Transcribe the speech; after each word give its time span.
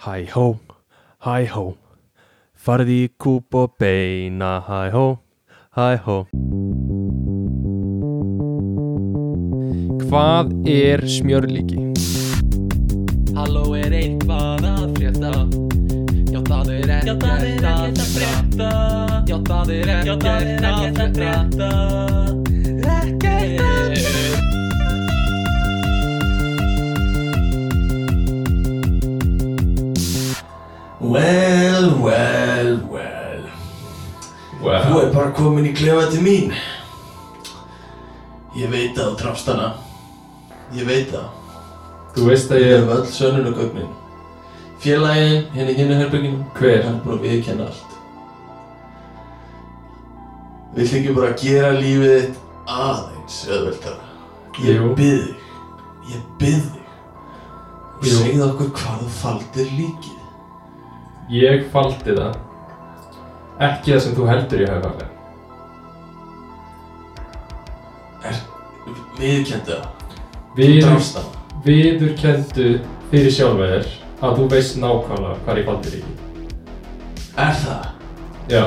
Hæ 0.00 0.24
hó, 0.32 0.56
hæ 1.20 1.44
hó. 1.52 1.64
Farði 2.56 2.94
í 3.04 3.08
kúp 3.20 3.52
og 3.54 3.74
beina 3.76 4.52
Hæ 4.64 4.78
hó, 4.94 5.02
hæ 5.76 5.88
hó. 6.06 6.16
Hvað 10.06 10.56
er 10.64 11.04
smjörlíki? 11.04 11.84
Halló 13.36 13.66
er 13.76 13.92
eitthvað 14.00 14.64
að 14.72 14.88
frétta? 14.96 15.36
Já 16.32 16.40
það 16.48 16.74
er 16.78 16.96
ekkert 16.96 17.28
að 17.28 18.04
frétta. 18.16 18.74
Já 19.28 19.38
það 19.52 19.76
er 19.76 19.96
ekkert 20.00 20.28
að 21.04 21.18
frétta 21.20 22.39
Well, 31.10 31.88
well, 31.98 32.76
well. 32.86 33.46
Þú 34.62 34.98
er 35.00 35.08
bara 35.10 35.30
komin 35.34 35.64
í 35.66 35.72
klefa 35.74 36.04
til 36.12 36.20
mín. 36.22 36.52
Ég 38.54 38.70
veit 38.70 38.94
það 38.94 39.08
á 39.10 39.18
trafstana 39.18 39.66
Ég 40.74 40.86
veit 40.86 41.08
það. 41.10 41.24
Þú 42.14 42.26
veist 42.28 42.52
að 42.54 42.62
Ég 42.62 42.68
ég 42.68 42.84
hef 42.84 42.92
öll 42.94 43.08
sönnunagögnin 43.14 43.88
Félagin, 44.82 45.48
henni 45.54 45.74
hinnu 45.80 45.98
herbygginu 45.98 46.44
Hver? 46.60 46.84
Hann 46.86 47.00
er 47.00 47.02
búin 47.04 47.18
að 47.18 47.26
viðkenna 47.26 47.66
allt. 47.66 47.98
Vill 50.78 50.88
ekki 51.00 51.16
bara 51.18 51.32
gera 51.42 51.72
lífið 51.74 52.14
þitt 52.20 52.38
aðeins 52.70 53.40
auðveldara. 53.50 54.08
Ég 54.62 54.86
þig 55.02 55.26
Ég 56.14 56.22
bið 56.38 56.62
þig. 56.70 56.88
Og 57.98 58.06
Jú. 58.06 58.14
segðu 58.14 58.46
okkur 58.46 58.72
hvað 58.78 59.04
þú 59.04 59.12
faldir 59.18 59.76
líkið 59.80 60.19
Ég 61.30 61.66
faldi 61.72 62.14
það. 62.16 62.36
Ekki 63.60 63.92
það 63.92 64.00
sem 64.06 64.14
þú 64.16 64.26
heldur 64.30 64.62
ég 64.64 64.70
hafa 64.72 64.88
faldið 64.88 65.08
Viðkendi 69.20 69.74
það? 69.74 69.84
Þú 70.50 70.60
Við, 70.60 70.78
drafst 70.84 71.16
það. 71.16 71.26
viðurkendu 71.66 72.66
fyrir 73.10 73.34
sjálfur 73.36 73.84
að 74.20 74.38
þú 74.38 74.46
veist 74.52 74.78
nákvæmlega 74.80 75.36
hvað 75.44 75.60
ég 75.60 75.68
faldi 75.68 75.92
líki 75.94 76.14
Er 77.40 77.54
það? 77.60 77.84
Já. 78.50 78.64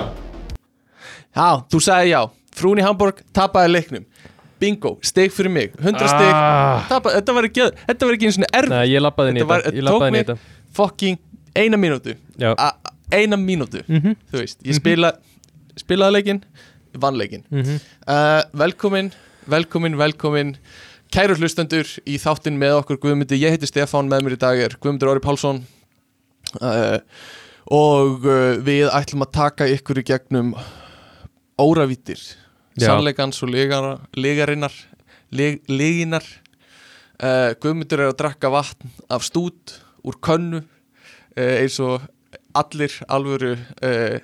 Já, 1.35 1.47
þú 1.73 1.81
sagði 1.83 2.13
já. 2.13 2.21
Frún 2.53 2.79
í 2.79 2.85
Hamburg 2.85 3.19
tapaði 3.35 3.71
leiknum. 3.73 4.05
Bingo, 4.61 4.93
stig 5.03 5.33
fyrir 5.35 5.51
mig. 5.51 5.73
100 5.81 6.07
stig. 6.07 6.29
Ah. 6.31 6.85
Tapa, 6.87 7.11
Þetta 7.17 7.33
var 7.35 7.47
ekki, 7.49 7.65
þetta 7.89 8.07
var 8.07 8.13
ekki 8.15 8.29
eins 8.29 8.37
og 8.39 8.45
erf 8.55 8.69
Nei, 8.71 8.85
ég 8.93 9.01
lappaði 9.03 9.33
inn 9.33 9.41
í 9.41 9.43
Þetta 9.43 9.89
tók 9.89 10.05
í 10.07 10.11
mig- 10.15 10.25
þetta. 10.29 10.37
Fucking 10.77 11.17
eina 11.55 11.77
mínútu. 11.77 12.15
Eina 13.13 13.37
mínútu. 13.37 13.83
Mhm. 13.87 14.15
Þú 14.31 14.39
veist, 14.41 14.63
ég 14.65 14.79
spila 14.79 15.13
Spilaði 15.77 16.13
leikinn, 16.19 16.43
vann 17.01 17.15
leikinn. 17.17 17.43
Mhm. 17.49 17.79
uh, 18.07 18.43
Velkomin, 18.53 19.11
velkomin, 19.49 19.95
velkomin 19.97 20.55
Kæru 21.13 21.35
hlustendur 21.37 21.85
í 22.09 22.17
þáttinn 22.21 22.57
með 22.57 22.79
okkur. 22.81 22.97
Guðmundi 23.01 23.37
Ég 23.37 23.53
heiti 23.53 23.67
Stefán, 23.69 24.09
með 24.09 24.23
mér 24.25 24.35
í 24.35 24.39
dag 24.41 24.57
er 24.57 24.75
Guðmundur 24.81 25.09
Orri 25.11 25.21
Pálsson. 25.21 25.63
Uh, 26.61 26.99
Og 27.71 28.25
uh, 28.27 28.57
við 28.59 28.89
ætlum 28.91 29.23
að 29.23 29.31
taka 29.31 29.65
ykkur 29.71 30.01
í 30.01 30.03
gegnum 30.03 30.53
Óravítir. 31.61 32.19
Sannleikans 32.81 33.41
og 33.45 33.49
legara, 33.53 33.99
legarinnar 34.17 34.73
leg, 35.31 35.61
Leginar. 35.69 36.25
Guðmundur 37.61 38.01
er 38.01 38.09
að 38.11 38.17
drakka 38.19 38.49
vatn 38.51 38.89
af 39.13 39.23
stút 39.23 39.77
Úr 40.03 40.17
könnu 40.19 40.63
Eins 41.39 41.79
og 41.81 42.03
allir 42.53 42.93
alvöru 43.09 43.55
uh, 43.57 44.17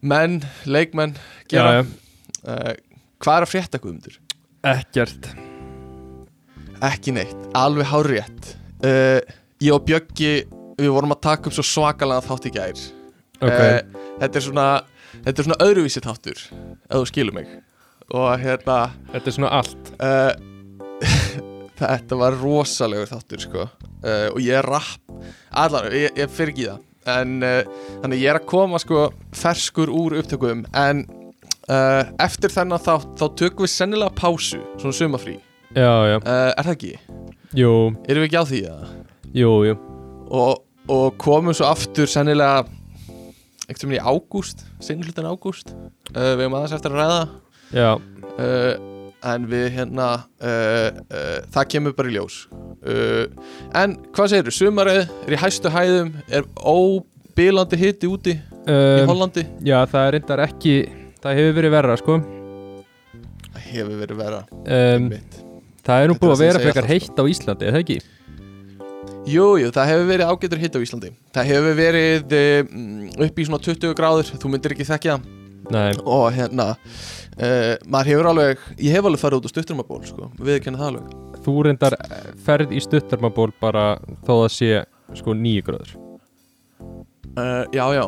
Menn, 0.00 0.38
leikmenn 0.64 1.16
gera. 1.50 1.80
Já, 1.80 1.82
já. 1.82 1.86
uh, 2.46 2.74
Hvað 3.20 3.36
er 3.40 3.44
að 3.46 3.50
frétta 3.52 3.80
Guðmundur? 3.82 4.14
Ekkert. 4.64 5.26
Ekki 6.80 7.12
neitt, 7.12 7.36
alveg 7.58 7.90
hárétt 7.90 8.54
Ég 9.60 9.74
og 9.74 9.82
Bjöggi 9.84 10.30
Við 10.80 10.88
vorum 10.94 11.12
að 11.12 11.20
taka 11.26 11.50
upp 11.50 11.56
svo 11.58 11.64
svakalega 11.68 12.22
þátt 12.24 12.46
í 12.48 12.52
gær. 12.54 12.78
Ok. 13.40 13.50
Eh, 13.52 13.80
Þetta 14.22 14.38
er 14.40 14.44
svona 14.46 14.64
Þetta 15.26 15.34
er 15.42 15.46
svona 15.50 15.58
öðruvísi 15.66 16.00
þáttur 16.06 16.40
Ef 16.40 16.94
þú 16.94 17.02
skilur 17.10 17.36
mig. 17.36 17.50
Og 18.16 18.30
hérna 18.40 18.78
Þetta 19.12 19.28
er 19.28 19.36
svona 19.36 19.52
allt. 19.58 19.92
uh, 20.00 20.32
Þetta 21.80 22.16
var 22.20 22.36
rosalegur 22.40 23.08
þáttur 23.12 23.44
sko 23.44 23.68
uh, 24.04 24.28
Og 24.32 24.40
ég 24.44 24.56
er 24.58 24.66
rapp. 24.66 25.02
Allar, 25.50 25.90
ég, 25.94 26.14
ég 26.18 26.32
fyrir 26.32 26.54
ekki 26.54 26.68
það. 26.68 26.86
En 27.10 27.36
uh, 27.46 27.84
þannig 28.02 28.22
ég 28.22 28.32
er 28.32 28.40
að 28.40 28.48
koma 28.50 28.80
sko 28.82 29.06
Ferskur 29.36 29.92
úr 29.92 30.18
upptökum. 30.20 30.64
En 30.76 31.04
uh, 31.70 32.02
eftir 32.20 32.52
þennan 32.52 32.82
þátt 32.82 33.14
Þá 33.20 33.26
tökum 33.40 33.64
við 33.64 33.72
sennilega 33.72 34.12
pásu 34.18 34.60
Svona 34.80 34.96
sumafrí 34.96 35.38
Já, 35.70 35.92
já. 36.10 36.16
Er 36.26 36.66
það 36.66 36.72
ekki? 36.74 36.92
Jú, 37.54 37.70
Erum 38.10 38.24
við 38.24 38.26
ekki 38.26 38.40
á 38.42 38.50
því 38.50 38.60
að 38.66 38.80
jú, 39.38 39.50
jú. 39.68 39.74
Og, 40.34 40.64
og 40.90 41.06
komum 41.22 41.54
svo 41.54 41.68
aftur 41.70 42.10
sennilega 42.10 42.64
einhvern 43.70 43.92
veginn 43.92 44.00
í 44.00 44.02
ágúst 44.02 44.64
sinnhlutin 44.82 45.28
ágúst. 45.28 45.70
Við 46.10 46.42
hefum 46.42 46.56
aðeins 46.58 46.74
eftir 46.76 46.94
að 46.94 47.00
ræða. 47.04 47.20
Já. 47.70 47.90
Uh, 48.40 48.89
en 49.26 49.46
við 49.50 49.66
hérna 49.76 50.08
uh, 50.40 51.00
uh, 51.04 51.38
það 51.52 51.68
kemur 51.74 51.96
bara 51.96 52.10
í 52.10 52.14
ljós. 52.16 52.42
Uh, 52.80 53.26
en 53.76 53.96
hvað 54.14 54.32
segirðu, 54.34 54.54
sumarið 54.56 55.02
er 55.26 55.36
í 55.36 55.40
hæstu 55.40 55.72
hæðum. 55.72 56.12
Er 56.30 56.46
óbílandi 56.56 57.80
hitti 57.80 58.10
úti 58.10 58.36
í 58.36 58.40
um, 58.70 59.10
Hollandi? 59.10 59.44
Já, 59.66 59.78
það 59.90 60.06
er 60.06 60.16
reyndar 60.16 60.44
ekki 60.44 60.74
Það 61.20 61.36
hefur 61.36 61.56
verið 61.58 61.72
verra, 61.74 61.96
sko. 62.00 62.14
Það 63.50 63.64
hefur 63.66 63.98
verið 64.00 64.20
vera 64.20 64.38
um, 64.48 65.10
Það 65.84 66.04
er 66.04 66.08
nú 66.08 66.16
búið 66.16 66.30
er 66.30 66.32
að 66.32 66.38
það 66.38 66.46
vera 66.46 66.62
frekar 66.62 66.86
alltaf, 66.86 66.94
heitt 66.94 67.20
á 67.20 67.24
Íslandi, 67.34 67.68
eða 67.68 67.82
ekki? 67.84 67.98
Jú, 69.28 69.48
jú, 69.60 69.68
það 69.74 69.90
hefur 69.90 70.08
verið 70.08 70.30
ágætur 70.32 70.62
hitt 70.62 70.76
á 70.76 70.80
Íslandi. 70.80 71.10
Það 71.36 71.50
hefur 71.50 71.76
verið 71.76 72.34
upp 73.26 73.40
í 73.40 73.46
svona 73.48 73.60
20 73.66 73.98
gráður, 73.98 74.32
þú 74.40 74.52
myndir 74.52 74.76
ekki 74.76 74.88
þekkja 74.88 75.18
það 75.18 75.39
Nei. 75.70 75.90
Og 76.04 76.26
hérna 76.34 76.68
uh, 76.74 77.74
maður 77.86 78.10
hefur 78.12 78.28
alveg, 78.32 78.64
ég 78.78 78.94
hef 78.96 79.06
alveg 79.10 79.22
farið 79.22 79.40
út 79.42 79.48
á 79.48 79.52
stutturmaból 79.54 80.00
sko, 80.08 80.30
við 80.40 80.60
kenna 80.64 80.80
það 80.82 80.90
alveg. 80.92 81.18
Þú 81.44 81.54
reyndar 81.66 81.96
eh, 81.96 82.30
ferð 82.44 82.74
í 82.76 82.80
stuttarmaból 82.84 83.50
bara 83.62 83.84
þó 84.26 84.32
það 84.42 84.48
sé 84.56 84.70
sko 85.20 85.34
nýju 85.34 85.62
gráður. 85.70 85.94
Uh, 87.36 87.64
já, 87.72 87.84
já, 87.94 88.04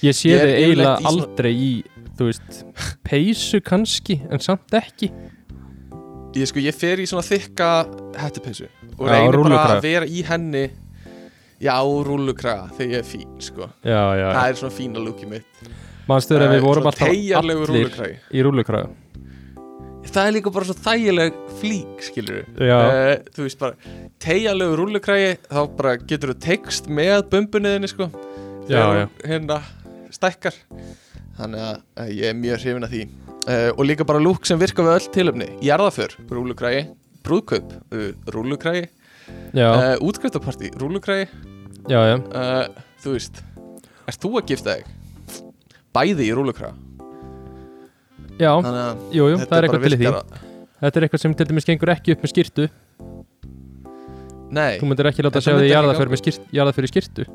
Ég 0.00 0.16
sé 0.16 0.30
þig 0.32 0.54
eiginlega 0.56 0.94
í 0.96 1.02
svona- 1.02 1.10
aldrei 1.10 1.50
í, 1.52 1.70
þú 2.16 2.28
veist, 2.30 2.60
peysu 3.04 3.60
kannski, 3.66 4.20
en 4.30 4.40
samt 4.40 4.72
ekki. 4.78 5.10
Ég 6.38 6.46
sko, 6.46 6.62
ég 6.62 6.76
fer 6.78 7.02
í 7.02 7.08
svona 7.10 7.26
þykka 7.26 7.68
hættupeysu 8.22 8.68
og 9.00 9.08
Já, 9.08 9.12
reynir 9.16 9.32
bara 9.32 9.36
rúllukraga. 9.36 9.76
að 9.76 9.82
vera 9.82 10.06
í 10.06 10.22
henni 10.28 10.62
já, 11.60 11.74
rúllukraga 12.06 12.70
þegar 12.78 12.92
ég 12.94 12.98
er 13.02 13.08
fín, 13.10 13.32
sko. 13.42 13.66
Já, 13.82 14.02
já 14.20 14.26
það 14.36 14.44
er 14.52 14.60
svona 14.60 14.76
fína 14.78 15.02
lúkið 15.04 15.32
mitt 15.34 15.49
Manstu 16.08 16.36
þegar 16.36 16.54
við 16.54 16.66
vorum 16.66 16.90
alltaf 16.90 17.08
allir 17.40 18.18
í 18.30 18.44
rúllukraga 18.44 18.88
það 20.10 20.26
er 20.26 20.34
líka 20.36 20.52
bara 20.54 20.68
svo 20.68 20.76
þægileg 20.84 21.40
flík, 21.60 22.04
skilur 22.04 22.40
Já, 22.58 22.78
uh, 22.78 23.12
þú 23.34 23.46
veist 23.46 23.60
bara, 23.60 23.96
teigjarlegu 24.22 24.78
rúllukragi 24.80 25.32
þá 25.46 25.60
bara 25.78 25.96
getur 26.00 26.32
þú 26.32 26.36
tekst 26.46 26.90
með 26.90 27.26
bumbunniðinni, 27.32 27.90
sko. 27.90 28.08
Þegar 28.68 29.00
hún, 29.02 29.12
hérna 29.26 29.60
stækkar. 30.14 30.56
Þannig 31.38 31.66
að 31.66 31.74
uh, 31.76 32.08
ég 32.10 32.24
er 32.30 32.38
mjög 32.38 32.64
hrifin 32.64 32.86
af 32.86 32.94
því. 32.94 33.02
Uh, 33.40 33.68
og 33.74 33.84
líka 33.88 34.06
bara 34.08 34.22
lúk 34.22 34.48
sem 34.48 34.60
virka 34.60 34.84
við 34.84 34.96
öll 34.98 35.10
tilöfni 35.14 35.50
jarðaför, 35.64 36.16
rúlukrægi 36.30 36.82
brúðkaup, 37.26 37.72
uh, 37.94 38.10
já, 41.88 42.00
já 42.10 42.16
uh, 42.18 42.82
þú 43.04 43.16
veist 43.16 43.44
Erst 44.10 44.24
þú 44.24 44.32
að 44.40 44.50
gifta 44.50 44.74
þig? 44.74 44.99
Bæði 45.96 46.28
í 46.28 46.34
rúlukræga 46.36 46.74
Já, 48.40 48.54
að 48.56 49.00
jú, 49.12 49.26
jú, 49.28 49.36
það 49.42 49.56
er 49.58 49.66
eitthvað 49.66 49.82
til 49.84 49.92
í 49.92 49.98
því. 50.00 50.06
að- 50.08 50.38
Þetta 50.80 50.96
er 50.96 51.04
eitthvað 51.04 51.20
sem 51.20 51.34
til 51.36 51.46
dæmis 51.50 51.66
gengur 51.68 51.92
ekki 51.92 52.14
upp 52.14 52.22
með 52.24 52.32
skýrtu 52.32 52.68
Nei, 54.50 54.78
Þú 54.80 54.88
myndir 54.88 55.08
ekki 55.10 55.22
láta 55.26 55.42
sjá 55.44 55.52
myndi 55.54 55.68
því 55.68 55.74
jarðaför 56.56 56.86
í 56.86 56.90
skýrtu 56.90 57.26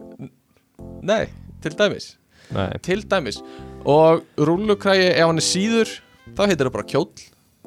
nei, 1.06 1.28
til 1.62 1.72
dæmis. 1.78 2.16
Nei, 2.54 2.72
Til 2.82 3.04
dæmis. 3.06 3.38
Og 3.86 4.24
rúlukrægi, 4.38 5.12
ef 5.14 5.28
hann 5.30 5.38
er 5.38 5.46
síður 5.46 5.92
þá 6.34 6.42
heitir 6.50 6.66
það 6.66 6.74
bara 6.74 6.90
kjóll 6.90 7.12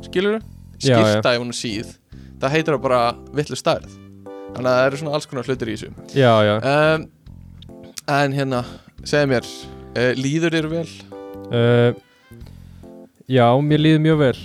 Skilur. 0.03 0.41
Skirta 0.79 1.33
ef 1.35 1.39
hann 1.39 1.55
er 1.55 1.59
síð 1.59 1.95
Það 2.39 2.55
heitir 2.55 2.75
það 2.77 2.83
bara 2.83 3.01
villu 3.35 3.57
stærð. 3.59 3.95
Þannig 4.55 4.69
að 4.71 4.77
það 4.77 4.87
eru 4.89 4.99
svona 5.01 5.15
alls 5.19 5.27
konar 5.27 5.49
hlutir 5.49 5.71
í 5.71 5.75
þessu. 5.75 5.89
Já, 6.15 6.35
já. 6.47 6.55
Um, 6.63 7.09
En 8.09 8.33
hérna, 8.33 8.63
segðu 9.05 9.29
mér 9.35 9.49
uh, 9.99 10.11
Líður 10.19 10.57
þér 10.59 10.69
vel? 10.73 10.85
uh, 11.53 12.05
Já, 13.29 13.45
mér 13.61 13.83
líður 13.85 14.05
mjög 14.07 14.21
vel. 14.23 14.37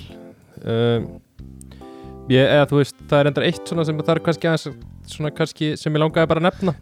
Uh, 0.64 1.06
ég, 2.32 2.44
eða 2.44 2.66
þú 2.72 2.82
veist, 2.82 2.98
það 3.08 3.22
er 3.22 3.30
endar 3.32 3.46
eitt 3.48 3.70
svona 3.70 3.86
sem 3.88 4.02
það 4.02 4.12
er 4.18 4.22
kannski 4.26 4.50
aðeins 4.52 4.90
svona 5.14 5.32
kannski 5.36 5.70
sem 5.80 5.96
ég 5.96 6.00
langaði 6.04 6.30
bara 6.32 6.42
að 6.42 6.46
nefna. 6.50 6.74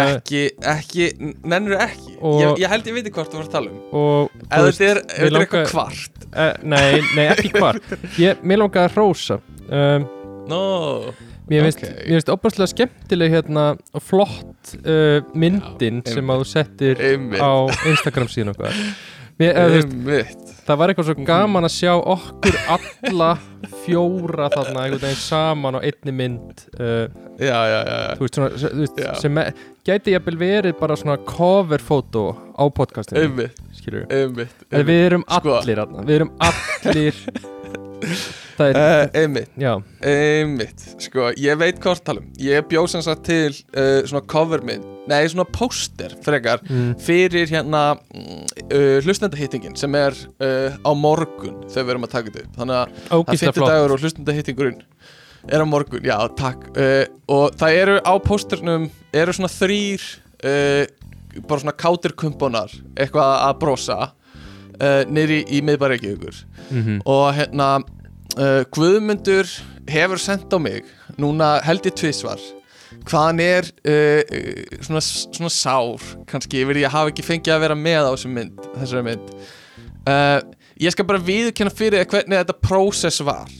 Ekki, 0.00 0.40
ekki, 0.68 1.06
nennur 1.48 1.78
ekki? 1.80 2.14
Ég, 2.20 2.58
ég 2.60 2.68
held 2.72 2.88
ég 2.90 2.96
veit 2.98 3.06
hvort 3.16 3.32
þú 3.32 3.38
var 3.40 3.46
að 3.48 3.54
tala 3.54 3.70
um. 3.72 3.78
Og 3.96 4.34
þú 4.52 4.64
veist, 4.66 4.82
þetta 4.82 4.90
er, 4.90 5.00
er 5.26 5.32
langar- 5.32 5.46
eitthvað 5.46 5.70
kvart. 5.72 6.26
Nei, 6.68 7.00
nei, 7.16 7.24
ekki 7.32 7.52
hvar 7.56 7.80
ég, 8.26 8.42
mér 8.44 8.60
langaði 8.64 8.90
að 8.90 8.96
hrósa. 8.98 9.38
Um, 9.68 10.04
no. 10.52 10.62
Mér 11.50 11.64
finnst, 11.66 11.80
Ok. 11.82 11.94
mér 12.06 12.14
finnst 12.20 12.28
opaslega 12.32 12.70
skemmtileg 12.70 13.32
hérna 13.34 13.64
og 13.96 14.02
flott 14.06 14.74
uh, 14.84 15.18
myndin 15.34 16.02
Já, 16.04 16.12
sem 16.14 16.30
að 16.30 16.44
þú 16.44 16.50
settir 16.52 17.00
Einmitt. 17.10 17.42
á 17.42 17.52
Instagram 17.90 18.30
síðan 18.30 18.52
okkar 18.54 18.76
Mér, 19.40 19.56
veist, 19.72 19.88
Einmitt. 19.88 20.50
Það 20.66 20.78
var 20.78 20.90
eitthvað 20.92 21.06
svo 21.08 21.24
gaman 21.26 21.64
að 21.66 21.72
sjá 21.72 21.92
okkur 21.96 22.58
alla 22.76 23.30
fjóra 23.86 24.50
þarna 24.52 24.82
einhvern 24.84 25.02
veginn 25.06 25.18
saman 25.24 25.78
á 25.78 25.80
einni 25.80 26.12
mynd 26.14 26.60
uh, 26.76 27.06
já, 27.40 27.56
já, 27.72 27.78
já, 27.80 27.96
já. 27.96 28.12
þú 28.20 28.26
veist, 28.26 28.36
svona, 28.38 28.74
veist, 28.82 29.00
sem 29.24 29.40
er, 29.42 29.50
gæti 29.88 30.14
jafnvel 30.14 30.38
verið 30.44 30.76
bara 30.78 30.98
svona 31.00 31.16
coverfótó 31.26 32.26
á 32.52 32.64
podcastinu 32.68 33.24
einmitt, 33.24 33.64
við 33.80 34.04
einmitt, 34.20 34.62
En 34.70 34.86
við 34.86 35.02
erum 35.08 35.24
Sko. 35.26 35.56
allir 35.56 35.82
þarna, 35.82 36.04
við 36.06 36.20
erum 36.20 36.32
allir 36.50 37.24
það 38.60 38.70
er, 38.70 38.78
Uh, 38.80 39.20
einmitt, 39.22 39.50
já, 39.60 39.70
einmitt. 40.06 40.82
Sko, 41.02 41.30
ég 41.40 41.56
veit 41.60 41.78
hvort 41.82 42.02
talum 42.06 42.26
Ég 42.40 42.66
bjóð 42.70 42.88
sem 42.92 43.02
sagt 43.04 43.24
til 43.28 43.54
uh, 43.72 44.00
svona 44.08 44.22
covermynd 44.30 44.84
Nei, 45.10 45.24
svona 45.32 45.46
póster 45.48 46.12
frekar 46.24 46.60
mm, 46.66 46.90
Fyrir 47.02 47.48
hérna 47.50 47.80
uh, 47.96 48.98
hlustendahittingin 49.02 49.74
Sem 49.80 49.96
er 49.98 50.14
uh, 50.44 50.76
á 50.76 50.90
morgun 50.94 51.62
Þegar 51.72 51.86
við 51.88 51.94
erum 51.96 52.06
að 52.06 52.12
taka 52.14 52.30
þetta 52.34 52.44
upp. 52.44 52.54
Þannig 52.60 52.76
að 52.76 52.94
það 53.08 53.18
ógísla 53.24 53.50
50 53.50 53.58
flott. 53.58 53.72
dagur 53.74 53.94
og 53.96 54.04
hlustendahittingurinn 54.04 54.82
Er 55.50 55.64
á 55.64 55.66
morgun, 55.66 56.04
já, 56.04 56.16
takk. 56.36 56.66
Og 57.32 57.54
það 57.56 57.76
eru 57.80 57.94
á 58.04 58.12
pósternum 58.20 58.90
Eru 59.16 59.32
svona 59.32 59.48
þrýr 59.54 60.04
Bara 61.48 61.62
svona 61.62 61.76
kátirkumponar 61.80 62.74
Eitthvað 63.00 63.32
að 63.48 63.54
brosa 63.62 63.98
Nýri 65.10 65.42
í 65.52 65.58
miðbæri 65.64 65.98
ykkur 66.00 66.36
mm 66.70 67.00
og 67.04 67.34
hérna 67.36 67.66
uh, 68.38 68.62
Guðmundur 68.74 69.48
hefur 69.90 70.20
sendt 70.22 70.52
á 70.54 70.58
mig 70.62 70.86
núna 71.20 71.58
held 71.66 71.86
ég 71.88 71.96
tvisvar 71.98 72.40
hvaðan 73.08 73.40
er 73.42 73.68
uh, 73.86 74.20
svona, 74.82 75.02
svona 75.02 75.52
sár 75.54 76.06
kannski 76.30 76.62
yfir 76.64 76.82
að 76.84 76.94
hafa 76.94 77.12
ekki 77.12 77.26
fengið 77.26 77.54
að 77.56 77.64
vera 77.66 77.78
með 77.78 78.06
á 78.06 78.10
þessum 78.12 78.36
mynd, 78.36 78.64
þessari 78.76 79.06
mynd. 79.06 79.34
Uh, 80.08 80.38
ég 80.80 80.94
skal 80.94 81.06
bara 81.08 81.22
viðurkenna 81.22 81.72
fyrir 81.74 82.06
hvernig 82.08 82.40
þetta 82.40 82.58
prósess 82.64 83.22
var 83.24 83.50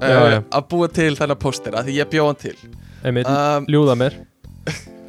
Já, 0.00 0.16
já. 0.32 0.38
að 0.56 0.68
búa 0.70 0.88
til 0.88 1.12
þennan 1.18 1.40
póster 1.40 1.74
að 1.76 1.90
því 1.90 1.96
ég 1.98 2.08
bjóð 2.08 2.30
hann 2.30 2.40
til. 2.40 2.56
Einmitt, 3.04 3.28
um, 3.28 3.66
ljúða 3.68 3.96
mér. 4.00 4.16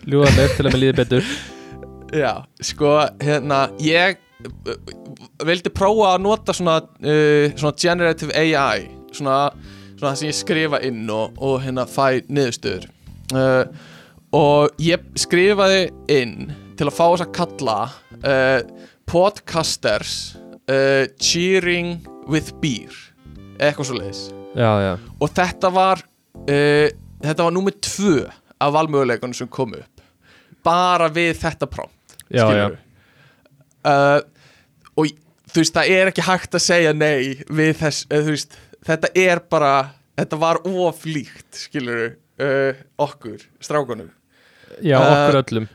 Ljúða 0.10 0.34
mér 0.36 0.56
til 0.58 0.66
að 0.66 0.74
mér 0.74 0.82
líði 0.84 0.98
betur. 1.00 1.32
Já, 2.22 2.32
sko, 2.60 2.98
hérna, 3.24 3.62
ég 3.80 4.20
vildi 5.48 5.72
prófa 5.72 6.10
að 6.12 6.24
nota 6.26 6.56
svona, 6.56 6.82
uh, 6.84 7.46
svona 7.56 7.72
generative 7.80 8.36
AI, 8.36 8.90
svona, 9.12 9.38
svona 9.96 10.12
það 10.12 10.20
sem 10.22 10.32
ég 10.32 10.40
skrifa 10.40 10.82
inn 10.88 11.06
og, 11.14 11.38
og 11.42 11.62
hérna 11.64 11.88
fæ 11.90 12.22
niðurstöður. 12.28 12.90
Uh, 13.32 13.64
og 14.36 14.82
ég 14.82 15.04
skrifaði 15.20 15.90
inn 16.12 16.52
til 16.80 16.88
að 16.88 16.96
fá 16.98 17.06
þess 17.06 17.26
að 17.26 17.34
kalla 17.36 17.78
uh, 18.24 18.60
podcasters 19.10 20.36
uh, 20.72 21.06
cheering 21.20 22.00
with 22.32 22.56
beer, 22.64 22.96
eitthvað 23.60 23.90
svo 23.92 24.00
leiðis 24.00 24.24
og 25.20 25.32
þetta 25.32 25.72
var 25.72 26.06
þetta 26.52 27.46
var 27.46 27.54
númer 27.56 27.76
tvö 27.80 28.26
af 28.62 28.74
valmöguleikunum 28.76 29.36
sem 29.36 29.50
kom 29.52 29.76
upp 29.78 30.02
bara 30.66 31.10
við 31.14 31.38
þetta 31.42 31.68
prompt 31.70 32.18
já, 32.28 32.44
skilurðu. 32.46 32.80
uh, 33.88 34.20
og 34.96 35.14
þú 35.52 35.64
veist 35.64 35.78
það 35.78 35.94
er 35.96 36.12
ekki 36.12 36.26
hægt 36.26 36.58
að 36.58 36.66
segja 36.66 36.94
nei 36.96 37.42
við 37.50 37.74
þess 37.82 38.10
þú 38.12 38.36
veist, 38.36 38.60
þetta 38.88 39.12
er 39.16 39.44
bara 39.52 39.74
þetta 40.20 40.40
var 40.42 40.62
oflíkt 40.68 41.62
skilur 41.66 42.16
uh, 42.42 42.82
okkur, 43.02 43.44
strákunum. 43.64 44.10
Já 44.82 44.98
Uh, 45.02 45.12
okkur 45.14 45.40
öllum. 45.44 45.70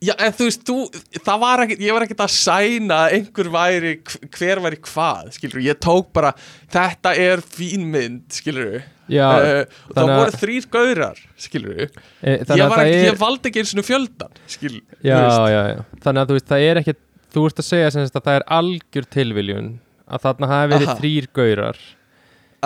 Já, 0.00 0.14
en 0.16 0.32
þú 0.32 0.46
veist, 0.46 0.62
þú, 0.64 0.74
það 1.20 1.40
var 1.42 1.60
ekkert, 1.66 1.80
ég 1.84 1.92
var 1.92 2.04
ekkert 2.06 2.22
að 2.24 2.30
sæna 2.32 2.96
að 3.04 3.14
einhver 3.18 3.48
væri, 3.52 3.90
hver 4.32 4.60
væri 4.64 4.78
hvað, 4.86 5.26
skilur, 5.36 5.60
ég 5.60 5.76
tók 5.84 6.06
bara, 6.16 6.30
þetta 6.72 7.12
er 7.20 7.42
fín 7.44 7.84
mynd, 7.92 8.22
skilur, 8.32 8.78
já, 9.12 9.26
uh, 9.28 9.42
það 9.90 9.98
þannig 9.98 10.14
að- 10.14 10.22
voru 10.22 10.40
þrýr 10.40 10.68
gaurar, 10.72 11.20
skilur, 11.36 11.82
e, 11.84 11.90
ég, 11.90 12.46
þannig 12.48 12.64
að 12.64 12.72
var 12.72 12.80
það 12.80 12.94
er 12.94 13.04
ég 13.10 13.20
valdi 13.20 13.52
ekki 13.52 13.60
eins 13.60 13.74
og 13.76 13.88
fjöldan, 13.90 14.40
skilur, 14.56 14.80
já, 15.04 15.20
já, 15.52 15.60
já, 15.74 15.84
þannig 16.06 16.22
að 16.24 16.32
þú 16.32 16.38
veist, 16.38 16.48
það 16.54 16.66
er 16.70 16.80
ekki 16.80 16.96
þú 17.36 17.46
ert 17.50 17.60
að 17.60 17.68
segja 17.68 17.92
sem 17.92 18.08
að 18.08 18.24
það 18.24 18.38
er 18.38 18.48
algjör 18.56 19.10
tilviljun 19.18 19.70
að 20.10 20.24
þarna 20.26 20.50
hafi 20.50 20.72
verið 20.74 20.88
Aha. 20.90 20.98
þrýr 21.00 21.28
gaurar 21.38 21.80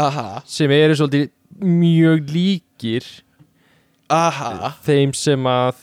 aha, 0.01 0.29
sem 0.49 0.73
eru 0.75 0.97
svolítið 0.99 1.31
mjög 1.65 2.31
líkir 2.35 3.11
aha, 4.13 4.73
þeim 4.85 5.13
sem 5.17 5.47
að 5.49 5.83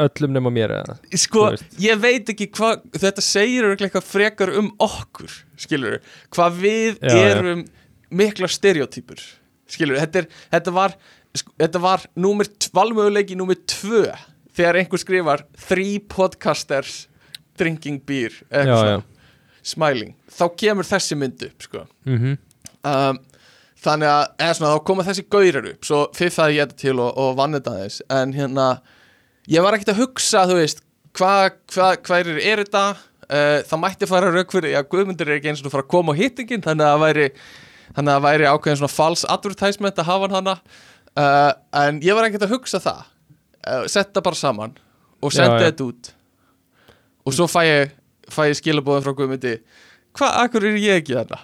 öllum 0.00 0.32
nema 0.34 0.52
mér 0.54 0.72
eða 0.80 0.96
sko, 1.20 1.50
ég 1.82 2.00
veit 2.00 2.30
ekki 2.32 2.48
hvað, 2.56 2.86
þetta 2.96 3.24
segir 3.24 3.68
eitthvað 3.74 4.06
frekar 4.06 4.52
um 4.60 4.72
okkur, 4.82 5.34
skilur, 5.60 6.00
hvað 6.34 6.58
við 6.62 6.98
Já, 7.04 7.12
já. 7.14 7.28
erum 7.34 7.64
mikla 8.10 8.48
stereotypur, 8.50 9.20
skilur, 9.70 10.00
þetta, 10.00 10.24
er, 10.24 10.42
þetta 10.56 10.74
var, 10.74 10.96
sko, 11.36 11.54
þetta 11.60 11.82
var 11.84 12.06
númer, 12.18 12.50
valmöguleiki 12.74 13.36
númer 13.38 13.60
tvö, 13.70 14.08
þegar 14.56 14.80
einhver 14.80 15.02
skrifar 15.04 15.44
three 15.68 16.00
podcasters 16.10 17.04
drinking 17.60 18.00
beer, 18.08 18.34
já, 18.48 18.64
já, 18.64 18.96
smiling, 19.66 20.14
þá 20.32 20.44
kemur 20.62 20.88
þessi 20.88 21.18
mynd 21.18 21.42
upp, 21.50 21.66
sko. 21.66 21.84
mhm. 22.08 22.38
Um, 22.80 23.18
þannig 23.80 24.08
að 24.08 24.54
svona, 24.56 24.70
þá 24.72 24.84
koma 24.88 25.04
þessi 25.04 25.24
gaurar 25.32 25.66
upp. 25.68 25.84
Svo 25.84 25.98
fiffaði 26.16 26.56
ég 26.56 26.68
þetta 26.68 26.80
til 26.80 26.94
og, 27.00 27.10
og 27.20 27.34
vann 27.36 27.56
þetta 27.56 27.74
aðeins. 27.74 27.98
En 28.12 28.32
hérna 28.36 28.66
ég 29.52 29.64
var 29.64 29.76
ekkert 29.76 29.92
að 29.94 30.00
hugsa 30.00 30.46
þú 30.48 30.56
veist 30.60 30.80
hvað 31.16 31.42
hva, 31.74 31.90
hva 32.06 32.20
er, 32.22 32.30
er 32.40 32.62
þetta? 32.64 32.84
Uh, 33.30 33.60
það 33.68 33.82
mætti 33.84 34.08
fara 34.10 34.30
rauk 34.34 34.52
fyrir 34.52 34.78
að 34.80 34.88
Guðmundur 34.90 35.28
er 35.30 35.36
ekki 35.38 35.52
eins 35.52 35.60
og 35.62 35.70
fara 35.72 35.84
að 35.84 35.92
koma 35.92 36.16
á 36.16 36.20
hittingin 36.20 36.64
þannig 36.64 36.86
að 36.88 36.94
það 36.96 37.04
væri, 37.04 37.26
þannig 37.94 38.10
að 38.10 38.16
það 38.16 38.24
væri 38.26 38.48
ákveðin 38.50 38.80
svona 38.80 38.94
false 38.96 39.30
advertisement 39.36 40.00
að 40.02 40.08
hafa 40.10 40.26
hann 40.28 40.38
hana. 40.40 40.56
Uh, 41.10 41.52
en 41.84 42.00
ég 42.06 42.16
var 42.16 42.26
ekkert 42.30 42.48
að 42.48 42.54
hugsa 42.56 42.80
það. 42.82 43.04
Uh, 43.60 43.84
setta 43.92 44.24
bara 44.24 44.40
saman 44.40 44.72
og 45.20 45.36
Já, 45.36 45.44
já. 45.44 45.56
þetta 45.66 45.86
út. 45.92 46.12
Og 47.28 47.36
svo 47.36 47.46
fæ 47.50 47.60
ég, 47.68 47.92
fæ 48.34 48.42
ég 48.50 48.58
skilabóðin 48.58 49.06
frá 49.06 49.14
Guðmundi 49.18 49.54
hvað, 50.16 50.36
akkur 50.44 50.68
er 50.70 50.78
ég 50.80 51.00
ekki 51.02 51.16
þarna? 51.18 51.40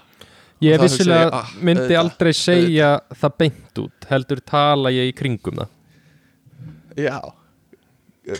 Ég 0.65 0.81
vissilega 0.81 1.41
ah, 1.43 1.51
myndi 1.61 1.83
auðvitað, 1.83 1.99
aldrei 2.01 2.33
segja 2.37 2.93
það 3.13 3.35
beint 3.43 3.81
út 3.83 4.07
heldur 4.09 4.41
tala 4.41 4.93
ég 4.95 5.11
í 5.11 5.17
kringum 5.17 5.59
það. 5.61 5.75
Já. 6.97 7.19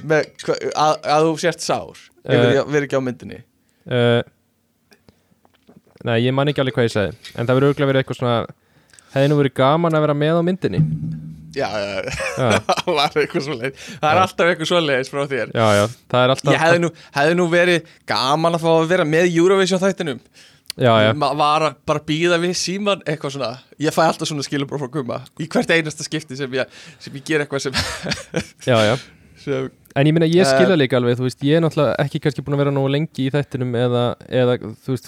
Með, 0.01 0.31
hva, 0.47 0.57
að, 0.57 0.95
að 1.13 1.27
þú 1.27 1.35
sért 1.43 1.67
sár. 1.67 2.01
Eh. 2.25 2.41
Uh, 2.41 2.63
verið 2.73 2.89
ekki 2.89 2.97
á 2.99 3.05
myndinni. 3.05 3.43
Uh, 3.85 4.23
Nei, 6.07 6.21
ég 6.23 6.35
man 6.35 6.51
ekki 6.51 6.63
alveg 6.63 6.77
hvað 6.77 6.87
ég 6.87 6.95
segi 6.95 7.35
En 7.35 7.47
það 7.47 7.57
verður 7.57 7.71
auðvitað 7.71 7.91
verið 7.91 8.03
eitthvað 8.03 8.19
svona 8.21 8.35
Hefði 9.15 9.31
nú 9.31 9.39
verið 9.41 9.55
gaman 9.57 9.97
að 9.97 10.05
vera 10.05 10.17
með 10.19 10.39
á 10.39 10.43
myndinni 10.47 10.81
Já, 11.57 11.69
það 14.03 14.11
er 14.11 14.21
alltaf 14.23 14.51
eitthvað 14.51 14.69
svoleiðis 14.71 15.11
frá 15.13 15.23
þér. 15.31 15.55
Já, 15.57 15.67
já. 15.79 15.85
Það 16.13 16.25
er 16.27 16.35
alltaf 16.35 16.53
Ég 16.53 16.61
hefði 16.67 16.83
nú, 16.85 16.91
hefði 17.17 17.39
nú 17.39 17.47
verið 17.53 17.89
gaman 18.13 18.59
að 18.59 18.67
fá 18.67 18.69
að 18.75 18.91
vera 18.93 19.07
með 19.09 19.31
Eurovision 19.33 19.81
þættinum. 19.83 20.21
Já, 20.77 20.93
já, 21.01 21.11
Ma- 21.17 21.33
Var 21.41 21.63
að 21.71 21.77
bara 21.89 22.03
býða 22.05 22.37
við 22.43 22.53
síman 22.61 23.01
eitthvað 23.09 23.33
svona. 23.39 23.51
Ég 23.81 23.95
fæ 23.97 24.03
alltaf 24.11 24.29
svona 24.29 24.45
skilabróf 24.45 24.83
frá 24.85 24.91
gumma 24.93 25.23
Í 25.41 25.47
hvert 25.49 25.73
einasta 25.73 26.05
skipti 26.05 26.37
sem 26.37 26.53
ég, 26.59 26.69
sem 27.01 27.17
ég 27.17 27.25
ger 27.25 27.45
eitthvað 27.47 27.65
sem, 27.65 27.79
já, 28.69 28.77
já 28.91 28.97
sem 29.47 29.69
En 29.97 30.05
ég 30.05 30.13
meina, 30.13 30.27
ég 30.29 30.43
Eh. 30.45 30.49
skilja 30.51 30.75
líka 30.77 30.99
alveg, 30.99 31.15
þú 31.17 31.25
veist, 31.25 31.41
ég 31.41 31.57
er 31.57 31.63
náttúrulega 31.65 31.95
ekki 32.03 32.19
kannski 32.21 32.43
búin 32.45 32.53
að 32.59 32.61
vera 32.61 32.73
nógu 32.77 32.91
lengi 32.93 33.23
í 33.25 33.31
þættinum 33.33 33.71
eða, 33.81 34.03
eða 34.29 34.57
þú 34.85 34.93
veist, 34.93 35.07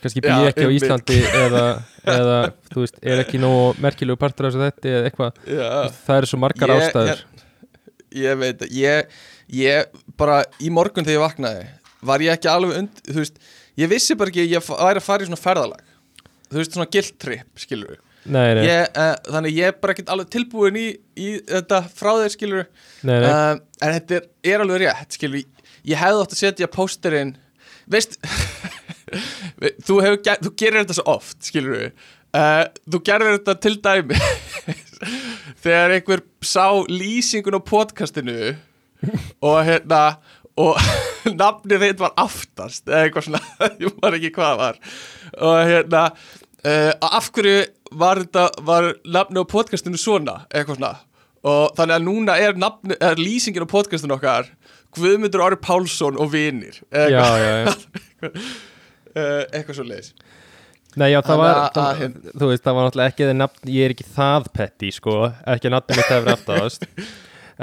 kannski 0.00 0.22
bý 0.24 0.30
ég 0.32 0.48
ekki 0.54 0.64
á. 0.64 0.70
Íslandi 0.78 1.18
eða, 1.42 1.64
eða, 2.16 2.38
þú 2.72 2.84
veist, 2.86 2.96
er 3.04 3.20
ekki 3.20 3.40
nógu 3.42 3.74
merkilegu 3.84 4.16
partur 4.22 4.48
af 4.48 4.54
þessu 4.54 4.64
þætti 4.64 4.94
eða 4.96 5.10
eitthvað, 5.10 5.42
það 6.06 6.16
eru 6.22 6.30
svo 6.32 6.40
margar 6.40 6.72
Ég- 6.72 6.80
ástæður 6.88 7.22
Ég 8.16 8.40
veit 8.40 8.58
það, 8.64 8.72
ég, 8.74 9.20
ég 9.60 10.00
bara 10.18 10.40
í 10.58 10.70
morgun 10.72 11.04
þegar 11.04 11.18
ég 11.20 11.24
vaknaði 11.28 11.66
var 12.08 12.24
ég 12.24 12.32
ekki 12.38 12.48
alveg 12.50 12.78
und, 12.80 13.02
þú 13.12 13.20
veist, 13.20 13.36
ég 13.78 13.92
vissi 13.92 14.16
bara 14.18 14.32
ekki 14.32 14.46
að 14.48 14.54
ég 14.56 14.70
væri 14.72 15.02
að 15.02 15.06
fara 15.10 15.22
í 15.22 15.28
svona 15.28 15.44
ferðalag 15.44 15.84
þú 16.50 16.62
veist, 16.62 16.72
svona 16.74 16.88
guilt 16.90 17.18
trip, 17.22 17.52
skilur 17.60 17.92
við 17.92 18.00
Nei, 18.28 18.50
nei, 18.58 18.64
ég, 18.68 18.88
uh, 19.00 19.14
þannig 19.32 19.54
ég 19.56 19.70
er 19.70 19.76
bara 19.80 19.94
ekki 19.94 20.04
alveg 20.12 20.28
tilbúin 20.34 20.76
í, 20.76 20.86
í 21.16 21.28
þetta 21.48 21.78
frá 21.88 22.10
þeir, 22.20 22.32
skilur 22.34 22.66
nei, 23.08 23.14
nei. 23.16 23.28
uh, 23.30 23.54
en 23.80 23.94
þetta 23.96 24.18
er, 24.18 24.26
er 24.52 24.64
alveg 24.66 24.82
rétt, 24.84 25.16
skilur 25.16 25.40
ég 25.88 25.96
hefði 26.02 26.24
átt 26.26 26.34
að 26.36 26.42
setja 26.42 26.68
pósterinn 26.74 27.30
veist 27.90 28.18
þú, 29.86 29.96
ge- 30.24 30.38
þú 30.44 30.52
gerir 30.60 30.82
þetta 30.82 30.98
svo 30.98 31.06
oft, 31.16 31.38
skilur 31.48 31.86
uh, 31.88 32.64
þú 32.92 33.00
gerir 33.08 33.32
þetta 33.38 33.56
til 33.64 33.74
dæmi 33.82 34.20
þegar 35.64 35.96
einhver 35.96 36.22
sá 36.44 36.66
lýsingun 36.92 37.56
á 37.56 37.62
podcastinu 37.64 38.36
og 39.48 39.58
hérna 39.66 40.02
og 40.60 40.76
nafnið 41.40 41.86
þitt 41.86 42.02
var 42.04 42.12
aftast 42.20 42.84
eða 42.90 43.06
eitthvað 43.06 43.26
svona, 43.30 43.70
ég 43.80 43.94
var 44.02 44.16
ekki 44.18 44.30
hvað 44.36 44.58
var. 44.60 44.78
Og 45.40 45.56
hérna 45.70 46.02
uh, 46.10 46.92
af 47.08 47.30
hverju 47.32 47.62
var 47.92 48.20
þetta 48.24 48.48
var 48.66 48.90
nafnið 49.04 49.42
á 49.42 49.52
podcastinu 49.52 49.98
svona 50.00 50.34
eitthvað 50.50 50.78
svona? 50.80 50.92
Og 51.40 51.70
þannig 51.78 51.94
að 51.96 52.04
núna 52.04 52.34
er, 52.36 52.52
nafni, 52.60 52.96
er 53.00 53.16
lýsingin 53.20 53.64
á 53.64 53.68
podcastinu 53.70 54.16
okkar 54.18 54.50
Guðmundur 54.96 55.40
Ári 55.46 55.56
Pálsson 55.62 56.18
og 56.20 56.32
vinir. 56.32 56.80
Já, 56.92 57.06
eitthvað, 57.06 57.40
já, 57.40 57.52
já 57.56 58.30
eitthvað 59.54 59.78
svo 59.80 59.86
leiðis 59.88 60.12
Nei, 60.98 61.12
já, 61.12 61.20
það 61.22 61.38
var, 61.38 61.50
að- 61.54 61.74
það, 61.76 62.00
að- 62.02 62.30
þú 62.40 62.46
veist, 62.50 62.62
það 62.66 62.74
var 62.76 62.86
náttúrulega 62.88 63.10
ekki 63.12 63.26
þeir 63.28 63.36
nafn, 63.38 63.68
ég 63.70 63.84
er 63.86 63.92
ekki 63.94 64.06
það 64.16 64.48
petti, 64.58 64.88
sko, 64.96 65.12
ekki 65.54 65.70
nafnið 65.70 66.00
mitt 66.00 66.08
hefur 66.10 66.32
aftast, 66.34 66.86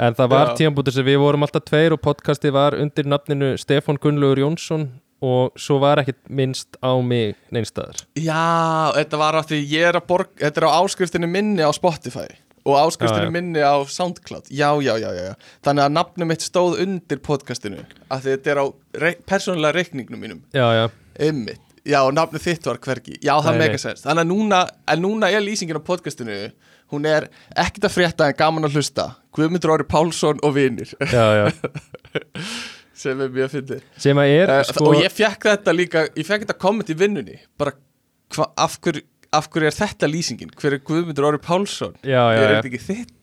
en 0.00 0.16
það 0.16 0.30
var 0.32 0.46
Já. 0.48 0.54
tíðanbútur 0.62 0.94
sem 0.96 1.04
við 1.04 1.18
vorum 1.20 1.44
alltaf 1.44 1.66
tveir 1.68 1.92
og 1.92 2.00
podcastið 2.06 2.54
var 2.56 2.76
undir 2.80 3.04
nafninu 3.12 3.50
Stefán 3.60 4.00
Gunnlaugur 4.00 4.40
Jónsson 4.40 4.86
og 5.24 5.56
svo 5.58 5.78
var 5.82 6.02
ekkit 6.02 6.20
minnst 6.30 6.78
á 6.78 6.94
mig 7.02 7.36
neinstæðar. 7.54 8.04
Já, 8.18 8.92
þetta 8.96 9.20
var 9.20 9.38
að 9.40 9.52
því 9.52 9.62
ég 9.72 9.88
er 9.90 9.98
að 9.98 10.06
borg 10.10 10.34
Þetta 10.38 10.62
er 10.62 10.68
á 10.70 10.78
áskriftinni 10.78 11.30
minni 11.30 11.64
á 11.66 11.72
Spotify 11.74 12.28
Og 12.68 12.76
áskriftinni 12.76 13.32
minni 13.32 13.62
á 13.64 13.80
Soundcloud. 13.88 14.50
Já, 14.52 14.70
já, 14.84 14.94
já, 15.00 15.08
já, 15.16 15.22
já. 15.30 15.34
Þannig 15.64 15.86
að 15.86 15.94
nafnum 15.96 16.28
mitt 16.28 16.44
stóð 16.44 16.82
undir 16.84 17.22
podcastinu 17.24 17.84
að 18.12 18.26
þetta 18.28 18.52
er 18.52 18.60
á 18.60 18.66
reik, 19.04 19.22
persónulega 19.24 19.78
reikningnum 19.78 20.20
mínum. 20.20 20.42
Já, 20.52 20.66
já, 20.76 20.84
Einmitt. 21.18 21.64
Já, 21.88 22.02
og 22.04 22.12
nafnið 22.12 22.44
þitt 22.44 22.66
var 22.68 22.80
hvergi. 22.84 23.14
Já, 23.24 23.32
það 23.40 23.54
er 23.54 23.60
mega 23.62 23.78
nei. 23.78 23.80
sens 23.80 24.04
Þannig 24.04 24.26
að 24.26 24.28
núna, 24.28 24.58
en 24.92 25.00
núna 25.00 25.30
er 25.32 25.40
lýsingin 25.40 25.80
á 25.80 25.82
podcastinu 25.86 26.36
Hún 26.88 27.04
er 27.04 27.26
ekkert 27.52 27.84
að 27.84 27.94
frétta 27.98 28.28
en 28.30 28.36
gaman 28.36 28.64
að 28.64 28.78
hlusta. 28.78 29.10
Guðmundur 29.36 29.74
Ári 29.74 29.84
Pálsson 29.88 30.40
og 30.44 30.54
vinir. 30.56 30.94
Já, 31.12 31.24
já, 31.36 31.50
Sem 32.98 33.20
er 33.22 33.28
mjög 33.34 33.52
fyndið 33.54 33.84
sem 34.02 34.18
að 34.18 34.32
er, 34.34 34.50
uh, 34.56 34.62
sko, 34.66 34.88
Og 34.90 35.02
ég 35.04 35.12
fekk 35.14 35.46
þetta 35.52 35.74
líka 35.76 36.06
Ég 36.18 36.26
fekk 36.26 36.46
þetta 36.46 36.58
komment 36.58 36.90
í 36.90 36.96
vinnunni 36.98 37.36
Bara, 37.60 37.76
hva, 38.34 38.48
af, 38.58 38.74
hverju, 38.82 39.04
af 39.38 39.46
hverju 39.52 39.70
er 39.70 39.76
þetta 39.76 40.10
lýsingin? 40.10 40.50
Hver 40.58 40.76
er 40.78 40.82
Guðmundur 40.88 41.28
Ári 41.30 41.40
Pálsson? 41.44 41.94
já, 42.02 42.18
já, 42.34 42.40
er 42.42 42.56
þetta 42.56 42.70
ekki 42.72 42.82
þitt? 42.88 43.14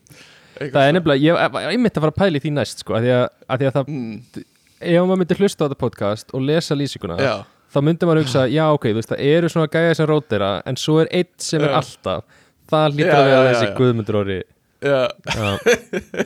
það 0.56 0.86
er 0.88 0.94
nefnilega, 0.96 1.20
ég, 1.20 1.56
ég 1.74 1.80
myndi 1.82 2.00
að 2.00 2.04
fara 2.06 2.14
að 2.14 2.20
pæli 2.22 2.40
því 2.40 2.52
næst, 2.56 2.80
sko, 2.80 2.94
að 2.96 3.04
því 3.04 3.10
að, 3.12 3.24
að, 3.44 3.58
því 3.60 3.66
að 3.68 3.74
það, 3.76 3.90
mm, 3.92 4.44
ef 4.86 5.02
maður 5.10 5.20
myndi 5.20 5.36
hlusta 5.40 5.60
á 5.60 5.64
þetta 5.66 5.78
podcast 5.82 6.32
og 6.32 6.46
lesa 6.48 6.78
lýsinguna, 6.78 7.18
Já, 7.20 7.34
þá 7.74 7.78
myndi 7.84 8.08
maður 8.08 8.22
hugsa, 8.22 8.44
já, 8.48 8.62
ok, 8.72 8.86
þú 8.88 8.96
veist, 9.02 9.12
það 9.12 9.24
eru 9.34 9.50
svona 9.52 9.68
gæja 9.76 9.98
sem 9.98 10.08
rótira, 10.08 10.50
en 10.64 10.80
svo 10.80 10.96
er 11.02 11.10
eitt 11.20 11.34
sem 11.44 11.60
er 11.60 11.74
Já. 11.74 11.76
alltaf, 11.82 12.40
það 12.72 12.96
lítur 12.96 13.12
að 13.18 13.28
vera 13.28 13.36
já, 13.36 13.44
já, 13.44 13.50
þessi. 13.52 13.68
Guðmundur 13.82 14.20
Orri, 14.22 14.38
já, 14.80 15.00
já, 15.36 15.50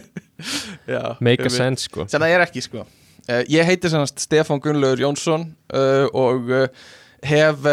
já 0.95 1.03
make 1.27 1.51
a 1.51 1.55
sense, 1.57 1.91
sko. 1.91 2.07
sem 2.07 2.23
það 2.23 2.37
er 2.39 2.47
ekki 2.47 2.63
sko 2.69 2.87
ég 3.53 3.67
heiti 3.69 3.91
sannast 3.93 4.21
Stefán 4.23 4.61
Gunnlaugur 4.63 5.03
Jónsson 5.05 5.45
uh, 5.75 6.07
og 6.17 6.51
uh, 6.51 6.65
hef 7.27 7.67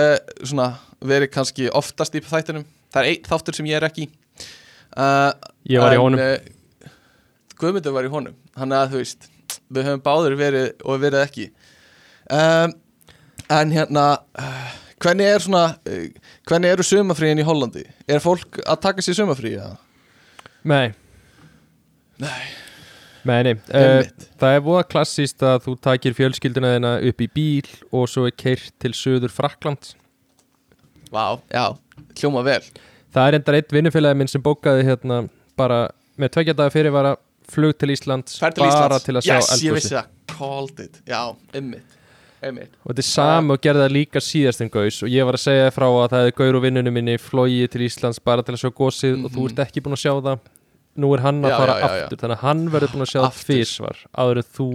svona 0.44 0.72
verið 1.08 1.32
kannski 1.34 1.70
oftast 1.78 2.16
í 2.18 2.22
þættinum 2.26 2.66
það 2.94 3.02
er 3.04 3.10
einn 3.12 3.28
þáttur 3.28 3.58
sem 3.58 3.70
ég 3.70 3.80
er 3.80 3.88
ekki 3.88 4.08
uh, 4.98 5.32
Ég 5.70 5.82
var 5.84 5.96
í 5.96 6.00
en, 6.00 6.04
honum. 6.04 6.24
uh, 6.24 6.92
Guðmundur 7.58 7.96
var 7.96 8.08
í 8.08 8.12
honum 8.14 8.36
þannig 8.58 8.80
að 8.82 8.92
þú 8.96 9.02
veist 9.04 9.30
við 9.74 9.88
höfum 9.88 10.04
báður 10.06 10.36
verið 10.40 10.84
og 10.84 11.00
verið 11.02 11.24
ekki 11.24 11.48
en 12.28 13.72
hérna 13.72 14.04
hvernig 15.00 15.30
er 15.32 15.44
svona 15.44 15.64
hvernig 16.48 16.74
eru 16.74 16.86
sumafríin 16.86 17.40
í 17.40 17.46
Hollandi 17.48 17.84
er 18.12 18.20
fólk 18.24 18.60
að 18.64 18.82
taka 18.84 19.06
sér 19.06 19.18
sumafrí 19.22 19.54
eða? 19.56 19.78
Nei 20.68 20.92
Nei. 22.20 22.46
Nei, 23.27 23.39
nei, 23.43 23.53
uh, 23.75 24.03
það 24.39 24.55
er 24.57 24.62
voða 24.63 24.84
klassíst 24.88 25.43
að 25.43 25.57
þú 25.65 25.74
takir 25.84 26.15
fjölskylduna 26.15 26.69
þina 26.77 26.91
upp 27.10 27.24
í 27.25 27.27
bíl 27.36 27.67
og 27.91 28.05
svo 28.12 28.25
er 28.29 28.36
keirt 28.39 28.72
til 28.79 28.93
söður 28.96 29.34
Frakland 29.34 29.93
Vá, 31.12 31.38
já, 31.51 31.65
hljóma 32.19 32.41
vel. 32.43 32.62
Það 33.15 33.27
er 33.31 33.38
endar 33.39 33.57
eitt 33.60 33.72
vinnufélagi 33.75 34.17
minn 34.19 34.27
sem 34.31 34.43
bókaði 34.43 34.84
hérna 34.89 35.22
bara 35.60 35.86
með 36.19 36.34
tveggja 36.36 36.55
daga 36.60 36.74
fyrirvara 36.74 37.13
flug 37.48 37.77
til 37.79 37.93
Íslands 37.96 38.39
til 38.41 38.50
bara 38.60 38.67
Íslands 38.67 39.05
til 39.07 39.15
að 39.15 39.24
sjá 39.27 39.36
Yes, 39.38 39.51
ég 39.51 39.55
eldgósi 39.55 39.77
vissi 39.77 39.96
það, 39.96 40.10
called 40.34 40.81
it. 40.84 41.00
Já, 41.07 41.22
einmitt 41.55 41.93
og 42.86 42.91
þetta 42.91 43.01
er 43.01 43.07
sami 43.07 43.55
og 43.55 43.62
gerði 43.63 43.81
það 43.81 43.93
líka 43.96 44.22
síðast 44.22 44.62
en 44.62 44.69
Gaus 44.69 45.00
og 45.01 45.10
ég 45.10 45.25
var 45.25 45.34
að 45.39 45.41
segja 45.41 45.72
frá 45.74 45.88
að 45.89 46.03
það 46.12 46.19
hefði 46.22 46.36
Gaur 46.38 46.57
og 46.60 46.62
vinnunum 46.67 46.93
minni 46.93 47.15
flóið 47.17 47.63
til 47.74 47.81
Íslands 47.88 48.19
bara 48.22 48.43
til 48.46 48.53
að 48.53 48.62
sjá 48.62 48.69
gósið 48.77 49.24
og 49.25 49.31
þú 49.34 49.39
Mhm. 49.41 49.48
ert 49.55 49.63
ekki 49.65 49.81
búin 49.81 49.96
að 49.98 50.03
sjá 50.03 50.12
það 50.22 50.43
nú 50.98 51.12
er 51.16 51.24
hann 51.25 51.39
að 51.46 51.54
Já, 51.54 51.58
fara 51.62 51.77
já, 51.77 51.88
aftur 51.88 52.20
þannig 52.24 52.38
að 52.38 52.44
hann 52.48 52.63
verður 52.74 52.94
búin 52.94 53.06
að 53.06 53.12
sjá 53.12 53.20
það 53.20 53.27
Aftur. 53.30 53.48
fyrst 53.51 54.06
áður 54.18 54.42
en 54.42 54.48
þú 54.58 54.70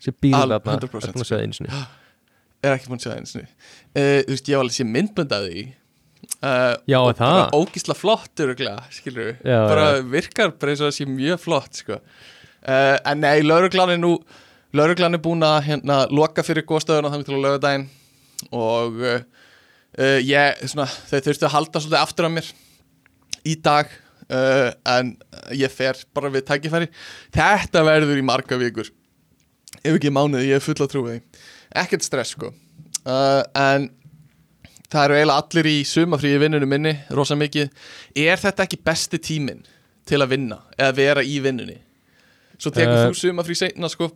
sem 0.00 0.16
þarna 0.24 0.58
er 0.58 0.78
100% 0.80 0.90
búin 0.90 1.24
að 1.24 1.28
sjá 1.28 1.36
það 1.36 1.44
einu 1.44 1.58
sinni. 1.58 1.82
Er 2.60 2.74
ekki 2.76 2.90
búin 2.90 3.00
að 3.00 3.04
sjá 3.06 3.10
það 3.12 3.20
eins 3.20 3.34
og 3.36 3.44
uh, 3.44 4.18
Þú 4.26 4.34
veist, 4.34 4.50
ég 4.50 4.58
var 4.58 4.64
alveg 4.66 4.76
sé 4.76 4.86
myndbönd 4.88 5.34
að 5.36 5.46
því. 5.48 5.64
Uh, 6.40 6.74
Já, 6.88 6.98
og 7.00 7.14
það? 7.16 7.32
bara 7.38 7.56
Ógísla 7.60 7.96
flott, 7.96 8.32
öruglega, 8.44 8.84
skilur 8.92 9.30
við 9.30 9.48
Bara 9.48 9.86
virkar 10.04 10.52
bara 10.60 10.72
eins 10.74 10.82
og 10.84 10.90
það 10.90 10.96
sé 10.98 11.06
mjög 11.08 11.40
flott, 11.42 11.80
sko. 11.80 11.98
Uh, 12.60 12.96
En 13.08 13.20
nei, 13.24 13.40
lauruglan 13.44 13.94
er 13.96 14.00
nú 14.00 14.14
Lauruglan 14.76 15.16
er 15.16 15.22
búin 15.24 15.42
að 15.42 15.64
hérna 15.66 16.02
loka 16.14 16.44
fyrir 16.46 16.62
góðstöðuna 16.68 17.10
þannig 17.10 17.26
til 17.26 17.34
að 17.34 17.40
laugardaginn. 17.42 17.86
Og 18.54 19.00
uh, 19.02 19.16
uh, 19.98 20.18
ég, 20.22 20.60
svona, 20.70 20.86
þau 20.86 21.16
þurftu 21.26 21.48
að 21.48 21.54
halda 21.56 21.82
svolítið 21.82 21.98
aftur 22.04 22.28
af 22.28 22.34
mér 22.36 22.50
í 23.50 23.56
dag 23.64 23.90
uh, 24.30 24.70
en 24.96 25.12
ég 25.56 25.72
fer 25.74 25.98
bara 26.16 26.30
við 26.32 26.46
tækifæri. 26.48 26.88
Þetta 27.34 27.82
verður 27.86 28.20
í 28.20 28.24
marga 28.26 28.58
vikur. 28.60 28.90
Ef 29.80 29.96
ekki 29.96 30.12
mánuði, 30.12 30.48
ég 30.50 30.58
er 30.60 30.64
full 30.64 30.78
að 30.78 30.90
trúi 30.92 31.06
því. 31.08 31.42
Ekkert 31.82 32.06
stress 32.06 32.34
sko. 32.36 32.52
Uh, 33.04 33.42
en 33.56 33.90
það 34.90 35.04
eru 35.06 35.18
eiginlega 35.20 35.42
allir 35.44 35.68
í 35.70 35.76
sumafríi 35.86 36.40
vinnunum 36.42 36.68
minni, 36.74 36.94
rosa 37.14 37.36
mikið. 37.38 37.70
Er 38.18 38.40
þetta 38.42 38.66
ekki 38.66 38.80
besti 38.84 39.20
tíminn 39.22 39.62
til 40.08 40.18
að 40.24 40.32
vinna 40.34 40.58
eða 40.76 40.96
vera 40.98 41.22
í 41.24 41.38
vinnunni? 41.44 41.78
Svo 42.60 42.72
tekur 42.74 42.96
Eh, 42.98 43.06
þú 43.08 43.16
sumafrí 43.16 43.54
seinna 43.56 43.88
sko. 43.88 44.10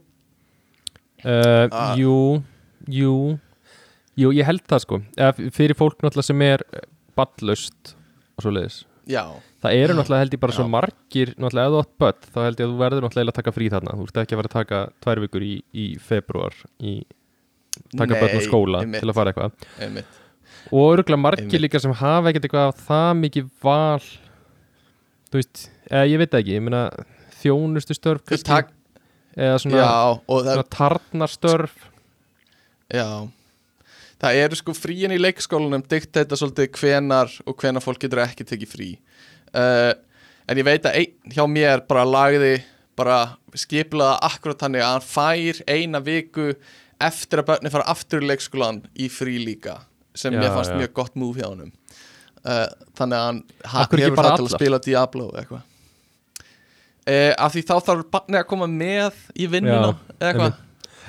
Uh, 1.24 1.68
Ah. 1.72 1.94
Jú, 1.96 2.42
jú 2.90 3.38
Jú, 4.14 4.28
ég 4.30 4.44
held 4.46 4.62
það 4.70 4.82
sko. 4.84 4.98
Fyrir 5.56 5.74
fólk 5.74 5.96
náttúrulega 6.04 6.28
sem 6.28 6.42
er 6.46 6.62
ballust 7.16 7.94
og 8.36 8.44
svo 8.44 8.52
leiðis 8.54 8.76
já, 9.10 9.24
Það 9.64 9.78
eru 9.80 9.94
náttúrulega 9.96 10.20
held 10.26 10.34
ég 10.36 10.40
bara 10.42 10.54
svo 10.54 10.64
margir 10.68 11.30
náttúrulega 11.40 11.72
þú 11.72 11.78
átt 11.80 11.92
börn 12.02 12.26
þá 12.34 12.40
held 12.44 12.58
ég 12.60 12.66
að 12.66 12.72
þú 12.72 12.80
verður 12.82 13.04
náttúrulega 13.06 13.32
að 13.32 13.38
taka 13.38 13.52
frí 13.56 13.68
þarna. 13.72 13.94
Þú 13.96 14.08
ert 14.08 14.18
ekki 14.20 14.36
að 14.36 14.40
vera 14.42 14.50
að 14.50 14.56
taka 14.58 14.80
tvær 15.06 15.20
vikur 15.24 15.46
í, 15.46 15.54
í 15.72 15.86
februar 16.04 16.58
í 16.84 16.92
taka 17.96 18.18
börn 18.20 18.34
Nei, 18.36 18.44
skóla 18.44 18.82
einmitt. 18.84 19.00
til 19.00 19.08
að 19.08 19.16
fara 19.16 19.32
eitthvað. 19.32 19.66
Einmitt. 19.86 20.18
Og 20.68 20.84
örgulega 20.98 21.20
margir 21.22 21.46
Einmitt. 21.46 21.64
líka 21.64 21.80
sem 21.80 21.96
hafa 21.96 22.30
ekkert 22.30 22.48
eitthvað 22.48 22.82
það 22.84 23.08
mikið 23.22 23.48
val 23.64 24.04
þú 25.32 25.40
veist, 25.40 25.64
eða 25.90 26.04
ég 26.12 26.20
veit 26.22 26.36
ekki 26.38 26.54
ég 26.58 26.64
meina 26.64 26.82
þjónustu 27.40 27.96
störf 27.96 28.28
Þú 28.28 28.40
tak, 28.46 28.68
eða 29.36 29.56
svona, 29.64 29.80
já, 29.80 29.88
og 30.28 30.44
það, 30.44 30.52
svona 30.52 30.68
tarnastörf. 30.76 31.74
Já. 32.92 33.08
Það 34.24 34.38
eru 34.44 34.56
sko 34.60 34.76
fríin 34.76 35.12
í 35.12 35.18
leikskólanum 35.20 35.82
dikt 35.88 36.12
þetta 36.14 36.36
svolítið 36.38 36.70
hvenar 36.78 37.32
og 37.48 37.56
hvenar 37.60 37.84
fólk 37.84 38.04
getur 38.04 38.22
ekki 38.24 38.46
tekið 38.48 38.70
frí 38.70 38.90
uh, 39.54 39.92
en 40.48 40.60
ég 40.60 40.66
veit 40.66 40.86
að 40.86 41.00
einn 41.00 41.34
hjá 41.34 41.44
mér 41.50 41.84
bara 41.88 42.04
lagði 42.08 42.56
bara 42.98 43.18
skiplaða 43.58 44.18
akkurat 44.28 44.60
þannig 44.60 44.84
að 44.84 44.92
hann 44.92 45.06
fær 45.08 45.60
eina 45.70 46.00
viku 46.04 46.52
eftir 47.02 47.42
að 47.42 47.48
börni 47.50 47.72
fara 47.74 47.88
aftur 47.90 48.22
í 48.22 48.28
leikskólan 48.30 48.82
í 48.94 49.08
frí 49.12 49.38
líka 49.42 49.80
sem 50.14 50.34
Já, 50.34 50.40
mér 50.44 50.52
fannst 50.54 50.74
já. 50.74 50.78
mjög 50.78 50.92
gott 50.94 51.16
múf 51.18 51.38
hjá 51.38 51.48
honum. 51.48 51.72
Uh, 52.44 52.68
þannig 52.94 53.18
að 53.18 53.24
hann 53.72 53.96
hefur 53.98 54.20
það 54.20 54.36
til 54.36 54.44
að 54.44 54.52
spila 54.52 54.80
Diablo 54.84 55.30
eitthvað. 55.34 55.64
Uh, 57.04 57.32
af 57.34 57.54
því 57.54 57.62
þá 57.66 57.74
þarf 57.88 58.06
barnið 58.14 58.40
að 58.40 58.48
koma 58.52 58.68
með 58.70 59.18
í 59.34 59.48
vinnuna 59.50 59.90
eitthvað. 60.20 60.60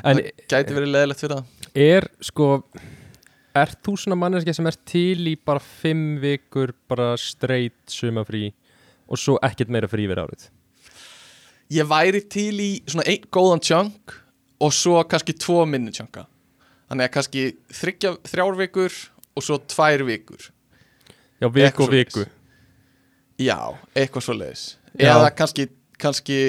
en 0.02 0.22
það 0.22 0.32
gæti 0.52 0.78
verið 0.80 0.92
leðilegt 0.96 1.22
fyrir 1.24 1.38
það. 1.38 1.70
er 1.86 2.08
sko 2.24 2.50
ert 3.58 3.80
þú 3.86 3.96
svona 4.00 4.18
manneskja 4.20 4.56
sem 4.58 4.70
er 4.70 4.78
til 4.88 5.32
í 5.32 5.36
bara 5.38 5.64
fimm 5.64 6.20
vikur 6.22 6.74
bara 6.90 7.14
straight 7.20 7.78
sumafrí 7.92 8.50
og 9.06 9.22
svo 9.22 9.38
ekkert 9.46 9.74
meira 9.74 9.90
frí 9.92 10.08
verið 10.10 10.28
árið? 10.28 10.46
Ég 11.74 11.90
væri 11.90 12.22
til 12.30 12.54
í 12.62 12.70
svona 12.86 13.08
einn 13.10 13.28
góðan 13.34 13.64
chunk 13.66 14.16
og 14.62 14.74
svo 14.74 15.02
kannski 15.10 15.36
tvo 15.38 15.64
minni 15.70 15.94
chunka. 15.96 16.28
Þannig 16.90 17.08
að 17.08 17.14
kannski 17.18 17.46
þryggja, 17.74 18.16
þrjár 18.30 18.60
vikur 18.60 18.98
og 19.36 19.44
svo 19.44 19.58
tvær 19.74 20.06
vikur. 20.06 20.50
Já, 21.42 21.50
viku 21.52 21.88
og 21.88 21.92
viku. 21.92 22.26
Já, 23.42 23.58
eitthvað 23.98 24.28
svo 24.28 24.36
leiðis 24.38 24.68
eða 25.00 25.32
kannski, 25.36 25.68
kannski 26.00 26.40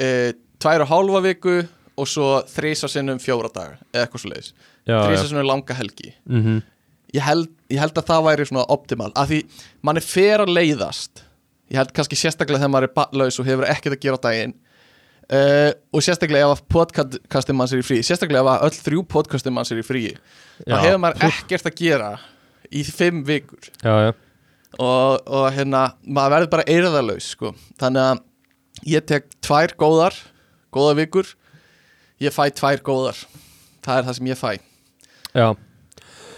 e, 0.00 0.08
tvær 0.60 0.84
og 0.84 0.90
hálfa 0.90 1.22
viku 1.24 1.56
og 2.00 2.08
svo 2.08 2.40
þrísa 2.48 2.88
sinnum 2.90 3.20
fjóra 3.20 3.50
daga 3.52 3.76
eða 3.92 4.06
eitthvað 4.06 4.22
svo 4.22 4.32
leiðis 4.32 4.52
já. 4.86 5.00
sinnum 5.24 5.48
langa 5.48 5.76
helgi. 5.76 6.14
Mm 6.28 6.60
ég 7.14 7.26
held, 7.26 7.50
ég 7.70 7.80
held 7.82 7.98
að 7.98 8.08
það 8.10 8.24
væri 8.28 8.46
svona 8.48 8.64
optimal 8.72 9.10
af 9.18 9.30
því 9.30 9.42
mann 9.86 10.00
er 10.00 10.06
fer 10.06 10.44
að 10.44 10.54
leiðast. 10.56 11.24
Ég 11.70 11.78
held 11.78 11.92
kannski 11.94 12.18
sérstaklega 12.18 12.62
þegar 12.62 12.72
maður 12.74 12.90
er 12.90 13.18
laus 13.20 13.38
og 13.40 13.46
hefur 13.46 13.68
ekkert 13.70 13.96
að 13.96 14.04
gera 14.04 14.18
á 14.18 14.24
daginn. 14.26 14.56
Uh, 15.30 15.70
og 15.94 16.02
sérstaklega 16.02 16.48
ef 16.48 16.56
að 16.56 16.64
podcastin 16.74 17.58
manns 17.58 17.74
er 17.74 17.82
í 17.82 17.86
frí 17.86 18.00
sérstaklega 18.02 18.42
ef 18.42 18.48
að 18.50 18.64
öll 18.66 18.78
þrjú 18.86 19.02
podcastin 19.12 19.54
manns 19.54 19.70
er 19.70 19.78
í 19.78 19.84
frí 19.86 20.00
þá 20.64 20.74
hefur 20.74 20.98
maður 21.04 21.28
ekkert 21.28 21.68
að 21.70 21.76
gera 21.78 22.08
í 22.66 22.82
fimm 22.86 23.20
vikur. 23.28 23.68
Já, 23.78 23.92
já, 24.08 24.10
og, 24.78 25.28
og 25.30 25.46
hérna, 25.54 25.84
maður 26.02 26.34
verður 26.34 26.50
bara 26.56 26.66
eirðarlaus 26.74 27.30
sko. 27.36 27.52
þannig 27.78 28.08
að 28.08 28.90
ég 28.90 29.06
tek 29.06 29.30
tvær 29.38 29.76
góðar 29.78 30.18
góða 30.74 30.98
vikur. 30.98 31.30
Ég 32.20 32.34
fæ 32.34 32.50
tvær 32.50 32.82
góðar. 32.84 33.22
Það 33.86 34.00
er 34.00 34.10
það 34.10 34.18
sem 34.18 34.28
ég 34.32 34.38
fæ 34.42 34.50
já, 35.34 35.48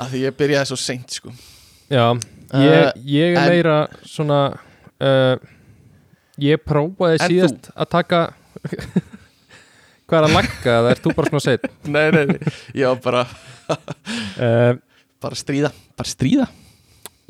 af 0.02 0.10
því 0.12 0.20
ég 0.26 0.36
byrjaði 0.38 0.70
svo 0.72 0.78
seint 0.80 1.18
sko. 1.20 1.32
já 1.92 2.06
Eh, 2.52 2.60
Ég, 2.60 2.98
ég 3.08 3.32
er 3.32 3.38
en- 3.40 3.48
meira 3.48 3.74
svona 4.04 4.38
uh, 5.00 5.36
Ég 6.36 6.60
prófaði 6.68 7.16
síðast 7.24 7.70
að 7.72 7.88
taka 7.94 8.18
Hvað 10.04 10.18
er 10.18 10.26
að 10.26 10.34
lagga? 10.36 10.74
Það 10.74 10.88
er 10.90 11.00
þú 11.00 11.14
bara 11.16 11.30
svona 11.30 11.44
seitt 11.46 11.64
nei, 11.94 12.10
nei, 12.12 12.24
nei, 12.28 12.52
ég 12.76 12.90
var 12.90 13.00
bara 13.06 13.22
uh, 13.72 14.74
bara 15.24 15.38
stríða, 15.40 15.70
bara 15.96 16.12
stríða 16.12 16.48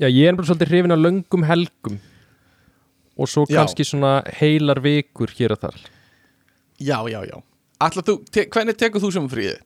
Já, 0.03 0.09
ég 0.11 0.27
er 0.27 0.35
bara 0.41 0.49
svolítið 0.51 0.73
hrifin 0.73 0.97
af 0.97 1.03
löngum 1.05 1.47
helgum 1.47 2.01
Og 3.15 3.31
svo 3.31 3.45
Já. 3.47 3.61
kannski 3.61 3.87
svona 3.87 4.17
heilar 4.41 4.81
vikur 4.83 5.31
hér 5.39 5.55
og 5.55 5.63
þar 5.63 5.79
já, 6.83 6.99
já, 7.13 7.21
já 7.31 7.37
Ætla, 7.83 8.03
þú, 8.11 8.19
te 8.27 8.49
hvernig 8.51 8.75
tekur 8.79 9.03
þú 9.07 9.13
sem 9.15 9.31
fríðið? 9.31 9.63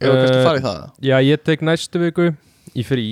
Við 0.00 0.08
Eh, 0.08 0.20
kannski 0.20 0.44
farið 0.46 0.62
það? 0.64 0.78
Já, 1.04 1.16
ég 1.20 1.42
tek 1.44 1.60
næstu 1.66 2.00
viku 2.00 2.28
í 2.74 2.84
frí. 2.86 3.06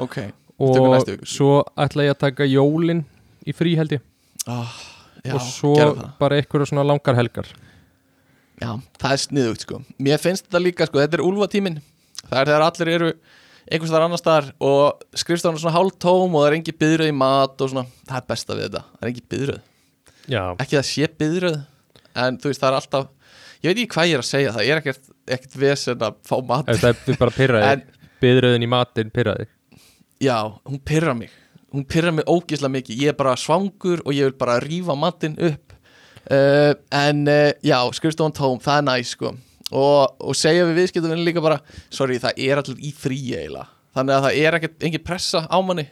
Ok, 0.00 0.14
tekur 0.16 0.86
Og 0.86 0.94
næstu 0.94 1.16
viku. 1.16 1.24
frí. 1.24 1.32
svo 1.36 1.64
ætla 1.76 2.06
ég 2.06 2.14
að 2.14 2.18
taka 2.24 2.44
jólin 2.48 3.04
í 3.46 3.52
frí 3.56 3.76
held 3.76 3.90
ég. 3.92 4.00
Oh, 4.48 4.70
já, 5.24 5.34
Og 5.34 5.40
svo 5.44 5.74
bara 6.18 6.36
einhverja 6.40 6.70
svona 6.70 6.84
langar 6.86 7.14
helgar. 7.18 7.46
Já, 8.60 8.76
það 9.00 9.12
er 9.12 9.20
sniðugt 9.24 9.60
sko. 9.66 9.82
Mér 10.00 10.18
finnst 10.20 10.46
þetta 10.48 10.60
líka 10.64 10.86
sko, 10.86 10.98
þetta 11.00 11.18
er 11.18 11.24
úlfatíminn. 11.24 11.80
Það 12.28 12.40
er 12.40 12.46
þegar 12.50 12.64
allir 12.66 12.88
eru 12.94 13.12
einhvers 13.70 13.90
þar 13.92 14.04
annar 14.04 14.18
staðar 14.20 14.52
og 14.60 15.00
skrifstofan 15.14 15.56
er 15.56 15.60
svona 15.62 15.76
hálf 15.76 15.96
tóm 15.98 16.34
og 16.34 16.42
það 16.42 16.48
er 16.50 16.56
engin 16.58 16.78
byðröð 16.80 17.08
í 17.08 17.14
mat 17.16 17.60
og 17.60 17.70
svona. 17.70 17.86
Það 18.08 18.16
er 18.16 18.26
besta 18.28 18.54
við 18.56 18.64
þetta, 18.68 18.82
það 18.96 19.02
er 19.06 19.12
engin 19.12 19.28
byðröð 19.30 19.60
Já, 20.30 20.42
Ekki 20.60 20.76
það 20.76 20.86
sé 20.90 21.08
byðröð 21.20 21.56
en 22.24 22.38
þú 22.38 22.50
veist 22.50 22.60
það 22.60 22.68
er 22.70 22.78
alltaf 22.80 23.08
Ég 23.60 23.68
veit 23.70 23.78
ekki 23.84 23.92
hvað 23.94 24.08
ég 24.08 24.14
er 24.14 24.22
að 24.24 24.28
segja, 24.30 24.52
það 24.56 24.68
er 24.70 24.80
ekkert, 24.80 25.08
ekkert 25.36 25.56
vesen 25.60 26.04
að 26.06 26.20
fá 26.26 26.36
mat. 26.46 26.70
Það 26.70 26.92
er 27.14 27.18
bara 27.20 27.34
pyrraði 27.34 27.72
En 27.72 27.88
Byðröðin 28.20 28.66
í 28.66 28.68
matinn 28.70 29.10
pyrraði 29.14 29.48
já, 30.20 30.52
hún 30.64 30.80
pyrra 30.84 31.14
mig. 31.14 31.30
Hún 31.72 31.84
pyrra 31.84 32.12
mig 32.12 32.26
ógislega 32.28 32.72
mikið. 32.74 33.02
Ég 33.04 33.12
er 33.12 33.18
bara 33.18 33.36
svangur 33.38 34.02
og 34.04 34.12
ég 34.14 34.28
vil 34.28 34.36
bara 34.38 34.58
rífa 34.60 34.96
matinn 34.98 35.38
upp. 35.38 35.76
Uh, 36.30 36.74
En 36.92 37.24
uh, 37.28 37.52
já, 37.64 37.78
skrifstofan 37.96 38.34
tóm, 38.36 38.58
það 38.60 38.82
er 38.82 38.86
næs 38.90 39.14
sko. 39.16 39.32
Og, 39.70 40.16
og 40.20 40.34
segja 40.36 40.66
við 40.66 40.80
viðskiptum 40.80 41.22
líka 41.22 41.42
bara 41.42 41.60
Sorry, 41.94 42.18
það 42.18 42.42
er 42.42 42.60
allir 42.60 42.82
í 42.82 42.90
frí 42.92 43.20
eiginlega. 43.30 43.68
Þannig 43.94 44.16
að 44.16 44.24
það 44.26 44.38
er 44.42 44.58
ekkert, 44.58 44.76
engin 44.86 45.04
pressa 45.06 45.44
á 45.46 45.58
manni. 45.62 45.86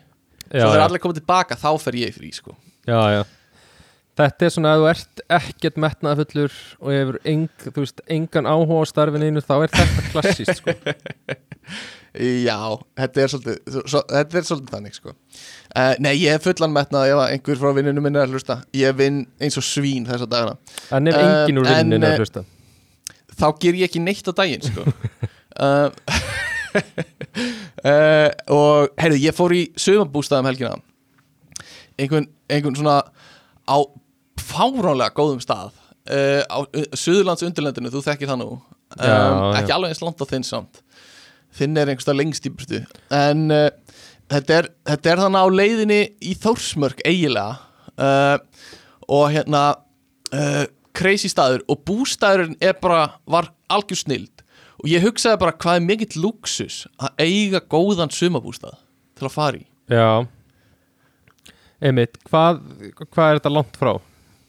Já, 0.48 0.62
Svo 0.62 0.70
þegar 0.74 0.84
allir 0.84 1.02
komið 1.02 1.20
tilbaka, 1.20 1.58
þá 1.58 1.70
fer 1.82 1.98
ég 1.98 2.12
í 2.12 2.16
frí 2.18 2.30
sko. 2.34 2.54
Já, 2.88 3.00
já 3.16 3.22
Þetta 4.18 4.46
er 4.48 4.50
svona 4.50 4.70
að 4.74 4.80
þú 4.80 4.86
ert 4.90 5.20
ekkert 5.36 5.76
metnaðafullur 5.78 6.54
og 6.82 6.88
hefur 6.90 7.18
eng, 7.30 7.44
veist, 7.76 8.00
engan 8.10 8.48
áhuga 8.50 8.80
á 8.82 8.90
starfininu 8.90 9.42
þá 9.44 9.52
er 9.60 9.72
þetta 9.76 10.06
klassíst 10.10 10.58
sko. 10.58 10.74
Já, 12.48 12.56
þetta 12.98 13.22
er 13.22 13.30
svolítið, 13.30 13.58
svo, 13.92 14.00
þetta 14.10 14.40
er 14.40 14.46
svolítið 14.48 14.72
þannig 14.74 14.96
sko. 14.96 15.12
Uh, 15.70 15.92
Nei, 16.02 16.14
ég 16.18 16.34
er 16.34 16.42
fullan 16.42 16.72
metnað 16.74 17.12
ef 17.12 17.20
að 17.22 17.34
einhver 17.36 17.60
frá 17.60 17.70
vinninu 17.76 18.02
minni 18.02 18.18
er 18.18 18.26
að 18.26 18.34
hlusta. 18.34 18.56
Ég 18.74 18.96
vinn 18.98 19.20
eins 19.38 19.58
og 19.60 19.66
svín 19.68 20.08
þessa 20.08 20.26
dagana. 20.26 20.56
En 20.96 21.12
ef 21.12 21.18
Eh, 21.18 21.26
engin 21.44 21.60
úr 21.62 21.68
en, 21.70 21.78
vinninu 21.84 22.08
eh, 22.08 22.16
að 22.16 22.24
hlusta? 22.24 22.42
þá 23.38 23.46
ger 23.62 23.78
ég 23.78 23.86
ekki 23.86 24.02
neitt 24.02 24.26
á 24.26 24.32
daginn 24.34 24.64
sko. 24.66 24.82
uh, 25.62 25.92
uh, 27.86 28.30
og 28.58 28.98
heyrðu, 28.98 29.20
ég 29.28 29.36
fór 29.36 29.54
í 29.54 29.62
sögumbústæðum 29.78 30.50
helgina. 30.50 30.74
Einhvern, 31.98 32.26
einhvern 32.50 32.78
svona 32.80 32.98
á 33.68 33.78
fáránlega 34.58 35.14
góðum 35.16 35.40
stað. 35.42 35.76
Uh, 36.08 36.42
á 36.48 36.58
uh, 36.64 36.84
Suðurlands 36.96 37.44
undirlendinu, 37.46 37.90
þú 37.92 38.02
þekkir 38.06 38.30
það 38.32 38.40
nú. 38.42 38.50
Um, 38.96 39.04
Já, 39.04 39.12
já. 39.12 39.48
ekki 39.60 39.74
alveg 39.74 39.92
eins 39.92 40.00
langt 40.04 40.22
á 40.24 40.26
þinn 40.30 40.46
samt. 40.48 40.80
Þinn 41.58 41.76
er 41.80 41.90
einhverstað 41.92 42.16
lengst 42.20 42.46
í 42.48 42.52
burtu. 42.54 42.80
En 43.12 43.42
uh, 43.52 43.68
þetta, 44.32 44.62
er, 44.62 44.70
þetta 44.88 45.12
er 45.12 45.22
þannig 45.24 45.44
á 45.44 45.48
leiðinni 45.58 46.00
í 46.24 46.32
Þórsmörk 46.40 47.04
eigilega 47.04 47.58
uh, 48.00 48.64
og 49.08 49.30
hérna 49.34 49.62
crazy 50.98 51.28
staður. 51.30 51.62
Og 51.70 51.80
bústaðurinn 51.88 52.56
er 52.64 52.74
bara, 52.80 53.04
var 53.28 53.50
algjör 53.72 54.00
snild. 54.02 54.42
Og 54.78 54.88
ég 54.92 55.02
hugsaði 55.04 55.40
bara 55.40 55.56
hvað 55.58 55.78
er 55.80 55.86
mikill 55.86 56.22
luxus 56.22 56.82
að 57.02 57.22
eiga 57.24 57.60
góðan 57.64 58.12
sumabústað 58.14 58.76
til 59.18 59.26
að 59.28 59.34
fara 59.34 59.58
í? 59.60 59.64
Já. 59.90 60.26
Einmitt, 61.82 62.18
hvað, 62.28 62.60
hvað 63.10 63.24
er 63.28 63.40
þetta 63.40 63.52
langt 63.54 63.78
frá? 63.78 63.92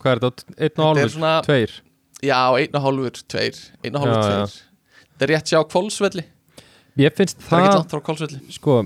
Hvað 0.00 0.12
er 0.16 0.20
þetta? 0.24 0.44
Einn 0.58 0.80
og 0.80 0.84
hálfur? 0.90 1.10
svona- 1.14 1.42
Tveir? 1.44 1.72
já, 2.22 2.38
einn 2.60 2.74
og 2.76 2.82
hálfur, 2.86 3.22
tveir 3.28 3.56
einn 3.84 3.96
og 3.96 4.02
hálfur, 4.04 4.20
Já, 4.20 4.30
já. 4.30 4.46
tveir 4.46 4.62
þetta 5.10 5.26
er 5.26 5.32
rétt 5.34 5.52
sjá 5.52 5.60
Kolsvelli 5.74 6.24
Mér 6.98 7.12
finnst 7.16 7.38
það 7.40 7.58
er 7.58 7.64
ekki 7.64 7.70
það, 7.70 7.78
langt 7.78 7.92
frá 7.94 8.02
Kolsvelli 8.08 8.40
sko 8.52 8.78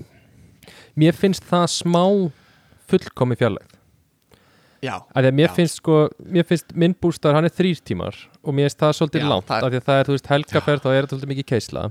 Mér 0.96 1.14
finnst 1.18 1.46
það 1.50 1.64
smá 1.74 2.04
fullkomi 2.90 3.36
fjarlægt 3.40 3.70
já, 4.84 5.00
að 5.16 5.30
mér 5.32 5.48
Já. 5.48 5.54
finnst 5.56 5.78
sko 5.80 6.08
mér 6.20 6.44
finnst 6.46 6.74
minn 6.76 6.94
bústæður, 6.94 7.34
hann 7.38 7.48
er 7.48 7.54
þrýr 7.56 7.80
tímar 7.82 8.14
og 8.44 8.52
mér 8.54 8.68
finnst 8.68 8.78
það 8.82 8.92
svolítið 9.00 9.24
Já, 9.24 9.28
langt 9.32 9.46
það 9.48 9.64
af 9.64 9.72
því 9.72 9.78
að 9.80 9.86
það 9.88 9.98
er, 10.00 10.04
þú 10.10 10.14
veist, 10.18 10.30
helgaferð 10.34 10.82
þá 10.84 10.88
er 10.92 11.00
þetta 11.06 11.16
svolítið 11.16 11.32
mikið 11.32 11.48
keisla 11.54 11.84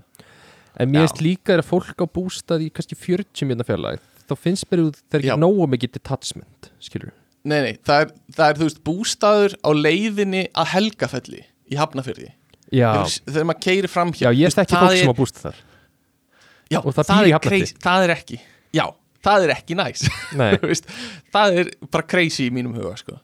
en 0.78 0.90
mér 0.94 1.08
finnst 1.08 1.22
líka 1.26 1.58
að 1.58 1.66
fólk 1.72 1.98
á 2.00 2.06
bústað 2.08 2.64
í 2.64 2.70
kannski 2.74 2.96
40 2.96 3.50
mjönda 3.50 3.66
fjarlæg 3.68 4.00
þá 4.30 4.34
finnst 4.38 4.70
mér 4.72 4.86
út 4.88 5.02
það 5.10 5.18
er 5.20 5.26
ekki 5.26 5.40
nógu 5.44 5.68
mikið 5.74 5.92
detachment 5.98 6.70
skilur 6.80 7.12
nei, 7.44 7.60
nei, 7.66 7.74
það 7.84 8.06
er, 8.06 8.14
það 8.38 8.48
er 8.48 8.60
þú 8.60 8.68
veist, 8.70 8.82
bústaður 8.88 9.56
á 9.60 9.70
leiðinni 9.76 10.46
að 10.56 10.72
Helgafelli 10.74 11.44
í 11.44 11.80
Hafnafyrði 11.80 12.30
já, 12.74 12.90
þegar, 12.90 13.14
þegar 13.28 13.48
maður 13.50 13.62
keiri 13.68 13.92
fram 13.92 14.14
já, 14.16 14.30
ég 14.32 14.48
veist 14.48 14.62
ekki 14.64 14.78
það 14.78 14.88
fólk 14.88 15.02
sem 15.02 15.14
á 15.14 15.20
bústað 15.20 15.46
þar. 15.48 15.62
Já, 16.74 16.80
það 16.88 17.14
er 17.20 17.44
crazy, 17.44 17.78
það 17.84 18.08
er 18.08 18.16
ekki 18.16 18.40
já, 18.74 18.86
það 19.28 19.46
er 19.46 19.54
ekki 19.58 19.78
næs 19.80 20.08
veist, 20.72 20.90
það 21.36 21.62
er 21.62 21.72
bara 21.94 22.10
crazy 22.16 22.48
í 22.48 22.56
mínum 22.56 22.76
huga 22.78 22.96
sko. 23.00 23.20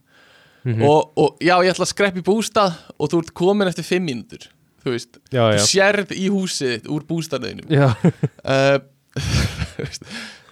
Mhm. 0.67 0.83
og, 0.83 1.13
og 1.15 1.43
já, 1.43 1.55
ég 1.63 1.71
ætla 1.71 1.87
að 1.87 1.93
skreppa 1.93 2.19
í 2.19 2.25
bústað 2.27 2.75
og 2.99 3.11
þú 3.11 3.21
ert 3.23 3.35
komin 3.39 3.71
eftir 3.71 3.87
fimm 3.87 4.09
mínútur 4.09 4.49
þú 4.83 4.95
veist, 4.95 5.21
já, 5.31 5.43
já, 5.55 5.61
þú 5.61 5.69
sérð 5.71 6.11
í 6.15 6.27
húsið 6.33 6.91
úr 6.91 7.07
bústaðinu 7.07 7.63
já, 7.71 7.87
uh, 8.55 8.79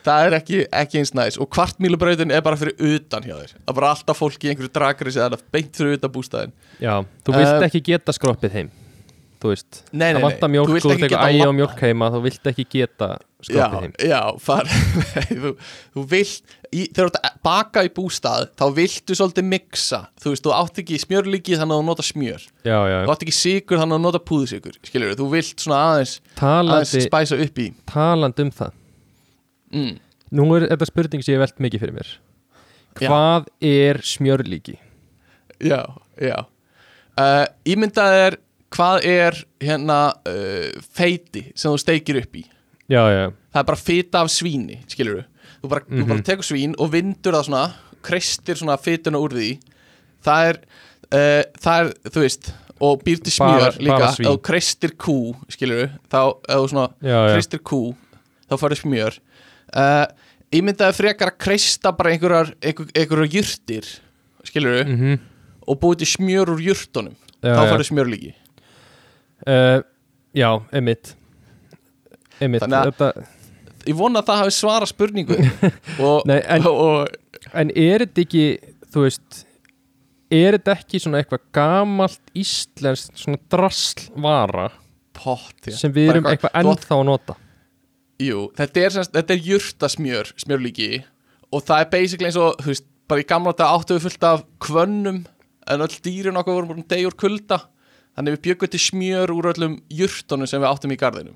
það 0.08 0.26
er 0.32 0.38
ekki, 0.40 0.64
ekki 0.84 1.02
eins 1.04 1.14
næs. 1.18 1.38
Og 1.44 1.50
kvartmílubrautin 1.54 2.32
er 2.34 2.42
bara 2.46 2.58
fyrir 2.60 2.76
utan 2.96 3.24
hjá 3.28 3.36
þér. 3.36 3.54
Það 3.60 3.72
er 3.74 3.80
bara 3.82 3.94
alltaf 3.94 4.18
fólk 4.24 4.44
í 4.48 4.52
einhverju 4.54 4.74
dragri 4.74 5.14
sem 5.14 5.28
er 5.28 5.46
beint 5.54 5.76
fyrir 5.78 5.98
utan 6.00 6.14
bústaðin 6.14 6.54
já 6.82 6.94
þú 7.26 7.38
vilt 7.38 7.56
Eh, 7.58 7.66
ekki 7.70 7.82
geta 7.92 8.14
skroppið 8.16 8.54
heim 8.58 8.70
þú 9.38 9.52
veist, 9.52 9.84
Nei, 9.94 10.14
nei, 10.14 10.18
það 10.18 10.24
vantar 10.26 10.50
vilt 10.50 10.68
þú 10.68 10.74
vilt 10.74 11.04
ekki 11.06 11.18
og 11.18 11.26
labbað. 11.46 11.58
mjólk 11.60 11.82
heima 11.86 12.08
þú 12.14 12.22
vilt 12.26 12.48
ekki 12.52 12.66
geta 12.74 13.10
skroppið 13.46 13.84
heim 13.86 13.94
já, 14.02 14.22
far 14.42 14.72
þú, 15.44 15.52
þú 15.94 16.06
vilt 16.10 16.56
í, 16.72 16.88
þegar 16.90 17.12
þú 17.14 17.34
baka 17.46 17.84
í 17.86 17.92
bústað 17.94 18.48
þá 18.58 18.66
viltu 18.80 19.16
svolítið 19.20 19.48
mixa. 19.52 20.02
Þú 20.18 20.34
veist, 20.34 20.48
þú 20.48 20.56
átt 20.58 20.82
ekki 20.82 20.98
smjörlíki 21.06 21.60
þannig 21.60 21.78
að 21.78 21.84
þú 21.84 21.88
nota 21.92 22.08
smjör. 22.08 22.48
Já, 22.66 22.80
já, 22.92 22.98
þú 23.06 23.14
átt 23.14 23.28
ekki 23.28 23.38
sigur 23.38 23.80
þannig 23.84 23.94
að 23.94 24.02
þú 24.02 24.08
nota 24.08 24.24
púðsigur 24.32 24.82
þú 25.22 25.30
vilt 25.36 25.64
svona 25.64 25.84
aðeins, 25.92 26.18
aðeins 26.42 26.98
spæsa 27.06 27.40
upp 27.46 27.62
í. 27.62 27.70
Talandi 27.94 28.48
um 28.48 28.52
það 28.58 28.76
mm. 29.74 29.96
Nú 30.38 30.44
er 30.58 30.66
þetta 30.68 30.86
spurning 30.90 31.24
sem 31.24 31.36
ég 31.38 31.40
velt 31.44 31.60
mikið 31.64 31.80
fyrir 31.86 31.96
mér 32.00 32.10
Já. 32.98 33.08
Hvað 33.12 33.46
er 33.62 34.00
smjörlíki? 34.04 34.78
já, 35.62 35.82
já 36.22 36.38
uh, 37.18 37.46
ímyndað 37.66 38.16
er 38.26 38.38
hvað 38.74 39.06
er 39.08 39.38
hérna 39.64 40.00
uh, 40.28 40.82
feiti 40.94 41.48
sem 41.56 41.72
þú 41.72 41.80
steikir 41.82 42.20
upp 42.24 42.36
í 42.38 42.44
Já, 42.88 43.02
já, 43.12 43.24
það 43.52 43.60
er 43.62 43.68
bara 43.68 43.80
fita 43.82 44.20
af 44.24 44.30
svíni, 44.32 44.78
skilur 44.88 45.26
þú 45.62 45.70
bara, 45.72 45.84
þú 45.90 45.98
Mhm. 46.04 46.08
bara 46.12 46.24
tekur 46.24 46.46
svín 46.48 46.76
og 46.80 46.92
vindur 46.94 47.34
það 47.36 47.48
svona 47.50 47.64
kreistir 48.06 48.56
svona 48.60 48.78
fituna 48.80 49.20
úr 49.20 49.34
því 49.36 49.50
það 50.24 50.50
er, 50.52 50.60
uh, 51.12 51.44
það 51.60 51.80
er 51.82 51.94
þú 52.14 52.24
veist, 52.24 52.52
og 52.80 53.04
býr 53.04 53.20
til 53.26 53.34
smjör 53.34 53.78
líka, 53.82 54.12
þú 54.22 54.36
kreistir 54.46 54.94
kú 54.96 55.18
skilur 55.52 55.90
þá, 56.12 56.22
þú 56.48 56.68
svona 56.70 56.88
já, 57.02 57.18
já. 57.18 57.34
kreistir 57.36 57.60
kú, 57.66 57.82
þá 58.50 58.56
farið 58.62 58.84
smjör 58.86 59.20
uh, 59.76 60.06
ímyndaði 60.52 60.94
frekar 60.98 61.32
að 61.34 61.38
kreista 61.44 61.92
bara 61.92 62.12
einhverjar, 62.16 62.54
einhver, 62.62 62.88
einhverjar 62.96 63.34
jurtir 63.34 63.88
skilur 64.48 64.84
Mm 64.86 64.98
-hmm. 65.00 65.20
og 65.68 65.80
búið 65.82 65.98
til 65.98 66.08
smjör 66.08 66.50
úr 66.56 66.62
jurtunum. 66.62 67.16
Já, 67.44 67.54
þá 67.56 67.70
farið 67.72 67.88
smjör 67.92 68.10
líki 68.10 68.34
Uh, 69.48 69.82
já, 70.34 70.50
emitt 70.74 71.16
Emitt 72.42 72.62
Þannig 72.62 72.98
að- 72.98 73.28
ég 73.86 73.96
vona 73.96 74.20
að 74.20 74.26
það 74.26 74.38
hafi 74.42 74.52
svara 74.52 74.86
spurningu. 74.86 75.38
Og, 76.02 76.24
Nei, 76.26 76.42
en- 76.48 76.66
og, 76.68 77.08
En 77.54 77.70
er 77.70 78.00
þetta 78.00 78.22
ekki, 78.22 78.60
þú 78.92 79.04
veist 79.06 79.46
er 80.32 80.58
þetta 80.58 80.74
ekki 80.76 81.00
svona 81.00 81.22
eitthvað 81.22 81.40
gamalt 81.54 82.20
íslenskt 82.36 83.14
svona 83.16 83.38
draslvara 83.50 84.72
pott 85.14 85.70
sem 85.72 85.94
við 85.94 86.10
erum 86.10 86.26
eitthvað 86.26 86.52
ennþá 86.60 86.98
að 86.98 87.06
nota 87.06 87.36
Jú, 88.24 88.48
þetta 88.58 88.82
er, 88.82 88.94
semst, 88.96 89.12
þetta 89.14 89.34
er 89.36 89.42
jurtasmjör 89.46 90.32
smjörlíki 90.42 90.88
og 91.54 91.62
það 91.68 91.82
er 91.84 91.90
basically 91.94 92.28
eins 92.32 92.38
og 92.42 92.56
þú 92.64 92.72
veist, 92.74 92.86
bara 93.08 93.22
í 93.22 93.28
gamla 93.30 93.54
þetta 93.54 93.68
áttu 93.78 93.96
við 93.98 94.06
fullt 94.08 94.24
af 94.28 94.46
kvönnum 94.66 95.20
en 95.70 95.84
öll 95.86 95.98
dýrin 96.04 96.40
okkur 96.42 96.58
voru 96.58 96.70
búin 96.72 96.88
deyja 96.90 97.08
úr 97.12 97.16
kulda. 97.20 97.60
Þannig 98.18 98.34
við 98.38 98.42
bjögum 98.48 98.72
til 98.74 98.82
smjör 98.82 99.34
úr 99.36 99.50
öllum 99.52 99.76
jurtunum 99.94 100.50
sem 100.50 100.64
við 100.64 100.70
áttum 100.72 100.94
í 100.96 100.98
garðinum. 100.98 101.36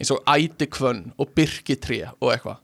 Eins 0.00 0.10
og 0.14 0.22
ætikvönn 0.32 1.10
og 1.20 1.34
byrkitré 1.36 1.98
og 2.16 2.30
eitthvað. 2.32 2.62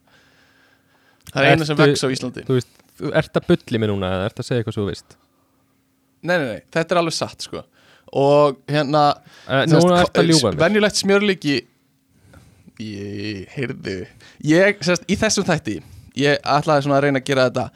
Það 1.32 1.42
er 1.44 1.50
eina 1.52 1.66
sem 1.68 1.76
Ertu- 1.76 1.90
vex 1.92 2.04
á 2.04 2.08
Íslandi. 2.14 2.44
Þú 2.48 2.56
veist, 2.56 2.72
þú 2.98 3.12
ert 3.20 3.36
að 3.36 3.46
bulli 3.50 3.78
mig 3.82 3.90
núna 3.92 4.10
eða 4.16 4.30
ert 4.30 4.40
að 4.40 4.48
segja 4.48 4.62
eitthvað 4.62 4.76
svo 4.78 4.86
þú 4.86 4.92
veist? 4.94 5.16
Nei, 6.22 6.36
nei, 6.38 6.46
nei, 6.54 6.62
þetta 6.72 6.94
er 6.96 7.00
alveg 7.02 7.16
satt 7.18 7.44
sko. 7.46 7.62
Og 8.12 8.58
hérna 8.68 9.04
Þú 9.46 9.78
Núna 9.82 10.00
ert 10.02 10.18
að 10.20 10.28
ljúga 10.32 10.50
mér. 10.52 10.58
venjulegt 10.64 10.98
smjörlíki 11.02 11.54
ég 12.80 13.50
heyrðu 13.52 13.98
ég, 14.48 14.78
sérst, 14.84 15.04
í 15.10 15.18
þessum 15.18 15.46
þætti 15.48 15.80
ég 16.18 16.40
ætlaði 16.40 16.86
svona 16.86 16.98
að 16.98 17.06
reyna 17.06 17.22
að 17.22 17.28
gera 17.28 17.48
þetta. 17.48 17.66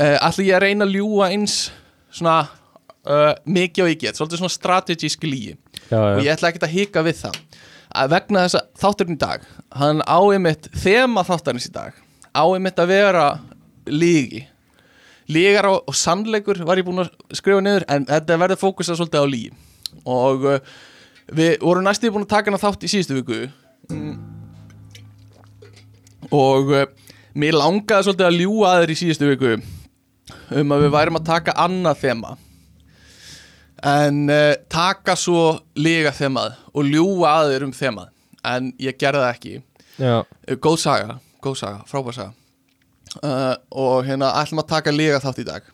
Uh, 0.00 0.16
ætla 0.16 0.46
ég 0.46 0.56
að 0.56 0.64
reyna 0.66 0.86
að 0.86 0.96
ljúga 0.96 1.30
eins 1.34 1.56
svona 2.10 2.36
uh, 2.44 3.32
mikið 3.44 3.84
og 3.84 3.92
ég 3.92 4.02
get, 4.04 4.18
svolítið 4.18 4.42
svona 4.42 4.54
strategísk 4.56 5.26
lígi 5.28 5.56
já, 5.88 5.98
og 5.98 6.22
ég 6.24 6.32
ætla 6.34 6.52
ekki 6.52 6.64
að 6.66 6.76
hika 6.76 7.04
við 7.06 7.24
það. 7.24 7.40
Að 7.90 8.12
vegna 8.14 8.44
þess 8.46 8.60
að 8.60 8.68
þátturinn 8.84 9.16
í 9.16 9.20
dag 9.20 9.48
hann 9.80 10.04
á 10.06 10.18
einmitt, 10.20 10.70
þema 10.78 11.26
þáttarins 11.26 11.66
í 11.66 11.74
dag 11.74 11.96
á 12.30 12.44
einmitt 12.46 12.78
að 12.78 12.92
vera 12.92 13.26
lígi 13.90 14.44
lígar 15.30 15.66
og, 15.70 15.82
og 15.90 15.96
sannleikur 15.98 16.60
var 16.66 16.78
ég 16.78 16.86
búinn 16.86 17.04
að 17.04 17.10
skrifa 17.38 17.62
niður 17.64 17.86
en 17.90 18.06
þetta 18.08 18.38
verður 18.42 18.60
fókusað 18.60 19.00
svolítið 19.00 19.26
á 19.26 19.26
lígi 19.30 19.50
og 20.06 20.46
uh, 20.46 20.60
við 21.34 21.58
vorum 21.62 21.86
næstíð 21.86 22.14
búin 22.14 22.26
að 22.26 22.32
taka 22.34 22.50
hana 22.50 22.62
þátt 22.62 22.86
í 22.86 22.90
síðustu 22.90 23.18
viku 23.18 23.40
mm. 23.94 24.14
og 26.34 26.72
uh, 26.74 26.84
mér 27.38 27.58
langaði 27.58 28.06
svolítið 28.06 28.28
að 28.28 28.38
ljúga 28.38 28.70
að 28.70 28.82
þér 28.82 28.92
í 28.92 28.98
síðustu 29.00 29.30
viku 29.30 29.52
um 30.60 30.74
að 30.74 30.84
við 30.84 30.94
værum 30.94 31.18
að 31.20 31.28
taka 31.30 31.56
annað 31.64 32.00
þema. 32.04 32.34
En 33.90 34.22
uh, 34.28 34.54
taka 34.72 35.16
svo 35.18 35.44
lega 35.78 36.12
þemað 36.14 36.58
og 36.74 36.90
ljúga 36.90 37.34
að 37.38 37.54
þér 37.54 37.66
um 37.68 37.74
þemað. 37.76 38.12
En 38.50 38.70
ég 38.80 38.98
gerði 39.00 39.24
það 39.24 39.34
ekki. 39.34 39.54
Já. 40.00 40.16
uh, 40.20 40.56
góð 40.56 40.78
saga, 40.84 41.18
góð 41.44 41.58
saga, 41.62 41.82
frábær 41.90 42.18
saga. 42.18 42.34
Og 43.74 44.04
hérna 44.06 44.28
ætlum 44.38 44.62
að 44.62 44.68
taka 44.70 44.92
lega 44.94 45.18
þátt 45.18 45.40
í 45.42 45.44
dag. 45.48 45.64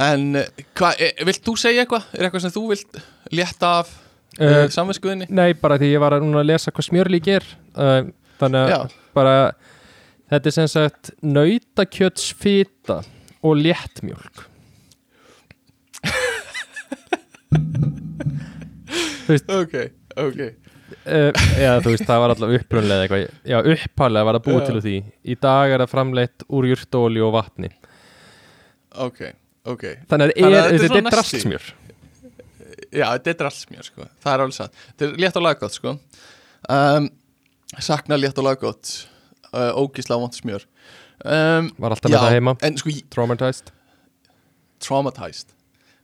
En 0.00 0.38
hvað, 0.78 1.02
vilt 1.28 1.42
þú 1.44 1.52
segja 1.60 1.82
eitthvað? 1.84 2.06
Er 2.16 2.24
eitthvað 2.24 2.44
sem 2.46 2.54
þú 2.54 2.62
vilt 2.70 3.00
létta 3.36 3.72
af 3.82 3.90
uh, 4.40 4.48
Uh, 4.48 4.64
samvinskuðinni? 4.72 5.26
Nei, 5.28 5.52
bara 5.60 5.76
því 5.80 5.92
ég 5.92 6.00
var 6.00 6.16
að, 6.16 6.24
að 6.40 6.48
lesa 6.48 6.72
hvað 6.72 6.88
smjörlík 6.88 7.26
er. 7.34 7.46
Uh, 7.76 8.10
Þannig 8.40 8.72
að 8.74 8.94
bara 9.14 9.34
Þetta 10.32 10.48
er 10.48 10.54
sem 10.56 10.68
sagt 10.72 11.10
nautakjötsfita 11.20 13.02
og 13.44 13.58
léttmjólk. 13.60 14.46
Ok, 19.52 19.74
ok. 20.16 20.40
Uh, 21.04 21.30
Já, 21.60 21.76
þú 21.84 21.92
veist, 21.92 22.06
það 22.08 22.22
var 22.22 22.32
alltaf 22.32 22.54
upprunlega 22.56 23.04
eitthvað. 23.04 23.36
Já, 23.48 23.58
upphálega 23.74 24.28
var 24.28 24.38
það 24.38 24.48
búið 24.48 24.64
til 24.70 24.82
því. 24.86 24.96
Í 25.24 25.36
dag 25.44 25.74
er 25.74 25.84
það 25.84 25.92
framleitt 25.92 26.44
úr 26.48 26.68
jurtóli 26.72 27.22
og 27.24 27.32
vatni. 27.36 27.70
Ok, 29.04 29.22
ok. 29.68 29.86
Þannig 30.08 30.32
að 30.32 30.68
þetta 30.80 31.00
er 31.02 31.08
drastsmjör 31.12 31.70
Já, 32.92 33.06
þetta 33.16 33.32
er 33.32 33.48
allt 33.48 33.60
smjör 33.60 33.88
sko. 33.88 34.06
Það 34.22 34.34
er 34.34 34.44
alveg 34.44 34.56
satt. 34.58 34.82
Þetta 34.90 35.06
er 35.08 35.22
létt 35.24 35.38
og 35.40 35.46
laggótt 35.46 35.76
sko. 35.78 35.94
Um, 36.72 37.08
Sakna 37.80 38.18
létt 38.20 38.38
og 38.40 38.46
laggótt 38.46 38.90
uh, 39.52 39.72
Ógisla 39.80 40.18
vant 40.20 40.36
smjör. 40.36 40.66
Um, 41.22 41.70
Var 41.78 41.94
alltaf 41.94 42.10
með 42.10 42.18
það 42.18 42.34
heima, 42.36 42.56
En 42.66 42.76
sko, 42.80 42.92
traumatized? 43.14 43.70
Traumatized. 44.82 45.54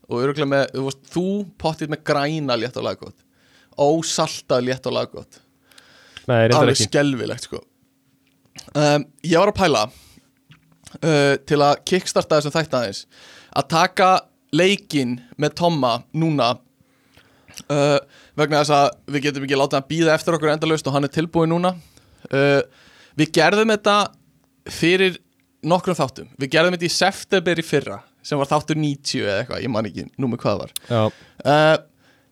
Og 0.09 0.23
örgulega 0.23 0.49
með 0.49 0.69
Þú, 0.73 0.85
veist, 0.87 1.01
þú 1.13 1.25
pottið 1.61 1.93
með 1.93 2.05
græna 2.09 2.57
létt 2.57 2.79
og 2.79 2.87
laggótt 2.87 3.25
Ósaltað 3.79 4.65
létt 4.69 4.87
og 4.89 4.95
laggótt 4.95 5.41
alveg 6.29 6.77
skelvilegt 6.77 7.47
sko. 7.49 7.63
Um, 8.77 9.07
ég 9.25 9.39
var 9.41 9.49
að 9.53 9.57
pæla 9.57 9.83
uh, 9.89 11.35
til 11.49 11.61
að 11.65 11.83
kickstarta 11.89 12.39
þessum 12.39 12.53
þætt 12.53 12.75
aðeins. 12.77 13.03
Að 13.57 13.69
taka 13.73 14.09
leikinn 14.53 15.19
með 15.41 15.55
Tomma 15.63 15.95
núna 16.13 16.51
uh, 17.69 17.99
vegna 18.39 18.63
þess 18.63 18.75
að 18.77 19.15
við 19.15 19.27
getum 19.29 19.47
ekki 19.47 19.59
látið 19.59 19.79
hann 19.81 19.89
býða 19.91 20.15
eftir 20.15 20.37
okkur 20.39 20.53
endalaust 20.55 20.89
og 20.91 20.97
hann 20.97 21.09
er 21.09 21.15
tilbúið 21.15 21.51
núna. 21.53 21.75
Uh, 22.33 22.63
við 23.19 23.33
gerðum 23.39 23.75
þetta 23.75 23.99
fyrir 24.79 25.19
nokkrum 25.69 25.99
þáttum. 25.99 26.31
Við 26.39 26.53
gerðum 26.55 26.77
þetta 26.77 26.89
í 26.89 26.97
september 26.97 27.61
í 27.61 27.67
fyrra 27.67 28.01
sem 28.23 28.39
var 28.41 28.51
þáttur 28.51 28.77
90 28.79 29.23
eða 29.25 29.39
eitthvað, 29.43 29.63
ég 29.65 29.73
man 29.73 29.87
ekki 29.89 30.05
númer 30.21 30.41
hvað 30.43 30.59
það 30.59 30.67
var. 30.67 31.15
Uh, 31.45 31.77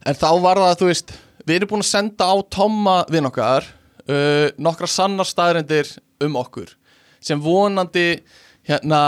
En 0.07 0.15
þá 0.15 0.29
var 0.43 0.61
það, 0.61 0.75
þú 0.81 0.89
veist 0.91 1.15
Við 1.47 1.57
erum 1.59 1.71
búin 1.71 1.83
að 1.85 1.89
senda 1.89 2.27
á 2.31 2.35
Tomma 2.55 2.97
vinn 3.11 3.27
okkar 3.27 3.67
uh, 4.07 4.49
Nokkra 4.63 4.89
sannar 4.91 5.27
staðrendir 5.27 5.91
um 6.23 6.39
okkur 6.39 6.71
Sem 7.23 7.41
vonandi 7.43 8.21
Hérna 8.67 9.01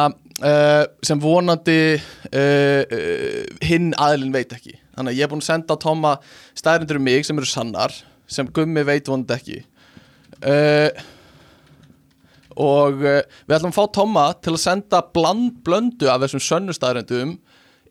Sem 1.03 1.19
vonandi 1.19 1.79
Hinn 3.67 3.89
aðlinn 3.99 4.35
veit 4.35 4.53
ekki 4.55 4.77
Þannig 4.99 5.15
að 5.15 5.21
ég 5.21 5.27
er 5.27 5.33
búin 5.33 5.45
að 5.45 5.51
senda 5.51 5.79
á 5.79 5.83
Tomma 5.85 6.15
staðrendir 6.59 6.99
um 7.01 7.07
mig 7.07 7.27
Sem 7.27 7.39
eru 7.39 7.49
sannar 7.49 7.95
Sem 8.29 8.51
Gummi 8.53 8.83
veit 8.85 9.09
vonandi 9.09 9.37
ekki. 9.39 9.61
Uh, 10.43 10.91
Og 12.59 12.99
uh, 13.05 13.23
við 13.47 13.57
ætlum 13.57 13.73
að 13.73 13.79
fá 13.79 13.95
Tomma 13.95 14.27
Til 14.43 14.57
að 14.57 14.65
senda 14.65 15.05
bland 15.15 15.63
blöndu 15.67 16.11
Af 16.11 16.25
þessum 16.27 16.45
sönnu 16.45 16.77
staðrendum 16.77 17.39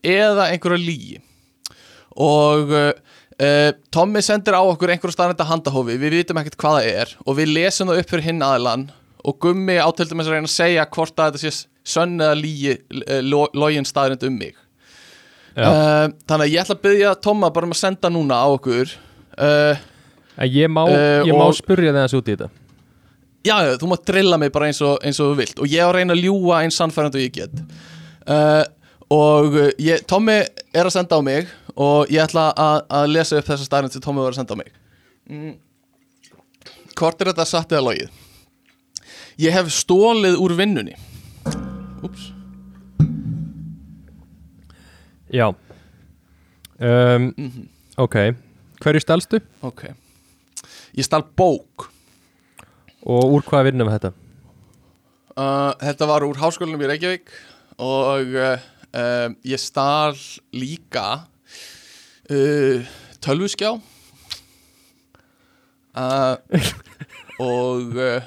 Eða 0.06 0.52
einhverja 0.52 0.84
lígi 0.84 1.24
og 2.17 2.74
uh, 2.74 2.91
uh, 3.38 3.72
Tommi 3.93 4.22
sendir 4.26 4.58
á 4.58 4.62
okkur 4.62 4.93
einhverjum 4.93 5.13
staðnenda 5.13 5.48
handahófi. 5.48 5.98
Við 6.02 6.20
vitum 6.20 6.39
ekkert 6.41 6.58
hvað 6.62 6.78
það 6.80 7.02
er 7.02 7.15
og 7.24 7.39
við 7.39 7.52
lesum 7.54 7.91
það 7.91 8.02
upp 8.02 8.13
fyrir 8.13 8.28
hinn 8.28 8.46
aðilann. 8.46 8.88
Og 9.28 9.38
Gummi 9.43 9.78
átildum 9.82 10.22
þess 10.22 10.32
að 10.32 10.38
reyna 10.38 10.50
að 10.50 10.56
segja 10.56 10.88
hvort 10.96 11.20
að 11.22 11.38
þetta 11.38 11.43
sé 11.43 11.67
sönn 11.88 12.17
eða 12.24 12.38
uh, 12.38 13.52
login 13.54 13.88
staðnend 13.88 14.26
um 14.28 14.39
mig 14.39 14.58
uh, 15.58 16.08
þannig 16.30 16.46
að 16.46 16.52
ég 16.54 16.62
ætla 16.63 16.76
að 16.78 16.82
byggja 16.86 17.12
Tomma 17.26 17.50
bara 17.54 17.65
um 17.65 17.74
að 17.74 17.80
senda 17.82 18.10
núna 18.13 18.38
á 18.38 18.48
okkur. 18.54 18.93
Uh, 19.38 19.76
En 20.38 20.50
ég 20.54 20.70
má, 20.70 20.84
Eh, 20.86 21.24
ég 21.26 21.34
má 21.34 21.48
og- 21.48 21.56
spurja 21.58 21.89
það 21.96 22.04
þessu 22.06 22.17
út 22.22 22.28
í 22.30 22.36
þetta. 22.36 22.50
Já, 23.48 23.56
já, 23.65 23.72
þú 23.82 23.88
mátt 23.89 24.04
drilla 24.06 24.38
mig 24.38 24.52
bara 24.54 24.67
eins 24.67 24.82
og, 24.86 25.00
eins 25.02 25.20
og 25.20 25.32
þú 25.32 25.38
vilt. 25.39 25.60
Og 25.60 25.65
ég 25.72 25.82
á 25.82 25.88
að 25.89 25.96
reyna 25.96 26.13
að 26.13 26.22
ljúga 26.28 26.60
eins 26.62 26.76
sannfærandi 26.78 27.17
og 27.17 27.26
ég 27.26 27.34
get. 27.34 27.50
Uh, 28.28 28.63
og 29.10 29.56
ég, 29.82 30.04
Tommi 30.06 30.36
er 30.74 30.84
að 30.86 30.91
senda 30.93 31.17
á 31.17 31.22
mig 31.26 31.48
og 31.76 32.06
ég 32.13 32.22
ætla 32.22 32.52
að, 32.54 32.82
að 32.91 33.08
lesa 33.15 33.38
upp 33.39 33.46
þessa 33.50 33.65
staðrind 33.65 33.93
sem 33.96 34.02
Tommi 34.02 34.22
var 34.22 34.32
að 34.36 34.41
senda 34.43 34.54
á 34.54 34.58
mig. 34.62 34.70
Mm. 35.30 35.56
hvort 36.98 37.22
er 37.22 37.32
þetta 37.34 37.46
satt 37.46 37.72
eða 37.72 37.86
logið? 37.89 38.10
Ég 39.39 39.52
hef 39.54 39.67
stólið 39.74 40.38
úr 40.38 40.54
vinnunni. 40.58 40.93
Úps 42.06 42.32
Já. 45.34 45.50
Um, 46.80 47.34
mm 47.38 47.66
Ok, 47.98 48.13
hverju 48.84 49.02
stelstu 49.02 49.40
ok. 49.66 49.88
Ég 50.94 51.06
stal 51.06 51.24
bók. 51.34 51.88
Og 53.02 53.32
úr 53.34 53.42
hvaða 53.48 53.72
vinnum 53.72 53.90
þetta? 53.90 54.12
uh, 55.38 55.74
þetta 55.82 56.08
var 56.10 56.26
úr 56.28 56.38
háskólanum 56.38 56.84
í 56.86 56.90
Reykjavík 56.92 57.34
og 57.82 58.36
uh, 58.38 58.62
um, 58.94 59.36
ég 59.46 59.62
stal 59.62 60.13
líka 60.54 61.08
uh, 62.30 62.86
tölvuskjá. 63.26 63.74
Uh, 65.98 66.38
og 67.50 67.98
uh, 67.98 68.22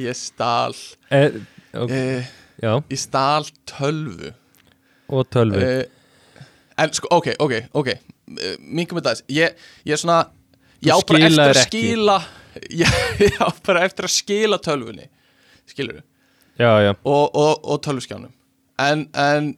ég 0.00 0.16
stal 0.16 0.72
Eh, 1.12 1.36
ok, 1.76 1.92
uh, 1.92 2.30
já, 2.64 2.72
ég 2.88 3.00
stal 3.00 3.44
tölvu. 3.68 4.32
Og 5.12 5.28
tölvu. 5.28 5.60
Uh, 5.60 6.01
en 6.82 6.94
sko, 6.96 7.10
ok, 7.18 7.32
ok, 7.42 7.56
ok. 7.78 7.90
Uh, 8.32 8.54
mingum 8.60 8.98
með 8.98 9.10
þess 9.10 9.26
ég, 9.32 9.58
ég 9.86 9.96
er 9.96 10.00
svona 10.00 10.20
ég 10.82 10.94
á 10.94 10.98
bara 11.06 11.26
eftir 11.28 11.50
að 11.50 11.60
skila 11.66 12.16
ég, 12.82 12.96
ég 13.22 13.38
á 13.42 13.48
bara 13.66 13.84
eftir 13.88 14.08
að 14.08 14.14
skila 14.16 14.60
tölvunni. 14.62 15.08
Skilur 15.70 16.02
Já, 16.60 16.68
já, 16.84 16.92
og, 17.08 17.30
og, 17.32 17.62
og 17.64 17.78
tölvuskjánum. 17.82 18.32
En, 18.82 19.06
en 19.16 19.54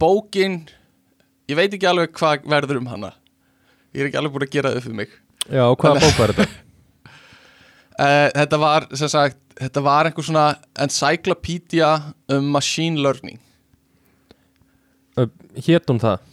bókin 0.00 0.64
ég 1.46 1.58
veit 1.58 1.70
ekki 1.70 1.86
alveg 1.86 2.12
hvað 2.18 2.48
verður 2.50 2.80
um 2.80 2.90
hana. 2.90 3.12
Ég 3.94 4.02
er 4.02 4.10
ekki 4.10 4.18
alveg 4.20 4.34
búin 4.34 4.46
að 4.48 4.54
gera 4.56 4.72
það 4.72 4.80
upp 4.80 4.86
fyrir 4.88 4.98
mig. 4.98 5.12
Já, 5.46 5.62
og 5.70 5.76
hvaða 5.80 6.02
bók 6.02 6.18
var 6.18 6.34
þetta? 6.34 6.62
uh, 7.06 8.28
þetta 8.40 8.60
var 8.60 8.88
sem 8.98 9.12
sagt 9.12 9.38
þetta 9.56 9.82
var 9.86 10.08
einhver 10.10 10.26
svona 10.26 10.46
encyclopedia 10.82 11.92
um 12.34 12.50
machine 12.56 13.00
learning. 13.00 13.38
Uh, 15.16 15.30
hét 15.56 15.86
hún 15.88 16.02
það? 16.02 16.24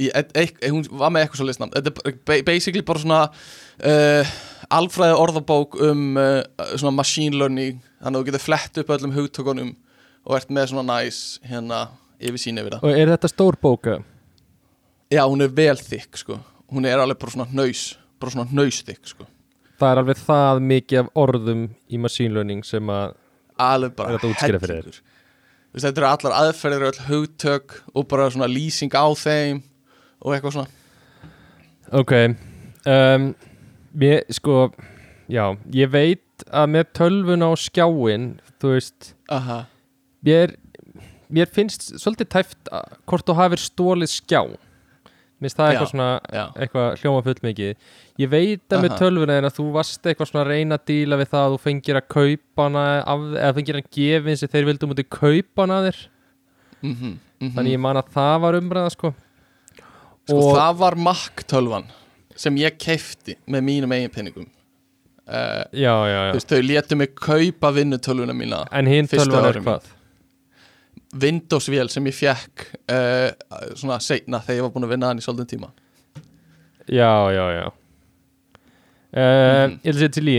Í, 0.00 0.08
e, 0.08 0.22
e, 0.40 0.70
hún 0.72 0.86
var 0.90 1.12
með 1.12 1.26
eitthvað 1.26 1.42
svo 1.42 1.48
listnam 1.48 1.72
þetta 1.74 1.92
er 1.92 2.18
ba- 2.26 2.40
basically 2.48 2.84
bara 2.86 3.02
svona 3.02 3.22
uh, 3.28 4.34
alfræði 4.80 5.18
orðabók 5.20 5.76
um 5.88 6.04
uh, 6.20 6.42
svona 6.74 6.96
machine 6.96 7.36
learning. 7.36 7.80
Þannig 8.00 8.16
að 8.16 8.22
þú 8.22 8.30
getur 8.30 8.46
flett 8.46 8.80
upp 8.80 8.94
öllum 8.96 9.16
hugtökunum 9.16 9.74
og 10.24 10.36
ert 10.38 10.52
með 10.54 10.72
svona 10.72 10.86
næs 10.88 11.40
hérna 11.48 11.88
yfir 12.20 12.40
sín 12.40 12.60
yfir 12.60 12.76
það. 12.76 12.86
Og 12.86 13.02
er 13.02 13.12
þetta 13.14 13.32
stór 13.32 13.60
bóka? 13.60 14.00
já 15.10 15.24
hún 15.26 15.42
er 15.42 15.50
vel 15.50 15.76
þykk 15.76 16.20
sko. 16.20 16.38
Hún 16.70 16.86
er 16.86 17.02
alveg 17.02 17.18
bara 17.18 17.34
svona 17.34 17.50
hnaus 17.50 17.84
bara 18.20 18.34
svona 18.34 18.50
hnaus 18.50 18.82
þykk 18.86 19.12
sko. 19.14 19.26
Það 19.80 19.92
er 19.92 20.02
alveg 20.02 20.20
það 20.20 20.60
mikið 20.70 21.00
af 21.00 21.08
orðum 21.18 21.64
í 21.88 22.00
machine 22.00 22.36
learning 22.36 22.66
sem 22.68 22.92
að 22.92 23.16
alveg 23.60 23.96
bara 23.96 24.20
hellingur. 24.20 25.00
Þetta 25.70 26.00
eru 26.02 26.08
allar 26.08 26.36
aðferðir 26.36 26.86
öll 26.90 27.02
hugtök 27.08 27.76
og 27.94 28.06
bara 28.10 28.30
svona 28.32 28.50
lýsing 28.50 28.94
á 28.94 29.06
þeim 29.18 29.62
og 30.20 30.34
eitthvað 30.34 30.56
svona. 30.58 30.68
Ok 31.90 32.12
um, 32.86 33.30
Mér, 33.92 34.22
sko 34.30 34.70
Já, 35.30 35.44
ég 35.74 35.90
veit 35.90 36.44
að 36.50 36.72
með 36.74 36.90
tölvun 36.98 37.44
á 37.46 37.50
skjáin 37.58 38.32
Þú 38.60 38.74
veist 38.76 39.12
aha. 39.32 39.62
Mér, 40.26 40.54
mér 41.32 41.48
finnst 41.50 41.88
svolítið 41.96 42.28
tæft 42.34 42.70
að, 42.70 42.98
hvort 43.08 43.24
þú 43.24 43.36
hafir 43.38 43.62
stólið 43.62 44.10
skjá. 44.12 44.42
Mér 45.40 45.48
finnst 45.48 45.58
það 45.58 45.66
Já, 45.66 45.72
eitthvað 45.72 45.90
svona 45.94 46.10
já. 46.28 46.44
eitthvað 46.60 46.88
hljóma 47.00 47.24
full 47.24 47.42
mikið 47.46 47.96
Ég 48.20 48.32
veit 48.34 48.76
að 48.76 48.84
með 48.84 48.96
tölvuna 49.00 49.38
en 49.40 49.48
að 49.48 49.56
þú 49.56 49.66
varst 49.78 50.04
eitthvað 50.04 50.30
svona 50.30 50.44
að 50.44 50.52
reyna 50.52 50.76
að 50.76 50.86
díla 50.92 51.18
við 51.20 51.32
það 51.32 51.46
að 51.46 51.54
þú 51.54 51.60
fengir 51.64 52.00
að 52.00 52.08
kaupa 52.12 52.66
hana 52.66 52.84
af, 53.00 53.26
eða 53.40 53.56
fengir 53.56 53.80
að 53.80 53.90
gefa 53.96 54.32
eins 54.34 54.44
og 54.44 54.52
þeir 54.52 54.68
vildu 54.68 54.90
mútið 54.90 55.10
kaupa 55.16 55.64
hana 55.64 55.80
af 55.80 55.88
þér. 55.88 56.00
Mm 56.80 56.94
-hmm, 56.94 57.18
Þannig 57.56 57.72
ég 57.72 57.80
man 57.80 57.96
að 57.96 58.12
það 58.12 58.36
var 58.44 58.58
umræða 58.60 58.90
sko 58.92 59.14
Sko 60.30 60.40
Og- 60.46 60.56
það 60.56 60.78
var 60.84 60.96
Mac 61.10 61.44
tölvan 61.50 61.88
sem 62.40 62.56
ég 62.56 62.78
keifti 62.80 63.34
með 63.50 63.64
mínum 63.66 63.92
eigin 63.92 64.12
penningum 64.14 64.46
uh, 64.46 65.64
Já, 65.76 65.94
já, 66.08 66.14
já. 66.14 66.30
Þú 66.30 66.36
veist, 66.38 66.52
þau 66.54 66.62
létu 66.70 66.96
mig 67.00 67.14
kaupa 67.18 67.72
vinnutölvuna 67.76 68.36
mína 68.36 68.62
En 68.72 68.86
hinn 68.88 69.08
tölvan 69.10 69.48
er 69.50 69.58
hvað? 69.64 69.88
Windows-vél 71.20 71.88
sem 71.90 72.06
ég 72.06 72.14
fekk 72.14 72.68
uh, 72.94 73.28
svona 73.74 73.96
seinna 74.04 74.38
þegar 74.46 74.60
ég 74.60 74.66
var 74.68 74.72
búin 74.76 74.86
að 74.86 74.92
vinna 74.94 75.08
hann 75.10 75.18
í 75.18 75.24
svolítið 75.24 75.48
tíma. 75.56 75.70
Já, 76.86 77.10
já, 77.34 77.44
já. 77.58 77.66
Uh, 79.10 79.18
Mhm. 79.20 79.72
Ég 79.82 79.90
vil 79.90 79.98
setja 79.98 80.12
til 80.20 80.28
í. 80.30 80.36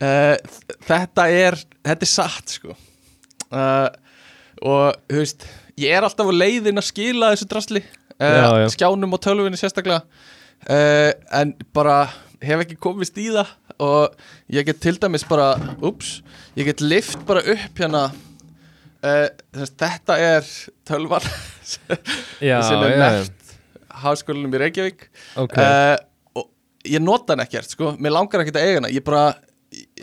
Þetta 0.00 1.26
er 1.30 1.56
þetta 1.86 2.06
er 2.06 2.10
satt 2.10 2.54
sko. 2.56 2.74
Og 4.60 4.98
þú 5.10 5.20
veist 5.22 5.46
ég 5.80 5.94
er 5.96 6.04
alltaf 6.06 6.28
á 6.28 6.34
leiðin 6.34 6.80
að 6.80 6.88
skila 6.90 7.30
þessu 7.34 7.48
drasli 7.50 7.82
Já, 8.20 8.50
já. 8.60 8.66
skjánum 8.74 9.16
og 9.16 9.22
tölvunni 9.24 9.58
sérstaklega. 9.60 10.02
Uh, 10.68 11.12
en 11.40 11.54
bara 11.72 12.02
hef 12.44 12.64
ekki 12.66 12.76
komist 12.80 13.16
í 13.20 13.30
það 13.32 13.54
og 13.80 14.16
ég 14.52 14.66
get 14.68 14.80
til 14.84 14.98
dæmis 15.00 15.24
bara 15.24 15.54
ups, 15.80 16.18
ég 16.58 16.68
get 16.68 16.82
lift 16.84 17.24
bara 17.28 17.40
upp 17.40 17.80
hérna. 17.80 18.10
Uh, 19.00 19.28
þess, 19.56 19.76
þetta 19.80 20.16
er 20.20 20.48
tölvan 20.84 21.24
Já, 22.50 22.58
sem 22.60 22.82
er 22.84 22.90
já, 22.92 22.98
neft 23.00 23.54
háskólanum 24.02 24.52
í 24.52 24.60
Reykjavík. 24.60 25.06
Ok. 25.40 25.56
Uh, 25.56 25.96
og 26.36 26.50
ég 26.84 27.00
nota 27.00 27.32
hann 27.32 27.44
ekkert 27.46 27.72
sko, 27.72 27.94
mér 27.96 28.18
langar 28.18 28.44
ekkert 28.44 28.60
að 28.60 28.68
eiga 28.68 28.82
hana. 28.82 28.92
Ég 28.92 29.06
bara 29.06 29.30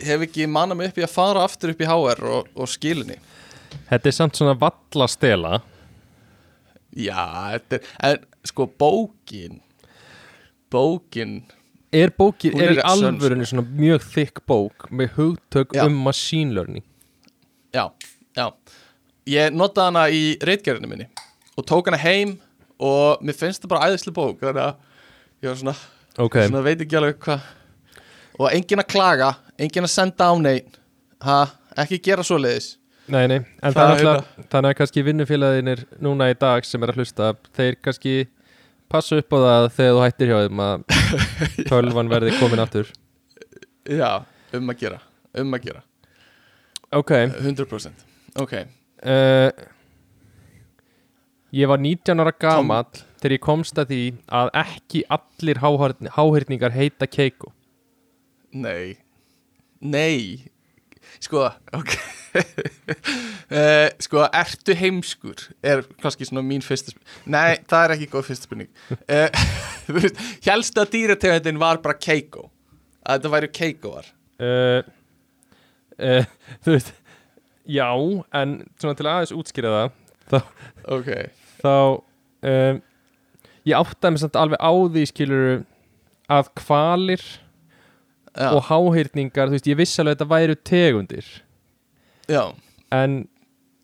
hef 0.02 0.26
ekki 0.26 0.46
manna 0.50 0.76
mig 0.76 0.90
upp 0.90 1.00
í 1.00 1.04
að 1.04 1.12
fara 1.12 1.44
aftur 1.44 1.72
upp 1.74 1.82
í 1.82 1.88
HR 1.88 2.22
og, 2.32 2.52
og 2.56 2.70
skilinni 2.70 3.18
Þetta 3.88 4.08
er 4.08 4.16
samt 4.16 4.38
svona 4.38 4.54
valla 4.58 5.08
stela 5.10 5.58
já, 6.96 7.22
þetta 7.54 7.80
er 8.10 8.20
sko 8.48 8.66
bókin 8.78 9.60
bókin 10.70 11.40
Er 11.88 12.10
bókin, 12.12 12.52
er 12.60 12.68
er 12.68 12.74
í 12.76 12.82
sönn, 12.82 13.14
alvörunni 13.16 13.46
svona 13.48 13.62
mjög 13.64 14.02
þykk 14.12 14.42
bók 14.44 14.90
með 14.92 15.14
hugtök 15.16 15.72
Já. 15.72 15.86
um 15.86 15.94
machine 16.04 16.52
learning? 16.52 16.84
Já, 17.72 17.86
já. 18.36 18.50
Ég 19.24 19.54
notaði 19.56 19.86
hana 19.88 20.02
í 20.12 20.36
reitgerðinu 20.44 20.90
minni 20.90 21.06
og 21.56 21.64
tók 21.64 21.88
hana 21.88 22.00
heim 22.02 22.34
og 22.76 23.24
mér 23.24 23.38
finnst 23.40 23.64
það 23.64 23.72
bara 23.72 23.88
æðislega 23.88 24.18
bók 24.20 24.44
þannig 24.44 24.66
að 24.66 24.74
ég 25.40 25.48
var 25.48 25.58
svona, 25.62 25.74
Ok, 26.18 26.36
svona 26.44 26.64
veit 26.66 26.84
ekki 26.84 26.98
alveg 27.00 27.18
hvað 27.24 27.48
og 28.38 28.52
enginn 28.52 28.82
að 28.84 28.90
klaga 28.92 29.30
enginn 29.58 29.88
að 29.88 29.94
senda 29.94 30.28
á 30.28 30.34
neitt 30.38 30.76
ha, 31.24 31.38
ekki 31.80 32.02
gera 32.04 32.26
svoleiðis 32.26 32.74
nei, 33.08 33.24
nei 33.30 33.38
En 33.62 33.74
þannig 33.74 34.70
að 34.72 34.76
kannski 34.78 35.02
vinnufélaginir 35.06 35.84
núna 36.04 36.28
í 36.32 36.36
dag 36.38 36.64
sem 36.66 36.82
er 36.84 36.92
að 36.92 37.00
hlusta 37.02 37.32
þeir 37.56 37.78
kannski 37.84 38.14
passa 38.88 39.18
upp 39.20 39.32
á 39.36 39.38
það 39.44 39.66
þegar 39.76 39.94
þú 39.96 40.02
hættir 40.04 40.30
hjá 40.32 40.38
þeim 40.46 40.62
að 40.64 40.84
tölvan 41.70 42.08
verði 42.12 42.34
komin 42.38 42.62
aftur. 42.64 42.88
Já, 43.88 44.12
um 44.56 44.72
að 44.72 44.80
gera 44.84 45.00
um 45.38 45.52
að 45.58 45.66
gera, 45.68 45.82
Ok, 46.96 47.10
100% 47.44 48.06
ok, 48.40 48.54
uh, 49.04 49.50
ég 51.52 51.68
var 51.68 51.80
19 51.84 52.22
ára 52.24 52.32
gamall 52.40 52.88
þegar 53.20 53.34
ég 53.36 53.42
komst 53.44 53.78
að 53.80 53.92
því 53.92 54.00
að 54.40 54.50
ekki 54.62 55.02
allir 55.18 55.60
háhörn- 55.64 56.10
háhyrningar 56.16 56.72
heita 56.76 57.06
Keiko. 57.10 57.52
Nei. 58.56 58.96
Nei. 59.80 60.48
Sko, 61.20 61.44
ok 61.76 61.92
uh, 62.36 63.88
sko, 64.04 64.26
ertu 64.26 64.76
heimskur? 64.76 65.46
Er 65.64 65.84
kannski 66.02 66.28
svona 66.28 66.44
mín 66.46 66.64
fyrsta 66.64 66.92
spurning. 66.92 67.08
Nei, 67.34 67.58
það 67.70 67.84
er 67.86 67.96
ekki 67.96 68.10
góð 68.12 68.30
fyrsta 68.30 68.48
spurning. 68.48 68.70
Uh, 69.08 69.28
veist, 69.94 70.18
helsta 70.44 70.84
dýrategundin 70.88 71.60
var 71.60 71.80
bara 71.84 71.96
Keiko 71.96 72.50
að 73.08 73.14
þetta 73.18 73.30
væri 73.32 73.48
Keikoar 73.56 74.08
uh, 74.44 74.82
uh, 75.96 76.28
Þú 76.64 76.74
veist 76.74 76.92
Já, 77.68 77.88
en 78.36 78.52
svona 78.80 78.96
til 78.96 79.08
aðeins 79.08 79.34
útskýra 79.36 79.72
það 79.72 80.44
ok, 80.88 81.10
þá 81.60 81.72
um, 81.72 82.78
ég 83.68 83.76
áttaði 83.76 84.14
mig 84.14 84.22
samt 84.22 84.38
alveg 84.40 84.60
á 84.60 84.72
því 84.72 85.04
skilur 85.10 85.48
að 86.32 86.48
kvalir 86.60 87.24
já, 87.24 88.48
og 88.52 88.62
háhyrningar, 88.68 89.50
þú 89.50 89.58
veist, 89.58 89.68
ég 89.68 89.80
vissi 89.80 90.00
alveg 90.00 90.16
að 90.16 90.18
þetta 90.18 90.32
væru 90.32 90.58
tegundir 90.70 91.30
já. 92.28 92.42
En 92.94 93.18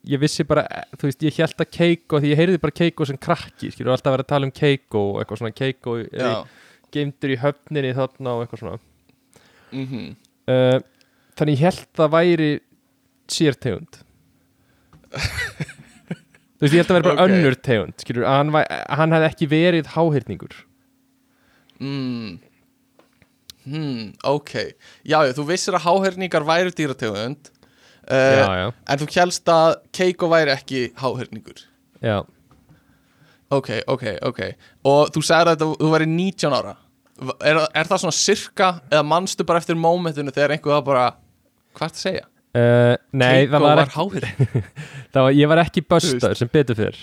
ég 0.08 0.20
vissi 0.20 0.44
bara, 0.44 0.66
þú 0.98 1.08
veist, 1.08 1.22
ég 1.24 1.38
held 1.40 1.60
að 1.64 1.70
Keiko, 1.72 2.20
því 2.20 2.30
ég 2.34 2.40
heyrði 2.42 2.60
bara 2.60 2.76
Keiko 2.76 3.06
sem 3.08 3.16
krakki, 3.20 3.70
skilur, 3.72 3.94
alltaf 3.94 4.12
verið 4.14 4.26
að 4.26 4.32
tala 4.34 4.48
um 4.48 4.52
Keiko 4.54 5.02
og 5.14 5.20
eitthvað 5.22 5.40
svona 5.42 5.54
Keiko 5.56 5.96
er 6.02 6.08
já, 6.12 6.32
í- 6.34 6.90
geymdur 6.98 7.32
í 7.34 7.38
höfninni 7.40 7.94
þarna 7.96 8.34
og 8.36 8.44
eitthvað 8.44 8.62
svona. 8.64 8.78
Mhm. 9.74 10.04
Uh, 10.44 10.78
þannig 11.38 11.56
ég 11.56 11.62
held 11.64 11.86
það 11.96 12.10
væri 12.12 12.48
sértegund 13.32 13.96
þú 15.14 16.66
veist 16.66 16.74
ég 16.74 16.82
held 16.82 16.90
að 16.92 16.96
vera 16.98 17.06
bara 17.08 17.24
Ok. 17.24 17.30
önnur 17.32 17.56
tegund 17.64 18.02
skilur, 18.04 18.26
að 18.28 18.36
hann, 18.42 18.50
hann 18.98 19.14
hefði 19.16 19.28
ekki 19.30 19.48
verið 19.50 19.88
háhyrningur. 19.94 20.54
Mm. 21.80 22.36
hmm, 23.64 24.12
ok. 24.30 24.52
Já, 25.08 25.18
þú 25.34 25.46
vissir 25.48 25.74
að 25.76 25.86
háherningar 25.88 26.44
væri 26.46 26.74
dýrategund 26.76 27.50
já, 28.10 28.48
já, 28.60 28.66
En 28.92 28.98
þú 29.02 29.06
kjælst 29.14 29.48
að 29.54 29.74
Keiko 29.96 30.28
væri 30.32 30.52
ekki 30.54 30.82
háhörningur 31.00 31.62
já, 32.04 32.18
Ok, 33.54 33.68
ok, 33.86 34.04
ok. 34.26 34.40
Og 34.88 35.10
þú 35.14 35.20
sagði 35.22 35.52
að 35.54 35.64
þú 35.78 35.90
væri 35.92 36.06
19 36.10 36.54
ára. 36.56 36.72
Er, 37.46 37.60
er 37.70 37.86
það 37.86 38.00
svona 38.02 38.16
sirka 38.16 38.68
Eða 38.90 39.04
manstu 39.06 39.44
bara 39.46 39.60
eftir 39.62 39.76
mómentinu 39.78 40.32
Þegar 40.34 40.56
einhver 40.56 40.72
var 40.74 40.86
bara 40.88 41.04
Hvað 41.76 41.84
er 41.84 41.92
það 41.92 41.98
að 41.98 42.00
segja? 42.02 42.24
uh, 42.54 42.94
nei 43.14 43.28
Keiko 43.44 43.52
það 43.54 43.62
var, 43.68 43.76
var 43.82 43.92
háhörning 43.94 44.64
það 45.14 45.28
ég 45.38 45.50
var 45.52 45.62
ekki 45.62 45.84
böstaður 45.86 46.40
sem 46.40 46.50
betur 46.50 46.78
fyrr. 46.80 46.98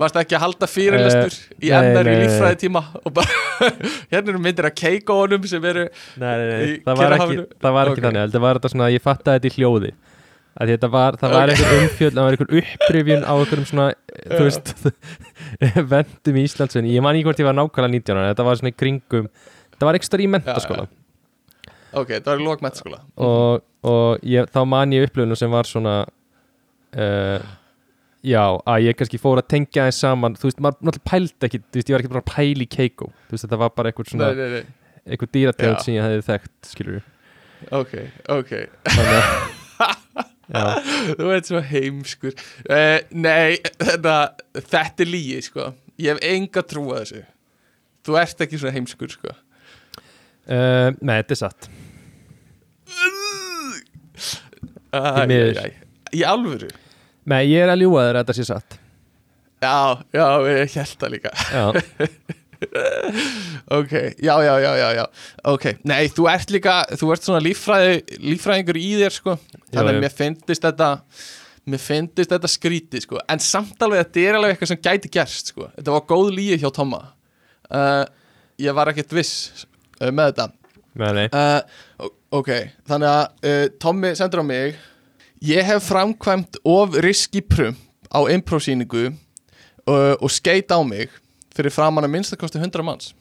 Varstu 0.00 0.20
ekki 0.22 0.36
að 0.38 0.44
halda 0.46 0.68
fyrirlestur 0.70 1.36
Í 1.60 1.70
NR 1.74 1.90
í 1.90 1.92
nei, 1.98 2.08
nei. 2.08 2.18
líffræði 2.22 2.58
tíma 2.62 2.82
Og 3.02 3.12
bara 3.16 3.68
Hérna 4.12 4.32
eru 4.32 4.40
myndir 4.40 4.68
af 4.70 4.76
Keikounum 4.80 5.44
Sem 5.50 5.64
eru 5.66 5.84
nei, 5.90 6.30
nei, 6.30 6.46
Í 6.46 6.70
nei, 6.70 6.76
það 6.86 7.00
var 7.02 7.16
ekki, 7.18 7.38
það 7.64 7.76
var 7.76 7.90
ekki 7.92 8.00
Ok. 8.00 8.06
þannig 8.06 8.22
þetta 8.30 8.42
var 8.46 8.60
þetta 8.60 8.72
svona, 8.76 8.88
ég 8.94 9.04
fattaði 9.04 9.40
þetta 9.42 9.50
í 9.50 9.56
hljóði 9.58 9.92
að 10.60 10.72
þetta 10.74 10.88
var, 10.90 11.16
það 11.20 11.34
var 11.36 11.50
Ok. 11.52 11.60
einhver 11.60 11.82
umfjöld 11.84 12.16
það 12.18 12.26
var 12.26 12.36
einhver 12.36 12.54
upprifjun 12.60 13.22
á 13.22 13.32
einhverjum 13.36 13.68
svona 13.70 13.86
þú 14.26 14.42
veist, 14.48 14.72
vendum 15.94 16.38
í 16.40 16.44
Íslandsvinni, 16.48 16.94
ég 16.96 17.04
man 17.04 17.14
ekki 17.18 17.28
hvort 17.28 17.42
ég 17.42 17.46
var 17.50 17.56
nákvæmlega 17.60 17.94
19 18.00 18.18
ára, 18.18 18.32
þetta 18.32 18.46
var 18.48 18.58
svona 18.60 18.72
í 18.72 18.78
kringum 18.82 19.28
það 19.80 19.86
var 19.88 19.98
ekstra 20.00 20.20
í 20.20 20.26
mentaskóla. 20.28 20.88
Ok, 21.96 22.10
það 22.18 22.28
var 22.32 22.42
í 22.42 22.44
lók 22.46 22.60
mennskóla 22.66 22.98
og, 23.18 23.62
og 23.86 24.26
ég, 24.26 24.50
þá 24.52 24.60
man 24.68 24.92
ég 24.94 25.06
upplifinu 25.08 25.38
sem 25.38 25.50
var 25.54 25.66
svona 25.70 25.94
uh, 26.98 27.38
já, 28.26 28.42
að 28.68 28.84
ég 28.88 28.98
kannski 28.98 29.18
fór 29.22 29.40
að 29.40 29.48
tengja 29.54 29.86
þeim 29.88 29.96
saman, 29.96 30.36
þú 30.38 30.50
veist, 30.50 30.60
maður 30.62 30.82
náttúrulega 30.90 31.10
pældi 31.14 31.48
ekki 31.48 31.62
þú 31.62 31.78
veist, 31.80 31.88
ég 31.90 31.96
var 31.96 32.04
ekki 32.04 32.12
bara 32.12 32.22
að 32.26 32.30
pæla 32.34 32.66
í 32.66 32.68
Keiko. 32.74 33.08
Þú 33.30 33.34
veist, 33.36 33.46
þetta 33.46 33.60
var 33.62 33.72
bara 33.78 33.90
einhver 33.94 34.10
svona, 34.10 34.28
Nei, 34.34 34.42
nei, 34.42 34.60
nei. 34.60 35.00
einhver 35.14 35.32
dýrategund 35.34 35.82
sem 35.86 35.96
ég 35.96 36.04
hefði 36.06 36.26
þekkt, 36.28 36.54
skilur 36.74 37.00
Ok, 37.80 37.90
ok. 38.32 38.52
Já, 38.88 39.20
Þú 40.50 41.28
veit 41.30 41.46
svo 41.50 41.60
heimskur. 41.62 42.34
Uh, 42.66 42.98
Nei, 43.14 43.60
þetta, 43.78 44.16
þetta 44.56 45.04
er 45.04 45.10
lígi 45.12 45.38
sko. 45.46 45.68
Ég 46.00 46.16
hef 46.16 46.24
enga 46.26 46.64
trú 46.66 46.88
að 46.94 47.04
þessu. 47.04 47.22
Þú 48.06 48.18
ert 48.22 48.44
ekki 48.46 48.58
svo 48.60 48.72
heimskur 48.74 49.12
sko. 49.12 49.34
Uh, 50.50 50.90
nei, 51.04 51.20
þetta 51.20 51.36
er 51.36 51.40
satt. 51.44 51.68
Æ, 54.90 55.00
æ. 55.30 55.66
Í 56.16 56.22
alvöru? 56.26 56.70
Nei, 57.30 57.44
ég 57.52 57.62
er 57.62 57.70
að 57.70 57.84
ljúga 57.84 58.06
þér 58.08 58.18
að 58.18 58.24
þetta 58.24 58.36
sé 58.40 58.46
satt. 58.48 58.78
Já, 59.60 59.76
já, 60.16 60.24
ég 60.48 60.74
held 60.74 60.96
það 61.04 61.12
líka. 61.14 61.32
Já, 61.52 61.64
Ok, 63.78 63.92
já, 64.22 64.34
já, 64.44 64.54
já, 64.60 64.92
já, 64.94 65.04
Ok, 65.48 65.66
nei, 65.88 66.08
þú 66.12 66.26
ert 66.30 66.52
líka 66.52 66.74
Þú 66.98 67.12
ert 67.14 67.26
svona 67.26 67.42
líffræði, 67.44 68.00
líffræðingur 68.20 68.78
í 68.80 68.88
þér 69.00 69.16
sko. 69.16 69.36
Þannig 69.70 69.94
að 69.94 70.00
mér 70.04 70.14
finnist 70.16 70.66
þetta 70.66 70.90
Mér 71.70 71.82
finnist 71.82 72.32
þetta 72.32 72.50
skrítið 72.50 73.04
sko. 73.04 73.20
En 73.30 73.42
samt 73.44 73.82
alveg 73.84 74.04
þetta 74.04 74.22
er 74.24 74.38
alveg 74.38 74.54
eitthvað 74.54 74.72
sem 74.72 74.80
gæti 74.82 75.10
gerst 75.12 75.52
sko. 75.52 75.68
Þetta 75.76 75.94
var 75.96 76.06
góð 76.08 76.30
líi 76.38 76.56
hjá 76.60 76.70
Tomma. 76.74 77.02
Uh, 77.70 78.04
Ég 78.60 78.74
var 78.76 78.90
ekkert 78.92 79.12
viss 79.16 79.64
uh, 80.00 80.08
með 80.08 80.32
þetta. 80.32 80.48
Nei, 81.00 81.12
nei. 81.16 81.28
Uh, 81.30 82.08
Ok, 82.30 82.48
þannig 82.86 83.10
að 83.10 83.70
Tommi 83.82 84.12
sendur 84.14 84.44
á 84.44 84.46
mig. 84.46 84.76
Ég 85.42 85.66
hef 85.66 85.88
framkvæmt 85.88 86.60
of 86.68 86.94
riski 87.02 87.40
prump 87.42 87.80
á 88.10 88.20
improsýningu 88.30 89.08
uh, 89.10 90.14
og 90.18 90.30
skeit 90.30 90.70
á 90.74 90.78
mig 90.82 91.10
fyrir 91.60 91.74
framan 91.74 92.06
að 92.06 92.14
minnstakosti 92.16 92.60
100 92.60 92.86
manns? 92.86 93.12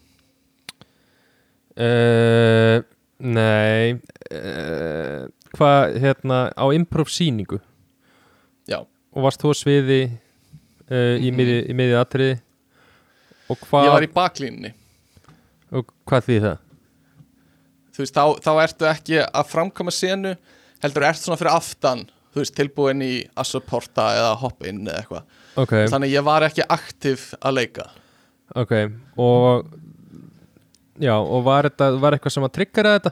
Uh, 1.80 2.80
Nei 3.20 3.96
uh, 4.36 5.28
Hvað, 5.56 5.96
hérna, 6.00 6.40
á 6.56 6.66
improv 6.76 7.10
sýningu? 7.12 7.60
Já. 8.70 8.84
Og 9.16 9.26
varst 9.26 9.42
þú 9.42 9.52
á 9.52 9.56
sviði 9.58 10.02
uh, 10.08 11.16
í 11.20 11.32
miði, 11.36 11.64
í 11.68 11.76
miði 11.76 11.98
atriði? 12.00 12.38
Ég 13.50 13.94
var 13.96 14.06
í 14.06 14.12
baklínni 14.14 14.76
Og 15.74 15.90
hvað 16.08 16.28
því 16.28 16.38
það? 16.46 16.66
Þú 17.96 18.04
veist, 18.04 18.16
þá, 18.16 18.24
þá 18.46 18.52
ertu 18.64 18.88
ekki 18.90 19.20
að 19.26 19.50
framkvæma 19.50 19.94
senu 19.94 20.36
heldur 20.84 21.06
ert 21.10 21.20
svona 21.20 21.40
fyrir 21.40 21.56
aftan 21.58 22.06
þú 22.30 22.44
veist, 22.44 22.56
tilbúin 22.56 23.02
í 23.04 23.14
að 23.34 23.50
supporta 23.50 24.06
eða 24.16 24.36
hoppa 24.40 24.70
inn 24.70 24.84
eða 24.86 25.02
eitthvað. 25.02 25.40
Ok, 25.60 25.74
Þannig 25.92 26.12
að 26.12 26.14
ég 26.14 26.28
var 26.30 26.46
ekki 26.46 26.68
aktiv 26.78 27.26
að 27.42 27.58
leika 27.58 27.90
ok 28.56 28.74
Og 29.18 29.68
Já, 31.00 31.16
og 31.16 31.44
var 31.46 31.70
þetta 31.70 31.92
Var 32.02 32.18
eitthvað 32.18 32.34
sem 32.36 32.48
að 32.48 32.56
tryggara 32.58 32.96
þetta? 32.98 33.12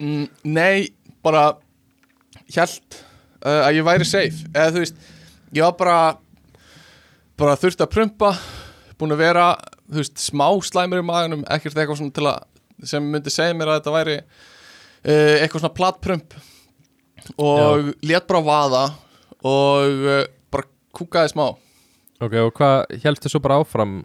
mm, 0.00 0.26
Nei, 0.44 0.88
bara 1.24 1.44
Hjælt 2.54 3.00
uh, 3.44 3.64
að 3.66 3.78
ég 3.78 3.86
væri 3.86 4.06
safe. 4.08 4.44
Eða 4.52 4.72
þú 4.74 4.82
veist, 4.84 4.98
ég 5.56 5.64
var 5.64 5.76
bara 5.78 5.98
bara 7.40 7.56
þurfti 7.58 7.82
að 7.82 7.90
prumpa 7.90 8.28
búin 9.00 9.14
að 9.16 9.22
vera, 9.24 9.46
þú 9.88 9.98
veist, 9.98 10.20
smá 10.22 10.46
slæmur 10.62 11.00
í 11.02 11.06
maganum, 11.06 11.40
ekkert 11.50 11.80
eitthvað 11.80 11.98
svona 11.98 12.14
til 12.14 12.28
að 12.30 12.86
sem 12.86 13.06
myndi 13.10 13.32
segja 13.32 13.56
mér 13.56 13.72
að 13.72 13.80
þetta 13.80 13.94
væri 13.94 14.14
uh, 14.20 15.34
eitthvað 15.40 15.64
svona 15.64 15.74
plattprump 15.80 16.36
og 17.40 17.90
lét 18.04 18.28
bara 18.28 18.44
vaða 18.44 18.84
og 19.48 20.04
uh, 20.04 20.20
bara 20.52 20.68
kúkaði 20.94 21.32
smá 21.32 21.46
Ok, 22.22 22.34
og 22.46 22.52
hvað 22.54 23.00
helstu 23.02 23.28
svo 23.32 23.40
bara 23.42 23.58
áfram? 23.62 24.04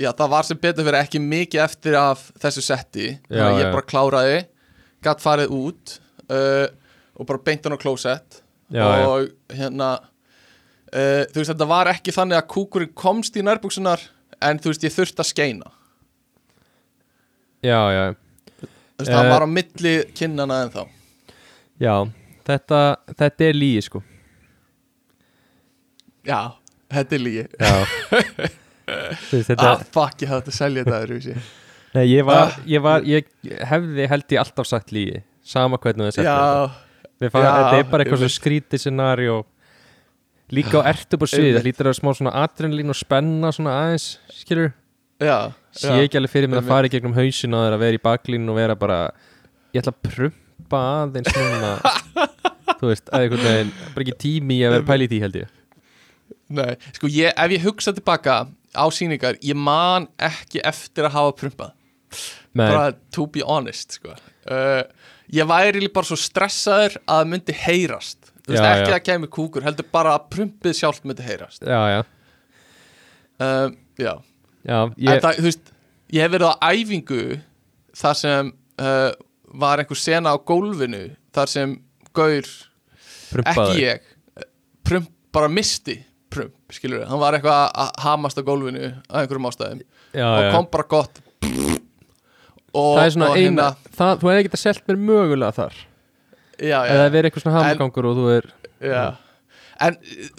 Já, 0.00 0.08
það 0.16 0.30
var 0.32 0.46
sem 0.48 0.58
betur 0.58 0.86
fyrir 0.86 0.98
ekki 1.02 1.20
mikið 1.20 1.60
eftir 1.66 1.94
af 2.00 2.22
þessu 2.40 2.62
setti 2.64 3.10
þannig 3.28 3.42
að 3.44 3.58
ég 3.60 3.66
já. 3.68 3.72
bara 3.74 3.88
kláraði 3.92 4.38
gatt 5.04 5.20
farið 5.22 5.52
út 5.52 5.92
uh, 6.32 6.64
og 7.20 7.28
bara 7.28 7.42
beint 7.44 7.66
hann 7.68 7.76
á 7.76 7.82
klósett 7.82 8.40
Já, 8.72 8.86
já. 8.88 9.04
og 9.04 9.52
hérna 9.52 9.90
uh, 10.00 11.22
þú 11.28 11.36
veist, 11.42 11.52
þetta 11.52 11.68
var 11.68 11.90
ekki 11.92 12.14
þannig 12.16 12.38
að 12.40 12.48
kúkurinn 12.54 12.94
komst 12.96 13.36
í 13.36 13.44
nærbuksunar 13.44 14.00
en 14.42 14.58
þú 14.64 14.72
veist, 14.72 14.86
ég 14.88 14.94
þurfti 14.96 15.22
að 15.22 15.30
skeina 15.34 15.70
Já, 17.62 17.78
já, 17.94 18.02
þú 18.16 18.66
veist, 19.04 19.12
það 19.12 19.24
Eh. 19.26 19.30
var 19.34 19.44
á 19.44 19.48
milli 19.50 19.94
kinnana 20.18 20.62
en 20.64 20.70
þá 20.74 20.82
já 21.82 21.94
Þetta, 22.42 22.78
þetta 23.18 23.44
er 23.46 23.54
lígi 23.60 23.82
sko 23.86 24.00
Já, 26.26 26.40
þetta 26.96 27.16
er 27.18 27.22
lígi 27.26 27.44
þetta, 29.32 29.68
Ah, 29.72 29.82
fuck, 29.94 30.22
ég 30.24 30.30
hafði 30.32 30.50
að 30.52 30.56
selja 30.56 30.82
þetta 30.84 30.98
öðruvísi. 31.06 31.34
Nei, 31.92 32.04
ég 32.08 32.24
var, 32.26 32.48
Ah. 32.48 32.56
ég 32.66 32.82
var, 32.82 33.04
ég 33.06 33.26
hefði 33.68 34.06
held 34.10 34.26
ég 34.34 34.40
alltaf 34.42 34.66
sagt 34.68 34.92
lígi 34.94 35.22
Sama 35.44 35.76
hvernig 35.78 36.08
það 36.08 36.14
setja 36.16 36.34
þetta. 36.34 37.78
Er 37.78 37.88
bara 37.90 38.04
eitthvað 38.04 38.22
skrítið 38.32 38.82
scenari 38.82 39.28
Líka 40.52 40.82
á 40.82 40.88
ertu 40.92 41.16
bara 41.20 41.30
svið 41.32 41.56
Það 41.56 41.66
lítur 41.68 41.86
að 41.86 41.90
vera 41.92 41.98
smá 42.00 42.10
svona 42.18 42.32
adrenalín 42.42 42.92
og 42.92 42.98
spenna 42.98 43.52
svona 43.54 43.76
aðeins, 43.84 44.06
skilur 44.36 44.72
já, 45.22 45.52
Sé 45.72 45.88
já. 45.88 46.02
ekki 46.04 46.18
alveg 46.20 46.32
fyrir 46.34 46.50
mér 46.52 46.60
að 46.62 46.68
fara 46.72 46.88
í 46.88 46.92
gegnum 46.92 47.14
hausin 47.16 47.54
á 47.56 47.58
þér 47.64 47.76
að 47.78 47.82
vera 47.86 47.98
í 47.98 48.02
baklín 48.08 48.48
og 48.52 48.58
vera 48.58 48.76
bara 48.76 48.98
Ég 49.72 49.80
ætla 49.80 49.94
að 49.94 50.02
prumpa 50.10 50.80
aðeins 51.06 51.32
núna. 51.32 51.72
Þú 52.82 52.90
veist, 52.90 53.08
að 53.14 53.24
veginn 53.46 53.72
Bara 53.94 54.04
ekki 54.04 54.18
tími 54.26 54.58
að 54.66 54.74
vera 54.76 54.88
því 55.14 55.20
held 55.22 55.38
ég 55.44 55.58
Nei, 56.52 56.74
sko 56.96 57.10
ég, 57.12 57.32
ef 57.32 57.54
ég 57.54 57.64
hugsa 57.66 57.94
tilbaka 57.96 58.42
á 58.72 58.84
sýningar, 58.92 59.38
ég 59.44 59.56
man 59.58 60.08
ekki 60.20 60.62
eftir 60.68 61.08
að 61.08 61.16
hafa 61.16 61.36
prumpað. 61.40 61.72
Bara 62.56 62.92
to 63.14 63.26
be 63.32 63.40
honest 63.46 63.96
sko. 63.98 64.16
uh, 64.52 64.82
ég 65.32 65.48
væri 65.48 65.80
líka 65.80 65.96
bara 66.00 66.10
svo 66.10 66.18
stressaður 66.20 66.98
að 67.06 67.22
það 67.22 67.30
myndi 67.32 67.56
heyrast. 67.56 68.32
Þú 68.42 68.52
veist 68.56 68.64
Já, 68.64 68.72
ekki 68.74 68.90
já. 68.90 68.96
að 68.96 69.04
kemur 69.06 69.30
kúkur 69.32 69.64
heldur 69.64 69.86
bara 69.94 70.16
að 70.18 70.26
prumpið 70.34 70.74
sjálft 70.76 71.04
myndi 71.08 71.24
heyrast. 71.24 71.62
Já, 71.62 71.80
já, 71.94 72.00
uh, 73.40 73.68
já, 74.02 74.12
já 74.66 74.78
ég, 74.98 75.22
það, 75.22 75.40
veist 75.46 75.72
ég 76.12 76.26
hef 76.26 76.34
verið 76.34 76.50
á 76.50 76.54
æfingu 76.74 77.22
þar 78.02 78.18
sem 78.18 78.52
uh, 78.82 79.10
var 79.62 79.82
einhver 79.82 80.00
sena 80.00 80.34
á 80.34 80.36
gólfinu 80.36 81.04
þar 81.32 81.52
sem 81.52 81.76
gaur, 82.16 82.48
prumpaði. 83.32 83.62
ekki 83.62 83.84
ég 83.86 84.02
eh, 84.42 84.48
prump, 84.84 85.08
bara 85.32 85.48
misti 85.48 85.96
prump, 86.32 86.54
skilur 86.74 87.04
hann 87.08 87.20
var 87.22 87.36
eitthvað 87.36 87.62
að 87.84 87.90
hamast 88.06 88.40
á 88.40 88.42
gólfinu 88.46 88.88
af 88.90 89.20
einhverjum 89.22 89.48
ástæðum. 89.50 89.82
Já, 90.16 90.26
og 90.28 90.48
kom 90.56 90.68
bara 90.72 90.88
gott. 90.90 91.22
Og, 92.72 92.94
Það 92.96 93.02
er 93.04 93.12
svona 93.12 93.28
og 93.28 93.36
eina 93.36 93.66
það, 93.92 94.12
Þú 94.22 94.30
hefði 94.30 94.44
getað 94.46 94.62
selt 94.62 94.86
mér 94.88 95.00
mögulega 95.10 95.56
þar. 95.58 95.74
Já, 96.62 96.78
já, 96.78 96.92
Eða 96.94 97.10
verið 97.12 97.28
eitthvað 97.28 97.44
svona 97.44 97.64
hamgangur 97.66 98.08
og 98.08 98.18
þú 98.18 98.26
er 98.32 98.48
Já. 98.82 99.04
En 99.82 99.96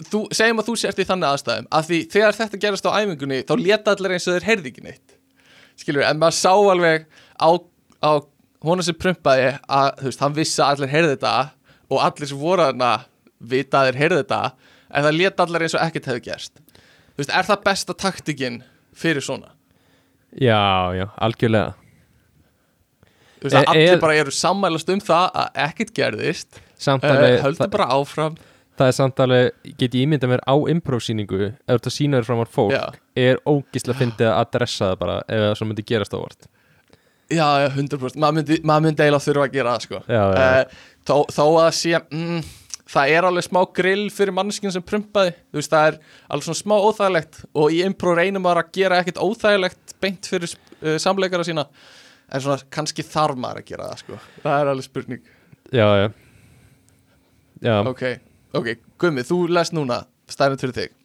þú, 0.08 0.20
segjum 0.32 0.62
að 0.62 0.68
þú 0.70 0.74
sért 0.80 1.00
í 1.02 1.06
þannig 1.08 1.34
aðstæðum 1.34 1.66
að 1.78 1.88
því 1.90 1.98
þegar 2.14 2.36
þetta 2.38 2.60
gerast 2.64 2.86
á 2.88 2.96
æfingunni 2.96 3.40
þá 3.44 3.54
leta 3.60 3.92
allir 3.94 4.14
eins 4.16 4.26
og 4.28 4.36
þeir 4.38 4.46
heyrði 4.48 4.70
ekki 4.72 4.84
neitt. 4.86 5.16
Skilur, 5.80 6.04
en 6.06 6.20
maður 6.22 6.38
sá 6.38 6.52
alveg 6.54 7.04
á, 7.36 7.48
á 8.00 8.10
honum 8.64 8.86
sem 8.86 8.96
prumpaði 8.96 9.50
að 9.68 9.90
þú 10.00 10.08
veist, 10.08 10.22
hann 10.24 10.36
vissi 10.38 10.62
að 10.64 10.70
allir 10.74 10.92
heyrði 10.94 11.16
þetta 11.16 11.34
og 11.90 12.04
allir 12.06 12.30
sem 12.30 12.40
voru 12.40 12.64
þarna 12.68 12.92
vita 13.54 13.82
að 13.82 13.90
þeir 13.90 14.00
heyrði 14.00 14.20
þetta 14.22 14.40
en 14.94 15.04
það 15.08 15.18
leta 15.18 15.46
allir 15.46 15.64
eins 15.66 15.74
og 15.78 15.84
ekkert 15.84 16.08
hefði 16.10 16.24
gerst 16.28 16.58
þú 16.64 17.22
veist, 17.22 17.34
er 17.34 17.48
það 17.50 17.62
besta 17.68 17.94
taktikinn 18.04 18.60
fyrir 18.94 19.22
svona? 19.24 19.52
Já, 20.34 20.58
já, 20.98 21.06
algjörlega 21.22 21.74
Þú 23.38 23.50
veist, 23.50 23.56
að 23.58 23.60
Er- 23.62 23.70
allir 23.74 23.92
er- 23.92 24.00
bara 24.02 24.16
eru 24.22 24.32
sammælast 24.34 24.88
um 24.94 25.00
það 25.04 25.30
að 25.42 25.62
ekkert 25.68 25.94
gerðist 25.98 26.60
Samt 26.80 27.04
uh, 27.04 27.10
alveg, 27.12 27.38
höldu 27.44 27.68
bara 27.70 27.86
áfram 27.94 28.36
það 28.78 28.88
er 28.90 28.96
samt 28.96 29.20
alveg 29.22 29.74
Get 29.78 29.94
ég 29.94 30.06
ímyndað 30.08 30.32
mér 30.32 30.42
á 30.48 30.54
improv-sýningu 30.72 31.40
Ef 31.52 31.58
þú 31.68 31.76
ert 31.76 31.86
að 31.90 31.94
sína 31.98 32.18
þér 32.20 32.28
framar 32.30 32.50
fólk 32.50 32.74
Já. 32.74 32.82
Er 33.14 33.38
ógíslega 33.46 34.00
fyndið 34.00 34.30
að 34.30 34.40
adressa 34.40 34.88
það 34.92 34.98
bara 35.04 35.18
Ef 35.28 35.44
það 35.44 35.54
svo 35.60 35.68
myndi 35.70 35.86
gerast 35.92 36.16
ávart 36.18 36.48
Já, 37.32 37.46
já, 37.64 37.68
100% 37.72 38.18
maður 38.20 38.34
myndi, 38.40 38.56
maður 38.68 38.82
myndi 38.84 39.00
eiginlega 39.04 39.24
þurfa 39.24 39.44
að 39.48 39.54
gera 39.54 39.70
það 39.74 39.84
sko. 39.86 40.00
Já, 40.12 40.22
já. 40.34 40.42
Eh, 40.44 40.82
þó, 41.08 41.14
þó 41.32 41.44
að 41.62 41.68
sé 41.78 41.92
mm, 42.02 42.40
það 42.90 43.12
er 43.16 43.26
alveg 43.28 43.46
smá 43.46 43.60
grill 43.76 44.08
fyrir 44.12 44.34
manneskinn 44.36 44.74
sem 44.74 44.84
prumpaði. 44.84 45.34
Þú 45.52 45.60
veist, 45.60 45.72
það 45.72 45.90
er 45.90 45.98
alveg 46.28 46.48
svona 46.48 46.60
smá 46.60 46.74
óþægilegt 46.76 47.40
og 47.52 47.74
í 47.74 47.80
impro 47.86 48.16
reynum 48.18 48.44
maður 48.44 48.64
að 48.64 48.74
gera 48.78 48.98
ekkert 49.00 49.22
óþægilegt 49.24 49.94
beint 50.02 50.28
fyrir 50.30 50.52
uh, 50.52 50.96
samleikara 51.02 51.46
sína. 51.46 51.66
En 52.28 52.44
svona 52.44 52.60
kannski 52.72 53.04
þarf 53.06 53.38
maður 53.40 53.62
að 53.62 53.70
gera 53.72 53.88
það 53.92 54.02
sko. 54.02 54.20
það 54.42 54.58
er 54.60 54.72
alveg 54.72 54.88
spurning. 54.88 55.32
Já, 55.72 55.88
já. 56.02 56.06
Já, 57.64 57.78
ok, 57.88 58.02
ok, 58.58 58.68
Gummi, 59.00 59.22
þú 59.24 59.38
lest 59.48 59.72
núna 59.72 60.02
stærnum 60.28 60.60
fyrir 60.60 60.76
þig. 60.76 61.00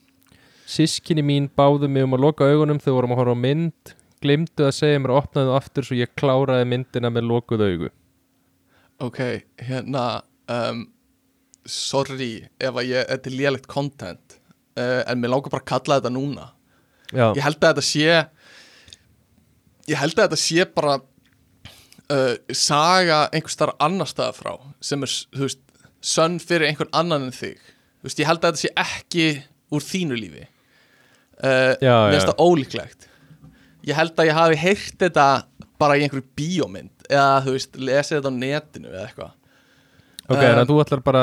Sískinni 0.69 1.23
mín 1.25 1.47
báðu 1.55 1.87
mig 1.89 2.03
um 2.05 2.13
að 2.17 2.25
loka 2.27 2.45
augunum 2.45 2.77
Þegar 2.81 2.97
vorum 2.97 3.13
að 3.15 3.21
horfa 3.23 3.37
á 3.39 3.43
mynd. 3.45 3.93
Glimtu 4.19 4.65
að 4.67 4.75
segja 4.75 4.99
mér 4.99 5.13
að 5.15 5.21
opnaðu 5.23 5.53
aftur 5.55 5.87
Svo 5.87 5.95
ég 5.97 6.11
kláraði 6.19 6.67
myndina 6.67 7.09
með 7.13 7.29
lokuð 7.29 7.63
augu. 7.65 7.89
Ok, 8.99 9.19
hérna 9.63 10.03
um, 10.51 10.83
sorry 11.73 12.31
ef 12.59 12.75
að 12.79 12.89
ég, 12.91 13.05
þetta 13.09 13.29
er 13.31 13.37
lélegt 13.39 13.69
content 13.71 14.37
uh, 14.79 15.01
en 15.05 15.21
mér 15.21 15.33
langar 15.33 15.53
bara 15.53 15.63
að 15.63 15.71
kalla 15.73 15.99
þetta 15.99 16.11
núna. 16.15 16.49
Já, 17.09 17.25
ég 17.37 17.41
held 17.45 17.57
að 17.63 17.71
þetta 17.71 17.85
sé 17.87 18.05
ég 19.89 19.97
held 19.97 20.19
að 20.19 20.27
þetta 20.27 20.41
sé 20.43 20.67
bara 20.75 20.99
uh, 20.99 22.35
saga 22.53 23.23
einhvers 23.33 23.57
þar 23.59 23.73
annar 23.81 24.09
staðar 24.09 24.37
frá 24.37 24.53
sem 24.85 25.05
er, 25.05 25.15
þú 25.33 25.47
veist, 25.47 25.63
sönn 26.05 26.37
fyrir 26.43 26.69
einhvern 26.69 26.93
annan 26.95 27.27
en 27.27 27.35
þig. 27.35 27.59
Þú 27.99 28.09
veist, 28.09 28.21
ég 28.21 28.29
held 28.29 28.43
að 28.43 28.53
þetta 28.53 28.63
sé 28.63 28.73
ekki 28.85 29.27
úr 29.75 29.85
þínu 29.85 30.19
lífi. 30.19 30.45
Uh, 31.39 31.73
finnst 31.79 32.29
það 32.29 32.43
ólíklegt. 32.43 33.09
Ég 33.87 33.95
held 33.97 34.17
að 34.19 34.29
ég 34.29 34.37
hafi 34.37 34.59
heyrt 34.59 34.97
þetta 35.01 35.27
bara 35.79 35.95
í 35.95 36.03
einhverju 36.03 36.25
bíómynd 36.35 37.05
eða 37.09 37.43
þú 37.45 37.53
veist, 37.55 37.77
lesið 37.79 38.17
þetta 38.19 38.31
á 38.31 38.39
netinu 38.39 38.91
eða 38.91 39.05
eitthvað. 39.07 39.35
Ok, 40.29 40.35
Um, 40.35 40.43
þannig 40.43 40.59
að 40.61 40.69
þú 40.69 40.75
ætlar 40.83 40.99
bara 41.01 41.21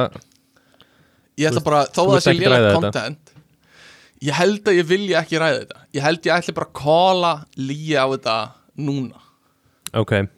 ég 1.36 1.48
ætla 1.50 1.62
bara, 1.64 1.84
þó 1.92 2.02
að 2.06 2.12
það 2.16 2.22
sé 2.26 2.34
þetta? 2.40 2.74
content 2.80 3.32
ég 4.26 4.38
held 4.38 4.68
að 4.70 4.78
ég 4.80 4.88
vilja 4.88 5.20
ekki 5.22 5.40
ræða 5.40 5.62
þetta 5.62 5.78
ég 5.98 6.06
held 6.06 6.28
ég 6.28 6.34
ætla 6.40 6.56
bara 6.56 6.68
að 6.70 6.76
kóla 6.80 7.32
líja 7.60 8.04
á 8.04 8.06
þetta 8.14 8.36
núna 8.76 9.22
Ok 9.96 10.12
um, 10.20 10.28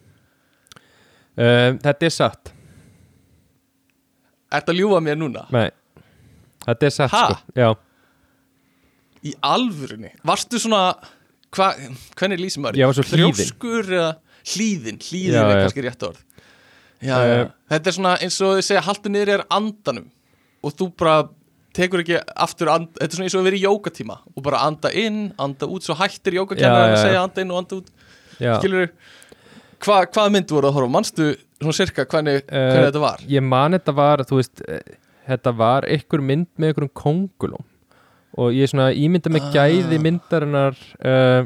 Þetta 1.82 2.06
er 2.06 2.14
satt 2.14 2.52
Ertu 4.54 4.72
að 4.72 4.78
ljúga 4.80 5.00
mér 5.04 5.18
núna? 5.20 5.46
Nei 5.54 5.68
Þetta 6.66 6.88
er 6.88 6.94
satt 6.94 7.14
sko 7.14 7.58
Já 7.58 7.70
Í 9.26 9.32
alvörunni? 9.42 10.12
Varstu 10.26 10.60
svona, 10.62 10.92
hva, 11.56 11.72
hvernig 12.14 12.38
lýsum 12.38 12.62
maður? 12.62 12.78
Ég 12.78 12.86
var 12.86 12.94
svo 12.94 13.02
hlýðinn. 13.08 13.34
Þrjóskur 13.34 13.88
eða 13.96 14.10
hlýðin, 14.52 15.00
hlýðin 15.02 15.34
Já, 15.34 15.40
er 15.42 15.50
já. 15.50 15.62
kannski 15.64 15.84
rétt 15.84 16.04
orð 16.06 16.20
já, 17.02 17.16
já. 17.26 17.42
Þetta 17.72 17.90
er 17.90 17.96
svona 17.98 18.12
eins 18.22 18.38
og 18.46 18.54
þið 18.58 18.66
segja 18.68 18.84
haltu 18.86 19.12
niður 19.12 19.32
er 19.34 19.42
andanum 19.58 20.06
og 20.64 20.74
þú 20.78 20.88
bara 20.98 21.16
tekur 21.78 22.02
ekki 22.02 22.16
aftur 22.34 22.70
and, 22.72 22.88
þetta 22.96 23.06
er 23.06 23.16
svona 23.18 23.26
eins 23.28 23.36
og 23.36 23.42
að 23.42 23.48
vera 23.50 23.58
í 23.58 23.64
jókatíma 23.66 24.16
og 24.34 24.42
bara 24.42 24.62
anda 24.66 24.90
inn, 24.98 25.18
anda 25.38 25.68
út 25.70 25.84
svo 25.86 25.94
hættir 25.98 26.34
Já, 26.34 26.40
jókakennar 26.42 26.88
já, 26.88 26.94
að 26.96 27.02
segja 27.04 27.22
anda 27.22 27.44
inn 27.44 27.52
og 27.54 27.60
anda 27.62 27.78
út. 27.78 27.90
Já. 28.38 28.54
Skilur 28.58 28.88
hva, 29.84 29.98
hvað 30.10 30.32
mynd 30.34 30.50
voru 30.56 30.70
að 30.70 30.74
horfa? 30.78 30.90
Manstu 30.96 31.28
svona 31.60 31.76
sirka 31.76 32.06
hvernig, 32.10 32.40
hvernig 32.48 32.88
þetta 32.88 33.02
var? 33.04 33.22
Ég 33.30 33.44
man 33.46 33.76
þetta 33.76 33.94
var, 33.94 34.24
þú 34.26 34.40
veist 34.40 34.64
eh, 34.66 34.82
Þetta 35.28 35.52
var 35.52 35.84
einhver 35.84 36.22
mynd 36.24 36.46
með 36.56 36.70
einhverjum 36.70 36.92
kongulum 36.96 37.64
Og 38.38 38.54
ég 38.56 38.70
svona 38.70 38.88
ímynda 38.96 39.28
með 39.34 39.44
Ah. 39.44 39.52
gæði 39.58 39.98
myndarinnar 40.00 40.72
uh, 41.04 41.44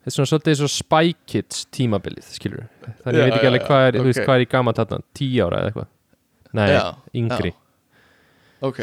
Þetta 0.00 0.10
er 0.10 0.14
svona 0.16 0.30
svolítið 0.30 0.58
svo 0.60 0.68
Spy 0.74 1.14
Kids 1.26 1.62
tímabilið 1.72 2.28
Skilur 2.36 2.66
Þannig 3.02 3.16
Já, 3.16 3.22
ég 3.22 3.24
veit 3.24 3.38
ekki 3.38 3.50
alveg 3.50 3.66
hvað 3.70 3.86
er, 3.88 3.98
þú 3.98 4.06
veist, 4.10 4.22
hvað 4.26 4.36
er 4.36 4.44
í 4.44 4.50
gaman 4.52 4.76
þarna 4.78 5.00
Tíu 5.16 5.46
ára 5.46 5.62
eða 5.62 5.70
eitthvað. 5.72 5.88
Nei, 6.60 6.68
Já, 6.74 6.82
yngri. 7.22 7.52
Ok, 8.62 8.80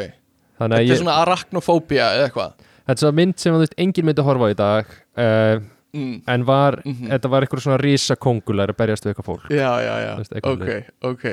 þetta 0.60 0.80
að 0.82 0.92
er 0.92 1.02
svona 1.02 1.18
arachnofóbía 1.24 2.08
eða 2.18 2.28
eitthvað? 2.30 2.54
Þetta 2.88 2.96
er 2.98 3.04
svona 3.04 3.18
mynd 3.20 3.38
sem 3.44 3.58
veist, 3.60 3.76
engin 3.78 4.06
myndi 4.08 4.24
horfa 4.24 4.48
á 4.48 4.50
í 4.54 4.58
dag 4.58 4.86
uh, 5.20 5.60
mm. 5.94 6.16
En 6.34 6.46
var, 6.48 6.80
Mhm. 6.86 7.10
þetta 7.12 7.30
var 7.34 7.44
eitthvað 7.46 7.64
svona 7.66 7.80
risa 7.82 8.16
kongular 8.16 8.72
að 8.72 8.78
berjast 8.80 9.06
við 9.06 9.14
eitthvað 9.14 9.30
fólk. 9.32 9.48
Já, 9.52 9.72
já, 9.84 9.94
já, 10.06 10.12
veist, 10.18 10.36
ok, 10.44 10.92
ok. 11.12 11.26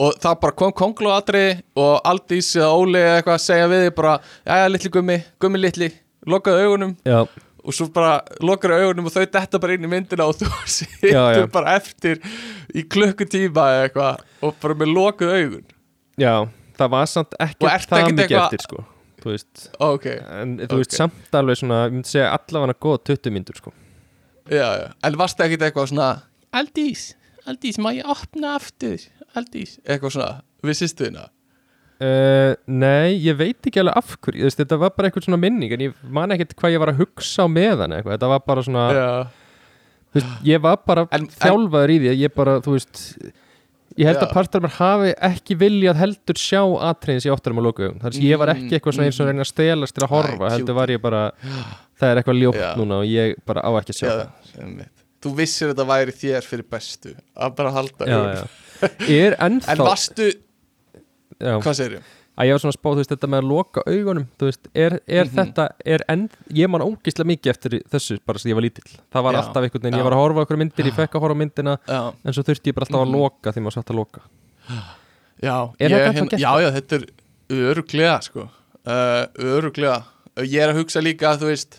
Og 0.00 0.14
það 0.16 0.36
bara 0.40 0.56
kom 0.56 0.72
konglu 0.72 1.10
aðri 1.12 1.44
og 1.76 2.00
Aldís 2.08 2.54
eða 2.56 2.70
Óli 2.72 3.00
eða 3.04 3.16
eitthvað 3.20 3.34
að 3.36 3.44
segja 3.44 3.66
við 3.68 3.82
þig 3.86 3.94
bara, 3.98 4.14
jæja, 4.48 4.68
litli 4.72 4.90
gummi, 4.94 5.16
gummi 5.40 5.58
litli 5.60 5.90
lokaðu 6.26 6.62
augunum. 6.68 6.94
Já, 7.04 7.18
og 7.60 7.74
svo 7.76 7.88
bara 7.92 8.14
lokaðu 8.40 8.78
augunum 8.86 9.10
og 9.10 9.12
þau 9.12 9.26
detta 9.36 9.58
bara 9.60 9.74
inn 9.76 9.84
í 9.84 9.90
myndina 9.92 10.24
og 10.28 10.38
þú 10.40 10.48
situr 10.78 11.12
Já, 11.12 11.24
já. 11.36 11.44
bara 11.52 11.74
eftir 11.76 12.20
í 12.72 12.86
klukkutíma 12.88 13.66
eða 13.74 13.82
eitthvað 13.90 14.24
og 14.48 14.56
bara 14.62 14.78
með 14.80 14.94
lokaðu 14.96 15.36
augun. 15.42 15.66
Já, 16.20 16.34
það 16.80 16.90
var 16.96 17.10
samt 17.12 17.36
ekki 17.44 17.68
það 17.68 18.08
mikið 18.08 18.24
eitthvað- 18.24 18.48
eftir 18.48 18.66
sko 18.68 18.86
Þú 19.20 19.32
veist, 19.34 19.66
ok, 19.84 20.04
en 20.40 20.52
þú 20.64 20.76
veist 20.80 20.94
Ok. 20.94 20.96
samt 20.96 21.34
alveg 21.36 21.58
svona, 21.60 21.78
ég 21.84 21.92
myndi 21.92 22.08
segja 22.08 22.30
allavega 22.32 22.72
góð 22.80 22.94
20 23.04 23.30
myndur 23.34 23.58
sko. 23.58 23.72
Já, 24.48 24.68
já. 24.80 24.86
En 25.04 25.18
varstu 25.20 25.44
ekkert 25.44 25.60
eitthvað 25.66 25.90
svona 25.90 26.06
Aldís, 26.56 27.02
Aldís, 27.46 27.76
má 27.78 27.90
ég 27.92 28.08
opna 28.08 28.54
aftur? 28.56 28.96
Aldís, 29.36 29.74
eitthvað 29.84 30.14
svona 30.16 30.30
við 30.64 30.78
sýstuðina 30.80 31.26
uh, 32.00 32.54
Nei, 32.66 33.18
ég 33.20 33.36
veit 33.36 33.60
ekki 33.68 33.82
alveg 33.82 34.00
af 34.00 34.16
hverju 34.24 34.46
veist, 34.48 34.56
Þetta 34.62 34.78
var 34.80 34.94
bara 34.96 35.10
eitthvað 35.10 35.28
svona 35.28 35.40
minning 35.44 35.72
en 35.76 35.84
ég 35.90 36.00
man 36.08 36.32
ekkert 36.34 36.56
hvað 36.56 36.74
ég 36.78 36.82
var 36.82 36.94
að 36.94 37.02
hugsa 37.04 37.44
á 37.44 37.48
meðan 37.52 37.92
eitthvað. 37.98 38.16
Þetta 38.16 38.32
var 38.32 38.42
bara 38.48 38.64
svona, 38.66 38.86
já, 38.96 39.06
þú 40.14 40.20
veist, 40.22 40.32
ég 40.48 40.64
var 40.64 40.80
bara 40.86 41.04
En- 41.12 41.20
en- 41.26 41.30
þjálfaður 41.44 41.92
í 41.94 42.00
því 42.00 42.10
að 42.14 42.20
ég 42.24 42.34
bara, 42.40 42.56
þú 42.64 42.78
veist 42.78 43.04
Ég 43.98 44.06
held 44.06 44.20
að 44.22 44.30
partar 44.32 44.62
mér 44.62 44.70
hafi 44.76 45.10
ekki 45.26 45.56
viljað 45.58 45.96
heldur 45.98 46.38
sjá 46.38 46.60
atriðins 46.90 47.26
í 47.26 47.32
óttarum 47.34 47.58
og 47.58 47.64
lokaugum 47.66 47.96
Þannig 48.04 48.20
að 48.20 48.26
ég 48.28 48.38
var 48.38 48.52
ekki 48.54 48.76
eitthvað 48.78 48.94
svona 48.96 49.08
eins 49.10 49.18
og 49.18 49.26
Mm, 49.26 49.30
reyna 49.32 49.42
að 49.46 49.50
stelast 49.50 49.96
til 49.96 50.04
að 50.06 50.12
horfa 50.14 50.50
heldur 50.54 50.76
var 50.78 50.92
ég 50.94 51.00
bara, 51.02 51.22
það 51.98 52.06
er 52.12 52.20
eitthvað 52.22 52.38
ljótt 52.40 52.60
núna 52.78 53.00
og 53.02 53.10
ég 53.10 53.34
bara 53.50 53.64
á 53.66 53.70
ekki 53.80 53.94
að 53.96 53.98
sjá 53.98 54.06
já, 54.06 54.14
það. 54.20 54.86
þú 55.26 55.32
vissir 55.40 55.72
þetta 55.72 55.86
væri 55.90 56.14
þér 56.20 56.46
fyrir 56.52 56.68
bestu 56.70 57.14
að 57.36 57.56
bara 57.58 57.74
halda 57.76 58.06
já, 58.06 58.20
já. 58.38 59.34
En 59.40 59.60
varstu, 59.82 60.30
já, 61.40 61.54
hvað 61.60 61.74
segir 61.82 61.98
þú? 61.98 62.02
Að 62.40 62.48
ég 62.48 62.54
var 62.56 62.62
svona 62.62 62.72
að 62.72 62.78
spá, 62.78 62.88
þú 62.90 63.00
veist, 63.02 63.10
þetta 63.12 63.28
með 63.34 63.42
að 63.42 63.48
loka 63.50 63.82
augunum 63.86 64.26
þú 64.40 64.46
veist, 64.48 64.68
er, 64.74 64.94
er 65.06 65.24
Mhm. 65.28 65.34
þetta 65.36 65.64
er 65.94 66.04
enn, 66.08 66.22
ég 66.56 66.70
man 66.72 66.84
ógislega 66.86 67.28
mikið 67.30 67.50
eftir 67.52 67.76
þessu 67.92 68.18
bara 68.26 68.38
sem 68.40 68.50
ég 68.50 68.56
var 68.56 68.64
lítill, 68.64 68.94
það 69.12 69.22
var 69.26 69.34
Já, 69.34 69.38
alltaf 69.42 69.62
einhvern 69.66 69.82
veginn, 69.84 69.98
ég 70.00 70.06
var 70.08 70.16
að 70.16 70.22
horfa 70.24 70.40
einhverjum 70.44 70.62
myndir, 70.64 70.86
ég 70.90 70.96
fekk 70.96 71.14
að 71.18 71.24
horfa 71.26 71.36
myndina 71.42 71.74
já, 71.86 72.00
en 72.24 72.32
svo 72.32 72.42
þurfti 72.48 72.72
ég 72.72 72.74
bara 72.78 72.86
alltaf 72.88 73.02
að 73.04 73.10
Mhm. 73.10 73.18
loka 73.20 73.52
því 73.52 73.60
maður 73.66 73.76
satt 73.78 73.90
að 73.92 74.00
loka. 74.00 74.20
Já, 75.42 75.56
ég, 75.80 75.90
hérna, 75.90 76.38
já, 76.38 76.52
já, 76.64 76.70
þetta 76.80 76.96
er 76.96 77.04
öruglega 77.50 78.22
sko. 78.22 78.48
Uh, 78.86 79.26
öruglega 79.36 80.02
ég 80.40 80.60
er 80.62 80.72
að 80.72 80.78
hugsa 80.80 81.00
líka 81.04 81.34
að 81.34 81.42
þú 81.42 81.48
veist 81.52 81.78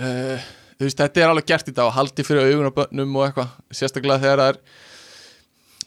uh, 0.00 0.38
þú 0.78 0.86
veist, 0.86 0.98
þetta 1.00 1.22
er 1.24 1.28
alveg 1.32 1.46
gert 1.50 1.68
í 1.68 1.74
dag 1.74 1.90
haldi 1.92 2.22
fyrir 2.26 2.52
augun 2.52 2.70
á 2.70 2.72
bönnum 2.76 3.16
og 3.18 3.24
eitthvað 3.26 3.48
sérstaklega 3.74 4.20
þegar 4.22 4.38
það 4.38 4.52
er 4.52 4.60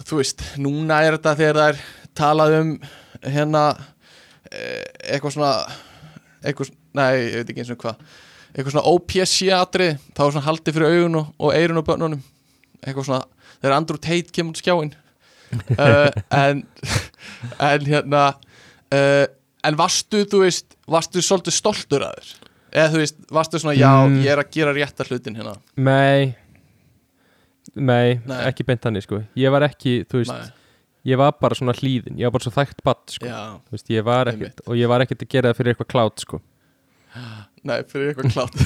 þú 0.03 0.17
veist, 0.19 0.43
núna 0.59 0.97
er 1.05 1.15
þetta 1.17 1.35
þegar 1.39 1.59
það 1.61 1.69
er 1.69 1.79
talað 2.19 2.55
um 2.59 2.71
hérna 3.23 3.63
eh, 4.51 4.85
eitthvað 5.13 5.35
svona 5.37 5.53
eitthvað, 6.41 6.71
nei, 6.97 7.11
ég 7.27 7.35
veit 7.41 7.49
ekki 7.53 7.63
eins 7.65 7.73
og 7.75 7.81
hvað 7.83 8.01
eitthvað 8.51 8.73
svona 8.73 8.91
OPSC-atrið 8.91 9.91
þá 10.17 10.21
er 10.25 10.31
svona 10.35 10.47
haldið 10.47 10.75
fyrir 10.77 10.95
augun 10.97 11.19
og, 11.21 11.27
og 11.39 11.53
eirun 11.55 11.79
og 11.81 11.85
bönnunum 11.87 12.23
eitthvað 12.81 13.05
svona, 13.07 13.21
þegar 13.61 13.75
Andrew 13.77 14.01
Tate 14.01 14.33
kemur 14.35 14.55
út 14.55 14.61
skjáin 14.63 14.93
uh, 15.77 16.09
en 16.41 16.63
en 17.61 17.85
hérna 17.87 18.23
uh, 18.33 19.25
en 19.61 19.77
varstu, 19.77 20.23
þú 20.25 20.41
veist 20.47 20.73
varstu 20.89 21.21
svolítið 21.21 21.53
stoltur 21.53 22.07
að 22.07 22.17
þér? 22.17 22.31
Eða 22.71 22.89
þú 22.95 22.99
veist, 23.03 23.17
varstu 23.35 23.59
svona, 23.59 23.75
já, 23.77 23.89
Mm. 24.07 24.21
ég 24.23 24.31
er 24.31 24.39
að 24.39 24.51
gera 24.55 24.71
rétta 24.73 25.03
hlutin 25.05 25.35
hérna? 25.35 25.57
Nei. 25.75 26.31
Nei, 27.75 28.19
Nei. 28.25 28.37
ekki 28.47 28.63
beint 28.67 28.83
hannig 28.87 29.03
sko. 29.05 29.19
Ég 29.37 29.51
var 29.53 29.65
ekki, 29.67 30.01
þú 30.09 30.21
veist, 30.21 30.31
Nei, 30.31 30.47
ég 31.07 31.17
var 31.17 31.33
bara 31.41 31.55
svona 31.57 31.73
hlýðin 31.77 32.17
Ég 32.19 32.27
var 32.29 32.35
bara 32.37 32.45
svo 32.45 32.53
þægt 32.55 32.81
batt 32.85 33.13
sko. 33.15 33.25
Já, 33.29 33.59
veist, 33.73 33.89
ég 33.89 34.03
var 34.05 34.29
Einmitt. 34.29 34.51
ekkert, 34.51 34.65
og 34.67 34.77
ég 34.79 34.89
var 34.91 35.03
ekkert 35.05 35.25
að 35.25 35.31
gera 35.33 35.51
það 35.51 35.59
fyrir 35.61 35.73
eitthvað 35.75 35.91
klátt 35.95 36.25
sko. 36.25 36.41
Nei, 37.67 37.77
fyrir 37.89 38.11
eitthvað 38.11 38.33
klátt. 38.35 38.57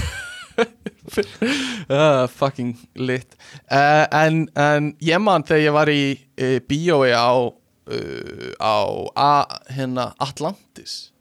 Uh, 1.89 2.27
fucking 2.39 2.73
lit. 2.95 3.35
Uh, 3.71 4.05
en, 4.15 4.45
en 4.55 4.91
ég 5.03 5.19
man 5.23 5.43
þegar 5.47 5.63
ég 5.65 5.75
var 5.75 5.91
í 5.91 6.03
uh, 6.15 6.57
bíói 6.69 7.11
á 7.15 7.29
uh, 7.47 8.51
á 8.59 8.77
a, 9.15 9.31
hérna 9.75 10.09
Atlantis. 10.23 11.11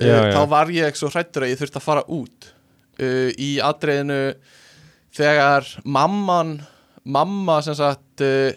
Uh, 0.00 0.06
Já, 0.08 0.16
já. 0.30 0.32
þá 0.34 0.42
var 0.48 0.70
ég 0.72 0.96
svo 0.98 1.10
hrættur 1.12 1.44
að 1.46 1.52
ég 1.54 1.60
þurfti 1.60 1.80
að 1.82 1.86
fara 1.86 2.04
út. 2.08 2.50
Uh, 3.00 3.30
í 3.40 3.54
atriðinu 3.64 4.20
þegar 5.16 5.66
mamman 5.84 6.58
mamma 7.10 7.56
sem 7.64 7.74
sagt 7.78 8.22
uh, 8.24 8.50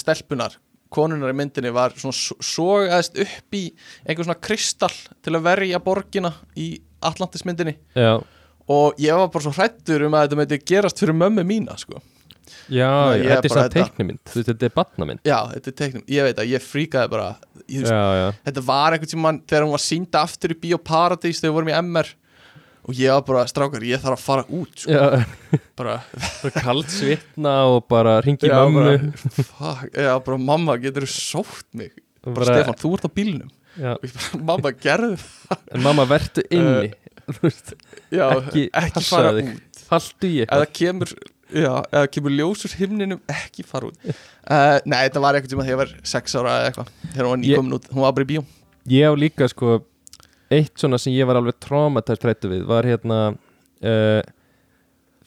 stelpunar 0.00 0.54
konunar 0.92 1.32
í 1.32 1.36
myndinni 1.36 1.72
var 1.74 1.94
svona 1.98 2.16
sogaðist 2.16 3.18
upp 3.24 3.56
í 3.58 3.64
einhver 4.06 4.26
svona 4.28 4.38
kristall 4.40 4.94
til 5.24 5.34
að 5.36 5.46
verja 5.48 5.80
borgina 5.84 6.32
í 6.56 6.70
Atlantis 7.04 7.44
myndinni 7.46 7.76
Já, 7.96 8.18
og 8.68 9.00
ég 9.02 9.16
var 9.20 9.30
bara 9.32 9.44
svo 9.46 9.52
hrættur 9.56 10.06
um 10.08 10.16
að 10.18 10.26
þetta 10.26 10.38
myndi 10.42 10.60
gerast 10.72 11.02
fyrir 11.02 11.16
mömmu 11.16 11.44
mína 11.46 11.76
sko. 11.80 12.00
já, 12.68 12.88
ég 13.16 13.28
þetta 13.28 13.48
er 13.48 13.52
svona 13.54 13.72
teiknumynd 13.72 14.22
Þú 14.28 14.38
veist, 14.40 14.48
þetta 14.50 14.68
er 14.68 14.74
batnamynd 14.76 15.28
já, 15.28 15.38
þetta 15.54 15.70
er 15.72 15.76
teiknum, 15.82 16.06
ég 16.14 16.26
veit 16.28 16.40
að 16.42 16.52
ég 16.54 16.64
fríkaði 16.64 17.12
bara 17.12 17.28
ég, 17.68 17.84
Já, 17.84 18.00
já, 18.18 18.28
þetta 18.48 18.64
var 18.68 18.96
einhvern 18.96 19.12
tímann 19.12 19.42
þegar 19.44 19.66
hún 19.68 19.76
var 19.76 19.84
sínda 19.84 20.24
aftur 20.24 20.56
í 20.56 20.58
Bíóparadís 20.64 21.40
þegar 21.42 21.52
við 21.52 21.58
vorum 21.60 21.72
í 21.72 21.76
MR 21.82 22.10
og 22.88 22.94
ég 22.96 23.12
var 23.12 23.22
bara, 23.28 23.44
strákar, 23.50 23.84
ég 23.84 24.00
þarf 24.00 24.16
að 24.16 24.24
fara 24.24 24.44
út 24.48 24.82
sko. 24.82 24.90
já. 24.90 25.60
Bara, 25.78 25.98
Kald 26.56 26.88
svitna 26.90 27.52
og 27.70 27.84
bara 27.88 28.16
ringi 28.24 28.48
bara, 28.50 28.96
fuck, 29.36 29.88
já, 29.94 30.12
bara 30.24 30.38
mamma, 30.40 30.78
getur 30.82 31.04
þú 31.06 31.12
sótt 31.12 31.66
mig. 31.76 31.92
Bara, 32.24 32.34
Bara- 32.40 32.56
Stefán, 32.56 32.78
þú 32.80 32.92
ert 32.96 33.06
á 33.06 33.10
bílnum. 33.14 33.50
Já. 33.78 33.92
og 33.94 34.02
ég 34.08 34.14
bara, 34.16 34.42
mamma, 34.50 34.72
gerðu 34.82 35.16
það. 35.20 35.58
En 35.76 35.82
mamma, 35.84 36.04
vertu 36.10 36.42
inni. 36.50 36.92
Þú 37.28 37.40
veist, 37.44 37.74
já, 38.10 38.24
Ekki 38.40 38.62
ekki, 38.72 39.02
fara 39.04 39.34
þig. 39.36 39.50
út. 39.54 39.82
Haltu 39.92 40.28
í 40.28 40.38
eða 40.42 40.48
eitthvað. 40.64 40.72
kemur 40.80 41.12
já, 41.52 41.72
eða 41.92 42.08
kemur 42.12 42.32
ljósur 42.34 42.72
himninum 42.80 43.20
ekki 43.32 43.64
fara 43.68 43.88
út. 43.92 44.00
Uh, 44.48 44.78
nei, 44.88 44.98
þetta 45.06 45.20
var 45.22 45.36
einhvern 45.38 45.52
tíma 45.52 45.64
þegar 45.68 45.76
ég 45.76 45.80
var 45.84 45.92
sex 46.08 46.34
ára 46.40 46.54
eða 46.58 46.70
eitthvað 46.72 46.90
þegar 47.12 47.28
hún 47.28 47.44
var 47.44 47.52
Ég- 47.52 47.74
út, 47.78 47.88
hún 47.92 48.02
var 48.04 48.12
bara 48.16 48.26
í 48.26 48.30
bíó. 48.32 48.42
Ég 48.88 49.04
á 49.04 49.12
líka 49.20 49.48
sko 49.52 49.78
Eitt 50.50 50.80
svona 50.80 50.98
sem 51.00 51.12
ég 51.12 51.28
var 51.28 51.38
alveg 51.40 51.58
traumatæst 51.60 52.24
hrættu 52.24 52.48
við 52.48 52.66
Var 52.68 52.86
hérna 52.88 53.18
uh, 53.34 54.20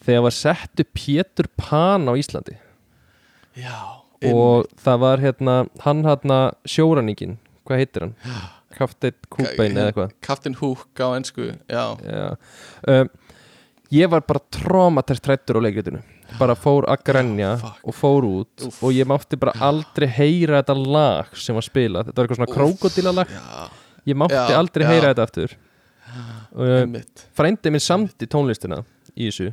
Þegar 0.02 0.24
var 0.26 0.34
settu 0.34 0.86
Pétur 0.90 1.46
Pan 1.56 2.08
á 2.10 2.12
Íslandi. 2.18 2.56
Já 3.54 4.02
og 4.30 4.68
það 4.82 5.00
var 5.02 5.22
hérna 5.22 5.54
hann 5.82 6.04
hérna 6.06 6.38
sjóranningin 6.68 7.38
hvað 7.66 7.82
heitir 7.82 8.06
hann? 8.06 8.14
Kaftin 8.72 9.16
Kúbein 9.28 9.76
eða 9.76 9.90
eitthvað. 9.90 10.14
Captain 10.24 10.56
Hook 10.56 11.02
á 11.02 11.08
ennsku 11.18 11.50
Já, 11.68 11.84
Já. 12.00 12.36
Um, 12.88 13.10
ég 13.92 14.08
var 14.08 14.24
bara 14.24 14.40
trómatært 14.54 15.20
trættur 15.26 15.60
á 15.60 15.64
leikritinu. 15.66 16.00
Bara 16.38 16.56
fór 16.56 16.86
að 16.88 17.02
grenja 17.04 17.50
fuck. 17.60 17.82
og 17.84 17.96
fór 17.98 18.24
út 18.24 18.64
Úff. 18.64 18.78
og 18.80 18.94
ég 18.96 19.08
mátti 19.08 19.36
bara 19.36 19.52
aldrei 19.60 20.08
heyra 20.08 20.62
þetta 20.62 20.76
lag 20.80 21.36
sem 21.36 21.58
var 21.58 21.66
spilað. 21.66 22.08
Þetta 22.08 22.16
var 22.16 22.30
eitthvað 22.30 22.40
svona 22.40 22.56
krókodilalag 22.56 23.34
já, 23.36 23.68
ég 24.08 24.18
mátti 24.18 24.38
Já, 24.38 24.56
aldrei 24.58 24.84
já. 24.86 24.90
heyra 24.92 25.12
þetta 25.12 25.26
aftur. 25.28 25.56
Og 26.52 26.62
um, 26.66 26.76
einmitt. 26.82 27.26
frændi 27.36 27.72
minn 27.72 27.80
samti 27.82 28.26
tónlistina 28.30 28.82
í 29.16 29.28
þessu. 29.30 29.50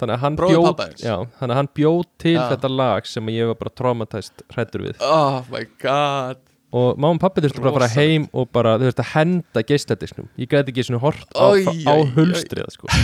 Þannig 0.00 0.14
að 0.16 0.22
hann 0.24 0.36
bjóð 0.40 0.68
þannig 0.80 1.50
að 1.52 1.58
hann 1.58 1.68
bjóð 1.76 2.04
til 2.22 2.32
Já. 2.38 2.44
þetta 2.54 2.70
lag 2.72 3.04
sem 3.06 3.26
ég 3.34 3.50
var 3.50 3.58
bara 3.60 3.72
traumatæst 3.76 4.46
hrættur 4.54 4.86
við. 4.86 5.02
Oh 5.04 5.42
my 5.52 5.66
god. 5.82 6.40
Og 6.72 6.94
mamma 6.96 7.18
og 7.18 7.20
pappi 7.20 7.42
þurftu 7.44 7.60
bara 7.64 7.72
að 7.74 7.78
fara 7.82 7.88
heim 7.98 8.24
og 8.32 8.48
bara 8.54 8.76
þau 8.78 8.86
þurftu 8.86 9.02
að 9.04 9.10
henda 9.12 9.62
geisladisknum. 9.68 10.28
Ég 10.40 10.48
gæti 10.54 10.72
ekki 10.72 10.84
svona 10.86 11.02
hort 11.02 11.26
á, 11.36 11.50
Oj, 11.50 11.66
á 11.84 11.92
oj. 11.98 12.04
hulstrið 12.16 12.70
sko. 12.76 12.88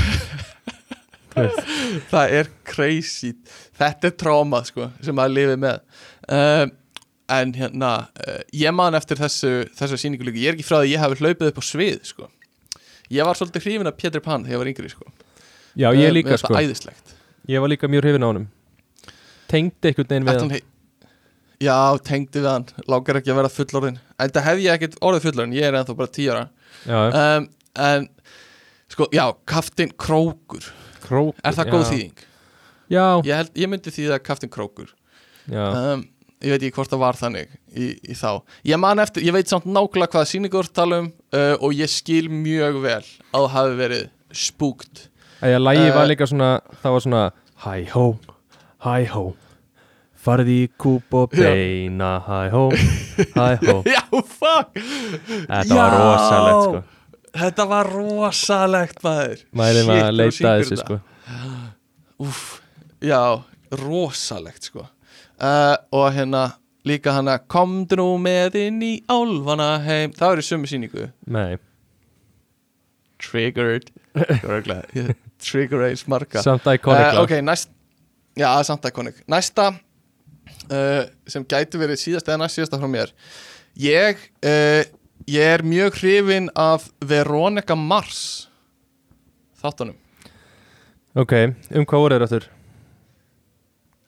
Það 1.37 2.35
er 2.39 2.49
crazy. 2.65 3.35
Þetta 3.77 4.09
er 4.09 4.15
tráma 4.17 4.63
sko 4.65 4.89
sem 5.05 5.17
maður 5.19 5.35
lifið 5.37 5.59
með. 5.67 5.83
Um, 6.33 6.73
En 7.29 7.53
hérna 7.59 7.93
uh, 8.27 8.41
Ég 8.55 8.71
man 8.75 8.95
eftir 8.95 9.19
þessu, 9.19 9.53
þessu 9.75 9.97
sýningu 9.99 10.23
líka. 10.29 10.39
Ég 10.39 10.53
er 10.53 10.55
ekki 10.59 10.67
frá 10.69 10.79
því 10.79 10.85
að 10.87 10.93
ég 10.93 11.03
hafi 11.03 11.17
hlaupið 11.23 11.49
upp 11.51 11.59
á 11.59 11.65
svið 11.67 11.97
sko. 12.07 12.29
Ég 13.11 13.27
var 13.27 13.35
svolítið 13.39 13.65
hrifin 13.67 13.91
af 13.91 13.97
Pétur 13.99 14.23
Pan 14.23 14.45
þegar 14.45 14.55
ég 14.55 14.63
var 14.63 14.71
yngri 14.73 14.91
sko. 14.93 15.11
Já, 15.77 15.89
Eh, 15.91 15.99
ég 15.99 16.07
mér 16.09 16.15
líka 16.15 16.33
finnst 16.37 16.45
sko. 16.47 16.55
æðislegt. 16.55 17.13
Ég 17.51 17.61
var 17.61 17.69
líka 17.69 17.89
mjög 17.91 18.03
hrifin 18.07 18.25
á 18.25 18.29
honum. 18.31 18.47
Tengdi 19.51 19.91
einhvern 19.91 20.09
veginn 20.11 20.27
við 20.27 20.41
hann? 20.41 20.61
Já, 21.63 21.77
tengdi 22.05 22.41
við 22.43 22.49
hann. 22.51 22.65
Lágar 22.91 23.19
ekki 23.21 23.31
að 23.33 23.39
vera 23.41 23.49
fullorðin 23.53 23.99
En 24.21 24.31
það 24.35 24.45
hef 24.49 24.59
ég 24.65 24.75
ekkert 24.77 24.97
orðið 25.01 25.23
fullorðin 25.27 25.55
Ég 25.57 25.65
er 25.71 25.77
ennþá 25.79 25.95
bara 25.97 26.09
10 26.13 26.31
ára. 26.35 26.49
Já, 26.87 26.99
um, 27.37 27.49
En 27.77 28.09
sko, 28.93 29.07
já, 29.13 29.25
Kaftin 29.47 29.91
Krókur. 29.97 30.67
Krók 31.07 31.35
Er 31.45 31.53
það 31.57 31.67
já. 31.67 31.73
góð 31.73 31.87
þýðing? 31.93 32.13
já, 32.91 33.05
Ég, 33.25 33.35
held, 33.37 33.55
ég 33.55 33.69
myndi 33.73 33.91
því 33.95 34.09
það 34.13 34.23
Kaftin 34.27 34.51
Krókur. 34.53 34.93
Já, 35.49 35.65
um, 35.95 36.05
ég 36.45 36.53
veit 36.53 36.63
ekki 36.67 36.77
hvort 36.77 36.93
það 36.93 37.01
var 37.01 37.17
þannig 37.17 37.53
í, 37.73 37.87
í 38.13 38.17
þá, 38.17 38.31
ég 38.69 38.81
man 38.81 39.01
eftir, 39.01 39.25
ég 39.25 39.35
veit 39.37 39.49
samt 39.51 39.65
nákvæmlega 39.69 40.13
hvaða 40.13 40.29
sýningur 40.29 40.69
tala 40.77 41.01
um 41.05 41.09
uh, 41.33 41.55
og 41.65 41.73
ég 41.77 41.91
skil 41.91 42.27
mjög 42.33 42.81
vel 42.85 43.01
að 43.01 43.47
það 43.47 43.49
hafi 43.55 43.79
verið 43.81 44.05
spúkt. 44.37 45.07
Að 45.41 45.55
ég 45.55 45.63
lægi 45.63 45.89
var 45.97 46.09
líka 46.11 46.29
svona 46.29 46.51
það 46.83 46.97
var 46.97 47.05
svona 47.07 47.23
hæ 47.65 47.75
hó, 47.95 48.05
hæ 48.85 48.97
hó 49.15 49.25
farði 50.27 50.57
í 50.65 50.67
kúp 50.81 51.15
og 51.17 51.33
beina 51.37 52.17
hæ 52.27 52.41
hó, 52.53 52.65
hæ 53.37 53.49
hó 53.63 53.77
já, 53.87 54.03
fuck. 54.13 54.77
Þetta 54.77 55.79
var 55.81 55.97
Já. 55.97 56.03
rosalegt 56.03 56.67
sko. 56.67 56.83
Þetta 57.37 57.65
var 57.69 57.91
rosalegt 57.93 59.03
maður. 59.05 59.41
Mælum 59.61 59.91
Shit, 59.91 59.97
að 59.97 60.07
þú 60.07 60.17
leita 60.17 60.37
syngur 60.37 60.51
að 60.53 60.63
þessu 60.63 60.79
sko. 60.81 60.99
Úff, 62.27 62.45
já, 63.05 63.21
rosalegt 63.77 64.71
sko 64.71 64.87
uh, 65.41 65.77
og 65.95 66.09
hérna 66.15 66.45
líka 66.87 67.15
hana 67.17 67.39
komdu 67.39 67.99
nú 67.99 68.09
með 68.23 68.59
inn 68.67 68.83
í 68.85 68.93
álfana 69.11 69.77
heim. 69.85 70.15
Það 70.17 70.33
var 70.33 70.43
í 70.43 70.47
sömu 70.47 70.71
sýningu. 70.71 71.09
Nei, 71.27 71.57
triggered. 73.23 73.91
Trigger 75.47 75.83
ace 75.85 76.09
marga 76.09 76.41
samt 76.41 76.65
iconic 76.73 77.03
uh, 77.11 77.11
lag. 77.13 77.19
ok, 77.27 77.35
næst 77.45 77.69
já, 78.39 78.49
samt 78.65 78.87
iconic. 78.89 79.19
Næsta 79.29 79.69
uh, 79.75 81.03
sem 81.29 81.45
gæti 81.45 81.81
verið 81.81 82.01
síðast 82.01 82.31
eða 82.31 82.41
næst 82.45 82.57
síðasta 82.57 82.81
frá 82.81 82.89
mér. 82.89 83.13
Ég 83.77 84.23
uh, 84.41 84.83
ég 85.29 85.53
er 85.59 85.65
mjög 85.67 86.01
hrifin 86.01 86.49
af 86.57 86.89
Veronica 87.05 87.77
Mars 87.77 88.49
þáttunum. 89.61 89.99
Ok, 91.17 91.33
um 91.73 91.85
hvað 91.89 92.03
voru 92.05 92.17
þeir 92.17 92.27
aftur? 92.27 92.49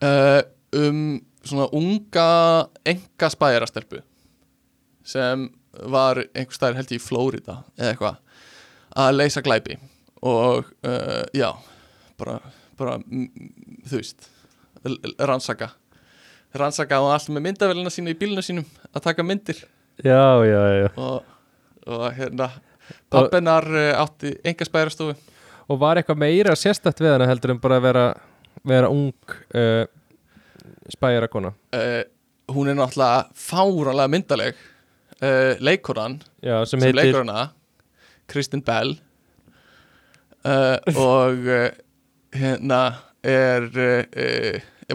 uh, 0.04 0.40
um 0.76 1.20
svona 1.46 1.68
unga 1.72 2.28
enga 2.84 3.30
spæjarastelpu 3.32 4.02
sem 5.08 5.48
var 5.88 6.20
einhver 6.34 6.56
staðar 6.56 6.80
held 6.80 6.92
ég 6.92 7.00
í 7.00 7.04
Flórida 7.04 7.62
eða 7.78 7.92
eitthvað 7.92 8.16
að 8.98 9.18
leysa 9.18 9.44
glæpi 9.44 9.78
og 10.26 10.66
uh, 10.84 11.24
já 11.36 11.52
bara, 12.18 12.40
bara 12.76 12.98
þú 12.98 13.94
veist 13.94 14.28
rannsaka 15.18 15.70
rannsaka 16.56 17.00
og 17.02 17.12
allt 17.12 17.30
með 17.32 17.44
myndavélina 17.48 17.92
sína 17.92 18.12
í 18.12 18.18
bílinu 18.18 18.44
sínum 18.44 18.66
að 18.92 19.04
taka 19.10 19.24
myndir. 19.26 19.60
Já, 20.04 20.44
já, 20.46 20.62
já. 20.78 20.88
Og, 20.96 21.24
og 21.88 22.06
hérna 22.16 22.48
pappinar 23.12 23.66
uh, 23.68 23.90
átti 24.00 24.34
enga 24.46 24.68
spæjarastofu. 24.68 25.16
Og 25.68 25.80
var 25.80 26.00
eitthvað 26.00 26.22
meira 26.22 26.56
sérstætt 26.56 27.02
við 27.02 27.16
hana 27.16 27.28
heldur 27.28 27.52
en 27.52 27.60
bara 27.60 27.80
að 27.80 27.88
vera, 27.88 28.04
vera 28.64 28.90
ung 28.92 29.12
uh, 29.52 29.84
spæjara 30.92 31.28
kona 31.30 31.52
uh, 31.52 32.02
hún 32.52 32.70
er 32.70 32.78
náttúrulega 32.78 33.28
fáralega 33.36 34.12
myndaleg 34.12 34.56
uh, 35.20 35.54
leikoran 35.60 36.18
já, 36.42 36.64
sem, 36.64 36.80
sem, 36.80 36.88
heitir 36.88 37.22
Kristen 38.28 38.60
Bell. 38.60 38.98
Uh, 40.44 40.76
og 41.00 41.46
hérna 42.36 42.80
er 43.24 43.64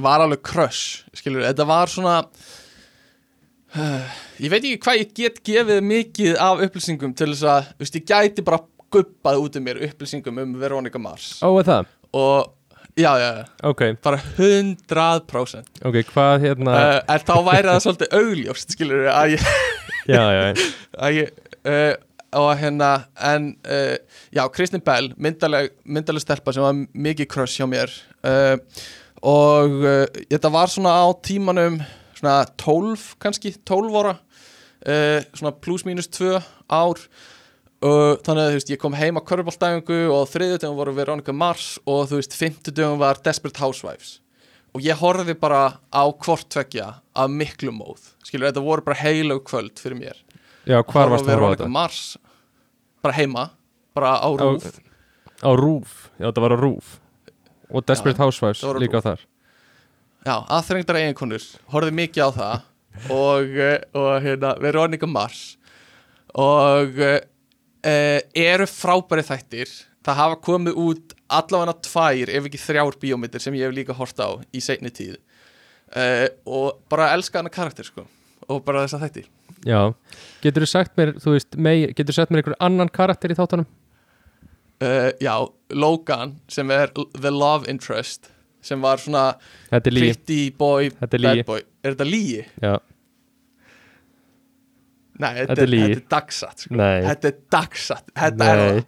var 0.01 0.21
alveg 0.21 0.43
crush 0.45 1.01
skilur, 1.17 1.41
þetta 1.43 1.65
var 1.67 1.89
svona 1.89 2.19
ég 4.37 4.53
veit 4.53 4.61
ekki 4.61 4.77
hvað 4.85 5.01
ég 5.01 5.15
get 5.17 5.41
gefið 5.45 5.81
mikið 5.89 6.37
af 6.41 6.61
upplýsingum 6.67 7.17
til 7.17 7.31
þess 7.33 7.49
að, 7.49 7.73
þú 7.73 7.85
veist, 7.85 7.97
ég 7.97 8.07
gæti 8.13 8.45
bara 8.45 8.61
guppað 8.93 9.41
út 9.41 9.57
um 9.57 9.65
mér 9.65 9.81
upplýsingum 9.89 10.41
um 10.45 10.55
Veronica 10.61 11.01
Mars. 11.01 11.35
Ó, 11.41 11.49
er 11.57 11.67
það? 11.67 11.91
og 12.13 12.53
já, 12.97 13.11
já, 13.19 13.29
já, 13.37 13.45
ok, 13.69 13.83
bara 14.03 14.19
100% 14.37 15.85
ok, 15.85 15.99
hvað 16.11 16.47
hérna 16.47 16.73
uh, 16.77 16.97
en 17.15 17.23
þá 17.27 17.35
væri 17.47 17.69
það 17.69 17.83
svolítið 17.85 18.17
augljóst 18.19 18.75
skilur 18.75 19.07
að 19.11 19.35
ég 19.35 19.45
já, 20.07 20.21
já, 20.37 20.41
já, 20.53 20.67
að 20.97 21.19
ég 21.19 21.31
uh, 21.63 21.93
og 22.43 22.51
hérna 22.57 22.91
en 23.31 23.51
uh, 23.69 23.95
já, 24.33 24.43
Kristin 24.53 24.83
Bell 24.85 25.11
myndaleg, 25.17 25.73
myndaleg 25.85 26.25
stelpa 26.25 26.53
sem 26.53 26.65
var 26.65 26.77
mikið 26.77 27.29
crush 27.33 27.61
hjá 27.61 27.69
mér 27.69 27.93
og 29.23 29.75
þetta 30.31 30.49
var 30.51 30.71
svona 30.71 30.93
á 30.99 31.07
tímanum 31.23 31.77
svona 32.23 32.43
12 32.59 33.13
kannski 33.21 33.53
12 33.67 33.99
ára 33.99 34.15
uh, 34.15 35.19
svona 35.33 35.53
plus 35.61 35.85
mínus 35.85 36.07
2 36.07 36.39
ár 36.71 37.01
og 37.83 38.21
þannig 38.23 38.41
að 38.43 38.49
þú 38.49 38.57
veist, 38.57 38.71
ég 38.71 38.79
kom 38.81 38.95
heim 38.95 39.19
á 39.19 39.21
körfbóltæfingu 39.27 39.99
og 40.15 40.27
þriðjudöfum 40.31 40.77
voru 40.79 40.93
Veronica 40.95 41.33
Mars 41.35 41.73
og 41.83 42.05
þú 42.11 42.19
veist, 42.21 42.35
fimmtudöfum 42.39 43.01
var 43.01 43.19
Desperate 43.25 43.59
Housewives. 43.59 44.19
Og 44.73 44.81
ég 44.81 44.97
horfði 44.97 45.35
bara 45.37 45.77
á 45.91 46.03
hvort 46.09 46.47
tvekja 46.49 46.87
af 47.13 47.29
miklu 47.29 47.73
móð. 47.75 48.07
Skilur, 48.25 48.47
þetta 48.49 48.63
voru 48.63 48.85
bara 48.85 49.01
heilög 49.03 49.43
kvöld 49.49 49.77
fyrir 49.81 49.99
mér. 49.99 50.21
Já 50.65 50.79
hvar 50.79 51.11
varst 51.11 51.27
það 51.27 51.33
að 51.33 51.41
horfa 51.41 51.49
á 51.51 51.53
þetta? 51.57 51.71
Mars 51.75 52.03
bara 53.03 53.17
heima, 53.17 53.49
bara 53.93 54.15
á 54.15 54.29
rúf. 54.39 54.69
á 55.43 55.51
Rúf, 55.59 56.07
já 56.15 56.29
þetta 56.29 56.45
var 56.45 56.55
á 56.55 56.57
Rúf. 56.57 56.95
Og 57.73 57.83
Desperate 57.85 58.17
Já, 58.17 58.23
Housewives 58.23 58.63
á 58.63 58.71
líka 58.79 59.03
á 59.03 59.05
þar. 59.11 59.25
Já, 60.23 60.35
aðþrengdar 60.47 61.01
eiginkonur 61.01 61.43
horfði 61.73 61.97
mikið 61.99 62.23
á 62.23 62.29
það. 62.31 62.63
Og, 63.11 63.57
eh, 63.59 63.79
og 63.97 64.11
hérna, 64.23 64.53
Veronica 64.61 65.07
Mars. 65.09 65.57
Og 66.33 66.95
uh, 67.83 68.19
eru 68.33 68.67
frábæri 68.69 69.25
þættir. 69.27 69.71
Það 70.03 70.19
hafa 70.19 70.39
komið 70.43 70.79
út 70.83 71.13
allavega 71.31 71.77
tvær 71.85 72.31
ef 72.33 72.49
ekki 72.49 72.59
þrjár 72.59 72.97
bíómyndir 72.99 73.43
sem 73.43 73.55
ég 73.55 73.69
hef 73.69 73.75
líka 73.75 73.95
hort 73.95 74.19
á 74.19 74.35
í 74.51 74.63
seinni 74.63 74.91
tíð. 74.91 75.15
Uh, 75.93 76.27
og 76.49 76.81
bara 76.91 77.13
elska 77.15 77.39
hana 77.39 77.53
karakter 77.53 77.87
sko 77.87 78.07
og 78.49 78.59
bara 78.65 78.83
þessa 78.83 78.99
þætti. 79.05 79.23
Já, 79.63 79.93
getur 80.43 80.65
þú 80.65 80.67
sagt 80.67 80.97
mér 80.99 81.13
þú 81.23 81.37
veist, 81.37 81.55
mei, 81.55 81.85
getur 81.93 82.11
þú 82.11 82.17
sagt 82.17 82.33
mér 82.33 82.41
einhver 82.41 82.59
annan 82.59 82.91
karakter 82.91 83.31
í 83.31 83.37
þáttunum? 83.37 83.69
uh, 84.83 85.11
já, 85.19 85.35
Logan 85.69 86.37
sem 86.47 86.71
er 86.71 86.91
The 87.21 87.31
Love 87.31 87.69
Interest 87.71 88.29
sem 88.63 88.81
var 88.81 89.01
svona 89.01 89.33
pretty 89.69 90.51
boy, 90.57 90.89
bad 91.01 91.45
boy. 91.45 91.63
Er 91.83 91.95
þetta 91.95 92.07
lígi? 92.07 92.43
já, 92.63 92.77
Nei, 95.21 95.29
þetta, 95.37 95.53
Þetta 95.53 95.63
er 95.63 95.73
þetta 95.73 95.99
er 95.99 96.05
dagsatt 96.15 96.63
sko. 96.65 96.77
Þetta 97.07 97.29
er 97.29 97.35
dagsatt, 97.53 98.07
þetta 98.17 98.47
er 98.53 98.79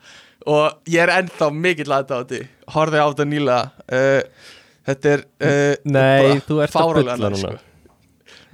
Og 0.46 0.90
ég 0.94 1.02
er 1.06 1.12
ennþá 1.20 1.50
mikill 1.54 1.92
þetta 1.92 2.42
Horfði 2.76 3.02
á 3.02 3.06
þetta 3.12 3.28
nýlega 3.30 3.60
uh, 4.00 4.50
Þetta 4.90 5.14
er 5.14 5.24
uh, 5.26 5.76
Nei, 5.96 6.42
þú 6.46 6.60
ert 6.66 6.76
að 6.82 6.84
næs, 7.22 7.24
núna. 7.38 7.54
sko. 7.56 7.56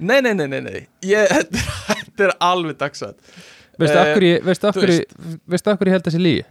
Nei, 0.02 0.18
nei, 0.24 0.32
nei, 0.34 0.46
nei, 0.50 0.60
nei. 0.66 0.78
Ég, 1.06 1.28
þetta, 1.36 1.64
þetta 1.88 2.28
er 2.28 2.36
alveg 2.48 2.78
dagsatt 2.80 3.34
veistu 3.80 3.96
Eh, 3.96 4.02
af 4.02 4.16
hverju, 4.16 4.38
veistu 4.46 4.68
hverju 4.76 5.38
veistu 5.48 5.72
hverju 5.80 5.90
ég 5.92 5.96
held 5.96 6.06
þessi 6.08 6.22
lígi? 6.22 6.44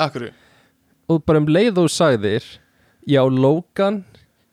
Akkur 0.00 0.28
og 1.12 1.20
bara 1.28 1.42
um 1.42 1.48
leið 1.52 1.74
þú 1.76 1.84
sagðir 1.92 2.46
já, 3.04 3.20
Logan 3.28 4.02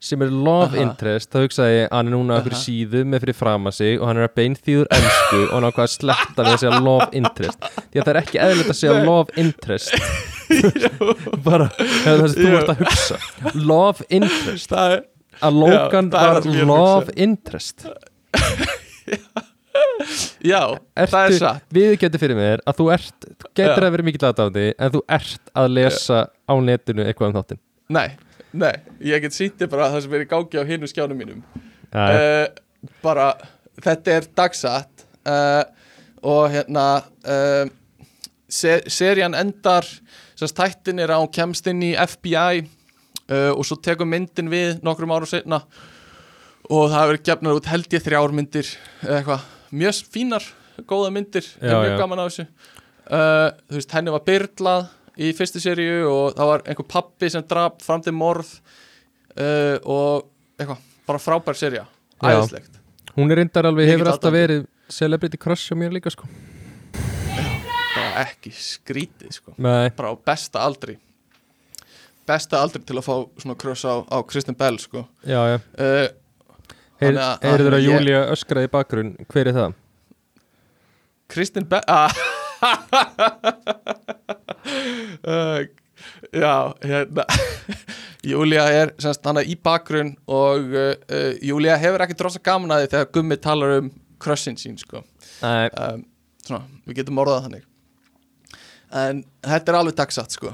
sem 0.02 0.22
er 0.24 0.32
love 0.34 0.72
Aha. 0.72 0.82
interest 0.82 1.30
þá 1.30 1.38
hugsaði 1.44 1.74
ég, 1.76 1.84
hann 1.92 2.08
er 2.10 2.14
núna 2.16 2.38
okkur 2.40 2.56
síðu 2.58 3.04
með 3.06 3.22
fyrir 3.22 3.36
fram 3.38 3.68
að 3.70 3.76
sig 3.76 4.00
og 4.00 4.08
hann 4.10 4.18
er 4.18 4.26
að 4.26 4.34
beinþýður 4.40 4.88
ennsku 4.98 5.40
og 5.44 5.52
hann 5.54 5.66
ákvað 5.68 5.84
að 5.86 5.92
sletta 5.94 6.42
við 6.42 6.50
að 6.52 6.60
segja 6.64 6.80
love 6.88 7.06
interest. 7.20 7.68
Því 7.92 8.00
að 8.02 8.04
það 8.08 8.12
er 8.14 8.20
ekki 8.22 8.40
eðlilegt 8.48 8.72
að 8.74 8.78
segja 8.80 8.96
Nei. 8.98 9.06
love 9.06 9.38
interest. 9.44 9.94
Bara 11.46 11.68
það 11.76 12.24
sem 12.34 12.42
þú 12.42 12.52
ert 12.58 12.72
að 12.74 12.82
hugsa. 12.82 13.20
Love 13.54 14.08
interest. 14.18 14.74
Er 14.82 14.98
að 15.42 15.60
Logan 15.62 16.10
er 16.10 16.16
var 16.18 16.40
að 16.42 16.60
love 16.68 17.14
interest. 17.28 17.86
Já, 20.42 20.62
það 20.98 21.14
er 21.30 21.36
satt. 21.42 21.62
við 21.72 21.94
getur 22.02 22.20
fyrir 22.20 22.36
mér 22.36 22.60
að 22.68 22.80
þú 22.80 22.86
ert 22.92 23.26
getur 23.56 23.78
Já. 23.78 23.86
að 23.86 23.94
vera 23.94 24.04
mikill 24.06 24.26
aðdáði 24.28 24.64
en 24.76 24.92
þú 24.96 25.00
ert 25.16 25.52
að 25.62 25.70
lesa 25.78 26.18
á 26.28 26.54
netinu 26.60 27.06
eitthvað 27.06 27.30
um 27.30 27.36
þáttinn? 27.38 27.60
Nei, 27.92 28.08
nei, 28.52 28.74
ég 29.00 29.22
get 29.24 29.36
þér 29.36 29.70
bara 29.72 29.90
það 29.92 30.04
sem 30.04 30.16
er 30.16 30.24
í 30.24 30.28
gangi 30.30 30.60
á 30.60 30.64
hinu 30.68 30.88
skjánum 30.90 31.18
mínum. 31.18 31.42
Uh, 31.92 32.46
Bara, 33.02 33.34
þetta 33.82 34.14
er 34.16 34.26
dagsatt 34.34 35.04
uh, 35.28 35.62
Og 36.24 36.46
hérna 36.50 36.86
uh, 37.28 37.68
se 38.50 38.78
Serían 38.90 39.36
endar 39.38 39.86
Sérst 40.32 40.56
tættin 40.56 41.02
er 41.02 41.12
að 41.12 41.22
hún 41.22 41.34
kemst 41.36 41.68
inn 41.70 41.82
í 41.84 41.92
FBI 41.94 42.64
Og 43.52 43.62
svo 43.64 43.76
tekur 43.78 44.08
myndin 44.08 44.50
við 44.50 44.80
Nokkrum 44.84 45.12
árum 45.14 45.28
setna 45.30 45.60
Og 46.66 46.88
það 46.90 46.98
hefur 46.98 47.20
gefnar 47.28 47.60
út 47.60 47.68
held 47.70 47.94
ég 47.94 48.02
þrjár 48.02 48.34
myndir 48.34 48.66
Eða 49.04 49.20
eitthvað, 49.20 49.46
mjög 49.70 50.00
fínar 50.16 50.48
Góða 50.88 51.12
myndir, 51.14 51.46
Já, 51.60 51.76
mjög 51.76 51.92
já. 51.92 51.98
gaman 52.00 52.18
á 52.18 52.24
þessu. 52.26 52.44
Þú 53.12 53.76
veist, 53.76 53.92
henni 53.92 54.14
var 54.14 54.22
byrlað 54.26 54.86
Í 55.20 55.32
fyrstu 55.36 55.60
seríu 55.60 56.06
og 56.08 56.36
það 56.38 56.48
var 56.48 56.62
einhver 56.66 56.88
pappi 56.88 57.28
sem 57.32 57.44
drap 57.48 57.82
fram 57.84 58.00
til 58.04 58.14
morð 58.16 58.48
uh, 59.36 59.76
Og 59.84 60.28
eitthvað, 60.56 60.86
bara 61.08 61.20
frábær 61.20 61.58
Já. 61.60 61.84
Æðislegt. 62.22 62.78
Hún 63.16 63.32
er 63.34 63.42
reyndar 63.42 63.66
alveg, 63.68 63.88
hefur 63.90 64.08
alltaf 64.12 64.32
verið 64.32 64.66
celebrity 64.92 65.36
crush 65.40 65.72
á 65.72 65.76
mér 65.76 65.92
líka 65.92 66.12
sko. 66.12 66.28
Bara 66.92 68.22
ekki 68.22 68.52
skrítið 68.54 69.34
sko. 69.36 69.54
Nei, 69.58 69.90
Bara 69.96 70.12
á 70.12 70.16
besta 70.16 70.62
aldri. 70.64 70.96
Besta 72.28 72.60
aldri 72.62 72.80
til 72.86 72.96
að 73.00 73.04
fá 73.08 73.14
svona 73.42 73.58
kross 73.58 73.82
á, 73.84 74.06
á 74.06 74.16
Kristen 74.24 74.56
Bell 74.56 74.78
sko. 74.80 75.04
Já, 75.26 75.40
já. 75.50 75.58
Uh, 75.74 76.08
Heyr, 77.02 77.18
Heyrður 77.42 77.74
að 77.74 77.80
að 77.80 77.82
ég- 77.82 77.88
Júlia 77.90 78.20
öskraði 78.30 78.68
í 78.68 78.72
bakgrunn? 78.72 79.16
Hver 79.26 79.50
er 79.50 79.58
það? 79.58 79.74
Kristen 81.32 81.66
Bell 81.66 81.82
ah. 81.90 82.14
uh, 84.66 85.62
Já, 86.32 86.74
hérna. 86.82 87.26
Júlia 88.32 88.64
er 88.70 88.92
semst 89.02 89.24
hana 89.26 89.42
í 89.42 89.54
bakgrunn 89.58 90.14
og 90.30 90.72
uh, 90.72 90.94
uh, 91.10 91.32
Júlia 91.42 91.76
hefur 91.78 92.04
ekki 92.04 92.16
drosa 92.18 92.42
gaman 92.42 92.74
að 92.74 92.84
því 92.84 92.90
þegar 92.94 93.12
Gummi 93.16 93.38
talar 93.42 93.76
um 93.80 93.90
krossin 94.22 94.58
sín 94.58 94.78
sko. 94.78 95.02
Um, 95.42 96.04
Svona, 96.42 96.64
við 96.86 97.02
getum 97.02 97.20
orðað 97.22 97.46
þannig. 97.46 97.66
En 99.02 99.22
þetta 99.46 99.72
er 99.72 99.78
alveg 99.78 99.98
dagsatt 99.98 100.34
sko. 100.34 100.52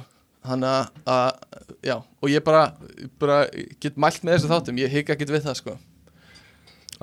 Þannig 0.48 1.04
að, 1.11 1.59
já, 1.84 1.94
og 1.98 2.30
ég 2.32 2.44
bara, 2.44 2.68
bara 3.20 3.38
get 3.82 3.98
mælt 4.00 4.22
með 4.24 4.36
þessu 4.38 4.50
þáttum, 4.52 4.80
ég 4.80 4.92
hika 4.92 5.14
ekkert 5.16 5.32
við 5.34 5.44
það 5.48 5.59
sko. 5.59 5.74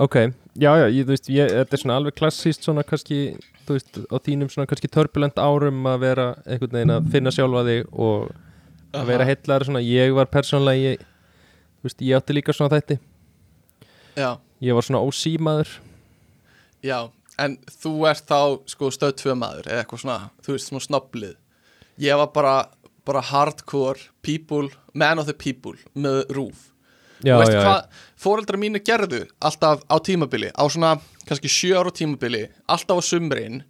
Ok. 0.01 0.15
Já, 0.55 0.71
já, 0.79 0.85
ég, 0.89 1.03
þú 1.03 1.13
veist, 1.13 1.29
ég, 1.33 1.51
þetta 1.51 1.77
er 1.77 1.81
svona 1.81 1.97
alveg 1.99 2.17
klassíst 2.17 2.65
svona 2.65 2.85
kannski, 2.87 3.19
þú 3.65 3.77
veist, 3.77 3.99
á 4.11 4.17
þínum 4.27 4.51
svona 4.53 4.69
kannski 4.69 4.91
turbulent 4.91 5.41
árum 5.41 5.85
að 5.89 5.99
vera 6.05 6.27
einhvern 6.45 6.77
veginn 6.77 6.95
að 6.95 7.09
finna 7.13 7.33
sjálfa 7.35 7.65
þig 7.67 7.91
og 7.91 8.31
að 8.95 9.11
vera 9.11 9.27
heillar 9.27 9.67
svona, 9.67 9.83
ég 9.83 10.15
var 10.15 10.31
persónlega 10.31 10.93
ég, 10.93 11.05
þú 11.79 11.89
veist, 11.89 12.05
ég 12.05 12.19
átti 12.19 12.37
líka 12.37 12.55
svona 12.55 12.75
þætti. 12.77 12.99
Já, 14.15 14.29
ég 14.63 14.77
var 14.77 14.85
svona 14.87 15.03
ósímaður 15.03 15.73
já, 16.85 16.99
en 17.41 17.57
þú 17.81 17.95
ert 18.07 18.29
þá 18.29 18.39
sko 18.71 18.91
stöð 18.93 19.17
tvö 19.19 19.33
maður 19.39 19.67
eða 19.67 19.81
eitthvað 19.83 20.05
svona, 20.05 20.19
þú 20.45 20.55
veist, 20.55 20.69
svona 20.69 20.85
snobblið 20.85 21.33
Ég 22.01 22.17
var 22.19 22.31
bara, 22.35 22.55
bara 23.07 23.21
hardcore 23.23 23.99
people, 24.21 24.69
man 24.93 25.19
of 25.19 25.29
the 25.29 25.33
people 25.33 25.77
með 25.95 26.25
rúf. 26.35 26.71
Já, 27.23 27.37
og 27.37 27.45
veistu 27.45 27.61
hvað 27.63 28.01
fóreldra 28.19 28.59
mínu 28.59 28.81
gerðu 28.83 29.21
alltaf 29.39 29.85
á 29.87 29.95
tímabili? 30.03 30.49
Á 30.51 30.63
svona 30.67 30.97
kannski 31.27 31.51
sjö 31.51 31.79
ára 31.79 31.93
tímabili 31.93 32.45
alltaf 32.71 33.01
á 33.01 33.03
sumrin 33.05 33.63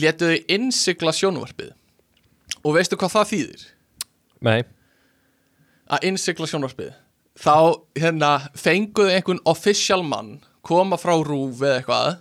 létu 0.00 0.28
þau 0.28 0.52
innsigla 0.52 1.14
sjónvarpið. 1.16 1.72
Og 2.64 2.76
veistu 2.76 2.98
hvað 2.98 3.14
það 3.14 3.30
þýðir? 3.32 3.64
Nei. 4.46 4.60
Að 5.86 6.08
innsigla 6.10 6.48
sjónvarpið. 6.50 6.92
Þá 7.36 7.56
hérna 8.00 8.30
fenguðu 8.56 9.12
einhvern 9.12 9.42
official 9.48 10.02
mann 10.04 10.38
koma 10.66 10.98
frá 11.00 11.14
rúf 11.20 11.60
eða 11.62 11.80
eitthvað 11.80 12.12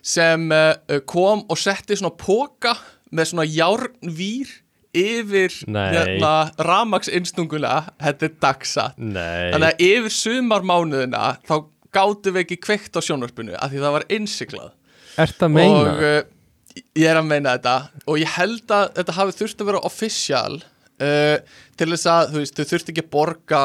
sem 0.00 0.46
uh, 0.54 1.00
kom 1.08 1.44
og 1.50 1.58
setti 1.60 1.98
svona 1.98 2.16
póka 2.16 2.72
með 3.12 3.32
svona 3.32 3.46
járnvír 3.50 4.52
yfir 4.96 5.52
hérna 5.68 6.50
ramagsinstunguna 6.58 7.74
þetta 8.00 8.26
er 8.26 8.38
dagsatt. 8.42 8.96
Nei. 8.98 9.50
Þannig 9.52 9.68
að 9.68 9.84
yfir 9.86 10.16
sumarmánuðina 10.16 11.26
þá 11.46 11.54
gátum 11.96 12.34
við 12.36 12.44
ekki 12.44 12.58
kveikt 12.66 12.96
á 12.96 13.00
sjónvarpinu 13.02 13.56
af 13.58 13.70
því 13.72 13.80
það 13.84 13.94
var 13.96 14.06
innsiklað 14.16 14.70
Ert 15.20 15.42
að 15.42 15.50
meina? 15.56 15.78
og 15.80 16.02
uh, 16.06 16.20
ég 16.96 17.06
er 17.10 17.18
að 17.18 17.26
meina 17.26 17.56
þetta. 17.56 17.74
Og 18.06 18.20
ég 18.22 18.30
held 18.36 18.70
að 18.76 18.86
þetta 19.00 19.16
hafi 19.18 19.34
þurft 19.40 19.60
að 19.64 19.70
vera 19.72 19.80
official 19.88 20.54
uh, 20.60 21.36
til 21.76 21.90
þess 21.90 22.06
að 22.12 22.30
þú 22.34 22.42
veist, 22.44 22.56
þau 22.60 22.70
þurft 22.74 22.92
ekki 22.94 23.04
að 23.04 23.10
borga 23.16 23.62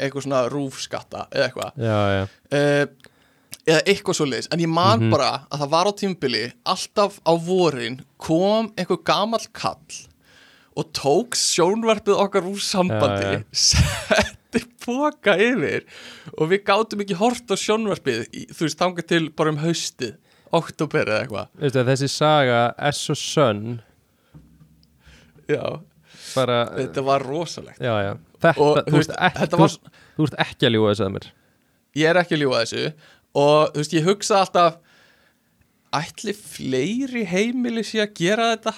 eitthvað 0.00 0.24
svona 0.24 0.42
rúfskatta 0.48 1.26
eða 1.30 1.46
eitthvað. 1.50 1.72
Já, 1.84 1.98
já. 2.16 2.22
Uh, 2.56 3.10
eða 3.68 3.80
eitthvað 3.92 4.16
svo 4.16 4.26
liðis 4.30 4.48
en 4.56 4.62
ég 4.64 4.70
man 4.72 5.02
Mhm. 5.04 5.10
bara 5.12 5.30
að 5.52 5.60
það 5.66 5.70
var 5.76 5.86
á 5.86 5.92
tímubili 6.00 6.44
alltaf 6.64 7.18
á 7.28 7.32
vorin 7.36 8.00
kom 8.16 8.70
einhver 8.80 9.02
gamall 9.04 9.44
kall 9.52 9.98
og 10.80 10.88
tók 10.96 11.36
sjónvarpið 11.36 12.16
okkar 12.24 12.46
úr 12.48 12.56
sambandi 12.64 13.34
Já, 13.36 13.42
setti 14.50 14.66
póka 14.84 15.36
yfir 15.38 15.86
og 16.36 16.50
við 16.50 16.64
gátum 16.66 17.04
ekki 17.04 17.18
hort 17.18 17.50
á 17.50 17.56
sjónvarpið 17.58 18.26
þú 18.50 18.66
veist, 18.66 18.78
þangað 18.78 19.06
til 19.10 19.22
bara 19.30 19.52
um 19.54 19.60
haustið 19.62 20.16
oktober 20.50 21.06
eða 21.06 21.22
eitthvað. 21.24 21.86
Þessi 21.90 22.10
saga 22.10 22.60
S 22.90 23.10
og 23.12 23.18
Sun 23.18 23.80
já, 25.50 25.62
bara, 26.34 26.58
þetta 26.76 27.06
var 27.06 27.26
rosalegt. 27.26 27.80
Já, 27.80 27.94
já. 28.02 28.12
Þetta, 28.40 28.60
og 28.64 28.78
þú, 28.86 28.96
veist, 28.96 29.14
þetta 29.14 29.56
þú, 29.56 29.62
var, 29.62 29.66
veist, 29.68 30.04
þú 30.16 30.26
veist 30.26 30.38
ekki 30.46 30.66
að 30.68 30.74
ljúga 30.74 30.92
þessu 30.92 31.06
að 31.06 31.16
mér. 31.16 31.26
Ég 32.00 32.10
er 32.10 32.20
ekki 32.20 32.36
að 32.36 32.44
ljúga 32.44 32.62
þessu 32.64 32.86
og 33.40 33.74
þú 33.74 33.82
veist, 33.82 33.98
ég 33.98 34.08
hugsa 34.08 34.40
alltaf 34.44 34.80
ætli 36.00 36.34
fleiri 36.38 37.26
heimili 37.26 37.84
sé 37.86 38.02
að 38.02 38.14
gera 38.18 38.54
þetta? 38.54 38.74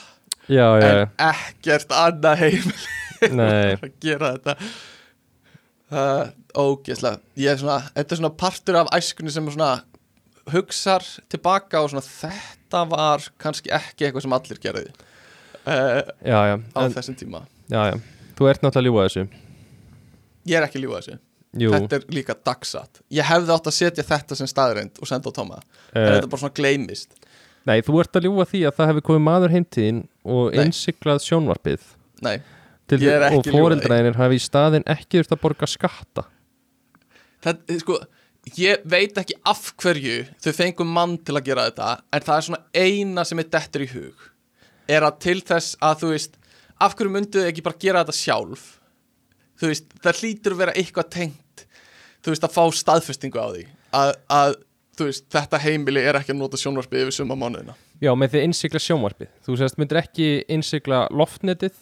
Já, 0.50 0.66
en 0.82 1.12
ekkert 1.22 1.92
annað 1.94 2.40
heimili 2.42 2.90
að 3.22 3.92
gera 4.02 4.32
þetta 4.34 4.56
er 5.92 6.32
ógeðslega. 6.58 7.20
Ég 7.40 7.52
er 7.52 7.60
svona, 7.60 7.78
þetta 7.96 8.14
er 8.14 8.20
svona 8.22 8.34
partur 8.42 8.78
af 8.80 8.92
æskunni 8.96 9.32
sem 9.34 9.48
svona 9.52 9.72
hugsar 10.52 11.04
tilbaka 11.30 11.82
og 11.82 11.92
svona 11.92 12.04
þetta 12.06 12.84
var 12.90 13.26
kannski 13.42 13.72
ekki 13.74 14.08
eitthvað 14.08 14.24
sem 14.24 14.34
allir 14.34 14.60
gerði 14.62 14.86
uh, 14.90 16.00
Já, 16.26 16.38
já, 16.50 16.56
á 16.58 16.80
en, 16.82 16.94
þessum 16.96 17.18
tíma. 17.18 17.44
Já, 17.70 18.00
Þú 18.38 18.48
ert 18.50 18.64
náttúrulega 18.64 18.80
að 18.80 18.88
ljúga 18.88 19.04
þessu. 19.06 19.26
Ég 20.48 20.58
er 20.58 20.66
ekki 20.66 20.80
að 20.80 20.86
ljúga 20.86 21.02
þessu, 21.02 21.18
Jú, 21.62 21.68
þetta 21.74 21.98
er 21.98 22.06
líka 22.16 22.34
dagsatt. 22.48 23.02
Ég 23.12 23.28
hefði 23.28 23.52
átt 23.54 23.68
að 23.68 23.76
setja 23.76 24.04
þetta 24.08 24.38
sem 24.38 24.48
staðreind 24.50 24.98
og 24.98 25.10
senda 25.10 25.30
á 25.30 25.36
Tóma, 25.36 25.60
en 25.92 26.00
uh, 26.00 26.08
þetta 26.08 26.24
er 26.24 26.30
bara 26.32 26.42
svona 26.42 26.56
gleymist. 26.56 27.18
Nei, 27.68 27.76
þú 27.86 28.00
ert 28.02 28.18
að 28.18 28.26
ljúga 28.26 28.46
því 28.50 28.64
að 28.66 28.78
það 28.78 28.90
hefur 28.90 29.04
komið 29.10 29.24
maður 29.28 29.54
heimtíðin 29.54 30.00
og 30.24 30.48
Nei. 30.50 30.64
innsiklað 30.64 31.22
sjónvarpið. 31.22 31.84
Nei, 32.24 32.34
er 33.00 33.28
og 33.32 33.46
fóreldræðinir 33.46 34.18
hafi 34.18 34.38
í 34.38 34.42
staðin 34.42 34.86
ekki 34.90 35.20
þurft 35.20 35.36
að 35.36 35.42
borga 35.44 35.68
skatta. 35.70 36.26
Þetta, 37.42 37.78
sko 37.82 37.98
ég 38.58 38.82
veit 38.90 39.18
ekki 39.18 39.38
af 39.46 39.64
hverju 39.78 40.18
þau 40.42 40.52
fengum 40.56 40.92
mann 40.92 41.16
til 41.22 41.36
að 41.38 41.46
gera 41.46 41.66
þetta 41.70 41.90
en 42.10 42.24
það 42.26 42.36
er 42.36 42.46
svona 42.48 42.62
eina 42.74 43.24
sem 43.28 43.42
er 43.42 43.50
dettur 43.52 43.84
í 43.84 43.90
hug 43.92 44.24
er 44.90 45.06
að 45.06 45.20
til 45.22 45.38
þess 45.46 45.76
að 45.82 46.00
þú 46.02 46.10
veist 46.14 46.38
af 46.82 46.96
hverju 46.98 47.14
myndu 47.14 47.42
þau 47.42 47.50
ekki 47.52 47.64
bara 47.66 47.80
gera 47.84 48.02
þetta 48.02 48.18
sjálf? 48.18 48.64
Þú 49.62 49.70
veist, 49.70 49.94
það 50.02 50.20
hlýtur 50.22 50.56
að 50.56 50.62
vera 50.64 50.74
eitthvað 50.74 51.10
tengt 51.14 51.66
þú 52.22 52.34
veist, 52.34 52.46
að 52.46 52.54
fá 52.56 52.64
staðfestingu 52.82 53.38
á 53.38 53.46
því 53.52 53.64
að, 53.94 54.12
að 54.34 54.56
þú 54.98 55.08
veist, 55.08 55.26
þetta 55.32 55.62
heimili 55.62 56.02
er 56.02 56.18
ekki 56.18 56.34
að 56.34 56.40
nota 56.40 56.60
sjónvarpið 56.60 57.06
yfir 57.06 57.16
suma 57.16 57.38
mánuðina. 57.38 57.76
Já, 58.02 58.10
með 58.18 58.32
því 58.32 58.40
að 58.40 58.46
innsikla 58.48 58.80
sjónvarpið. 58.82 59.30
Þú 59.46 59.56
sérst 59.60 59.78
myndir 59.78 60.00
ekki 60.02 60.28
innsikla 60.50 61.04
loftnetið 61.14 61.76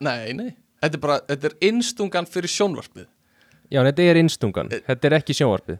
nei, 0.00 0.32
nei, 0.36 0.50
þetta 0.82 0.96
er 0.98 1.02
bara, 1.04 1.18
þetta 1.28 1.50
er 1.50 1.56
innstungan 1.70 2.26
fyrir 2.30 2.50
sjónvarpið. 2.52 3.06
Já, 3.70 3.82
þetta 3.86 4.06
er 4.10 4.20
innstungan, 4.22 4.72
Eh. 4.72 4.80
þetta 4.88 5.10
er 5.10 5.16
ekki 5.20 5.36
sjónvarpið. 5.38 5.78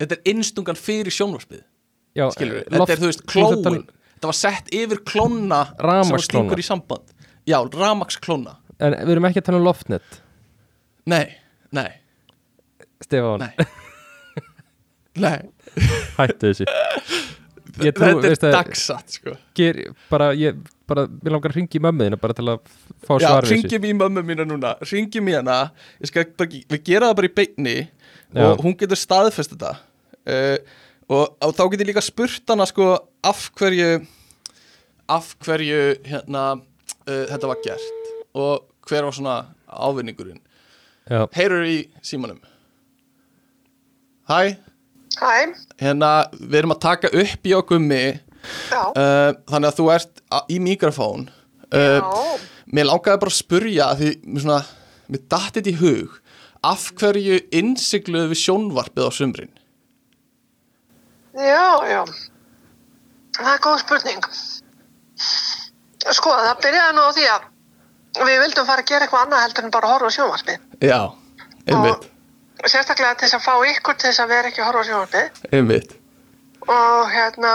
Þetta 0.00 0.16
er 0.18 0.30
innstungan 0.32 0.76
fyrir 0.80 1.14
sjónvarpið. 1.14 1.62
Já, 2.16 2.26
skilur 2.32 2.62
eh, 2.62 2.64
þetta 2.72 2.92
er 2.92 3.02
þú 3.02 3.10
veist 3.10 3.26
tala- 3.28 3.76
um 3.76 3.86
þetta 4.16 4.30
var 4.30 4.38
sett 4.38 4.70
yfir 4.72 5.02
klóna 5.04 5.60
samband. 6.64 7.12
Já, 7.46 7.58
ramagsklóna 7.70 8.56
En 8.80 8.92
við 8.92 9.10
erum 9.14 9.24
ekki 9.24 9.40
að 9.40 9.44
tala 9.44 9.58
um 9.58 9.64
loftnet. 9.64 10.20
Nei, 11.06 11.36
nei, 11.72 11.90
Stefán, 13.04 13.38
Nei. 13.40 13.66
Nei, 15.24 15.38
hættu 16.18 16.50
þessu. 16.50 16.66
Ég 17.86 17.92
trú, 17.96 18.20
þetta 18.24 18.48
er 18.50 18.52
dagsatt 18.56 19.16
sko. 19.18 19.34
Ger, 19.56 19.78
bara, 20.10 20.30
ég, 20.36 20.56
bara, 20.88 21.04
mér 21.10 21.34
langar 21.34 21.52
að 21.52 21.58
ringi 21.60 21.80
mömmuðina 21.82 22.18
bara 22.20 22.36
til 22.36 22.46
að 22.52 22.60
fá 23.06 23.12
Já, 23.16 23.26
svar 23.26 23.46
við 23.46 23.50
þessu. 23.50 23.56
ringjum 23.56 23.86
í 23.86 23.92
mömmu 24.00 24.24
mína 24.26 24.46
núna 24.48 24.72
Ringjum 24.84 25.30
í 25.30 25.36
hana 25.36 25.58
Ég 26.00 26.10
skal 26.10 26.26
bara, 26.38 26.62
Við 26.74 26.84
gera 26.86 27.10
það 27.10 27.18
bara 27.20 27.30
í 27.30 27.34
beinni 27.40 27.76
Já. 27.80 28.46
Og 28.46 28.62
hún 28.64 28.74
getur 28.78 28.98
staðfest 28.98 29.54
þetta. 29.54 29.72
Uh, 30.26 30.56
og, 31.06 31.36
og 31.38 31.52
þá 31.54 31.62
getur 31.62 31.84
ég 31.84 31.90
líka 31.92 32.04
spurt 32.04 32.52
hana 32.52 32.66
sko 32.68 32.92
Af 33.26 33.46
hverju 33.58 34.00
Af 35.12 35.34
hverju 35.46 35.82
hérna 36.06 36.46
uh, 36.58 37.24
Þetta 37.30 37.52
var 37.52 37.62
gert 37.64 38.10
Og 38.36 38.66
hver 38.86 39.06
var 39.06 39.14
svona 39.14 39.36
ávinningurinn. 39.66 40.38
Já, 41.06 41.26
Heyrur 41.34 41.64
í 41.66 41.78
símanum. 42.06 42.38
Hæ? 44.30 44.56
Hæ, 45.16 45.54
Hérna, 45.80 46.10
við 46.36 46.58
erum 46.60 46.74
að 46.74 46.82
taka 46.82 47.10
upp 47.10 47.46
í 47.46 47.54
okkur 47.56 47.80
já, 47.80 48.18
uh, 48.72 49.32
Þannig 49.50 49.68
að 49.70 49.78
þú 49.80 49.88
ert 49.94 50.22
í 50.52 50.60
mikrofón 50.62 51.28
uh, 51.72 52.00
Mér 52.66 52.90
langaði 52.90 53.22
bara 53.22 53.32
að 53.32 53.38
spurja 53.38 53.90
því 53.98 54.14
svona, 54.42 54.62
mér 55.10 55.28
datt 55.30 55.58
þetta 55.58 55.72
í 55.72 55.78
hug 55.82 56.16
af 56.66 56.88
hverju 56.98 57.36
innsigluðu 57.54 58.32
við 58.32 58.42
sjónvarpið 58.42 59.06
á 59.06 59.10
sumrin 59.14 59.52
já, 61.36 61.68
já. 61.90 62.00
Það 63.36 63.52
er 63.52 63.62
góð 63.64 63.78
spurning. 63.82 64.26
Sko, 66.16 66.32
það 66.32 66.62
byrjaði 66.64 66.96
nú 66.96 67.04
á 67.04 67.10
því 67.16 67.28
að 67.34 67.46
við 68.26 68.42
vildum 68.44 68.68
fara 68.68 68.84
að 68.84 68.90
gera 68.90 69.06
eitthvað 69.06 69.24
annað 69.26 69.44
heldur 69.44 69.66
en 69.66 69.74
bara 69.74 69.92
horfa 69.92 70.08
á 70.08 70.16
sjónvarpið. 70.16 70.66
Já, 70.80 71.00
einmitt, 71.68 72.10
Og 72.56 72.70
sérstaklega 72.72 73.18
til 73.20 73.26
þess 73.26 73.36
að 73.36 73.44
fá 73.44 73.54
ykkur 73.68 73.96
til 74.00 74.08
þess 74.08 74.22
að 74.22 74.30
vera 74.32 74.48
ekki 74.50 74.62
að 74.62 74.68
horfa 74.70 74.80
á 74.80 74.88
sjónvarpið. 74.88 75.40
einmitt 75.52 75.96
Og 76.66 77.10
hérna, 77.12 77.50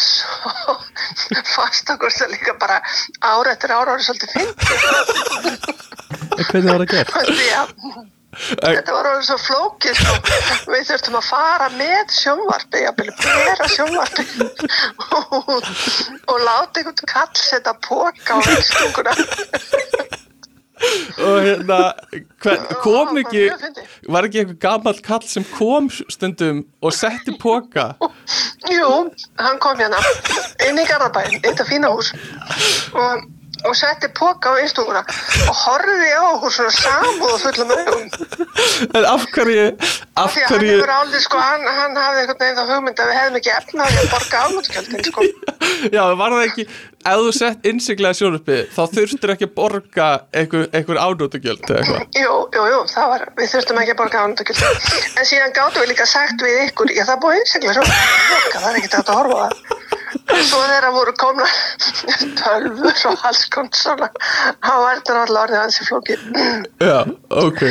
svo 0.00 0.76
fast 1.56 1.90
okkur 1.94 2.12
það 2.14 2.34
líka 2.34 2.56
bara 2.60 2.80
ára 3.20 3.54
eftir 3.54 3.74
ára 3.76 3.96
orðið 3.96 4.06
svolítið 4.08 4.30
fint. 4.36 4.58
hvernig 6.50 6.70
var 6.70 6.84
það 6.84 6.92
gert? 6.94 7.10
Að 7.16 8.14
Þetta 8.36 8.92
var 8.92 9.06
orðið 9.10 9.26
svo 9.30 9.36
flókið 9.40 9.94
sko. 9.96 10.14
Við 10.68 10.82
þurftum 10.90 11.14
að 11.16 11.28
fara 11.30 11.68
með 11.72 12.10
sjónvarpi 12.12 12.82
jafnvel 12.82 13.14
bera 13.22 13.68
sjónvarpi 13.72 14.26
og, 15.16 15.70
og 16.28 16.44
láta 16.44 16.82
einhvern 16.82 17.12
kall 17.14 17.40
setja 17.40 17.72
póka 17.86 18.36
á 18.36 18.38
vinstunguna 18.44 19.14
Og 20.76 21.36
hérna, 21.40 21.78
hver, 22.44 22.64
kom 22.82 23.16
ekki 23.20 23.46
var 24.12 24.26
ekki 24.28 24.42
eitthvað 24.42 24.58
gamall 24.60 24.98
kall 25.04 25.24
sem 25.24 25.46
kom 25.54 25.88
stundum 26.12 26.64
og 26.84 26.92
setti 26.92 27.32
póka 27.40 27.94
Jú, 28.68 28.90
hann 29.40 29.60
kom 29.62 29.80
hérna 29.80 30.00
inn 30.66 30.76
í 30.76 30.84
Garðabæn, 30.88 31.32
í 31.32 31.40
þetta 31.46 31.64
fína 31.68 31.92
hús 31.94 32.12
og, 32.92 33.24
og 33.68 33.76
setti 33.78 34.10
póka 34.16 34.52
á 34.52 34.58
vinstunguna 34.60 35.02
og 35.50 35.60
horfði 35.62 36.10
á 36.16 36.22
okkur 36.32 36.56
svona 36.56 36.74
samúð 36.78 37.36
fullum 37.44 37.74
augum 37.76 38.04
En 38.96 39.04
af 39.06 39.24
hverju, 39.34 39.66
af 40.16 40.32
Því 40.34 40.42
að 40.46 40.52
hann 40.52 40.66
hefur 40.70 40.92
aldrei 40.96 41.22
sko, 41.24 41.40
hann, 41.40 41.64
hann 41.78 41.96
hafði 42.00 42.22
einhvern 42.24 42.42
veginn 42.42 42.58
þá 42.58 42.72
hugmynd 42.72 43.02
að 43.02 43.10
við 43.10 43.18
hefðum 43.20 43.40
ekki 43.40 43.54
efnaði 43.56 44.02
að 44.02 44.12
borga 44.14 44.42
afnóttugjöldin 44.46 45.08
sko 45.10 45.26
Já, 45.96 46.02
var 46.20 46.36
það 46.36 46.44
ekki 46.46 46.66
ef 47.06 47.20
þú 47.22 47.32
sett 47.36 47.68
innsiglaði 47.70 48.18
sjónvarpið 48.20 48.62
þá 48.74 48.82
þurftur 48.96 49.32
ekki 49.36 49.46
að 49.46 49.54
borga 49.60 50.08
einhver, 50.34 50.66
einhver 50.74 51.02
ánótugjöld 51.02 51.68
eða 51.68 51.82
eitthvað 51.82 52.22
Jú, 52.22 52.34
jú, 52.56 52.64
jú, 52.72 52.80
það 52.90 53.12
var, 53.12 53.26
við 53.36 53.52
þurftum 53.52 53.80
ekki 53.82 53.94
að 53.94 54.00
borga 54.00 54.24
ánættukjöld. 54.24 54.88
En 55.20 55.28
síðan 55.28 55.54
gáttum 55.56 55.84
við 55.84 55.92
líka 55.92 56.06
sagt 56.08 56.42
við 56.42 56.62
ykkur, 56.66 56.92
já 56.96 57.04
það 57.08 57.22
búið 57.24 57.40
einstaklega 57.42 57.76
svo, 57.76 57.84
það 58.54 58.68
er 58.70 58.80
ekki 58.80 58.92
þetta 58.94 59.14
að 59.14 59.20
horfa 59.20 59.42
það. 59.42 59.95
Svo 60.46 60.62
þeirra 60.62 60.90
voru 60.94 61.12
komna 61.18 61.46
tölfur 62.40 63.04
og 63.10 63.26
alls 63.28 63.44
konar 63.52 63.76
svona, 63.76 64.08
þá 64.64 64.72
var 64.82 64.98
þetta 65.00 65.18
náttúrulega 65.18 65.44
orðið 65.44 65.60
hansi 65.62 65.86
flókið. 65.90 66.26
Já, 66.82 66.98
ok. 67.44 67.62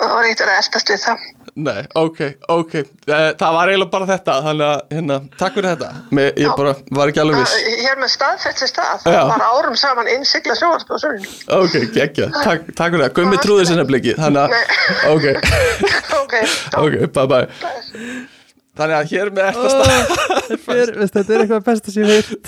Það 0.00 0.16
var 0.16 0.28
ekkert 0.30 0.48
að 0.48 0.58
eldast 0.62 0.92
við 0.94 1.06
það. 1.06 1.30
Nei, 1.52 1.82
ok, 2.00 2.20
ok. 2.48 2.74
Eh, 2.80 3.26
Það 3.36 3.50
var 3.58 3.68
eiginlega 3.68 3.90
bara 3.92 4.06
þetta 4.08 4.36
Þannig 4.46 4.64
að, 4.72 4.78
hérna, 4.96 5.18
takk 5.36 5.52
fyrir 5.58 5.68
þetta. 5.74 5.90
Mér, 6.16 6.30
Ég 6.40 6.46
Já. 6.48 6.54
bara 6.56 6.72
var 6.96 7.12
ekki 7.12 7.20
alveg 7.20 7.42
viss. 7.42 7.52
Það- 7.58 7.82
Hér 7.82 8.00
með 8.00 8.12
staðfætti 8.14 8.68
stað, 8.70 9.04
Já. 9.04 9.12
það 9.12 9.28
var 9.34 9.44
árum 9.50 9.76
saman 9.76 10.08
innsigla 10.14 10.56
sjónvarp 10.56 10.90
og 10.96 11.02
svona. 11.04 11.32
Ok, 11.60 11.76
geggja, 11.98 12.30
takk, 12.40 12.70
takk 12.72 12.94
fyrir 12.96 13.04
það. 13.04 13.14
Gummi 13.20 13.36
trúði 13.44 13.66
sinna 13.68 13.84
bliki 13.84 14.16
Þannig 14.16 14.48
að, 14.48 14.50
ok, 15.12 15.26
Ok, 16.22 16.38
ok, 16.86 17.00
bye 17.12 17.26
bye 17.26 18.28
Þannig 18.78 18.96
að 18.96 19.10
hér 19.12 19.30
með 19.36 19.44
eftir 19.50 19.70
stað. 19.72 20.12
Fyr, 20.64 20.92
veist, 20.96 21.14
þetta 21.16 21.34
er 21.34 21.42
eitthvað 21.44 21.64
besta 21.68 21.92
sem 21.92 22.02
ég 22.08 22.08
heilt 22.22 22.46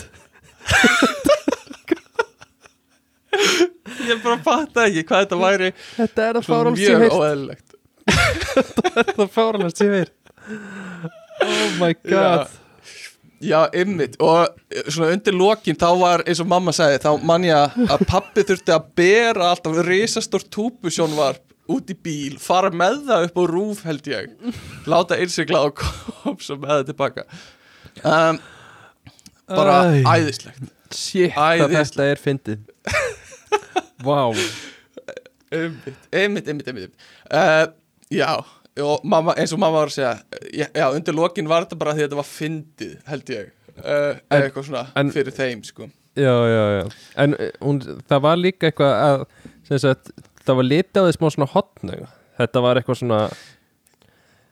Ég 4.05 4.21
bara 4.25 4.39
fatta 4.45 4.85
ekki 4.89 5.03
hvað 5.09 5.23
þetta 5.25 5.39
væri. 5.41 5.71
Þetta 5.99 6.27
er 6.27 6.39
það 6.39 6.45
Svo 6.45 6.53
fáralegt 6.55 6.81
sem 6.81 6.85
ég 6.85 6.91
mjög 6.91 7.05
heilt 7.05 7.17
óeðlilegt. 7.21 7.69
Þetta 8.09 9.01
er 9.05 9.15
það 9.19 9.31
fáralegt 9.39 9.81
sem 9.81 9.89
ég 9.89 9.97
heilt 10.03 10.19
Oh 11.45 11.71
my 11.81 11.93
god. 12.05 12.53
Já, 13.45 13.59
ymmit 13.77 14.15
Og 14.23 14.45
eh, 14.73 14.85
svona 14.89 15.13
undir 15.17 15.35
lokin 15.37 15.77
þá 15.81 15.89
var 16.01 16.23
eins 16.29 16.41
og 16.41 16.49
mamma 16.49 16.73
sagði 16.77 17.01
Þá 17.03 17.11
man 17.27 17.45
ég 17.45 17.79
að 17.85 18.05
pappi 18.09 18.45
þurfti 18.47 18.73
að 18.73 18.87
bera 18.97 19.51
alltaf 19.53 19.81
risastórt 19.89 20.49
túpusjónvarp 20.55 21.54
út 21.73 21.91
í 21.93 21.97
bíl, 22.05 22.37
fara 22.43 22.71
með 22.75 23.05
það 23.09 23.27
upp 23.29 23.39
á 23.41 23.45
rúf 23.51 23.83
held 23.89 24.09
ég, 24.11 24.35
láta 24.91 25.17
innsigla 25.23 25.63
og 25.69 25.79
kom 25.81 26.37
svo 26.43 26.57
með 26.61 26.75
það 26.75 26.87
tilbaka. 26.91 27.25
Um, 28.05 28.41
bara 29.49 29.79
Æ. 29.95 30.03
æðislegt. 30.17 30.69
Shit, 30.95 31.33
hvað 31.35 31.65
Æðislegt. 31.65 31.95
þetta 31.97 32.11
er 32.13 32.21
fyndið. 32.23 32.61
Vá. 34.07 34.19
Einmitt, 35.55 35.99
einmitt, 36.13 36.49
einmitt, 36.51 36.69
einmitt. 36.69 36.95
Uh, 37.31 37.67
Já, 38.15 38.31
og 38.83 39.05
mamma, 39.07 39.33
eins 39.39 39.53
og 39.55 39.61
mamma 39.63 39.81
var 39.85 39.91
að 39.91 39.95
segja 39.95 40.11
Já, 40.53 40.67
já 40.77 40.85
undir 40.93 41.15
lokin 41.17 41.47
var 41.51 41.65
þetta 41.65 41.79
bara 41.81 41.95
því 41.95 42.03
að 42.03 42.09
þetta 42.09 42.19
var 42.21 42.29
fyndið, 42.29 42.95
held 43.09 43.31
ég. 43.35 43.53
Uh, 43.75 43.85
En- 43.87 44.19
Eða 44.39 44.49
eitthvað 44.49 44.67
svona 44.69 44.83
en- 45.01 45.13
fyrir 45.15 45.35
þeim, 45.37 45.63
sko. 45.67 45.89
Já, 46.15 46.31
já, 46.47 46.65
já. 46.79 46.85
En 47.25 47.33
eh, 47.43 47.51
hún, 47.65 47.81
það 48.11 48.21
var 48.23 48.37
líka 48.39 48.69
eitthvað 48.71 48.93
að 49.07 49.25
sem 49.67 49.81
sagt, 49.83 50.13
það 50.45 50.61
var 50.61 50.69
litið 50.71 51.01
á 51.01 51.05
því 51.07 51.17
smá 51.19 51.29
svona 51.35 51.53
hotnög 51.55 52.07
Þetta 52.35 52.63
var 52.65 52.81
eitthvað 52.81 52.99
svona 52.99 53.19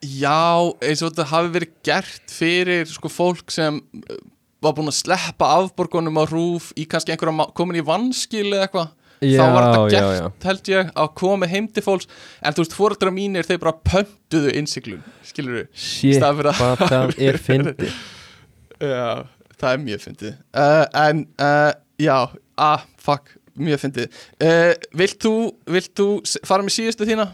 Já, 0.02 0.66
eins 0.82 1.02
og 1.02 1.12
þetta 1.12 1.28
hafi 1.30 1.50
verið 1.54 1.74
gert 1.86 2.32
fyrir 2.34 2.88
sko 2.90 3.10
fólk 3.12 3.52
sem 3.54 3.76
uh, 3.78 4.16
var 4.62 4.74
búin 4.74 4.90
að 4.90 4.98
sleppa 4.98 5.50
afborgunum 5.60 6.18
á 6.18 6.24
rúf 6.26 6.72
í 6.78 6.86
kannski 6.90 7.14
einhverja 7.14 7.46
komin 7.58 7.78
í 7.78 7.84
vanskil 7.86 8.48
eða 8.48 8.66
eitthvað. 8.66 8.90
Já, 9.22 9.36
þá 9.38 9.44
var 9.54 9.66
þetta 9.68 9.82
já, 9.82 9.92
gert, 9.94 10.16
já. 10.18 10.48
held 10.48 10.70
ég, 10.72 10.88
að 10.98 11.10
koma 11.20 11.48
heim 11.50 11.68
til 11.70 11.84
fólks. 11.86 12.08
En 12.42 12.56
þú 12.56 12.64
veist, 12.64 12.74
fóreldra 12.74 13.12
mínir, 13.14 13.46
þeir 13.46 13.60
bara 13.62 13.74
pöntuðu 13.86 14.54
innsiklun, 14.58 15.04
skilur 15.28 15.60
við 15.60 15.68
Shit, 15.78 16.18
hvað 16.18 16.82
það 16.82 17.14
er 17.22 17.38
fyndið. 17.46 18.00
Já, 18.82 19.06
það 19.62 19.68
er 19.70 19.84
mjög 19.84 20.04
fyndið. 20.08 20.34
Uh, 20.50 20.82
En, 21.04 21.22
uh, 21.38 21.70
já, 22.02 22.16
ah, 22.58 22.82
fuck, 22.98 23.30
mjög 23.58 23.82
fyndið. 23.82 24.20
Uh, 24.42 24.72
Vilt 25.02 25.18
þú, 25.22 25.32
vilt 25.74 25.92
þú 25.98 26.06
fara 26.48 26.64
með 26.66 26.76
síðustu 26.78 27.08
þína? 27.08 27.28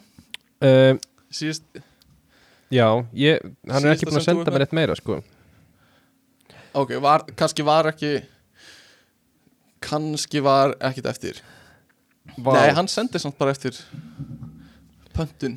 uh, 0.65 0.95
Síðust, 1.31 1.65
Já, 2.73 2.85
ég, 3.17 3.41
hann 3.69 3.85
er 3.87 3.95
ekki 3.95 4.09
búin 4.09 4.19
að 4.21 4.27
senda 4.27 4.53
mér 4.53 4.65
eitt 4.67 4.75
meira 4.77 4.97
sko. 4.99 5.23
Ok, 6.77 6.91
var, 7.01 7.25
kannski 7.37 7.65
var 7.65 7.89
ekki 7.93 8.19
Kannski 9.81 10.41
var 10.43 10.75
ekkit 10.83 11.07
eftir. 11.07 11.39
Vá, 12.37 12.51
Nei, 12.59 12.73
hann 12.77 12.89
sendi 12.91 13.21
samt 13.23 13.39
bara 13.39 13.55
eftir 13.55 13.77
Pöntun. 15.15 15.57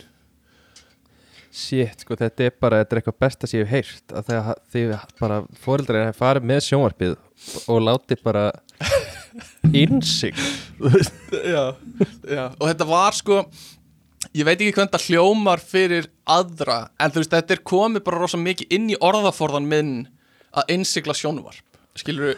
Shit, 1.51 2.05
sko, 2.05 2.15
þetta 2.15 2.45
er 2.47 2.53
bara, 2.63 2.77
þetta 2.83 2.95
er 2.95 3.01
eitthvað 3.01 3.17
besta 3.25 3.49
sem 3.49 3.59
ég 3.59 3.67
hef 3.67 3.89
heyrt 3.91 4.13
að 4.15 4.29
þegar 4.71 5.01
bara 5.19 5.39
fóreldrar 5.59 6.07
hef 6.07 6.21
farið 6.21 6.45
með 6.47 6.61
sjónvarpið 6.69 7.17
og 7.73 7.81
látið 7.83 8.21
bara 8.23 8.45
innsig 9.71 10.37
já, 11.31 11.75
já, 12.27 12.45
og 12.57 12.65
þetta 12.65 12.87
var 12.89 13.17
sko 13.17 13.43
ég 14.35 14.47
veit 14.47 14.57
ekki 14.57 14.73
hvernig 14.75 14.95
það 14.95 15.07
hljómar 15.09 15.61
fyrir 15.63 16.09
aðra, 16.29 16.85
en 16.99 17.13
þú 17.13 17.23
veist, 17.23 17.35
þetta 17.35 17.57
er 17.57 17.63
komið 17.73 18.05
bara 18.07 18.23
rosa 18.23 18.39
mikið 18.39 18.75
inn 18.77 18.89
í 18.93 18.99
orðaforðan 18.99 19.69
minn 19.69 19.95
að 20.51 20.75
innsigla 20.75 21.15
sjónvarp 21.17 21.79
skilur 21.99 22.35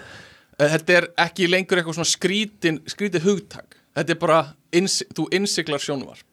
þetta 0.57 0.97
er 0.97 1.07
ekki 1.25 1.47
lengur 1.49 1.79
eitthvað 1.79 1.97
svona 1.99 2.11
skrítin, 2.11 2.81
skrítið 2.89 3.27
hugtak. 3.27 3.79
Þetta 3.93 4.15
er 4.15 4.19
bara, 4.21 4.39
inns, 4.75 5.01
þú 5.13 5.27
innsiglar 5.35 5.81
sjónvarp 5.81 6.25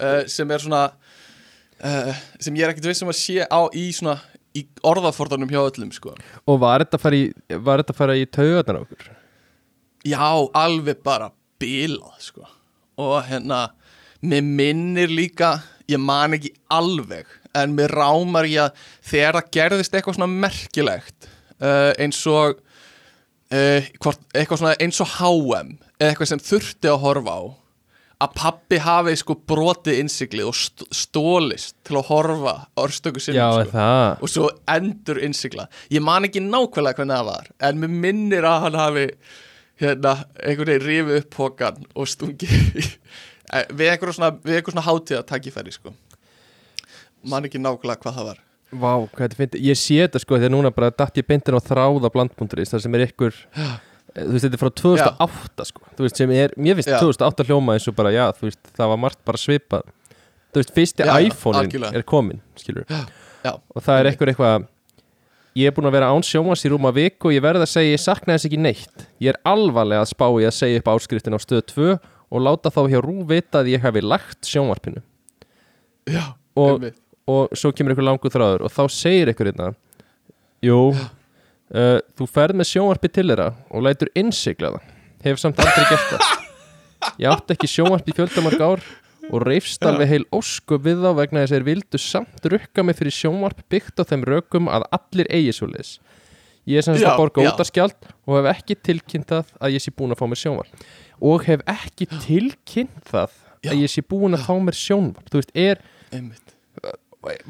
uh, 0.00 0.22
sem 0.30 0.52
er 0.52 0.62
svona 0.62 0.84
uh, 0.92 2.20
sem 2.40 2.56
ég 2.56 2.66
er 2.66 2.72
ekkert 2.72 2.88
viss 2.88 3.04
um 3.04 3.12
að 3.12 3.18
sé 3.20 3.44
á 3.44 3.60
í 3.76 3.88
svona 3.96 4.18
í 4.56 4.66
orðaforðanum 4.84 5.50
hjá 5.52 5.62
öllum 5.62 5.92
sko. 5.94 6.14
Og 6.44 6.60
var 6.60 6.84
þetta 6.84 6.98
að 6.98 7.98
fara 8.00 8.16
í, 8.16 8.24
í 8.24 8.30
taugarnar 8.32 8.82
okkur 8.84 9.10
Já, 10.02 10.48
alveg 10.54 11.02
bara 11.04 11.30
bilað 11.62 12.18
sko. 12.18 12.46
og 12.98 13.22
hérna 13.26 13.70
mér 14.22 14.42
minnir 14.42 15.10
líka 15.10 15.56
ég 15.90 16.00
man 16.00 16.36
ekki 16.36 16.52
alveg 16.70 17.26
en 17.58 17.74
mér 17.76 17.92
rámar 17.96 18.48
ég 18.48 18.66
að 18.66 18.84
þegar 19.10 19.38
það 19.38 19.50
gerðist 19.56 19.96
eitthvað 19.96 20.18
svona 20.18 20.42
merkilegt 20.44 21.28
uh, 21.62 21.92
eins 22.00 22.20
og 22.30 22.58
uh, 22.58 23.90
hvort, 24.02 24.22
eitthvað 24.34 24.62
svona 24.62 24.76
eins 24.82 25.00
og 25.02 25.16
HM 25.18 25.74
eitthvað 25.98 26.32
sem 26.32 26.42
þurfti 26.42 26.92
að 26.92 27.02
horfa 27.06 27.36
á 27.38 27.42
að 28.22 28.34
pappi 28.38 28.78
hafi 28.78 29.14
sko 29.18 29.34
brotið 29.50 29.98
innsiklið 29.98 30.50
og 30.50 30.54
st 30.54 30.86
stólist 30.94 31.74
til 31.86 31.98
að 31.98 32.10
horfa 32.12 32.52
orstöku 32.78 33.18
Já, 33.18 33.24
sinnum 33.24 33.64
sko. 33.66 33.86
og 34.22 34.30
svo 34.30 34.50
endur 34.70 35.18
innsikla 35.22 35.66
ég 35.90 36.04
man 36.04 36.28
ekki 36.28 36.44
nákvæmlega 36.44 37.00
hvernig 37.00 37.18
það 37.18 37.30
var 37.32 37.50
en 37.68 37.82
mér 37.82 37.96
minnir 38.04 38.46
að 38.46 38.60
hann 38.66 38.78
hafi 38.78 39.08
hérna, 39.80 40.14
einhvern 40.42 40.72
veginn 40.72 40.86
rifið 40.86 41.20
upp 41.22 41.28
pókan 41.36 41.82
og 41.94 42.08
stungi 42.10 42.48
eh, 43.54 43.66
við 43.72 43.92
eitthvað 43.92 44.16
svona, 44.18 44.32
svona 44.68 44.86
hátíða 44.86 45.22
takkifæri 45.28 45.74
sko. 45.74 45.94
Man 47.22 47.46
ekki 47.46 47.60
nákvæmlega 47.62 48.02
hvað 48.02 48.18
það 48.18 48.28
var. 48.32 48.42
Vá, 48.72 48.92
hvað 49.12 49.24
þetta 49.26 49.38
finnst 49.38 49.56
Ég 49.60 49.78
sé 49.78 49.98
þetta 50.00 50.20
sko 50.22 50.38
þegar 50.38 50.52
núna 50.54 50.70
bara 50.74 50.92
datt 50.94 51.18
ég 51.20 51.26
beintin 51.28 51.56
á 51.56 51.60
þráða 51.60 52.10
blandbúnduris 52.12 52.72
þar 52.72 52.84
sem 52.86 52.94
er 52.96 53.06
ykkur 53.10 53.34
Þú 54.12 54.28
veist, 54.34 54.44
þetta 54.44 54.58
er 54.58 54.60
frá 54.60 54.70
2008 54.76 55.64
sko. 55.70 55.82
Þú 55.96 56.04
veist, 56.04 56.18
sem 56.20 56.32
er, 56.36 56.52
mér 56.60 56.76
finnst 56.76 56.90
Já. 56.92 56.98
2008 57.00 57.46
hljóma 57.48 57.76
eins 57.78 57.86
og 57.88 57.94
bara, 57.96 58.10
já, 58.12 58.26
þú 58.36 58.48
veist, 58.50 58.60
það 58.76 58.90
var 58.92 58.98
margt 59.00 59.20
bara 59.24 59.40
svipað. 59.40 59.86
Þú 60.52 60.60
veist, 60.60 60.72
fyrsti 60.76 61.06
Já, 61.06 61.12
já, 61.16 61.28
iPhone-in 61.30 61.86
er 61.88 62.04
komin, 62.04 62.42
skilur 62.60 62.84
já, 62.92 63.54
Og 63.72 63.80
það 63.80 64.00
er 64.02 64.10
eitthvað 64.10 64.32
eitthvað 64.34 64.66
Ég 65.58 65.68
er 65.68 65.74
búin 65.76 65.84
að 65.90 65.96
vera 65.98 66.08
án 66.14 66.22
sjómas 66.24 66.62
í 66.64 66.70
rúma 66.72 66.88
viku 66.96 67.28
og 67.28 67.34
ég 67.36 67.42
verð 67.44 67.66
að 67.66 67.72
segja 67.74 67.92
ég 67.92 68.00
sakna 68.00 68.36
þess 68.38 68.48
ekki 68.48 68.60
neitt. 68.62 69.06
Ég 69.20 69.34
er 69.34 69.40
alvarlega 69.44 70.00
að 70.06 70.12
spá 70.14 70.24
í 70.40 70.46
að 70.48 70.54
segja 70.56 70.80
upp 70.80 70.88
áskriftin 70.94 71.36
á 71.36 71.40
stöð 71.42 71.62
2 71.74 71.88
og 72.32 72.40
láta 72.40 72.72
þá 72.72 72.80
hjá 72.88 73.00
rú 73.04 73.18
vita 73.28 73.60
að 73.60 73.68
ég 73.74 73.82
hefi 73.84 74.00
lagt 74.00 74.48
sjónvarpinu. 74.48 75.02
Já, 76.08 76.32
Og- 76.56 76.88
og 77.28 77.52
svo 77.56 77.70
kemur 77.72 77.92
ykkur 77.94 78.04
langur 78.08 78.32
þráður 78.32 78.64
og 78.66 78.72
þá 78.72 78.82
segir 78.90 79.28
ykkur 79.30 79.52
hérna 79.52 79.74
Jú, 80.62 80.78
uh, 81.74 81.98
þú 82.18 82.26
ferð 82.28 82.56
með 82.58 82.68
sjónvarpi 82.72 83.12
til 83.12 83.28
þeirra 83.28 83.52
og 83.70 83.82
lætur 83.82 84.10
innsigla 84.14 84.72
það 84.74 84.88
Hefur 85.22 85.38
samt 85.38 85.60
aldrei 85.62 85.84
gert 85.86 86.08
það. 86.10 86.22
Ég 87.22 87.30
átti 87.30 87.54
ekki 87.54 87.68
sjónvarpi 87.70 88.10
í 88.10 88.16
fjöldamark 88.16 88.60
ár 88.60 88.80
og 89.30 89.44
reyfst 89.46 89.84
alveg 89.86 90.08
heil 90.08 90.24
ósku 90.34 90.78
við 90.82 91.02
þá 91.04 91.10
vegna 91.20 91.42
þess 91.44 91.52
að 91.52 91.56
þeir 91.58 91.66
vildu 91.68 91.98
samt 92.02 92.48
rukka 92.52 92.82
mig 92.86 92.96
fyrir 92.98 93.14
sjónvarp 93.14 93.62
byggt 93.70 94.00
á 94.00 94.04
þeim 94.08 94.24
rökum 94.26 94.68
að 94.72 94.86
allir 94.98 95.30
eigi 95.30 95.52
svo 95.52 95.68
liðs 95.70 95.98
Ég 96.66 96.78
er 96.78 96.84
sem 96.86 96.94
sagt 96.94 97.02
Já, 97.02 97.10
að 97.10 97.18
borga 97.18 97.42
já. 97.42 97.50
útaskjald 97.50 98.04
og 98.26 98.36
hef 98.38 98.48
ekki 98.52 98.74
tilkynnt 98.86 99.26
það 99.32 99.48
að 99.58 99.72
ég 99.74 99.82
sé 99.82 99.90
búin 99.98 100.12
að 100.14 100.20
fá 100.20 100.26
mér 100.30 100.38
sjónvarp. 100.38 100.84
Og 101.18 101.42
hef 101.48 101.64
ekki 101.66 102.06
tilkynnt 102.22 103.00
það 103.10 103.32
að 103.66 103.80
ég 103.82 103.90
sé 103.90 104.04
búin 104.06 104.36
að 104.38 104.44
fá 104.46 104.52
mér 104.62 104.78
sjónvarp. 104.78 105.26
Þú 105.32 105.40
veist, 105.40 105.50
er 105.58 105.80
einmitt. 106.14 106.54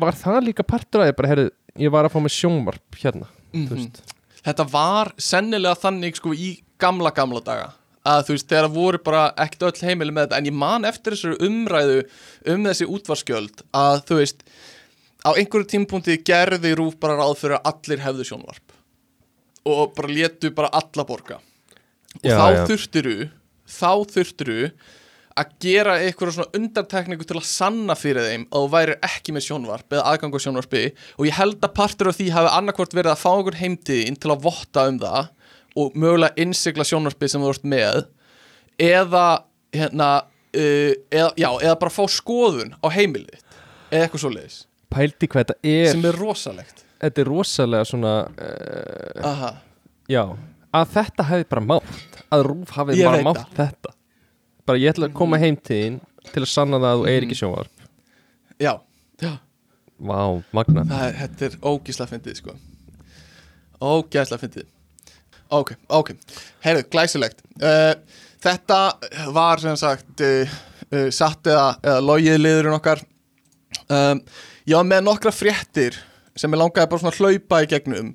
Var 0.01 0.17
það 0.17 0.39
líka 0.47 0.65
partur 0.65 1.05
að 1.05 1.11
ég 1.13 1.19
bara, 1.21 1.29
herri, 1.29 1.45
ég 1.85 1.93
var 1.93 2.09
að 2.09 2.15
fá 2.17 2.19
mig 2.25 2.33
sjónvarp 2.33 2.99
hérna, 3.03 3.29
Mhm. 3.53 3.69
veist? 3.69 4.01
Þetta 4.43 4.67
var 4.73 5.13
sennilega 5.21 5.77
þannig 5.85 6.17
sko 6.17 6.33
í 6.33 6.63
gamla 6.81 7.13
gamla 7.13 7.45
daga 7.45 7.69
að 8.09 8.23
þú 8.27 8.37
veist 8.37 8.51
þegar 8.51 8.71
voru 8.75 9.01
bara 9.07 9.23
ekkert 9.45 9.67
öll 9.69 9.89
heimili 9.89 10.15
með 10.15 10.27
þetta 10.27 10.39
en 10.41 10.49
ég 10.51 10.57
man 10.59 10.87
eftir 10.89 11.15
þessari 11.15 11.49
umræðu 11.49 11.99
um 12.55 12.65
þessi 12.67 12.89
útvarskjöld 12.97 13.63
að 13.79 14.01
þú 14.09 14.19
veist 14.19 14.43
á 15.23 15.31
einhverju 15.39 15.69
tímpúnti 15.71 16.19
gerði 16.27 16.75
Rúf 16.79 16.97
bara 17.03 17.19
ráð 17.21 17.37
fyrir 17.45 17.61
að 17.61 17.69
allir 17.71 18.03
hefðu 18.03 18.27
sjónvarp 18.33 18.75
og 19.71 19.93
bara 19.95 20.11
létu 20.11 20.51
bara 20.55 20.73
alla 20.75 21.05
borga. 21.07 21.39
Og 22.19 22.27
Já, 22.27 22.35
þá 22.35 22.47
já. 22.51 22.65
þurftiru 22.73 23.15
þá 23.71 23.93
þurftiru 24.11 24.57
að 25.39 25.53
gera 25.65 25.95
eitthvað 26.03 26.35
svona 26.37 26.59
undantekningu 26.59 27.25
til 27.25 27.39
að 27.39 27.47
sanna 27.49 27.95
fyrir 27.97 28.27
þeim 28.27 28.43
að 28.51 28.65
þú 28.67 28.73
væri 28.75 28.97
ekki 29.07 29.33
með 29.33 29.47
sjónvarp 29.47 29.95
eða 29.95 30.03
aðgang 30.11 30.35
á 30.37 30.45
sjónvarpi. 30.45 30.83
Og 31.17 31.29
ég 31.31 31.39
held 31.39 31.63
að 31.63 31.77
partur 31.79 32.11
af 32.11 32.19
því 32.19 32.27
hafi 32.35 32.51
annarkvort 32.59 32.99
verið 32.99 33.15
að 33.15 33.23
fá 33.23 33.31
okkur 33.31 33.61
heimtíðin 33.63 34.19
til 34.21 34.35
að 34.35 34.43
votta 34.45 34.85
um 34.91 34.99
það 35.01 35.31
og 35.79 35.95
mögulega 35.97 36.37
innsigla 36.43 36.85
sjónvarpi 36.89 37.31
sem 37.31 37.43
þú 37.43 37.55
ert 37.55 37.65
með 37.65 38.03
eða 38.83 39.27
hérna 39.73 40.11
uh, 40.23 40.93
eða, 41.11 41.31
já, 41.37 41.49
eða 41.63 41.79
bara 41.81 41.95
fá 41.95 42.05
skoðun 42.11 42.75
á 42.81 42.87
heimilið 42.93 43.41
eða 43.93 44.05
eitthvað 44.05 44.25
svo 44.25 44.33
leiðis 44.35 44.61
pældi 44.93 45.29
hvað 45.31 45.47
þetta 45.47 45.59
er, 45.73 45.91
sem 45.95 46.09
er 46.09 46.19
rosalegt. 46.21 46.83
Þetta 47.03 47.23
er 47.23 47.31
rosalega 47.31 47.89
svona 47.89 48.15
uh, 48.31 49.29
Aha. 49.31 49.53
já, 50.11 50.23
að 50.75 50.91
þetta 50.97 51.29
hefði 51.31 51.49
bara 51.55 51.65
mátt 51.71 52.19
að 52.33 52.45
Rúf 52.49 52.75
hafi 52.77 52.99
Ég 53.01 53.09
bara 53.09 53.25
mátt 53.27 53.57
þetta. 53.57 53.95
Bara 54.69 54.83
ég 54.83 54.93
ætla 54.95 55.09
að 55.09 55.17
koma 55.19 55.41
heim 55.43 55.57
til 55.59 55.79
þín 55.81 55.97
til 56.29 56.45
að 56.45 56.51
sanna 56.53 56.79
það 56.79 56.93
að 56.93 57.01
þú 57.01 57.09
eigir 57.11 57.27
ekki 57.27 57.39
sjónvarp. 57.41 57.89
Já, 58.63 58.73
já. 59.23 59.33
Vá, 60.03 60.19
magna 60.55 60.83
Það 60.89 61.03
er, 61.07 61.17
þetta 61.21 61.49
er 61.49 61.57
ógísla 61.73 62.07
fyndið 62.11 62.39
sko. 62.41 62.55
Ógæsla 63.83 64.39
fyndið 64.39 64.69
Ok, 65.53 65.75
ok, 65.93 66.15
heyrðu, 66.65 66.85
glæsilegt. 66.93 67.43
Uh, 67.61 67.93
Þetta 68.43 68.79
var 69.31 69.61
sem 69.63 69.77
sagt 69.79 70.23
uh, 70.25 70.55
uh, 70.91 71.09
satt 71.15 71.47
eða, 71.47 71.77
eða 71.85 72.01
logið 72.03 72.41
liðurinn 72.41 72.75
okkar. 72.79 73.03
Um, 73.87 74.23
var 74.73 74.89
með 74.89 75.05
nokkra 75.07 75.33
fréttir 75.35 75.99
sem 76.39 76.51
ég 76.51 76.59
langaði 76.59 76.89
bara 76.91 77.03
svona 77.03 77.13
að 77.13 77.21
hlaupa 77.21 77.61
í 77.63 77.69
gegnum. 77.69 78.13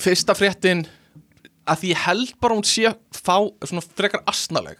Fyrsta 0.00 0.36
fréttin 0.38 0.86
að 1.68 1.82
því 1.82 1.90
held 2.06 2.32
bara 2.40 2.56
hún 2.56 2.64
sé 2.64 2.92
fá 3.12 3.34
svona 3.66 3.82
frekar 3.84 4.22
asnaleg. 4.30 4.78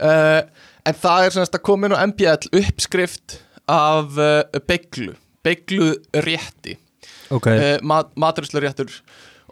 En 0.00 0.96
það 1.02 1.26
er 1.26 1.34
sem 1.34 1.44
sagt 1.44 1.58
að 1.58 1.64
koma 1.68 1.90
inn 1.90 1.96
á 1.98 2.06
MBL 2.06 2.62
uppskrift 2.62 3.36
af 3.68 4.16
beiglu, 4.70 5.18
beiglu 5.44 5.90
rétti 6.24 6.78
ok, 7.34 7.50
mat, 7.84 8.14
maturislu 8.16 8.62
réttur 8.64 8.94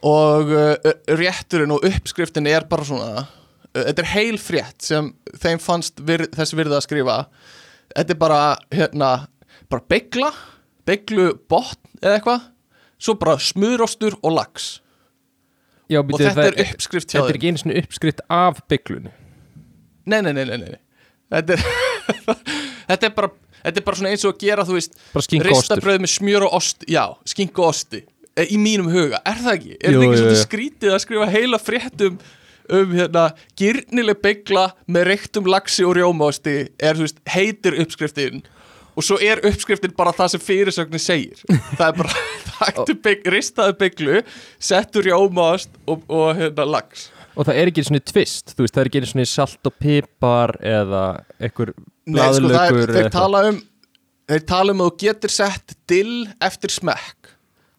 og 0.06 0.52
uh, 0.52 0.92
rétturinn 1.18 1.74
og 1.74 1.84
uppskriftin 1.86 2.48
er 2.50 2.66
bara 2.70 2.86
svona 2.86 3.26
þetta 3.72 4.02
er 4.04 4.10
heil 4.12 4.38
frétt 4.42 4.84
sem 4.84 5.12
þeim 5.40 5.60
fannst 5.62 6.02
vir, 6.04 6.26
þess 6.34 6.56
virði 6.58 6.76
að 6.76 6.84
skrifa. 6.84 7.18
Þetta 7.92 8.14
er 8.14 8.18
bara 8.20 8.40
hérna, 8.72 9.10
bara 9.72 9.86
beigla 9.88 10.32
beiglu 10.88 11.32
botn 11.50 12.02
eða 12.02 12.18
eitthvað 12.18 12.48
svo 13.02 13.16
bara 13.18 13.38
smurostur 13.42 14.18
og 14.20 14.36
lax. 14.36 14.76
Já, 15.90 16.00
og 16.02 16.14
þetta 16.18 16.46
er 16.50 16.58
uppskrift 16.66 17.10
hjá 17.10 17.18
þetta 17.18 17.24
er 17.24 17.32
þeim. 17.32 17.38
ekki 17.38 17.50
einu 17.50 17.62
svona 17.62 17.80
uppskritt 17.82 18.22
af 18.32 18.60
bygglunni 18.70 19.10
nei, 20.08 20.20
nei, 20.22 20.32
nei, 20.32 20.44
nei, 20.46 20.56
nei. 20.62 20.78
þetta 21.30 21.56
er 21.56 21.64
þetta 22.90 23.08
er 23.08 23.14
bara 23.16 23.30
þetta 23.62 23.80
er 23.80 23.86
bara 23.86 23.98
svona 23.98 24.12
eins 24.14 24.24
og 24.26 24.34
að 24.34 24.46
gera, 24.46 24.66
þú 24.66 24.78
veist 24.78 24.96
ristabröð 25.46 26.00
með 26.02 26.12
smjör 26.14 26.46
og 26.48 26.56
ost 26.58 26.86
já, 26.90 27.04
skink 27.28 27.58
og 27.60 27.70
osti. 27.70 28.02
Eh, 28.02 28.11
í 28.40 28.60
mínum 28.60 28.88
huga, 28.92 29.20
er 29.28 29.42
það 29.42 29.58
ekki? 29.58 29.74
Er 29.80 29.96
það 29.96 30.06
ekki 30.06 30.22
jú. 30.22 30.38
skrítið 30.42 30.94
að 30.94 31.02
skrifa 31.04 31.28
heila 31.32 31.60
fréttum 31.60 32.18
um 32.72 32.94
hérna, 32.96 33.28
gyrnileg 33.58 34.20
beigla 34.22 34.68
með 34.90 35.08
reyktum 35.10 35.48
laxi 35.50 35.84
og 35.86 35.96
rjómaosti 35.98 36.56
er, 36.78 36.98
þú 36.98 37.06
veist, 37.06 37.22
heitir 37.34 37.78
uppskriftin 37.82 38.44
og 38.92 39.06
svo 39.06 39.18
er 39.24 39.40
uppskriftin 39.48 39.94
bara 39.96 40.12
það 40.16 40.34
sem 40.34 40.44
fyrirsögnin 40.44 41.02
segir 41.02 41.42
það 41.78 41.86
er 41.88 41.98
bara, 41.98 42.22
taktu 42.52 42.96
beig, 43.04 43.26
ristaðu 43.34 43.76
beiglu 43.80 44.22
settu 44.62 45.04
rjómaost 45.04 45.74
og, 45.86 46.06
og 46.08 46.38
hérna, 46.38 46.68
lax 46.76 47.10
og 47.32 47.48
það 47.48 47.58
er 47.58 47.72
ekki 47.72 47.86
svona 47.88 48.04
tvist, 48.04 48.54
þú 48.54 48.66
veist, 48.66 48.76
það 48.76 48.82
er 48.82 48.90
ekki 48.90 49.10
svona 49.10 49.28
salt 49.30 49.68
og 49.70 49.76
pipar 49.80 50.56
eða 50.60 51.04
einhver 51.40 51.74
Nei, 52.02 52.24
sko, 52.34 52.48
það 52.50 52.78
er, 52.82 52.94
þeir 52.96 53.12
tala 53.14 53.44
um 53.50 53.60
þeir 54.32 54.46
tala 54.48 54.74
um 54.74 54.82
að 54.82 54.90
þú 54.90 55.02
getur 55.06 55.32
sett 55.34 55.76
dill 55.90 56.16
eftir 56.42 56.72
smekk 56.72 57.21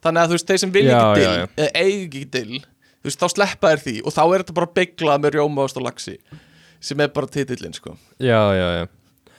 þannig 0.04 0.22
að 0.22 0.32
þú 0.32 0.38
veist, 0.38 0.50
þeir 0.50 0.62
sem 0.64 0.74
vilja 0.74 1.00
ekki 1.00 1.22
dill 1.22 1.36
eða 1.66 1.84
eigi 1.84 2.02
ekki 2.08 2.24
dill 2.36 2.60
þú 2.60 3.10
veist, 3.10 3.22
þá 3.22 3.28
sleppa 3.36 3.72
þér 3.74 3.84
því 3.86 3.96
og 4.04 4.16
þá 4.16 4.24
er 4.26 4.44
þetta 4.44 4.58
bara 4.60 4.74
bygglað 4.80 5.24
með 5.24 5.38
rjómaost 5.38 5.80
og 5.80 5.88
laxi 5.88 6.18
sem 6.84 7.00
er 7.00 7.12
bara 7.16 7.30
titillinn, 7.32 7.76
sko. 7.76 7.96
Já, 8.20 8.42
já, 8.58 8.68
já. 8.82 9.32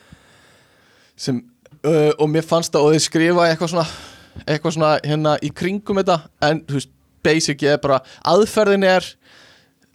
Sem, 1.20 1.42
uh, 1.84 2.12
og 2.16 2.28
mér 2.32 2.46
fannst 2.48 2.72
það 2.72 2.86
og 2.86 2.94
þeir 2.94 3.04
skrifa 3.04 3.48
eitthvað 3.50 3.74
svona 3.74 3.86
eitthvað 4.42 4.76
svona 4.76 4.92
hérna 5.04 5.34
í 5.44 5.50
kringum 5.54 6.00
þetta 6.00 6.18
en 6.48 6.62
þú 6.66 6.78
veist, 6.80 6.90
basic 7.24 7.62
er 7.64 7.78
bara 7.80 8.00
aðferðin 8.28 8.86
er 8.88 9.06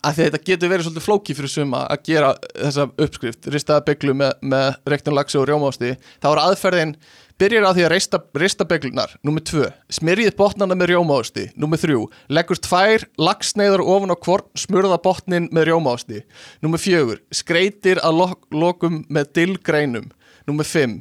að 0.06 0.22
þetta 0.22 0.40
getur 0.48 0.72
verið 0.72 0.88
svolítið 0.88 1.06
flóki 1.06 1.36
fyrir 1.36 1.52
suma 1.52 1.84
að 1.92 2.06
gera 2.08 2.30
þessa 2.54 2.86
uppskrift 3.04 3.50
ristaða 3.52 3.84
bygglu 3.90 4.16
með, 4.22 4.32
með 4.42 4.70
reyktum 4.94 5.18
laxi 5.18 5.40
og 5.40 5.50
rjómaosti 5.50 5.92
þá 6.24 6.30
er 6.32 6.42
aðferðin 6.46 6.94
byrjar 7.40 7.66
á 7.66 7.72
því 7.76 7.84
að 7.86 7.92
rista, 7.94 8.20
rista 8.42 8.66
bygglunar 8.68 9.14
nummer 9.26 9.44
tvö, 9.46 9.70
smyrjið 9.96 10.36
botnana 10.40 10.76
með 10.78 10.94
rjómaosti. 10.94 11.46
Nummer 11.60 11.80
þrjú, 11.82 12.06
leggur 12.36 12.60
tvær 12.60 13.06
laxneiðar 13.20 13.84
ofan 13.84 14.14
á 14.14 14.18
hvorn 14.20 14.50
smurða 14.60 15.00
botnin 15.04 15.48
með 15.56 15.70
rjómaosti. 15.72 16.24
Nummer 16.66 16.82
fjögur, 16.82 17.22
skreitir 17.32 18.02
að 18.04 18.20
lok, 18.22 18.42
lokum 18.52 19.04
með 19.10 19.32
dillgreinum. 19.40 20.10
Nummer 20.50 20.68
fimm, 20.68 21.00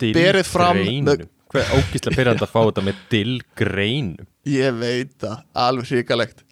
Berið 0.00 0.44
fram 0.48 0.82
Dillgreinum. 0.82 1.28
Hvað 1.46 1.62
er 1.62 1.76
ógíslega 1.78 2.18
pyrrandi 2.18 2.44
að 2.44 2.50
fá 2.52 2.58
þetta 2.66 2.82
með 2.84 3.04
dillgreinum? 3.12 4.26
Ég 4.50 4.80
veit 4.80 5.14
það, 5.22 5.38
alveg 5.66 5.92
hrikalegt. 5.92 6.42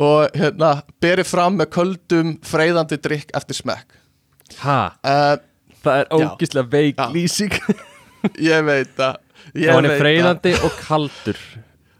Og 0.00 0.36
hérna, 0.36 0.72
berið 1.02 1.28
fram 1.28 1.58
með 1.60 1.70
köldum 1.76 2.34
freyðandi 2.46 2.98
drikk 3.04 3.32
eftir 3.36 3.58
smekk. 3.58 3.96
Ha? 4.64 4.80
uh, 5.04 5.36
það 5.84 6.00
er 6.02 6.08
Já. 6.10 6.26
ógislega 6.26 6.72
veik 6.72 7.02
lýsing 7.14 7.54
ég 8.52 8.64
veit 8.66 8.94
það. 8.98 9.18
Hann 9.56 9.84
er 9.86 9.90
það. 9.94 10.00
freyðandi 10.04 10.54
og 10.66 10.78
kaldur. 10.84 11.42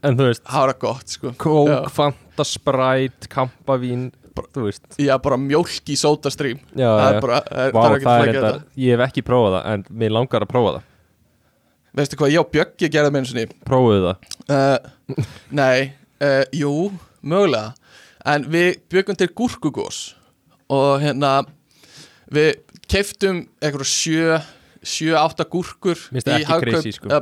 En 0.01 0.17
þú 0.17 0.27
veist, 0.31 0.43
Það 0.49 0.63
var 0.65 0.75
gott 0.81 1.13
sko. 1.13 1.31
Kók, 1.41 1.91
fanta, 1.93 2.45
spræt, 2.49 3.29
kampavín 3.33 4.09
Þú 4.41 4.63
veist. 4.65 4.87
Já, 4.97 5.13
bara 5.21 5.37
mjólk 5.37 5.91
í 5.93 5.97
sótastrím 6.01 6.61
Já, 6.79 6.87
Það 6.87 7.09
er 7.11 7.19
bara, 7.25 7.41
það 7.45 7.65
er, 7.67 7.73
Vá, 7.75 7.81
það 7.83 7.95
er 7.97 8.05
það 8.07 8.23
er 8.23 8.31
þetta. 8.39 8.53
Ég 8.81 8.95
hef 8.95 9.03
ekki 9.05 9.25
prófað 9.27 9.57
það 9.59 9.67
En 9.75 9.83
mér 10.01 10.15
langar 10.17 10.47
að 10.47 10.51
prófa 10.53 10.73
það. 10.77 10.87
Veistu 12.01 12.19
hvað, 12.21 12.33
ég 12.33 12.41
og 12.45 12.51
Bjöggi 12.55 12.89
gerði 12.95 13.11
með 13.13 13.21
einu 13.21 13.31
sinni. 13.33 13.59
Prófuðu 13.67 14.01
það? 14.07 14.31
Uh, 14.55 15.27
Nei, 15.61 15.77
uh, 16.23 16.45
jú, 16.57 16.73
mögulega. 17.21 17.75
En 18.31 18.47
við 18.55 18.71
byggum 18.93 19.19
til 19.21 19.29
gúrkugós 19.37 20.01
Og 20.73 21.03
hérna 21.03 21.35
Við 22.33 22.55
keiftum 22.91 23.45
eitthvað 23.61 23.91
sjö 23.91 24.41
Sjö, 24.83 25.13
átta 25.21 25.45
gúrkur 25.45 25.99
Mér 26.11 26.21
finnst 26.23 26.29
það 26.31 26.37
ekki 26.41 26.51
Hagkaup- 26.53 26.71
crazy, 26.71 26.93
sko. 26.97 27.11
uh, 27.13 27.21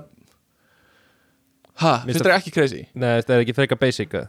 Ha, 1.79 1.93
finnst 2.07 2.23
það 2.27 2.37
ekki 2.37 2.53
crazy? 2.55 2.85
Nei, 2.95 3.13
þetta 3.21 3.35
er 3.37 3.43
ekki 3.45 3.55
freka 3.57 3.79
basic 3.79 4.15
eða? 4.19 4.29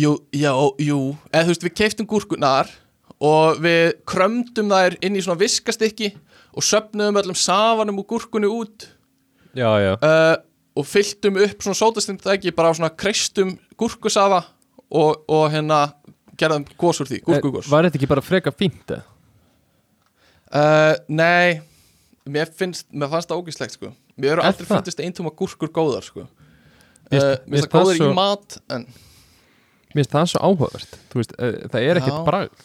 Jú, 0.00 0.14
já, 0.34 0.52
jú 0.82 0.98
Eða 1.30 1.44
þú 1.48 1.52
veist, 1.52 1.66
við 1.66 1.74
keiftum 1.82 2.08
gúrkurnar 2.10 2.70
Og 3.22 3.58
við 3.62 3.92
krömdum 4.08 4.70
þær 4.72 4.96
inn 5.04 5.18
í 5.18 5.22
svona 5.22 5.38
viskastykki 5.42 6.12
Og 6.56 6.64
söfnuðum 6.66 7.20
öllum 7.22 7.38
safanum 7.38 8.00
úr 8.02 8.08
gúrkunni 8.14 8.50
út 8.50 8.88
Já, 9.52 9.68
já 9.84 9.92
uh, 10.00 10.36
og 10.72 10.86
fylltum 10.88 11.36
upp 11.36 11.60
svona 11.60 11.76
sótastund 11.76 12.22
ekki 12.32 12.54
bara 12.56 12.70
á 12.72 12.76
svona 12.78 12.88
kreistum 12.96 13.50
gúrkusafa 13.76 14.38
og, 14.88 15.18
og 15.28 15.50
hérna 15.52 15.82
gerðum 16.40 16.64
gós 16.80 17.02
úr 17.04 17.10
því, 17.10 17.18
gúrkugós 17.26 17.68
Var 17.68 17.84
þetta 17.90 18.00
ekki 18.00 18.08
bara 18.08 18.24
freka 18.24 18.52
fínt 18.56 18.94
eða? 18.96 19.02
uh, 20.56 20.94
Nei 21.12 21.60
mér 22.26 22.50
finnst, 22.54 22.86
mér 22.92 23.08
fannst 23.12 23.28
það 23.30 23.40
ógislegt 23.42 23.72
sko. 23.78 23.92
Mér 24.16 24.36
eru 24.36 24.42
Er 24.44 24.50
aldrei 24.52 24.66
fundist 24.68 25.00
eintúma 25.02 25.32
gúrkur 25.34 25.70
góðar 25.74 26.04
sko. 26.06 26.26
Mér 27.10 27.20
finnst- 27.20 27.26
Mér 27.26 27.40
mér 27.46 27.58
finnst 27.58 27.72
finnst 27.72 27.72
það 27.72 27.96
svo- 27.96 28.10
í 28.10 28.14
mat 28.14 28.58
en 28.70 28.86
Mér 29.92 29.98
finnst 30.00 30.12
það 30.14 30.28
svo 30.32 30.40
áhugavert. 30.48 30.94
Veist, 31.14 31.32
uh, 31.38 31.52
það 31.68 31.88
er 31.90 31.96
ekkert 32.00 32.24
bragð. 32.24 32.62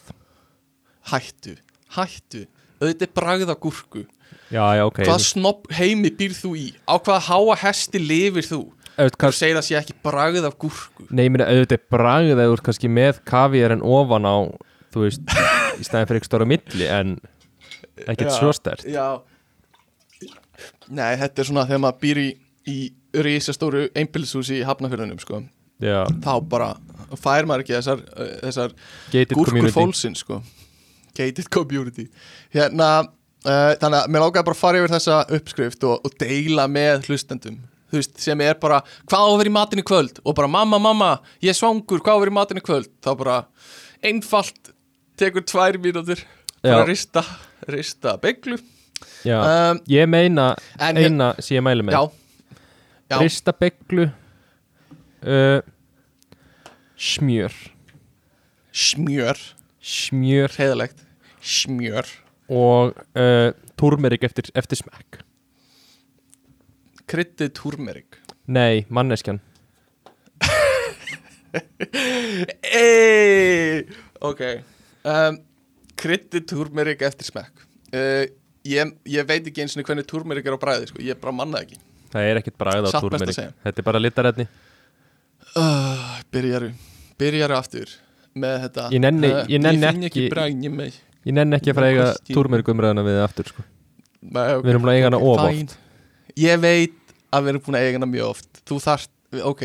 Hættu, 1.10 1.56
hættu. 1.96 2.46
Auðvitað 2.80 3.12
bragð 3.14 3.50
af 3.50 3.60
gúrku. 3.60 4.04
Já, 4.52 4.64
já, 4.78 4.82
ok. 4.86 4.98
Hvaða 5.04 5.20
snobb 5.26 5.66
heimi 5.76 6.10
býr 6.14 6.32
þú 6.36 6.50
í? 6.56 6.66
Á 6.88 6.96
hvaða 6.96 7.20
háa 7.28 7.56
hesti 7.64 7.98
lifir 8.00 8.46
þú? 8.46 8.60
Þú 8.98 9.30
segir 9.34 9.56
að 9.60 9.66
sé 9.66 9.76
ekki 9.78 9.94
bragð 10.02 10.44
af 10.48 10.56
gúrku. 10.58 11.04
Nei, 11.10 11.26
ég 11.28 11.32
meina 11.34 11.46
auðvitað 11.50 11.76
er 11.78 11.84
bragð 11.92 12.32
eða 12.34 12.46
þú 12.48 12.52
ert 12.56 12.64
kannski 12.68 12.88
með 12.90 13.20
kaviar 13.28 13.72
en 13.76 13.82
ofan 13.82 14.24
á 14.26 14.36
Þú 14.88 15.02
veist, 15.04 15.20
í 15.78 15.84
staðin 15.84 16.08
fyrir 16.08 16.20
ekki 16.22 16.28
stóra 16.30 16.46
milli 16.48 16.86
En 16.88 17.18
ekkert 18.08 18.32
svo 18.32 18.54
stert 18.56 18.86
Já 18.88 19.20
Nei, 20.94 21.12
þetta 21.20 21.42
er 21.42 21.48
svona 21.50 21.66
þegar 21.68 21.82
maður 21.84 22.00
býr 22.04 22.20
í, 22.22 22.28
í 22.68 22.78
risastóru 23.24 23.86
einbildshúsi 23.96 24.60
í 24.60 24.66
Hafnafjörðunum 24.68 25.20
sko. 25.22 25.42
Þá 26.24 26.32
bara 26.50 26.72
fær 27.18 27.48
maður 27.48 27.64
ekki 27.64 27.76
þessar, 27.76 28.02
uh, 28.14 28.32
þessar 28.42 28.74
gúrkur 29.36 29.70
fólksinn 29.74 30.18
sko. 30.18 30.42
gated 31.18 31.48
community. 31.50 32.08
Hérna, 32.54 33.08
uh, 33.46 33.72
þannig 33.80 33.98
að 33.98 34.12
mér 34.14 34.24
lákaði 34.24 34.46
bara 34.50 34.56
að 34.56 34.62
fara 34.62 34.80
yfir 34.82 34.94
þessa 34.94 35.18
uppskrift 35.38 35.88
og, 35.88 36.06
og 36.06 36.16
deila 36.20 36.68
með 36.70 37.08
hlustendum. 37.08 37.60
Veist, 37.92 38.18
sem 38.20 38.40
er 38.44 38.58
bara, 38.60 38.82
hvað 39.08 39.22
á 39.24 39.28
að 39.32 39.38
vera 39.40 39.50
í 39.50 39.54
matinn 39.54 39.80
í 39.80 39.86
kvöld? 39.88 40.18
Og 40.28 40.34
bara, 40.36 40.50
mamma, 40.52 40.76
mamma, 40.82 41.12
ég 41.40 41.54
er 41.54 41.56
svangur 41.56 42.02
hvað 42.04 42.12
á 42.12 42.16
að 42.18 42.24
vera 42.24 42.34
í 42.34 42.36
matinn 42.36 42.60
í 42.60 42.64
kvöld, 42.66 42.90
þá 43.04 43.10
bara 43.16 43.38
einfalt, 44.04 44.74
tekur 45.18 45.46
tvær 45.48 45.80
mínútur 45.82 46.20
bara 46.62 46.84
rista 46.86 47.22
rista 47.66 48.16
Já, 48.18 48.58
um, 49.24 49.82
ég 49.90 50.06
meina 50.10 50.52
eina 50.78 51.32
sem 51.38 51.58
ég 51.58 51.66
mæli 51.66 51.86
með. 51.86 51.98
Já, 51.98 52.56
já. 53.12 53.18
Rista 53.22 53.54
beglu 53.56 54.06
uh, 54.08 55.58
Smjör. 56.98 57.54
Smjör, 58.74 59.38
Smjör. 59.78 60.54
Heiðalegt 60.58 61.04
smjör, 61.48 62.06
og 62.48 62.96
uh, 63.16 63.50
túrmerik 63.78 64.24
eftir, 64.26 64.50
eftir 64.58 64.80
smekk. 64.82 65.20
Kryddið 67.08 67.54
turmerik 67.56 68.18
Nei, 68.48 68.84
manneskjan. 68.92 69.40
Ey, 72.80 73.84
ok. 74.24 74.42
Um, 75.08 75.38
kryddið 76.00 76.46
turmerik 76.48 77.04
eftir 77.04 77.28
smekk. 77.28 77.64
Uh, 77.92 78.24
ég, 78.68 78.92
ég 79.08 79.28
veit 79.28 79.48
ekki 79.50 79.64
eins 79.64 79.76
og 79.78 79.86
hvernig 79.88 80.06
turmerik 80.08 80.46
er 80.48 80.56
á 80.56 80.60
bræði 80.60 80.90
sko. 80.90 81.02
ég 81.04 81.20
bara 81.20 81.34
manna 81.34 81.62
ekki. 81.64 81.78
Það 82.12 82.28
er 82.30 82.40
ekkert 82.40 82.58
bragð 82.60 82.88
á 82.88 82.90
segja. 82.92 83.48
Þetta 83.64 83.82
er 83.82 83.86
bara 83.88 84.02
litarætni 84.02 84.46
uh, 85.56 86.14
byrjaru 86.34 86.70
byrjaru 87.20 87.58
aftur 87.58 87.96
með 88.38 88.62
þetta. 88.66 88.86
Ég 88.94 89.02
nenni- 89.02 89.32
uh, 89.34 89.42
ég 89.50 89.60
nenni 89.64 89.82
ég 89.86 90.10
ekki 90.10 90.28
ekki- 90.28 90.92
Ég 91.28 91.34
nenni 91.34 91.58
ekki 91.58 91.72
að 91.72 91.74
fara 91.80 91.90
eiga 91.90 92.06
túrmerik 92.30 92.68
umræðina 92.72 93.02
við 93.04 93.18
aftur 93.24 93.50
sko. 93.50 93.64
Nei, 94.22 94.54
okay, 94.54 94.62
Við 94.62 94.70
erum 94.72 94.82
búin 94.84 94.92
að 94.92 94.96
eiga 94.98 95.10
hana 95.10 95.18
of 95.18 95.42
fine. 95.44 95.68
ég 96.38 96.60
veit 96.62 96.96
að 97.32 97.44
við 97.44 97.48
erum 97.52 97.62
búin 97.66 97.76
að 97.78 97.84
eiga 97.84 97.98
hana 97.98 98.08
mjög 98.08 98.30
oft. 98.32 98.62
Þú 98.64 98.78
þarft, 98.86 99.10
ok 99.42 99.62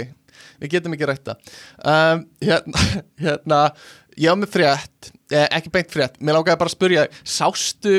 við 0.62 0.76
getum 0.78 0.96
ekki 0.96 1.10
rætta 1.10 1.36
um, 1.84 2.24
hérna, 2.44 2.86
hérna 3.26 3.60
ég 4.20 4.30
á 4.30 4.36
með 4.38 4.52
frétt 4.54 5.12
eh, 5.34 5.48
ekki 5.58 5.72
beint 5.74 5.94
frétt, 5.94 6.20
mér 6.22 6.38
lákaði 6.38 6.62
bara 6.62 6.72
að 6.72 6.76
spyrja 6.76 7.06
þig, 7.08 7.22
sástu 7.36 7.96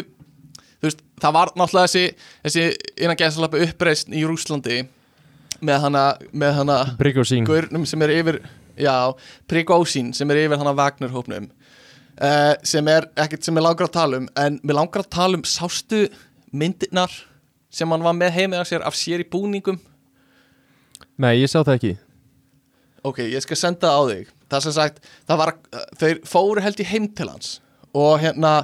veist, 0.88 1.00
það 1.22 1.36
var 1.38 1.54
náttúrulega 1.54 1.90
þessi, 1.90 2.28
þessi 2.46 2.66
innan 2.96 3.20
gæðsalappi 3.20 3.64
uppreisn 3.68 4.16
í 4.16 4.24
Rúslandi 4.28 4.82
með 5.64 5.80
hana, 5.86 6.04
með 6.32 6.60
hana 6.60 6.78
Bryggjósín 7.00 7.48
gaurnum 7.48 7.86
sem 7.88 8.04
er 8.04 8.14
yfir 8.18 8.40
já, 8.76 9.14
Prigósín 9.50 10.12
sem 10.14 10.30
er 10.30 10.44
yfir 10.44 10.60
hana 10.60 10.74
Wagner-hópnum 10.76 11.48
uh, 11.48 12.54
sem 12.66 12.88
er 12.90 13.08
ekkert 13.20 13.46
sem 13.46 13.56
ég 13.56 13.64
langar 13.64 13.88
að 13.88 13.96
tala 13.96 14.22
um 14.22 14.28
en 14.40 14.58
mér 14.62 14.80
langar 14.80 15.04
að 15.04 15.12
tala 15.14 15.38
um 15.38 15.46
sástu 15.46 16.06
myndirnar 16.54 17.12
sem 17.74 17.90
hann 17.90 18.06
var 18.06 18.16
með 18.16 18.34
heimið 18.38 18.60
af 18.60 18.70
sér 18.70 18.86
af 18.86 18.96
sér 18.98 19.24
í 19.24 19.28
búningum? 19.30 19.80
Nei, 21.18 21.40
ég 21.40 21.50
sá 21.50 21.60
það 21.60 21.74
ekki. 21.76 21.92
Ok, 23.06 23.20
ég 23.30 23.42
skal 23.42 23.58
senda 23.58 23.90
það 23.90 23.98
á 23.98 24.02
þig. 24.10 24.30
Það 24.50 24.64
sem 24.64 24.74
sagt, 24.74 24.96
það 25.28 25.40
var 25.42 25.52
uh, 25.54 25.84
þeir 26.00 26.20
fóru 26.28 26.64
held 26.64 26.82
í 26.82 26.88
heim 26.88 27.08
til 27.14 27.30
hans 27.30 27.58
og 27.94 28.18
hérna 28.22 28.54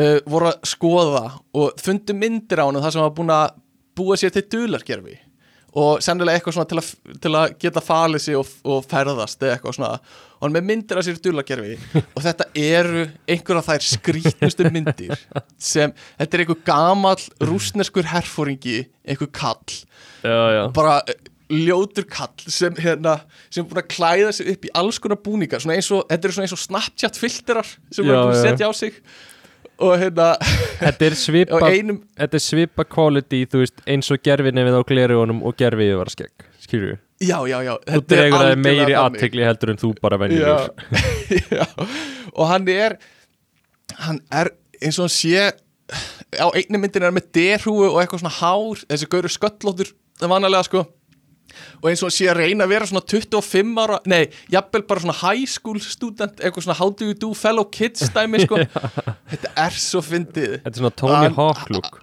uh, 0.00 0.18
voru 0.30 0.50
að 0.50 0.66
skoða 0.68 1.26
og 1.54 1.78
fundu 1.82 2.16
myndir 2.16 2.62
á 2.62 2.66
hann 2.66 2.80
það 2.80 2.96
sem 2.96 3.04
var 3.04 3.14
búin 3.18 3.34
að 3.34 3.60
búa 3.94 4.18
sér 4.18 4.34
til 4.34 4.46
dulargerfi 4.50 5.18
og 5.74 5.98
sennilega 6.04 6.38
eitthvað 6.38 6.54
svona 6.56 6.70
til 6.70 6.78
að, 6.78 6.88
til 7.22 7.32
að 7.34 7.56
geta 7.64 7.82
falið 7.82 8.22
sig 8.22 8.38
og, 8.38 8.50
og 8.70 8.84
ferðast 8.86 9.42
eða 9.42 9.56
eitthvað 9.56 9.76
svona. 9.78 9.90
Og 10.38 10.46
hann 10.46 10.54
með 10.54 10.66
myndir 10.68 11.00
af 11.00 11.06
sér 11.06 11.18
dulargerfi 11.24 11.74
og 12.04 12.22
þetta 12.22 12.46
eru 12.60 13.04
einhver 13.34 13.58
af 13.58 13.70
þær 13.72 13.86
skrítnustu 13.88 14.70
myndir 14.70 15.14
sem, 15.58 15.94
þetta 16.20 16.38
er 16.38 16.44
einhver 16.44 16.60
gamall 16.68 17.26
rúsneskur 17.42 18.06
herfóringi 18.12 18.84
einhver 19.02 19.32
kall. 19.34 19.78
Já, 20.22 20.38
já. 20.54 20.62
Bara 20.78 21.00
eh, 21.10 21.18
ljótur 21.50 22.06
kall 22.10 22.46
sem 22.46 22.78
hérna 22.78 23.18
sem 23.48 23.64
er 23.64 23.70
búin 23.72 23.82
að 23.82 23.90
klæða 23.96 24.32
sig 24.38 24.54
upp 24.54 24.70
í 24.70 24.74
alls 24.78 25.02
konar 25.02 25.22
búningar. 25.26 25.64
Svona 25.64 25.80
eins 25.80 25.90
og, 25.90 26.06
þetta 26.06 26.30
eru 26.30 26.38
svona 26.38 26.46
eins 26.46 26.54
og 26.54 26.64
Snapchat 26.68 27.18
filterar 27.18 27.66
sem 27.66 28.06
Já, 28.06 28.12
er 28.14 28.20
búin 28.20 28.36
að 28.36 28.44
setja 28.46 28.70
á 28.70 28.72
sig 28.78 29.02
og 29.82 29.96
hérna 30.00 30.34
Þetta 30.80 31.06
er 31.08 31.16
svipa 31.24 31.60
einum, 31.70 32.02
Þetta 32.18 32.38
er 32.38 32.44
svipa 32.44 32.86
quality, 32.86 33.44
þú 33.50 33.62
veist, 33.64 33.82
eins 33.90 34.10
og 34.14 34.22
gerfi 34.24 34.52
nefið 34.54 34.78
á 34.78 34.82
glerugunum 34.90 35.42
og 35.46 35.56
gerfi 35.58 35.88
yfir 35.88 36.00
var 36.02 36.12
skegg 36.14 36.46
Skilju 36.64 36.98
já, 37.24 37.38
já, 37.48 37.58
já. 37.62 37.74
Þú 37.88 38.00
dregur 38.10 38.42
það 38.42 38.62
meiri 38.64 38.96
aðtegli 38.98 39.44
heldur 39.46 39.72
en 39.72 39.80
þú 39.80 39.92
bara 40.02 40.18
já, 40.28 41.68
og 42.34 42.48
hann 42.50 42.68
er 42.68 42.96
hann 44.04 44.18
er 44.32 44.50
eins 44.82 44.98
og 44.98 45.06
hann 45.06 45.14
sé 45.14 45.44
á 46.34 46.46
einni 46.50 46.80
myndin 46.80 47.04
er 47.04 47.10
hann 47.10 47.18
með 47.18 47.30
derhúu 47.36 47.86
og 47.92 48.00
eitthvað 48.02 48.24
svona 48.24 48.34
hár. 48.40 48.82
Þessi 48.90 49.08
gauru 49.12 49.30
sköllóttur 49.30 49.92
vanalega 50.20 50.66
sko 50.66 50.84
og 51.80 51.88
eins 51.90 52.02
og 52.06 52.12
sé 52.14 52.28
að 52.30 52.40
reyna 52.42 52.66
að 52.66 52.74
vera 52.74 52.88
svona 52.90 53.04
25 53.10 53.80
ára 53.84 53.98
nei, 54.10 54.22
jafnvel 54.52 54.84
bara 54.88 55.04
svona 55.04 55.16
high 55.20 55.48
school 55.50 55.80
student 55.82 56.40
eitthvað 56.40 56.66
svona 56.66 56.78
how 56.78 56.90
do 56.90 57.10
you 57.10 57.16
do 57.18 57.32
fellow 57.38 57.66
kids 57.68 58.10
dæmi 58.14 58.44
sko. 58.44 58.60
Þetta 59.32 59.54
er 59.66 59.78
svo 59.78 60.02
fyndið. 60.04 60.58
Þetta 60.64 60.74
er 60.74 60.82
svona 60.82 60.96
Tony 61.02 61.30
Hawk 61.38 61.70
look. 61.74 62.00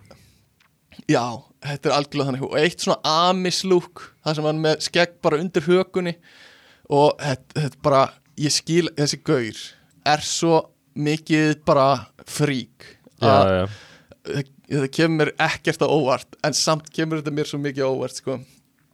Já, 1.09 1.25
þetta 1.63 1.89
er 1.89 1.95
algjörlega 1.95 2.29
þannig. 2.29 2.47
Og 2.47 2.57
eitt 2.59 2.83
svona 2.83 2.99
amis 3.29 3.61
look 3.67 4.07
það 4.23 4.37
sem 4.37 4.47
hann 4.49 4.63
með 4.63 4.83
skegg 4.87 5.15
bara 5.23 5.39
undir 5.41 5.65
hökunni. 5.65 6.15
Og 6.91 7.13
þetta, 7.21 7.55
þetta 7.57 7.85
bara 7.85 8.01
ég 8.41 8.53
skil 8.53 8.87
þessi 8.97 9.21
gaur 9.25 9.61
er 10.11 10.25
svo 10.25 10.57
mikið 10.97 11.61
bara 11.67 11.87
frík 12.27 12.87
að 13.21 13.69
það 14.71 14.87
kemur 14.95 15.31
ekkert 15.41 15.83
á 15.83 15.87
óvart 15.87 16.37
en 16.45 16.55
samt 16.57 16.89
kemur 16.93 17.21
þetta 17.21 17.33
mér 17.35 17.49
svo 17.49 17.59
mikið 17.61 17.85
á 17.87 17.89
óvart 17.91 18.17
sko. 18.17 18.39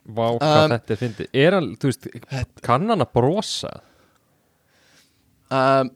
Vá, 0.08 0.26
hvað 0.40 0.64
Um, 0.64 0.72
þetta 0.72 0.94
er 0.96 1.00
fyndið. 1.02 1.28
Er 1.36 1.56
hann, 1.58 1.70
þú 1.76 1.90
veist, 1.90 2.06
kann 2.64 2.88
hann 2.90 3.04
að 3.04 3.12
brosa? 3.18 3.72
um, 5.52 5.90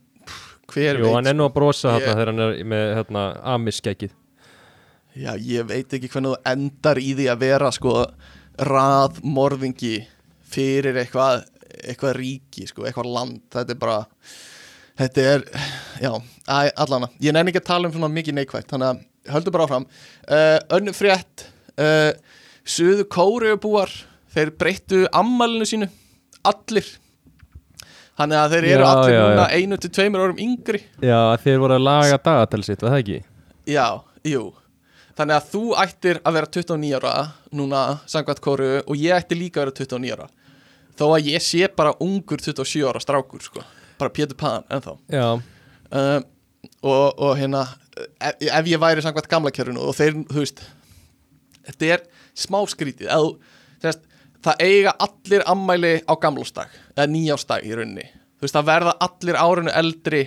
hver 0.72 0.98
Jú, 1.00 1.06
veit? 1.06 1.14
hann 1.16 1.28
er 1.32 1.36
nú 1.38 1.46
að 1.48 1.54
brosa 1.56 1.94
Ég- 1.96 2.06
þarna 2.06 2.16
þegar 2.16 2.32
hann 2.32 2.40
er 2.46 2.64
með 2.74 2.96
hérna, 2.98 3.24
amiskeggið. 3.56 4.12
Já, 5.16 5.32
ég 5.36 5.66
veit 5.68 5.92
ekki 5.98 6.08
hvernig 6.12 6.32
þú 6.36 6.42
endar 6.54 7.00
í 7.02 7.10
því 7.18 7.26
að 7.34 7.40
vera 7.42 7.72
sko 7.76 7.96
raðmorðingi 8.60 9.96
fyrir 10.52 10.96
eitthvað 11.02 11.46
eitthvað 11.82 12.16
ríki, 12.20 12.68
sko, 12.70 12.84
eitthvað 12.88 13.10
land. 13.16 13.42
Þetta 13.52 13.72
er 13.76 13.80
bara 13.82 13.98
þetta 15.02 15.26
er, 15.34 15.46
já, 16.04 16.12
allana 16.78 17.08
ég 17.24 17.34
nenni 17.34 17.52
ekki 17.52 17.62
að 17.64 17.70
tala 17.72 17.88
um 17.90 17.94
svona 17.96 18.12
mikið 18.12 18.38
neikvægt 18.38 18.70
þannig 18.72 18.92
að 18.92 19.34
höldu 19.36 19.52
bara 19.56 19.68
áfram. 19.68 19.86
Uh, 20.28 20.60
önnu 20.78 20.94
frétt 20.96 21.48
uh, 21.80 22.12
Suðu 22.68 23.06
Kóriubúar 23.10 23.92
þeir 24.32 24.52
breyttu 24.60 25.04
ammælinu 25.18 25.66
sínu 25.68 25.88
allir. 26.48 26.88
Þannig 28.20 28.38
að 28.38 28.54
þeir 28.56 28.66
eru 28.70 28.84
Já, 28.86 28.90
allir 28.92 29.14
já, 29.16 29.22
núna 29.26 29.46
já. 29.50 29.60
einu 29.62 29.78
til 29.82 29.92
tveimur 29.96 30.24
árum 30.26 30.42
yngri. 30.44 30.82
Já, 31.02 31.20
þeir 31.42 31.62
voru 31.64 31.78
að 31.80 31.86
laga 31.88 32.18
dagatal 32.22 32.64
sitt, 32.68 32.82
var 32.84 32.94
það 32.94 33.02
ekki? 33.04 33.20
Já, 33.72 33.86
jú. 34.28 34.44
Þannig 35.18 35.36
að 35.38 35.48
þú 35.52 35.62
ættir 35.82 36.20
að 36.26 36.38
vera 36.38 36.50
29 36.56 36.94
ára 37.00 37.14
núna, 37.58 37.82
samkvæmt 38.10 38.44
kóru 38.46 38.70
og 38.86 38.94
ég 39.00 39.16
ætti 39.18 39.38
líka 39.40 39.62
að 39.62 39.66
vera 39.72 39.76
29 39.82 40.14
ára. 40.16 40.28
Þó 41.00 41.06
að 41.16 41.32
ég 41.32 41.44
sé 41.44 41.68
bara 41.76 41.96
ungur 42.04 42.42
27 42.44 42.86
ára 42.88 43.02
strákur 43.02 43.42
sko, 43.44 43.64
bara 44.00 44.14
Pétur 44.14 44.38
Pan 44.40 44.64
ennþá. 44.70 44.96
Já, 45.12 45.26
um, 45.34 46.26
og, 46.82 47.06
og 47.18 47.34
hérna 47.40 47.66
ef, 48.22 48.38
ef 48.44 48.70
ég 48.70 48.82
væri 48.82 49.04
samkvæmt 49.04 49.30
gamla 49.32 49.52
kjörunu 49.56 49.82
og 49.88 49.96
þeir, 49.98 50.20
þú 50.30 50.44
veist 50.44 50.62
þetta 51.68 51.90
er 51.96 52.04
smá 52.38 52.60
skrítið 52.70 53.10
þú- 53.12 53.38
sérst, 53.82 54.04
það 54.42 54.64
eiga 54.66 54.94
allir 55.00 55.44
ammæli 55.50 55.94
á 56.08 56.14
gamlóstag 56.22 56.70
eða 56.96 57.08
nýjástag 57.14 57.66
í 57.66 57.76
rauninni. 57.78 58.08
Þú 58.40 58.46
veist, 58.48 58.56
það 58.58 58.70
verða 58.72 58.94
allir 59.06 59.38
árinu 59.38 59.74
eldri 59.78 60.22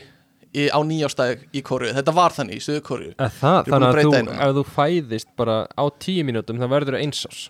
í, 0.54 0.68
á 0.70 0.78
nýjástag 0.86 1.46
í 1.54 1.62
kóru 1.66 1.90
þetta 1.94 2.14
var 2.14 2.34
þannig 2.34 2.60
í 2.60 2.62
söðu 2.62 2.82
kóru 2.86 3.08
að 3.18 3.32
það, 3.40 3.64
Þeir 3.64 3.74
eru 3.74 4.04
búin 4.04 4.14
þannig 4.14 4.34
að 4.34 4.44
að 4.44 4.44
þú, 4.44 4.44
ef 4.44 4.54
þú 4.58 4.64
fæðist 4.76 5.30
bara 5.40 5.56
á 5.74 5.84
tíu 6.04 6.26
mínútum, 6.28 6.60
það 6.62 6.72
verður 6.76 6.98
eins 7.00 7.24
árs. 7.26 7.42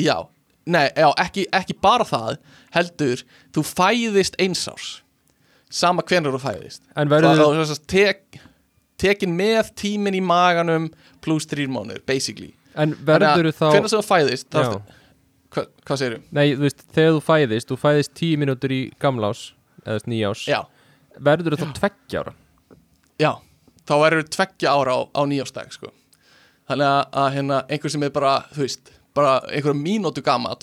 Já, 0.00 0.16
nei, 0.64 0.86
já, 0.96 1.08
ekki, 1.20 1.46
ekki 1.52 1.76
bara 1.84 2.06
það 2.08 2.38
heldur, 2.72 3.24
þú 3.52 3.64
fæðist 3.68 4.38
einsárs 4.40 5.02
sama 5.72 6.04
hvenær 6.04 6.32
þú 6.36 6.40
fæðist. 6.46 6.82
En 6.96 7.08
verður, 7.12 7.44
er 7.60 7.62
að 7.64 7.84
tek, 7.92 8.40
tekin 9.00 9.36
með 9.36 9.72
tíminn 9.80 10.16
í 10.16 10.24
maganum 10.24 10.88
pluss 11.24 11.48
þrýr 11.48 11.68
mánuður, 11.72 12.02
basically 12.08 12.54
en 12.78 12.96
verður 13.06 13.50
þá 13.52 13.64
Hvenær 13.68 13.92
sem 13.92 14.02
þú 14.02 14.06
fæðist, 14.08 14.48
þá 14.52 14.60
hva, 15.52 15.64
hvað 15.84 16.00
segirðu? 16.00 16.20
Nei, 16.32 16.44
þú 16.54 16.66
veist, 16.66 16.84
þegar 16.96 17.16
þú 17.16 17.24
fæðist, 17.28 17.70
þú 17.70 17.80
fæðist 17.82 18.14
tíu 18.18 18.40
mínútur 18.40 18.74
í 18.74 18.82
gamlás 19.02 19.42
eða 19.84 20.12
nýjás, 20.12 20.44
Já, 20.48 20.60
verður 21.18 21.58
þá 21.60 21.66
tveggja 21.80 22.22
ára? 22.22 22.36
Já, 23.20 23.32
þá 23.88 23.94
verður 24.04 24.28
tveggja 24.38 24.72
ára 24.72 24.96
á, 24.96 25.00
á 25.12 25.22
nýjástag 25.28 25.74
sko. 25.74 25.92
þannig 26.70 26.88
að, 26.88 27.02
að 27.22 27.32
hérna, 27.36 27.64
einhver 27.68 27.92
sem 27.92 28.06
er 28.06 28.14
bara, 28.14 28.36
þú 28.54 28.64
veist 28.64 28.92
bara 29.16 29.40
einhverja 29.50 29.78
mínútu 29.78 30.24
gamall 30.24 30.62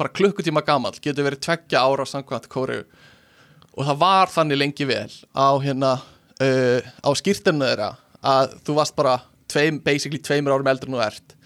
bara 0.00 0.12
klukkutíma 0.16 0.62
gamall 0.66 0.96
getur 1.02 1.26
verið 1.26 1.42
tveggja 1.44 1.82
ára 1.84 2.06
samkvæmt 2.08 2.48
kóru 2.52 2.80
og 3.72 3.84
það 3.88 4.00
var 4.00 4.32
þannig 4.32 4.60
lengi 4.60 4.86
vel 4.88 5.10
á 5.36 5.48
hérna 5.62 5.92
uh, 5.98 6.80
á 6.80 7.10
skýrtinu 7.18 7.66
þeirra 7.66 7.92
að 8.22 8.56
þú 8.66 8.76
varst 8.78 8.96
bara 8.96 9.18
tveim, 9.52 9.80
basically 9.84 10.20
tveimur 10.22 10.56
árum 10.56 10.70
eldur 10.72 10.90
en 10.90 10.96
þú 10.96 11.04
ert 11.04 11.36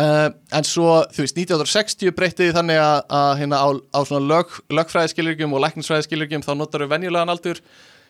uh, 0.00 0.28
en 0.54 0.66
svo, 0.68 1.00
þú 1.14 1.24
veist, 1.24 1.40
1960 1.40 2.14
breytiði 2.16 2.54
þannig 2.56 2.80
að, 2.82 3.00
að 3.18 3.32
hérna 3.40 3.60
á, 3.62 3.68
á 3.94 4.00
svona 4.06 4.28
lög, 4.30 4.54
lögfræðiskilurgjum 4.74 5.56
og 5.56 5.64
læknisfræðiskilurgjum 5.66 6.44
þá 6.46 6.52
notar 6.58 6.84
við 6.84 6.94
venjulegan 6.94 7.34
aldur. 7.34 7.60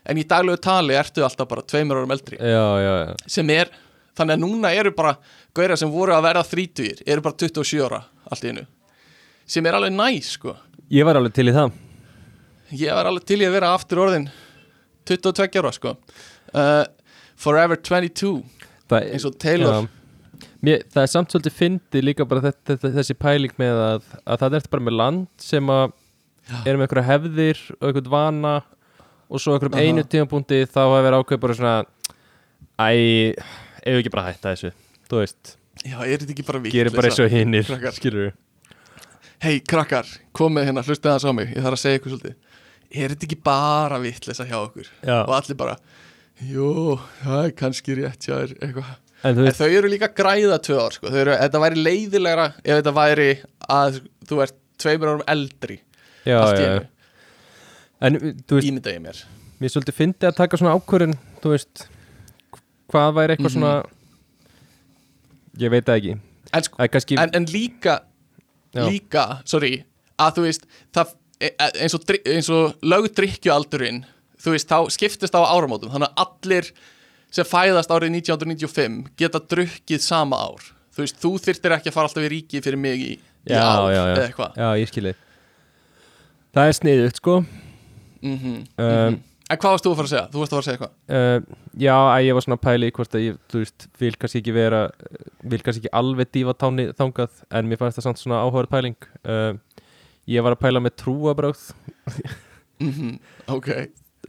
En 0.04 0.20
í 0.20 0.26
daglegu 0.28 0.60
tali 0.60 0.96
ertu 0.98 1.24
alltaf 1.24 1.48
bara 1.48 1.64
tveimur 1.64 2.02
árum 2.02 2.12
eldri. 2.12 2.36
Já, 2.36 2.64
já, 2.84 2.92
já. 3.06 3.14
Sem 3.36 3.52
er, 3.54 3.70
þannig 4.18 4.36
að 4.36 4.42
núna 4.42 4.72
eru 4.76 4.92
bara 4.96 5.14
gauðra 5.56 5.78
sem 5.80 5.92
voru 5.92 6.12
að 6.16 6.26
verða 6.26 6.44
þrítugir 6.50 7.00
eru 7.06 7.24
bara 7.24 7.38
27 7.40 7.86
ára 7.86 8.02
allt 8.28 8.44
í 8.44 8.52
einu. 8.52 8.66
Sem 9.48 9.66
er 9.68 9.78
alveg 9.78 9.96
næs 9.96 10.34
sko. 10.36 10.56
Ég 10.92 11.08
var 11.08 11.16
alveg 11.20 11.36
til 11.36 11.48
í 11.48 11.56
það. 11.56 11.80
Ég 12.74 12.96
var 12.96 13.08
alveg 13.08 13.24
til 13.28 13.40
í 13.40 13.48
að 13.48 13.56
vera 13.56 13.72
aftur 13.76 14.02
orðin 14.04 14.28
22 15.08 15.60
ára 15.62 15.72
sko. 15.74 15.96
Uh, 16.54 16.84
Forever 17.40 17.80
22 17.80 18.36
það, 18.88 19.08
eins 19.10 19.26
og 19.28 19.38
Taylor. 19.40 19.88
Mér, 20.64 20.84
það 20.92 21.02
er 21.02 21.10
samt 21.12 21.34
svolítið 21.34 21.56
fyndið 21.58 22.06
líka 22.06 22.26
bara 22.28 22.44
þetta, 22.46 22.76
þessi 22.84 23.16
pæling 23.18 23.56
með 23.60 23.80
að, 23.84 24.06
að 24.24 24.44
það 24.44 24.56
er 24.58 24.68
bara 24.74 24.86
með 24.86 24.96
land 25.00 25.26
sem 25.42 25.72
að 25.74 25.90
er 26.64 26.76
með 26.78 26.86
einhverja 26.86 27.08
hefðir 27.08 27.60
og 27.78 27.88
einhvern 27.88 28.12
vana 28.14 28.54
og 29.28 29.42
svo 29.42 29.56
einhverjum 29.56 29.76
Aha. 29.78 29.84
einu 29.88 30.06
tímapunkti 30.14 30.62
þá 30.68 30.80
hafa 30.84 31.02
verið 31.06 31.20
ákveð 31.20 31.42
bara 31.44 31.58
svona 31.58 31.74
æ, 32.78 32.88
ef 33.34 33.90
við 33.90 34.00
ekki 34.00 34.14
bara 34.14 34.24
að 34.24 34.30
hætta 34.32 34.54
þessu? 34.54 34.72
Þú 35.10 35.20
veist, 35.20 35.54
Já, 35.84 35.98
er 36.00 36.22
þetta 36.22 36.32
ekki 36.36 36.46
bara 36.48 36.62
vitt 36.64 36.74
gerir 36.74 36.94
bara 36.94 37.10
eins 37.10 37.20
og 37.20 37.32
hinnir 37.32 37.68
skilur 37.96 38.28
við 38.28 38.40
Hei, 39.44 39.58
krakkar, 39.60 40.08
komið 40.32 40.70
hérna, 40.70 40.80
hlustið 40.86 41.10
aðeins 41.10 41.24
á 41.28 41.32
mig. 41.36 41.50
Ég 41.52 41.64
þarf 41.66 41.76
að 41.76 41.80
segja 41.82 41.98
ykkur 41.98 42.12
svolítið. 42.14 42.36
Er 42.94 43.12
þetta 43.12 43.26
ekki 43.26 43.36
bara 43.44 43.98
vittleysa 44.00 44.46
hjá 44.48 44.54
okkur? 44.56 44.86
Já. 45.04 45.16
Og 45.18 45.32
allir 45.36 45.58
bara 45.60 45.74
Jú, 46.48 46.68
það 47.20 47.40
er 47.42 47.52
kannski 47.58 47.96
rétt 47.98 48.24
hjá 48.24 48.32
þér 48.38 48.54
eitthvað 48.56 48.88
en 49.24 49.38
En 49.46 49.54
þau 49.56 49.68
eru 49.70 49.88
líka 49.88 50.08
græða 50.12 50.58
tvö 50.60 50.76
ár 50.84 50.92
sko. 50.96 51.08
Eru, 51.08 51.32
Þetta 51.40 51.60
væri 51.62 51.82
leiðilegra 51.86 52.46
ef 52.60 52.76
þetta 52.80 52.92
væri 52.98 53.28
að 53.72 54.00
þú 54.28 54.40
ert 54.44 54.56
tveimur 54.82 55.08
árum 55.14 55.24
eldri 55.32 55.78
já, 56.26 56.38
já, 56.58 56.72
en 58.04 58.18
þú 58.44 58.58
veist, 58.58 58.68
ímynda 58.68 58.92
ég 58.94 59.00
mér 59.04 59.20
mér 59.62 59.72
svolítið 59.72 59.96
fyndið 60.00 60.28
að 60.30 60.36
taka 60.42 60.58
svona 60.60 60.74
ákvörðin 60.76 61.14
þú 61.44 61.52
veist, 61.54 61.84
hvað 62.92 63.12
væri 63.16 63.36
eitthvað 63.36 63.50
Mhm. 63.50 63.56
svona 63.56 63.74
ég 65.62 65.70
veit 65.72 65.84
það 65.88 66.00
ekki 66.00 66.14
En, 66.54 66.62
sko, 66.62 66.86
kannski, 66.86 67.16
en, 67.18 67.30
en 67.34 67.46
líka 67.50 68.00
Já. 68.74 68.84
líka, 68.90 69.24
sorry 69.46 69.84
að 70.18 70.36
þú 70.36 70.42
veist, 70.46 70.66
það, 70.94 71.14
e- 71.40 71.54
eins 71.82 71.94
og, 71.94 72.04
og 72.54 72.74
lögdrykkjualdurinn 72.82 74.04
þú 74.38 74.54
veist, 74.54 74.68
þá 74.70 74.90
skiptist 74.94 75.34
á 75.34 75.42
áramótum 75.42 75.90
þannig 75.94 76.10
að 76.12 76.26
allir 76.26 76.68
sem 77.34 77.50
fæðast 77.50 77.90
árið 77.90 78.14
1995 78.20 79.12
geta 79.18 79.42
drukkið 79.42 80.02
sama 80.04 80.38
ár. 80.38 80.72
Þú 80.94 81.02
veist, 81.02 81.20
þú 81.20 81.34
þyrftir 81.42 81.74
ekki 81.74 81.90
að 81.90 81.96
fara 81.96 82.10
alltaf 82.10 82.24
í 82.26 82.30
ríki 82.30 82.62
fyrir 82.62 82.78
mig 82.78 83.02
í, 83.02 83.12
í 83.18 83.50
já, 83.50 83.60
ár 83.60 83.90
já, 83.90 83.96
já, 83.98 84.02
eða 84.14 84.26
eitthvað. 84.28 84.58
Já, 84.62 84.68
ég 84.78 84.92
skilji 84.92 85.14
það 86.54 86.70
er 86.70 86.76
sniðut 86.80 87.22
sko. 87.22 87.38
Mm 88.24 88.58
um, 88.80 89.22
En 89.52 89.58
hvað 89.60 89.74
varst 89.74 89.84
þú 89.84 89.90
að 89.92 89.98
fara 89.98 90.08
að 90.08 90.10
segja? 90.10 90.28
Þú 90.32 90.40
varst 90.40 90.52
að 90.52 90.56
fara 90.56 90.62
að 90.62 90.66
segja 90.66 90.76
eitthvað? 90.78 90.92
Uh, 91.12 91.56
já, 91.84 91.96
ég 92.24 92.36
var 92.36 92.44
svona 92.46 92.56
að 92.56 92.62
pæla 92.64 92.86
í 92.88 92.92
hvort 92.96 93.16
að 93.18 93.24
ég, 93.26 93.34
þú 93.52 93.60
veist, 93.60 93.84
vil 94.00 94.10
kannski 94.22 94.40
ekki 94.40 94.54
vera 94.56 94.78
vil 95.52 95.58
kannski 95.66 95.82
ekki 95.82 95.92
alveg 96.00 96.30
dífa 96.32 96.54
táni 96.56 96.86
þangað 96.96 97.42
en 97.58 97.68
mér 97.68 97.80
fannst 97.82 98.00
það 98.00 98.06
samt 98.06 98.22
svona 98.22 98.38
áhugaður 98.40 98.70
pæling. 98.72 99.08
Uh, 99.20 99.82
ég 100.32 100.46
var 100.46 100.56
að 100.56 100.62
pæla 100.64 100.80
með 100.80 100.96
trúabröð 101.02 101.66
mm 102.80 103.12
Ok. 103.52 103.68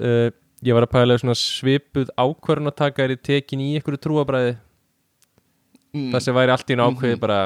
Uh, 0.03 0.27
ég 0.65 0.73
var 0.77 0.85
að 0.87 0.93
pæla 0.95 1.17
svona 1.21 1.35
svipuð 1.37 2.09
ákvörðun 2.17 2.71
að 2.71 2.77
taka 2.81 3.05
í 3.13 3.17
tekin 3.21 3.61
í 3.61 3.71
einhverju 3.77 4.01
trúabræði 4.01 4.55
mm. 5.93 6.11
það 6.15 6.23
sem 6.25 6.37
væri 6.37 6.55
allt 6.55 6.69
í 6.69 6.75
einu 6.75 6.87
ákveði 6.89 7.15
Mhm. 7.15 7.21
bara 7.21 7.39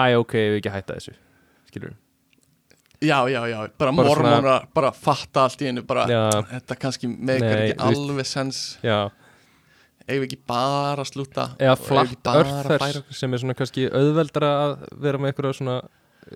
æ, 0.00 0.16
ok, 0.18 0.32
vil 0.32 0.60
ekki 0.60 0.72
hætta 0.74 0.96
þessu. 0.98 1.14
Skilur 1.70 1.94
Já, 3.00 3.16
já, 3.32 3.40
já, 3.48 3.56
bara, 3.78 3.92
Bara 3.96 4.08
svona- 4.12 4.30
mormónar 4.36 4.66
bara 4.74 4.90
fatta 4.92 5.44
allt 5.46 5.62
í 5.62 5.68
einu 5.70 5.82
bara, 5.82 6.02
Já. 6.06 6.42
þetta 6.52 6.76
kannski 6.76 7.08
meikar 7.08 7.62
ekki 7.64 7.78
alveg 7.80 8.26
sens 8.28 8.76
já, 8.84 9.08
eigum 10.06 10.20
við 10.20 10.26
ekki 10.28 10.38
bara 10.46 11.00
að 11.00 11.08
slúta? 11.08 11.46
Eða 11.56 11.76
við 11.78 11.86
flatt 11.86 12.26
okkur- 12.26 13.14
sem 13.16 13.32
er 13.32 13.38
svona 13.38 13.54
kannski 13.56 13.86
auðveldara 13.88 14.50
að 14.66 14.84
vera 15.00 15.18
með 15.18 15.32
einhverja 15.32 15.56
svona 15.56 15.78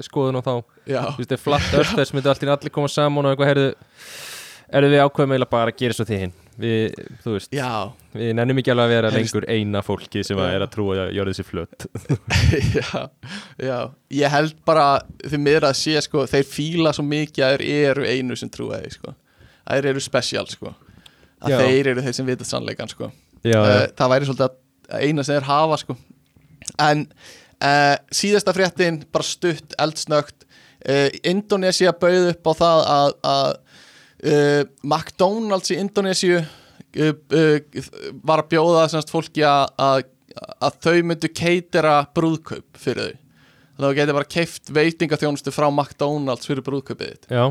skoðun 0.00 0.40
á 0.40 0.42
þá. 0.42 0.54
Þú 0.88 1.18
veist, 1.20 1.32
ef 1.36 1.40
flatt 1.44 1.68
örþess 1.82 2.14
myndi 2.14 2.32
allir 2.32 2.54
allir 2.56 2.70
koma 2.72 2.88
saman 2.88 3.26
og 3.26 3.36
eitthvað, 3.36 3.50
heyrðu 3.52 3.74
erum 4.78 4.92
við 4.94 5.02
ákveðum 5.04 5.34
eiginlega 5.34 5.50
bara 5.54 5.72
að 5.72 5.78
gera 5.82 5.96
svo 5.98 6.06
því 6.08 6.18
hinn 6.24 6.32
við, 6.60 6.94
þú 7.24 7.32
veist, 7.34 7.50
já, 7.54 7.70
við 8.14 8.28
nennum 8.38 8.60
ekki 8.62 8.70
alveg 8.74 8.84
að 8.86 8.92
vera 8.94 9.10
Helst- 9.10 9.34
lengur 9.34 9.46
eina 9.50 9.80
fólki 9.82 10.22
sem 10.26 10.38
að 10.38 10.52
er 10.54 10.64
að 10.66 10.72
trúa 10.76 10.96
að 11.04 11.12
jörði 11.16 11.34
sér 11.40 11.48
flött 11.48 11.86
já, 12.78 13.02
já 13.58 13.78
Ég 14.14 14.30
held 14.36 14.54
bara 14.68 14.86
því 15.24 15.40
miður 15.42 15.66
að 15.70 15.76
sé 15.80 15.96
sko, 16.06 16.24
þeir 16.30 16.46
fíla 16.46 16.92
svo 16.94 17.02
mikið 17.08 17.46
að 17.48 17.56
þeir 17.64 17.88
eru 17.90 18.06
einu 18.06 18.38
sem 18.38 18.50
trúa 18.54 18.78
þeir 18.84 18.94
sko. 19.00 19.14
að 19.64 19.80
þeir 19.80 19.90
eru 19.94 20.04
special 20.04 20.46
sko. 20.52 20.74
að 21.44 21.54
Já. 21.56 21.58
þeir 21.64 21.90
eru 21.94 22.04
þeir 22.06 22.16
sem 22.20 22.28
vita 22.30 22.46
sannleikan 22.46 22.88
sko. 22.92 23.10
já, 23.44 23.58
uh, 23.58 23.86
það 23.98 24.12
væri 24.14 24.28
svolítið 24.30 24.46
að 24.94 25.08
eina 25.08 25.24
sem 25.26 25.34
þeir 25.38 25.48
hafa 25.50 25.80
sko. 25.82 25.96
en 26.86 27.06
uh, 27.58 27.96
síðasta 28.14 28.54
fréttin 28.56 29.02
bara 29.12 29.26
stutt, 29.26 29.74
eldsnögt 29.82 30.46
uh, 30.86 31.08
Indonesia 31.26 31.92
bauð 31.98 32.30
upp 32.36 32.46
á 32.46 32.52
það 32.62 32.84
að, 32.94 33.14
að 33.34 33.52
uh, 34.24 34.62
McDonalds 34.82 35.72
í 35.74 35.78
Indonesia 35.80 36.40
uh, 36.42 37.12
uh, 37.12 37.90
var 38.24 38.44
að 38.44 38.50
bjóða 38.54 38.86
semst 38.92 39.12
fólki 39.12 39.44
að, 39.46 39.66
að, 39.80 40.06
að 40.64 40.80
þau 40.86 40.96
myndu 41.10 41.30
keitera 41.32 41.98
brúðkaup 42.16 42.80
fyrir 42.80 43.12
þau. 43.12 43.20
Þá 43.74 43.88
getur 43.98 44.14
bara 44.20 44.30
keift 44.30 44.70
veitingaþjónustu 44.70 45.50
frá 45.54 45.66
McDonalds 45.66 46.46
fyrir 46.46 46.62
brúðkaupið 46.66 47.08
þitt. 47.10 47.32
Já, 47.34 47.48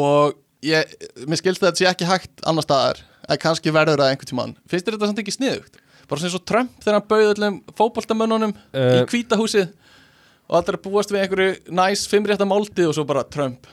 og 0.00 0.38
ég, 0.64 0.94
mér 1.28 1.40
skilst 1.40 1.60
að 1.60 1.68
þetta 1.68 1.82
sé 1.82 1.88
ekki 1.90 2.08
hægt 2.08 2.44
annar 2.48 2.64
staðar, 2.64 3.02
en 3.28 3.40
kannski 3.42 3.72
verður 3.72 4.00
það 4.00 4.14
einhvern 4.14 4.30
tímann. 4.30 4.54
Finnst 4.64 4.88
þetta 4.88 5.10
samt 5.10 5.20
ekki 5.20 5.36
sniðugt? 5.36 5.76
bara 6.08 6.26
eins 6.26 6.36
og 6.36 6.44
Trump 6.48 6.82
þegar 6.82 6.98
hann 6.98 7.08
bauð 7.10 7.30
öllum 7.32 7.56
fótboltamönnunum 7.78 8.52
í 8.54 9.00
hvítahúsið 9.10 9.70
og 10.44 10.58
allir 10.58 10.78
að 10.78 10.84
búast 10.84 11.12
við 11.12 11.22
einhverju 11.22 11.74
næs 11.78 12.04
fimmrétta 12.10 12.48
máltið 12.48 12.90
og 12.90 12.96
svo 12.98 13.06
bara 13.08 13.24
Trump 13.24 13.68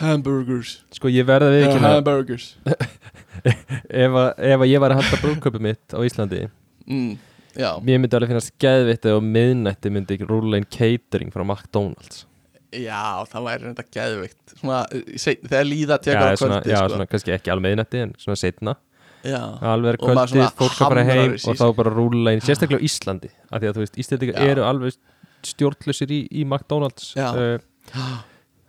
hamburgers, 0.00 0.78
Sko 0.96 1.10
ég 1.12 1.26
verða 1.28 1.50
við 1.52 1.66
ekki 1.68 1.82
hamburgers. 1.84 2.46
Ef, 3.42 4.12
að, 4.14 4.28
ef 4.38 4.60
að 4.62 4.68
ég 4.70 4.80
var 4.82 4.92
að 4.94 5.00
halda 5.02 5.18
brúðköpum 5.22 5.64
mitt 5.66 5.94
á 5.96 5.98
Íslandi 6.06 6.44
mm, 6.86 7.14
Mér 7.82 7.98
myndi 8.00 8.14
alveg 8.16 8.30
finnast 8.30 8.52
geðvitt 8.62 9.08
ef 9.10 9.18
á 9.18 9.20
miðnætti 9.20 9.90
myndi 9.92 10.14
ekki 10.16 10.28
rúla 10.28 10.60
inn 10.60 10.68
catering 10.72 11.32
frá 11.34 11.42
McDonalds. 11.44 12.22
Já, 12.72 13.20
það 13.28 13.44
væri 13.48 13.66
reynda 13.66 13.84
geðvikt 13.92 14.54
svona, 14.56 14.78
seinni- 15.20 15.50
þegar 15.50 15.66
líða 15.68 15.98
tekur 16.06 16.30
á 16.32 16.38
svona, 16.40 16.60
kvöldi 16.62 16.72
já 16.72 16.78
sko. 16.80 16.92
svona, 16.94 17.08
kannski 17.10 17.34
ekki 17.34 17.52
alveg 17.52 17.66
miðnætti 17.66 18.00
en 18.06 18.14
svona 18.22 18.38
setna 18.40 18.76
já. 19.26 19.40
Alveg 19.74 19.92
er 19.92 19.98
Og 20.00 20.22
svona 20.32 20.48
fólk 20.56 20.78
að 20.78 20.94
fara 20.94 21.04
heim 21.10 21.34
og 21.36 21.58
þá 21.60 21.66
bara 21.82 21.92
rúla 21.98 22.32
inn 22.36 22.44
Sérstaklega 22.46 22.80
á 22.80 22.86
Íslandi 22.88 23.32
af 23.50 23.60
Því 23.60 23.68
að 23.68 23.76
þú 23.76 23.84
veist, 23.84 23.98
Íslandingar 24.06 24.48
eru 24.54 24.64
alveg 24.70 24.96
stjórnlausir 25.50 26.14
í, 26.14 26.22
í 26.32 26.46
McDonalds 26.48 27.12
Já. 27.18 27.28
uh, 27.36 28.22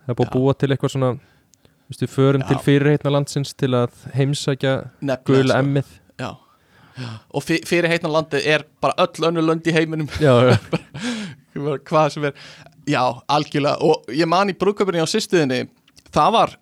Það 0.04 0.12
er 0.12 0.18
búið 0.20 0.28
að 0.28 0.36
búa 0.36 0.54
til 0.60 0.70
eitthvað 0.74 0.94
svona 0.94 1.12
Þú 1.84 1.92
veist, 1.92 2.00
við 2.00 2.12
förum 2.14 2.40
Já. 2.40 2.46
til 2.48 2.58
fyrirheitna 2.64 3.10
landsins 3.12 3.50
til 3.60 3.74
að 3.76 3.96
heimsækja 4.16 4.70
gula 5.28 5.50
sko. 5.50 5.58
emmið. 5.58 5.90
Já. 6.16 6.30
Já. 6.94 7.08
og 7.34 7.42
fyr, 7.44 7.64
fyrir 7.66 7.90
heitna 7.90 8.08
landið 8.14 8.46
er 8.54 8.64
bara 8.80 8.94
öll 9.02 9.26
önnur 9.28 9.44
lönd 9.44 9.66
í 9.68 9.74
heiminum. 9.74 10.08
Já, 10.22 10.56
hvað 11.90 12.08
sem 12.14 12.24
er. 12.30 12.38
Já, 12.88 13.02
algjörlega. 13.28 13.76
Og 13.84 14.08
ég 14.14 14.30
man 14.30 14.52
í 14.52 14.56
brúðköpunni 14.56 15.02
á 15.04 15.08
sýstuðinni 15.10 15.66
það 16.14 16.32
var 16.38 16.54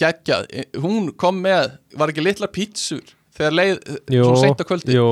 geggjað. 0.00 0.48
Hún 0.80 1.10
kom 1.20 1.42
með, 1.44 1.74
var 1.98 2.12
ekki 2.12 2.24
litla 2.24 2.48
pítsur 2.52 3.04
þegar 3.36 3.56
leið, 3.56 3.82
jú, 4.14 4.24
svona 4.24 4.44
seint 4.44 4.62
á 4.62 4.66
kvöldi 4.68 4.96
jú, 4.96 5.06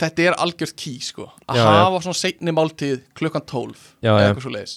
þetta 0.00 0.26
er 0.26 0.38
algjört 0.44 0.76
ký 0.80 0.96
sko. 1.04 1.30
Að 1.48 1.62
hafa 1.66 2.02
svona 2.04 2.20
seintni 2.20 2.54
máltíð 2.56 3.00
klukkan 3.16 3.44
12 3.48 3.86
Já, 4.00 4.12
eða 4.12 4.28
eitthvað 4.28 4.46
svo 4.46 4.54
leiðis 4.54 4.76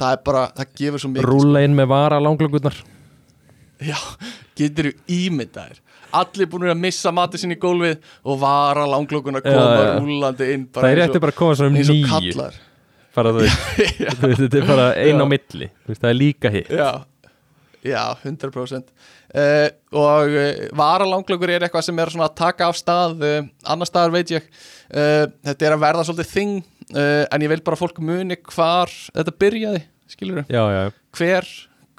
það 0.00 0.16
er 0.16 0.24
bara, 0.30 0.46
það 0.56 0.72
gefur 0.80 1.02
svo 1.02 1.12
mikið 1.12 1.26
sko. 1.26 1.36
rúla 1.36 1.62
inn 1.66 1.76
með 1.76 1.92
vara 1.92 2.18
langlöngurnar 2.22 2.80
já, 3.80 3.96
getur 4.58 4.90
þú 4.90 5.16
ímyndaðir. 5.16 5.78
Allir 6.20 6.48
búin 6.50 6.66
að 6.72 6.80
missa 6.82 7.12
matið 7.14 7.44
sinni 7.44 7.54
í 7.54 7.60
gólfið 7.62 8.00
og 8.26 8.40
vara 8.40 8.82
Já, 9.46 9.52
koma 9.54 9.84
já. 9.86 9.92
rúlandi 10.02 10.48
inn 10.56 10.64
Það 10.74 10.90
er 10.90 11.02
eftir 11.04 11.22
bara 11.22 11.34
að 11.34 11.38
koma 11.38 11.58
svona 11.60 11.70
um 11.70 11.78
nýju 11.78 12.00
þetta 14.40 14.58
er 14.58 14.66
bara 14.66 14.88
ein 14.98 15.22
á 15.22 15.26
milli. 15.30 15.70
Það 15.90 16.10
er 16.10 16.18
líka 16.18 16.52
hitt. 16.54 16.72
Já, 16.74 16.90
já, 17.86 18.02
100% 18.26 18.90
uh, 18.90 19.68
og 20.02 20.34
uh, 20.34 20.66
varalanglökur 20.78 21.54
er 21.54 21.66
eitthvað 21.66 21.86
sem 21.86 22.02
er 22.02 22.12
að 22.26 22.36
taka 22.42 22.68
af 22.70 22.78
stað 22.78 23.22
uh, 23.22 23.38
annar 23.64 23.90
staðar 23.90 24.14
veit 24.18 24.34
ég. 24.34 24.50
Þetta 24.90 25.66
er 25.68 25.76
að 25.76 25.82
verða 25.84 26.06
svolítið 26.08 26.30
þing 26.34 26.54
uh, 26.96 27.24
en 27.30 27.44
ég 27.44 27.52
vil 27.52 27.62
bara 27.66 27.78
fólk 27.78 28.00
muni 28.02 28.38
hvar 28.50 28.90
þetta 28.90 29.34
byrjaði, 29.42 29.82
skilur 30.12 30.44
já, 30.50 30.62
já, 30.74 30.82
hver, 31.18 31.48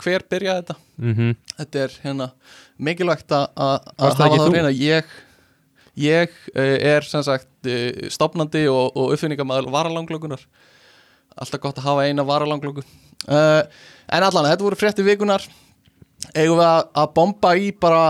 hver 0.02 0.26
byrjaði 0.32 0.62
þetta? 0.64 0.76
Mhm. 1.02 1.36
Þetta 1.58 1.84
er 1.86 1.96
hérna 2.04 2.28
mikilvægt 2.82 3.32
að 3.38 3.46
að- 3.56 3.92
að 3.98 4.16
hafa 4.18 4.28
það 4.32 4.46
þú? 4.46 4.54
reyna 4.56 4.72
ég, 4.78 5.14
ég 6.02 6.36
uh, 6.56 6.78
er 6.96 7.02
sem 7.08 7.24
sagt 7.26 7.50
uh, 7.70 8.10
stopnandi 8.14 8.66
og, 8.72 8.92
og 8.98 9.14
uppfinningamæður 9.16 9.72
varalanglökunar 9.74 10.44
alltaf 11.42 11.62
gott 11.64 11.78
að 11.80 11.88
hafa 11.88 12.06
eina 12.10 12.26
varalanglöku 12.28 12.84
uh, 12.84 13.64
en 14.12 14.24
allan, 14.28 14.50
þetta 14.52 14.66
voru 14.68 14.76
frétti 14.80 15.06
vikunar 15.08 15.46
eigum 16.36 16.60
við 16.60 16.68
að, 16.68 16.82
að 17.02 17.14
bomba 17.18 17.54
í 17.58 17.72
bara 17.82 18.02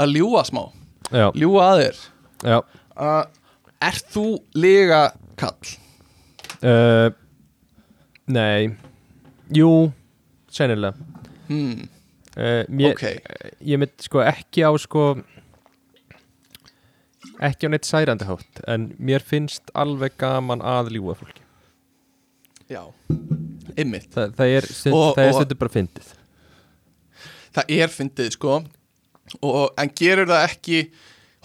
að 0.00 0.12
ljúa 0.16 0.42
smá? 0.46 0.62
Já, 1.10 1.30
ljúa 1.34 1.64
að 1.72 1.80
þér? 1.84 2.02
Já. 2.46 2.58
Uh, 2.96 3.24
Er 3.80 3.96
þú 4.12 4.22
lega 4.60 4.98
kall? 5.40 5.70
uh, 6.60 7.08
nei 8.28 8.68
jú, 9.54 9.92
sennilega. 10.50 10.94
Hmm, 11.48 11.88
uh, 12.36 12.62
mér, 12.68 12.92
ok. 12.94 13.04
ég 13.66 13.80
mynd 13.82 13.94
sko 14.06 14.22
ekki 14.22 14.62
á 14.62 14.70
sko 14.78 15.04
ekki 17.40 17.66
á 17.66 17.70
neitt 17.72 17.88
særandi 17.88 18.26
hátt 18.28 18.60
en 18.70 18.90
mér 19.00 19.24
finnst 19.24 19.72
alveg 19.74 20.16
gaman 20.20 20.62
að 20.62 20.92
ljúga 20.96 21.16
fólki. 21.18 21.42
Já, 22.70 22.84
ymmit 23.74 24.10
Þa, 24.14 24.28
það 24.38 24.56
er, 24.56 24.66
stund, 24.70 24.94
Og- 24.94 25.14
það 25.16 25.28
og- 25.30 25.38
stundur 25.40 25.58
bara 25.58 25.74
fyndið. 25.74 26.10
Það 27.50 27.64
er 27.80 27.88
fyndið 27.88 28.30
sko. 28.36 28.64
Og, 29.42 29.70
En 29.78 29.90
gerur 29.90 30.26
það 30.26 30.44
ekki 30.48 30.90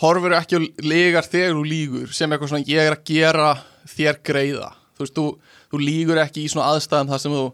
Horfur 0.01 0.33
ekki 0.35 0.55
og 0.57 0.83
legar 0.83 1.23
þegar 1.23 1.53
þú 1.55 1.63
lígur 1.63 2.13
sem 2.13 2.29
eitthvað 2.29 2.49
svona 2.49 2.67
ég 2.67 2.79
er 2.83 2.95
að 2.97 3.03
gera 3.05 3.63
þér 3.87 4.17
greiða. 4.27 4.73
Þú 4.97 4.99
veist, 5.05 5.13
þú, 5.15 5.39
þú 5.71 5.79
lígur 5.79 6.19
ekki 6.19 6.43
í 6.43 6.49
svona 6.51 6.73
aðstæðum 6.73 7.07
þar 7.13 7.21
sem 7.23 7.31
þú 7.31 7.45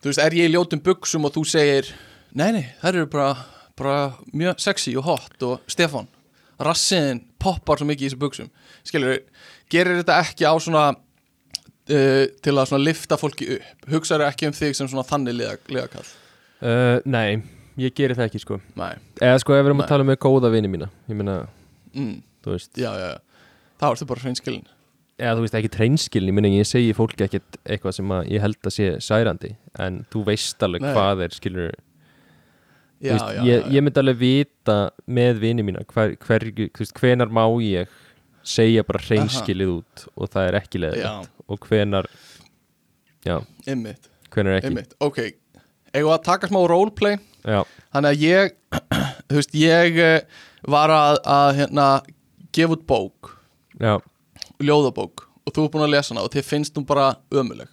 Þú 0.00 0.08
veist, 0.08 0.22
er 0.22 0.36
ég 0.38 0.48
í 0.48 0.54
ljótum 0.54 0.80
buksum 0.84 1.28
og 1.28 1.34
þú 1.34 1.44
segir 1.48 1.90
Nei, 2.30 2.52
nei, 2.54 2.64
það 2.80 2.94
eru 2.94 3.10
bara, 3.10 3.30
bara 3.78 3.94
mjög 4.30 4.60
sexy 4.62 4.94
og 4.96 5.04
hot 5.08 5.44
og 5.44 5.70
Stefán, 5.70 6.06
rassiðin 6.62 7.24
poppar 7.42 7.80
svo 7.80 7.88
mikið 7.88 8.06
í 8.06 8.10
þessu 8.10 8.20
buksum 8.22 8.50
Skilur, 8.86 9.18
gerir 9.72 9.98
þetta 10.00 10.20
ekki 10.22 10.46
á 10.48 10.54
svona 10.62 10.84
uh, 10.94 12.24
til 12.40 12.54
að 12.56 12.70
svona 12.70 12.84
lifta 12.86 13.18
fólki 13.20 13.50
upp? 13.58 13.86
Hugsaðu 13.92 14.28
ekki 14.28 14.48
um 14.48 14.56
þig 14.56 14.76
sem 14.78 14.90
svona 14.90 15.06
þannig 15.08 15.36
liða, 15.36 15.56
liðakall? 15.68 16.06
Uh, 16.60 16.96
nei, 17.08 17.40
ég 17.80 17.94
geri 17.96 18.16
það 18.16 18.30
ekki 18.30 18.42
sko. 18.42 18.60
Nei, 18.78 18.92
eða 19.20 19.40
sko 19.42 19.56
ef 19.56 19.62
við 19.64 19.72
erum 19.72 19.80
Nei. 19.82 19.86
að 19.86 19.92
tala 19.94 20.06
með 20.08 20.20
góða 20.24 20.52
vini 20.52 20.70
mína 20.70 20.90
ég 21.10 21.18
meina, 21.18 21.38
mm, 21.92 22.14
þú 22.44 22.54
veist. 22.54 22.72
Já, 22.78 22.90
já, 22.94 23.08
já. 23.16 23.48
Þá 23.80 23.86
ertu 23.92 24.08
bara 24.10 24.24
hreinskilin 24.24 24.68
eða 25.20 25.36
þú 25.38 25.44
veist 25.44 25.56
ekki 25.60 25.70
treinskilin, 25.74 26.30
ég 26.30 26.36
meina 26.36 26.50
ég 26.52 26.68
segi 26.68 26.96
fólki 26.96 27.26
ekkert 27.26 27.60
eitthvað 27.64 27.96
sem 27.98 28.14
ég 28.32 28.44
held 28.44 28.58
að 28.66 28.76
sé 28.76 28.90
særandi 29.04 29.54
en 29.82 30.02
þú 30.12 30.24
veist 30.30 30.66
alveg 30.66 30.84
Nei. 30.84 30.92
hvað 30.96 31.24
er 31.26 31.36
skilur 31.36 31.70
já, 31.70 33.12
veist, 33.12 33.26
já, 33.36 33.42
ég, 33.48 33.68
ég 33.76 33.86
myndi 33.86 34.02
alveg 34.02 34.20
vita 34.20 34.78
með 35.06 35.42
vini 35.44 35.66
mína 35.66 35.84
hver, 35.92 36.16
hver, 36.24 36.48
veist, 36.80 36.96
hvenar 36.96 37.32
má 37.32 37.44
ég 37.64 37.92
segja 38.46 38.84
bara 38.88 39.02
hreinskilið 39.04 39.74
út 39.76 40.06
og 40.16 40.32
það 40.32 40.48
er 40.48 40.60
ekki 40.62 40.82
leðilegt 40.82 41.44
og 41.50 41.68
hvenar 41.68 42.08
já, 43.26 43.36
ymmit, 43.68 44.08
hvenar 44.32 44.58
ekki. 44.58 44.72
Ymmit 44.72 44.96
ok, 45.04 45.20
við 45.92 46.12
að 46.14 46.22
taka 46.28 46.48
smá 46.48 46.62
roleplay? 46.70 47.20
Já, 47.44 47.64
þannig 47.92 48.14
að 48.14 48.24
ég 48.24 48.56
þú 49.30 49.38
veist, 49.38 49.56
ég 49.58 50.00
eh, 50.02 50.40
var 50.70 50.92
að, 50.94 51.18
að 51.30 51.50
hérna, 51.60 51.86
gefa 52.54 52.76
út 52.76 52.86
bók. 52.88 53.34
Já, 53.80 53.98
ljóðabók 54.64 55.26
og 55.46 55.54
þú 55.56 55.64
er 55.66 55.70
búin 55.74 55.86
að 55.86 55.92
lesa 55.96 56.12
hana 56.14 56.24
og 56.26 56.32
þið 56.34 56.44
finnst 56.50 56.76
hún 56.78 56.86
bara 56.88 57.10
ömuleg 57.32 57.68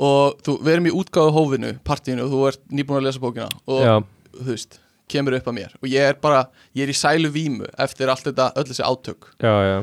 og 0.00 0.38
þú, 0.46 0.54
við 0.64 0.72
erum 0.74 0.86
í 0.88 0.94
útgáðu 0.96 1.32
hófinu, 1.36 1.72
partíinu 1.84 2.24
og 2.24 2.30
þú 2.32 2.38
ert 2.48 2.62
nýbúin 2.72 3.00
að 3.02 3.06
lesa 3.08 3.20
bókina 3.20 3.48
og 3.68 3.82
já, 3.84 3.94
þú 4.38 4.46
veist, 4.48 4.78
kemur 5.10 5.34
upp 5.36 5.48
að 5.50 5.56
mér. 5.58 5.72
Og 5.82 5.88
ég 5.90 6.06
er 6.12 6.16
bara, 6.22 6.44
ég 6.78 6.86
er 6.86 6.92
í 6.92 6.96
sælu 6.96 7.28
vímu 7.34 7.66
eftir 7.82 8.08
allt 8.12 8.24
þetta, 8.30 8.46
öll 8.56 8.68
þessi 8.70 8.84
átök. 8.86 9.26
Já, 9.42 9.52
já. 9.66 9.78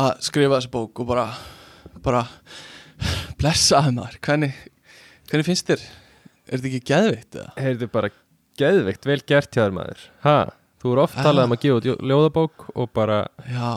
Að 0.00 0.10
skrifa 0.26 0.56
þessi 0.56 0.70
bók 0.72 1.02
og 1.04 1.10
bara 1.12 1.26
bara 2.02 2.22
blessaði 3.40 3.92
maður, 3.96 4.16
hvernig 4.24 4.56
hvernig 5.30 5.46
finnst 5.46 5.68
þér? 5.70 5.84
Er 6.50 6.58
þetta 6.58 6.70
ekki 6.72 6.82
geðveitt 6.90 7.36
eða? 7.38 7.52
heyrðu 7.60 7.88
bara 7.92 8.10
geðveikt, 8.60 9.06
vel 9.06 9.20
gert 9.28 9.54
hjá 9.54 9.62
þér 9.68 9.76
maður. 9.76 10.02
Ha, 10.24 10.36
þú 10.82 10.92
eru 10.96 11.04
oft 11.04 11.20
talað 11.20 11.46
um 11.46 11.54
að 11.54 11.62
gefa 11.62 11.78
út 11.80 11.88
ljó- 11.90 12.00
ljóðabók 12.10 12.66
og 12.74 12.90
bara 12.96 13.20
Já, 13.46 13.70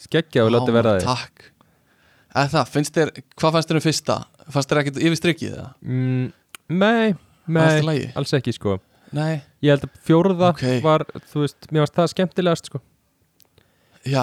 skeggja 0.00 0.44
og 0.46 0.52
láta 0.54 0.72
verða 0.74 0.96
þig 0.98 1.08
Takk. 1.08 1.48
Eða 2.30 2.50
það, 2.54 2.68
finnst 2.76 2.94
þér, 2.94 3.10
hvað 3.40 3.56
fannst 3.56 3.70
þér 3.72 3.78
um 3.80 3.84
fyrsta? 3.86 4.16
Fannst 4.54 4.70
þér 4.70 4.80
ekkert 4.84 5.00
yfir 5.02 5.18
strikið 5.18 5.56
eða? 5.56 5.66
mm, 5.82 6.28
nei, 6.80 7.14
nei, 7.50 8.12
alls 8.16 8.32
ekki 8.38 8.54
sko. 8.54 8.76
Nei, 9.12 9.40
ég 9.66 9.72
held 9.74 9.88
að 9.88 9.96
fjórða 10.06 10.52
Ok. 10.54 10.62
var, 10.84 11.02
þú 11.32 11.42
veist, 11.42 11.66
mér 11.74 11.82
varst 11.82 11.96
það 11.98 12.12
skemmtilegast 12.12 12.68
sko. 12.70 12.78
Já, 14.06 14.22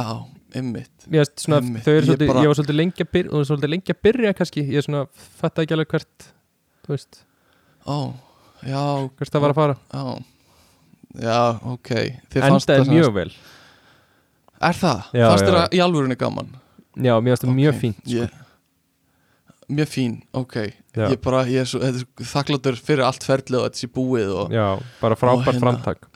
ymmit 0.55 1.07
mér 1.11 1.25
varst 1.25 1.43
svona, 1.43 1.59
Einmitt, 1.61 1.83
þau 1.83 1.91
eru 1.91 1.99
ég 1.99 2.07
svolítið, 2.07 2.27
bara- 2.31 2.41
ég 2.45 2.47
var 2.47 2.57
svolítið 2.61 2.77
lengi 2.79 3.03
að 3.03 3.11
byrja 3.17 3.33
og 3.33 3.45
svolítið 3.49 3.69
lengi 3.73 3.93
að 3.93 4.01
byrja 4.07 4.31
kannski, 4.39 4.63
ég 4.71 4.83
svona 4.87 5.03
fatta 5.41 5.61
ekki 5.65 5.75
alveg 5.75 5.91
hvert, 5.91 6.29
þú 6.87 6.95
veist. 6.95 7.19
Ó, 7.85 7.97
já, 8.63 8.81
hvert 9.19 9.31
það 9.35 9.41
var 9.43 9.51
að 9.53 9.59
fara, 9.59 9.77
já. 9.93 10.23
Já, 11.17 11.37
ok. 11.73 11.91
Fannst 12.31 12.69
endaði 12.69 12.85
það 12.85 12.93
mjög 12.95 13.13
vel 13.19 13.31
Er 14.61 14.73
það? 14.73 15.03
Já, 15.13 15.21
já. 15.21 15.29
þér 15.37 15.55
það 15.57 15.75
í 15.77 15.81
alvörunni 15.85 16.17
gaman? 16.17 16.47
já, 16.97 17.13
mér 17.21 17.29
varst 17.35 17.43
það 17.45 17.55
mjög 17.59 17.73
Ok, 17.75 17.79
fínt 17.83 17.99
sko. 18.03 18.17
ég, 18.17 18.43
Mjög 19.67 19.89
fín, 19.91 20.13
ok 20.33 20.55
Já. 20.97 21.07
Ég 21.11 21.19
bara, 21.21 21.41
ég 21.45 21.59
er 21.61 21.67
svo, 21.69 21.81
er 21.83 21.97
þakkláttur 22.23 22.77
fyrir 22.79 23.03
allt 23.05 23.25
ferlið 23.27 23.59
og 23.59 23.65
þetta 23.67 23.81
sé 23.83 23.89
búið 23.93 24.29
og 24.33 24.53
já, 24.55 24.67
bara 25.01 25.17
frábært 25.19 25.49
hérna- 25.51 25.61
framtak 25.65 26.07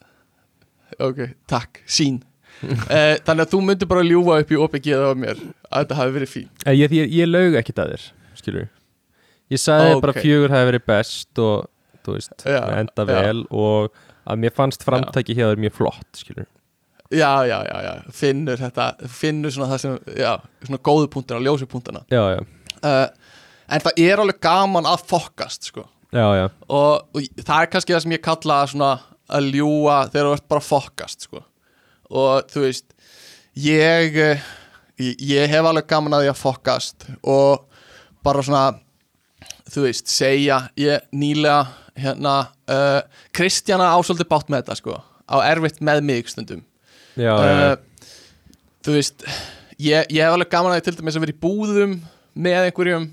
Ok, 1.01 1.19
takk, 1.51 1.81
sín 1.85 2.21
eh, 2.89 3.17
Þannig 3.25 3.43
að 3.45 3.51
þú 3.53 3.59
myndir 3.67 3.89
bara 3.91 4.05
ljúfa 4.07 4.39
upp 4.43 4.51
í 4.55 4.59
OPG 4.65 4.87
á 4.95 5.11
mér 5.17 5.37
að 5.69 5.83
þetta 5.83 5.99
hafi 5.99 6.15
verið 6.17 6.31
fín 6.31 6.47
Eh, 6.65 6.73
ég, 6.79 6.95
ég, 6.95 7.11
ég 7.21 7.29
laug 7.29 7.57
ekkert 7.59 7.83
að 7.83 7.93
þér, 7.95 8.07
skilur 8.39 8.67
ég 9.51 9.59
sagði 9.59 9.93
Ok. 9.97 10.01
bara 10.07 10.13
fjögur 10.17 10.55
hafi 10.55 10.69
verið 10.71 10.85
best 10.87 11.39
og, 11.43 11.67
þú 12.07 12.15
veist, 12.17 12.47
Já, 12.47 12.61
enda 12.79 13.05
vel 13.09 13.43
og 13.51 13.91
að 14.25 14.39
mér 14.45 14.53
fannst 14.55 14.85
framtaki 14.87 15.35
hjá 15.35 15.49
þér 15.51 15.59
mjög 15.67 15.75
flott, 15.81 16.07
skilur 16.15 16.47
já, 17.11 17.45
já, 17.45 17.57
já, 17.67 17.77
já, 17.85 17.93
finnur 18.15 18.59
þetta 18.61 18.87
finnur 19.11 19.53
svona 19.53 19.69
það 19.73 19.83
sem, 19.83 19.97
já, 20.21 20.31
svona 20.65 20.81
góðu 20.87 21.09
punktana, 21.11 21.43
ljósu 21.43 21.67
punktana 21.69 22.03
já, 22.11 22.21
já, 22.35 22.41
uh, 22.81 23.07
en 23.71 23.83
það 23.85 24.03
er 24.05 24.23
alveg 24.23 24.39
gaman 24.43 24.89
að 24.89 25.05
fokkast 25.11 25.71
sko. 25.71 25.85
já, 26.11 26.25
já, 26.39 26.45
og, 26.67 27.09
og 27.11 27.43
það 27.43 27.57
er 27.57 27.71
kannski 27.73 27.95
það 27.95 28.05
sem 28.05 28.15
ég 28.15 28.23
kalla 28.25 28.61
svona 28.71 28.91
að 29.31 29.51
ljúa 29.55 29.97
þegar 30.11 30.29
þú 30.29 30.37
ert 30.37 30.47
bara 30.53 30.63
að 30.63 30.69
fokkast 30.69 31.27
sko. 31.27 31.43
og 32.11 32.51
þú 32.51 32.65
veist 32.67 32.95
ég, 33.59 34.17
eh, 34.17 34.47
ég 35.01 35.27
ég 35.33 35.51
hef 35.51 35.67
alveg 35.67 35.89
gaman 35.91 36.17
að 36.17 36.25
því 36.25 36.33
að 36.33 36.41
fokkast 36.41 37.07
og 37.21 37.67
bara 38.23 38.43
svona 38.45 38.65
þú 39.71 39.87
veist, 39.87 40.11
segja 40.11 40.63
ég 40.79 41.07
nýlega 41.11 41.63
hérna 42.01 42.35
uh, 42.71 42.99
Kristjana 43.35 43.91
ásóldi 43.97 44.27
bátt 44.27 44.51
með 44.51 44.63
þetta 44.63 44.77
sko 44.79 44.99
á 45.31 45.35
erfitt 45.47 45.79
með 45.83 46.03
mig 46.07 46.29
stundum 46.31 46.63
já, 47.19 47.33
uh, 47.33 47.75
þú 48.85 48.95
veist 48.97 49.25
ég, 49.81 50.05
ég 50.09 50.21
hef 50.21 50.35
alveg 50.35 50.51
gaman 50.51 50.73
að 50.73 50.79
því 50.79 50.85
til 50.87 50.95
dæmis 50.99 51.17
að 51.17 51.25
vera 51.25 51.35
í 51.35 51.41
búðum 51.45 51.97
með 52.33 52.67
einhverjum 52.69 53.07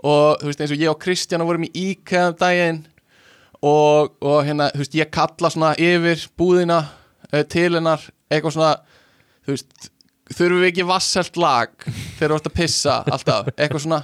og 0.00 0.40
þú 0.40 0.50
veist 0.50 0.64
eins 0.64 0.74
og 0.74 0.82
ég 0.82 0.92
og 0.92 1.00
Kristjana 1.02 1.46
vorum 1.48 1.66
í 1.68 1.72
IKEA 1.90 2.30
um 2.30 2.38
daginn 2.40 2.82
og, 3.60 4.14
og 4.24 4.38
hérna, 4.46 4.70
þú 4.72 4.82
veist, 4.84 4.96
ég 4.96 5.12
kalla 5.12 5.52
svona 5.52 5.74
yfir 5.76 6.26
búðina 6.40 6.82
uh, 7.30 7.42
til 7.44 7.70
hennar 7.76 8.06
eitthvað 8.30 8.56
svona 8.56 8.74
þú 9.44 9.56
veist, 9.56 9.90
þurfum 10.30 10.62
við 10.62 10.70
ekki 10.70 10.88
vasselt 10.88 11.38
lag 11.40 11.72
þegar 11.84 12.32
þú 12.32 12.38
ert 12.38 12.50
að 12.50 12.56
pissa 12.56 12.96
alltaf, 13.10 13.50
eitthvað 13.56 13.84
svona. 13.84 14.00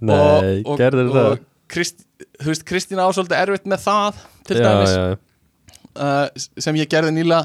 Nei, 0.00 0.60
og, 0.64 0.76
gerður 0.80 1.10
það. 1.14 1.32
og 1.32 1.46
Krist, 1.70 2.04
þú 2.40 2.50
veist, 2.50 2.64
Kristína 2.66 3.06
ásóldi 3.06 3.36
erfitt 3.38 3.68
með 3.70 3.84
það 3.84 4.22
til 4.48 4.56
já, 4.58 4.62
dæmis 4.64 4.94
já, 4.96 5.04
uh, 5.94 6.48
sem 6.66 6.78
ég 6.80 6.90
gerði 6.90 7.14
nýlega 7.14 7.44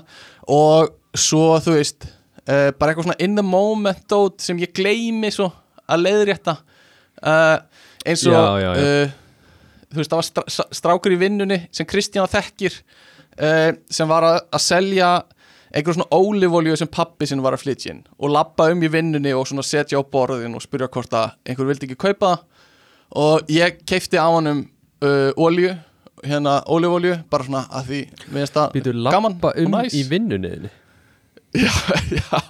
og 0.52 0.94
svo 1.16 1.56
þú 1.64 1.76
veist 1.78 2.08
uh, 2.08 2.72
bara 2.78 2.92
eitthvað 2.92 3.10
svona 3.10 3.20
in 3.24 3.38
the 3.38 3.46
moment 3.46 4.02
dót 4.12 4.44
sem 4.44 4.60
ég 4.62 4.74
gleymi 4.76 5.32
svo 5.34 5.50
að 5.86 6.06
leiðrétta. 6.08 6.58
Uh, 7.22 7.58
eins 8.06 8.26
og 8.28 8.36
Já, 8.36 8.44
já, 8.62 8.72
já. 8.76 8.86
Uh, 8.86 9.86
þú 9.92 10.02
veist 10.02 10.14
það 10.14 10.20
var 10.22 10.30
stra 10.30 10.68
strákur 10.80 11.16
í 11.16 11.22
vinnunni 11.22 11.62
sem 11.74 11.88
Kristjana 11.88 12.32
þekkir 12.32 12.82
sem 13.36 14.08
var 14.08 14.24
að, 14.24 14.38
að 14.56 14.62
selja 14.64 15.08
einhver 15.76 15.98
svona 15.98 16.16
ólífolju 16.16 16.78
sem 16.80 16.88
pappi 16.92 17.28
sinn 17.28 17.42
var 17.44 17.56
að 17.58 17.66
flytja 17.66 17.92
inn 17.92 18.04
og 18.16 18.32
labba 18.32 18.70
um 18.72 18.84
í 18.86 18.90
vinnunni 18.92 19.34
og 19.36 19.48
svona 19.50 19.66
setja 19.66 20.00
á 20.00 20.04
borðin 20.08 20.56
og 20.56 20.64
spyrja 20.64 20.88
hvort 20.92 21.16
að 21.20 21.34
einhver 21.44 21.68
vildi 21.68 21.90
ekki 21.90 22.00
kaupa 22.00 22.30
það. 22.30 22.46
Og 23.16 23.52
ég 23.52 23.82
keipti 23.88 24.20
á 24.20 24.28
hann 24.28 24.52
um 24.52 24.62
uh, 25.04 25.32
olju 25.36 25.74
hérna 26.24 26.62
ólífolju 26.72 27.18
bara 27.30 27.44
svona 27.48 27.66
að 27.76 27.90
því 27.90 28.00
það 28.56 28.72
Býtu 28.76 28.94
gaman 29.12 29.38
og 29.44 29.60
um 29.66 29.72
næs. 29.76 29.94
í 29.94 30.04
vinnunniðinni 30.10 30.70
já, 31.56 31.72
já, 32.20 32.42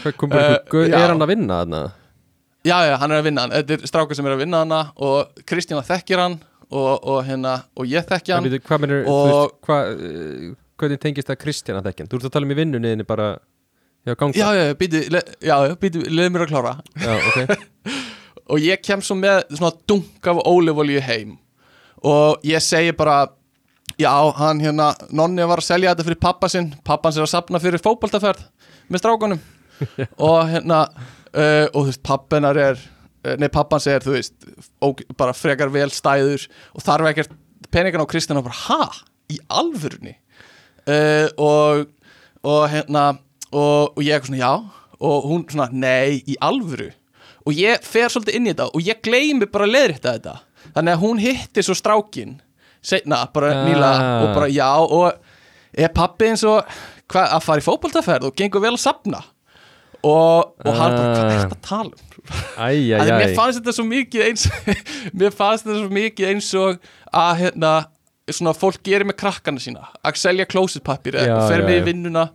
Eh, 0.00 0.06
einhver, 0.08 0.88
já. 0.88 0.96
er 0.96 1.10
hann 1.12 1.20
að 1.22 1.28
vinna 1.34 1.56
þarna? 1.60 1.80
já, 2.64 2.76
já, 2.88 2.94
hann 3.00 3.12
er 3.12 3.18
að 3.20 3.26
vinna 3.28 3.42
hann 3.44 3.52
þetta 3.52 3.76
er 3.76 3.86
strákur 3.90 4.16
sem 4.16 4.26
er 4.26 4.32
að 4.36 4.42
vinna 4.44 4.62
hana 4.64 4.78
og 4.96 5.42
Kristjana 5.48 5.82
þekkir 5.84 6.22
hann 6.22 6.38
og, 6.70 7.04
og, 7.04 7.18
hérna, 7.26 7.54
og 7.76 7.86
ég 7.90 8.06
þekki 8.08 8.32
En 8.32 8.38
hann 8.38 8.46
býtu, 8.48 8.60
hvað 8.68 8.80
mennur, 8.84 9.04
og- 9.10 9.28
veist, 9.30 9.54
hvað, 9.66 9.90
uh, 9.92 10.54
hvernig 10.80 11.00
tengist 11.02 11.28
það 11.28 11.40
Kristjana 11.42 11.82
þekkjan? 11.84 12.08
Þú 12.08 12.16
ert 12.20 12.28
að 12.30 12.34
tala 12.36 12.46
um 12.48 12.54
í 12.54 12.58
vinnunniðinni 12.60 13.06
bara, 13.08 13.26
já, 14.06 14.14
já, 14.38 14.48
já, 14.56 14.74
býtu, 14.80 15.02
le, 15.12 15.22
já, 15.44 15.56
býtu, 15.82 16.04
leið 16.08 16.30
mér 16.32 16.46
að 16.46 16.52
klára 16.54 16.74
já, 16.96 17.12
ok 17.28 17.90
og 18.54 18.62
ég 18.64 18.80
kem 18.82 19.02
svo 19.04 19.18
með 19.20 19.42
svona 19.52 19.74
dunk 19.90 20.30
af 20.32 20.40
ólífolju 20.48 21.02
heim 21.10 21.36
og 22.06 22.44
ég 22.46 22.62
segi 22.64 22.92
bara 22.96 23.26
já, 24.00 24.12
hann 24.36 24.60
hérna, 24.62 24.92
Nonni 25.12 25.46
var 25.48 25.60
að 25.60 25.68
selja 25.68 25.92
þetta 25.92 26.06
fyrir 26.06 26.20
pappa 26.22 26.48
sinn, 26.50 26.70
pappans 26.86 27.18
er 27.18 27.26
að 27.26 27.32
sapna 27.34 27.60
fyrir 27.62 27.82
fótboltaferð 27.82 28.46
með 28.90 29.02
strákunum. 29.02 29.42
Og 30.28 30.40
hérna 30.50 30.82
uh, 30.90 31.66
og 31.72 31.76
þú 31.76 31.86
veist, 31.86 32.02
pappinar 32.04 32.58
er 32.60 32.80
uh, 32.80 33.36
nei, 33.40 33.48
pappans 33.52 33.86
er, 33.88 34.04
þú 34.04 34.16
veist 34.16 34.34
og, 34.84 35.00
bara 35.16 35.36
frekar 35.36 35.72
vel 35.72 35.88
stæður 35.94 36.44
og 36.74 36.84
þarf 36.84 37.08
ekkert 37.12 37.32
peningan 37.72 38.04
á 38.04 38.10
Kristjana 38.10 38.44
bara, 38.44 38.58
ha? 38.66 38.90
Í 39.30 39.38
alvörunni? 39.48 40.16
Uh, 40.84 41.28
og, 41.40 41.86
og 42.44 42.62
hérna 42.72 43.06
og, 43.54 43.96
og 43.96 44.02
ég 44.04 44.16
eitthvað 44.16 44.34
svona, 44.34 44.44
já. 44.44 44.86
Og 45.00 45.30
hún 45.30 45.46
svona, 45.48 45.70
nei, 45.72 46.20
í 46.28 46.36
alvöru. 46.44 46.90
Og 47.48 47.56
ég 47.56 47.80
fer 47.86 48.12
svolítið 48.12 48.36
inn 48.36 48.48
í 48.48 48.52
þetta 48.52 48.68
og 48.76 48.84
ég 48.84 49.00
gleymi 49.04 49.48
bara 49.48 49.64
að 49.64 49.76
leiðrétta 49.78 50.16
þetta 50.18 50.34
þannig 50.74 50.94
að 50.94 51.02
hún 51.04 51.20
hitti 51.22 51.64
svo 51.66 51.74
strákin 51.78 52.38
seinna, 52.82 53.26
bara 53.34 53.50
Ah. 53.52 53.66
nýlega 53.66 54.06
og 54.22 54.34
bara 54.34 54.48
já 54.48 54.70
og 54.80 55.12
er 55.76 55.88
pappi 55.94 56.30
eins 56.30 56.44
og 56.48 56.64
hva, 57.10 57.26
að 57.36 57.42
fara 57.44 57.60
í 57.60 57.66
fótboltaferð 57.66 58.30
og 58.30 58.36
gengur 58.38 58.62
vel 58.64 58.74
að 58.76 58.82
sapna 58.84 59.20
og, 60.02 60.54
og 60.64 60.74
hann 60.74 60.94
bara, 60.96 61.14
hvað 61.14 61.24
Ah. 61.24 61.32
er 61.34 61.40
þetta 61.44 61.58
að 61.58 61.68
tala 61.68 61.90
um? 61.90 62.06
Æj, 62.60 62.92
Að 62.94 63.06
æj, 63.06 63.12
mér 63.16 63.30
æj 63.30 63.34
fannst 63.36 63.58
þetta 63.60 63.72
svo 63.76 63.84
mikið 63.88 64.24
eins 64.28 64.44
mér 65.18 65.32
fannst 65.34 65.64
þetta 65.66 65.80
svo 65.80 65.90
mikið 65.96 66.28
eins 66.34 66.50
og 66.60 66.78
að 67.12 67.32
hérna 67.44 67.72
svona 68.30 68.52
fólk 68.54 68.78
gerir 68.86 69.08
með 69.08 69.16
krakkana 69.18 69.58
sína. 69.58 69.88
Að 70.06 70.18
selja 70.20 70.44
klósitpappir 70.46 71.16
eða 71.18 71.48
fer 71.50 71.64
með 71.66 71.80
í 71.80 71.84
vinnuna 71.88 72.28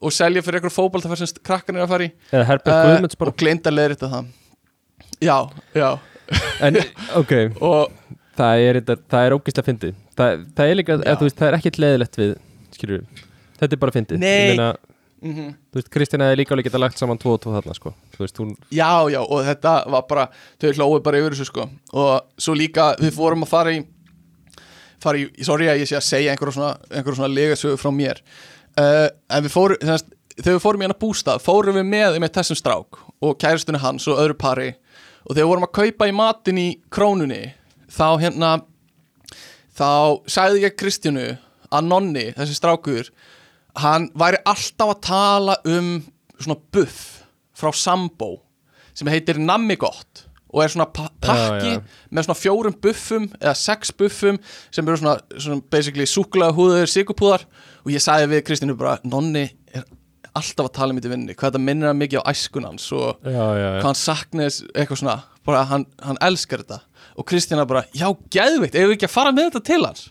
og 0.00 0.12
selja 0.14 0.40
fyrir 0.40 0.60
eitthvað 0.62 0.76
fótboltaferð 0.78 1.20
sem 1.20 1.42
krakkan 1.44 1.76
er 1.76 1.84
að 1.84 1.90
fara 1.92 2.06
í. 2.06 2.12
Uh, 2.32 3.26
og 3.28 3.36
gleynda 3.36 3.68
að 3.68 3.76
leiðrita 3.76 4.08
það. 4.14 4.30
Já, 5.20 5.36
já 5.76 5.88
En, 6.64 6.80
ok, 7.20 7.32
og 7.60 7.92
það 8.38 8.64
er, 8.70 8.80
er 9.20 9.36
ógislega 9.36 9.68
fyndið. 9.68 9.94
Það, 10.16 10.44
það 10.56 10.72
er 10.72 10.78
líka, 10.80 10.98
eða, 11.02 11.20
veist, 11.22 11.38
það 11.38 11.48
er 11.50 11.56
ekkert 11.58 11.80
leðilegt 11.82 12.20
við 12.20 12.34
skilur 12.74 13.06
þetta 13.60 13.76
er 13.76 13.80
bara 13.82 13.94
fyndið. 13.94 14.20
Nei. 14.22 14.34
Ég 14.34 14.52
meina, 14.54 14.68
mm 15.24 15.50
þú 15.72 15.80
veist, 15.80 15.90
Kristina 15.90 16.28
hefði 16.28 16.40
líka 16.42 16.54
alveg 16.54 16.68
geta 16.68 16.80
lagt 16.82 17.00
saman 17.00 17.18
tvo 17.18 17.34
og 17.34 17.42
tvo 17.42 17.54
þarna, 17.56 17.74
sko. 17.74 17.94
Veist, 18.18 18.38
hún, 18.38 18.54
já, 18.70 18.90
já, 19.10 19.20
og 19.22 19.44
þetta 19.46 19.74
var 19.94 20.06
bara 20.10 20.26
þau 20.62 20.72
hlóðu 20.78 21.02
bara 21.06 21.20
yfir 21.20 21.36
þessu 21.36 21.48
sko. 21.48 21.68
Og 21.92 22.42
svo 22.46 22.56
líka 22.58 22.92
við 23.00 23.16
fórum 23.16 23.46
að 23.46 23.52
fara 23.54 23.74
í 23.74 23.84
fara 25.04 25.20
í, 25.20 25.28
sorry 25.44 25.68
að 25.70 25.82
ég 25.82 25.90
sé 25.90 25.98
að 25.98 26.06
segja 26.06 26.34
einhverjum 26.34 26.58
svona, 26.58 26.74
einhverjum 26.90 27.20
svona 27.20 27.34
legasögu 27.34 27.80
frá 27.80 27.90
mér. 27.94 28.22
Uh, 28.78 29.08
en 29.30 29.44
við 29.46 29.54
fórum 29.54 29.82
þess, 29.82 30.06
þegar 30.38 30.56
við 30.56 30.64
fórum 30.64 30.84
í 30.84 30.88
hana 30.88 31.00
bústað, 31.04 31.42
fórum 31.44 31.78
við 31.78 31.86
með 31.90 32.18
með 32.22 32.34
þessum 32.38 32.58
strák 32.58 33.00
og 33.24 33.36
kæristunni 33.40 33.82
hans 33.82 34.08
og 34.10 34.20
öðru 34.22 34.38
pari 34.38 34.70
og 35.24 35.32
þegar 35.32 35.42
við 35.42 35.50
vorum 35.50 35.66
að 35.68 35.76
kaupa 35.80 36.08
í 36.08 36.14
matin 36.16 36.60
í 36.60 36.68
krónunni 36.92 37.42
þá 37.94 38.06
hérna 38.22 38.50
þá 39.74 39.88
sagði 40.30 40.64
ég 40.66 40.76
Kristjánu 40.78 41.26
að 41.74 41.88
Nonni, 41.88 42.28
þessi 42.36 42.58
strákur 42.58 43.10
hann 43.80 44.10
væri 44.14 44.38
alltaf 44.46 44.92
að 44.94 45.00
tala 45.08 45.56
um 45.66 45.96
svona 46.38 46.60
buff 46.74 47.24
frá 47.56 47.72
Sambo 47.74 48.36
sem 48.94 49.10
heitir 49.10 49.40
Nammigott 49.42 50.26
og 50.54 50.62
er 50.62 50.70
svona 50.70 50.86
pa 50.94 51.08
pakki 51.18 51.72
Já, 51.72 51.78
já. 51.80 51.82
með 52.14 52.26
svona 52.28 52.38
fjórum 52.38 52.76
buffum 52.78 53.24
eða 53.40 53.56
sex 53.58 53.90
buffum 53.98 54.38
sem 54.70 54.86
eru 54.86 55.00
svona, 55.00 55.16
svona 55.34 55.64
basically 55.70 56.06
súkulega 56.06 56.54
húður, 56.54 56.90
sigurpúðar 56.90 57.46
og 57.82 57.90
ég 57.90 58.02
sagði 58.04 58.30
við 58.36 58.44
Kristínu 58.46 58.76
bara 58.78 59.00
Nonni 59.02 59.48
alltaf 60.38 60.68
að 60.68 60.74
tala 60.78 60.92
um 60.94 60.98
þetta 60.98 61.10
í 61.10 61.14
vinni 61.14 61.36
hvað 61.36 61.50
þetta 61.52 61.64
minnir 61.66 61.90
hann 61.90 62.00
mikið 62.00 62.24
á 62.24 62.30
æskun 62.32 62.66
hans 62.68 62.88
og 62.94 63.22
já, 63.22 63.44
já, 63.60 63.68
hvað 63.78 63.88
hann 63.88 64.00
saknaðis 64.00 64.60
eitthvað 64.74 65.00
svona 65.02 65.16
bara 65.44 65.64
hann, 65.68 65.86
hann 66.02 66.18
elskar 66.24 66.64
þetta. 66.64 66.80
Og 67.20 67.26
Kristína 67.28 67.66
bara, 67.68 67.84
já, 67.94 68.08
geðveikt, 68.32 68.74
eigum 68.74 68.90
við 68.90 68.96
ekki 68.96 69.08
að 69.10 69.14
fara 69.14 69.34
með 69.34 69.50
þetta 69.50 69.64
til 69.68 69.80
hans? 69.84 70.08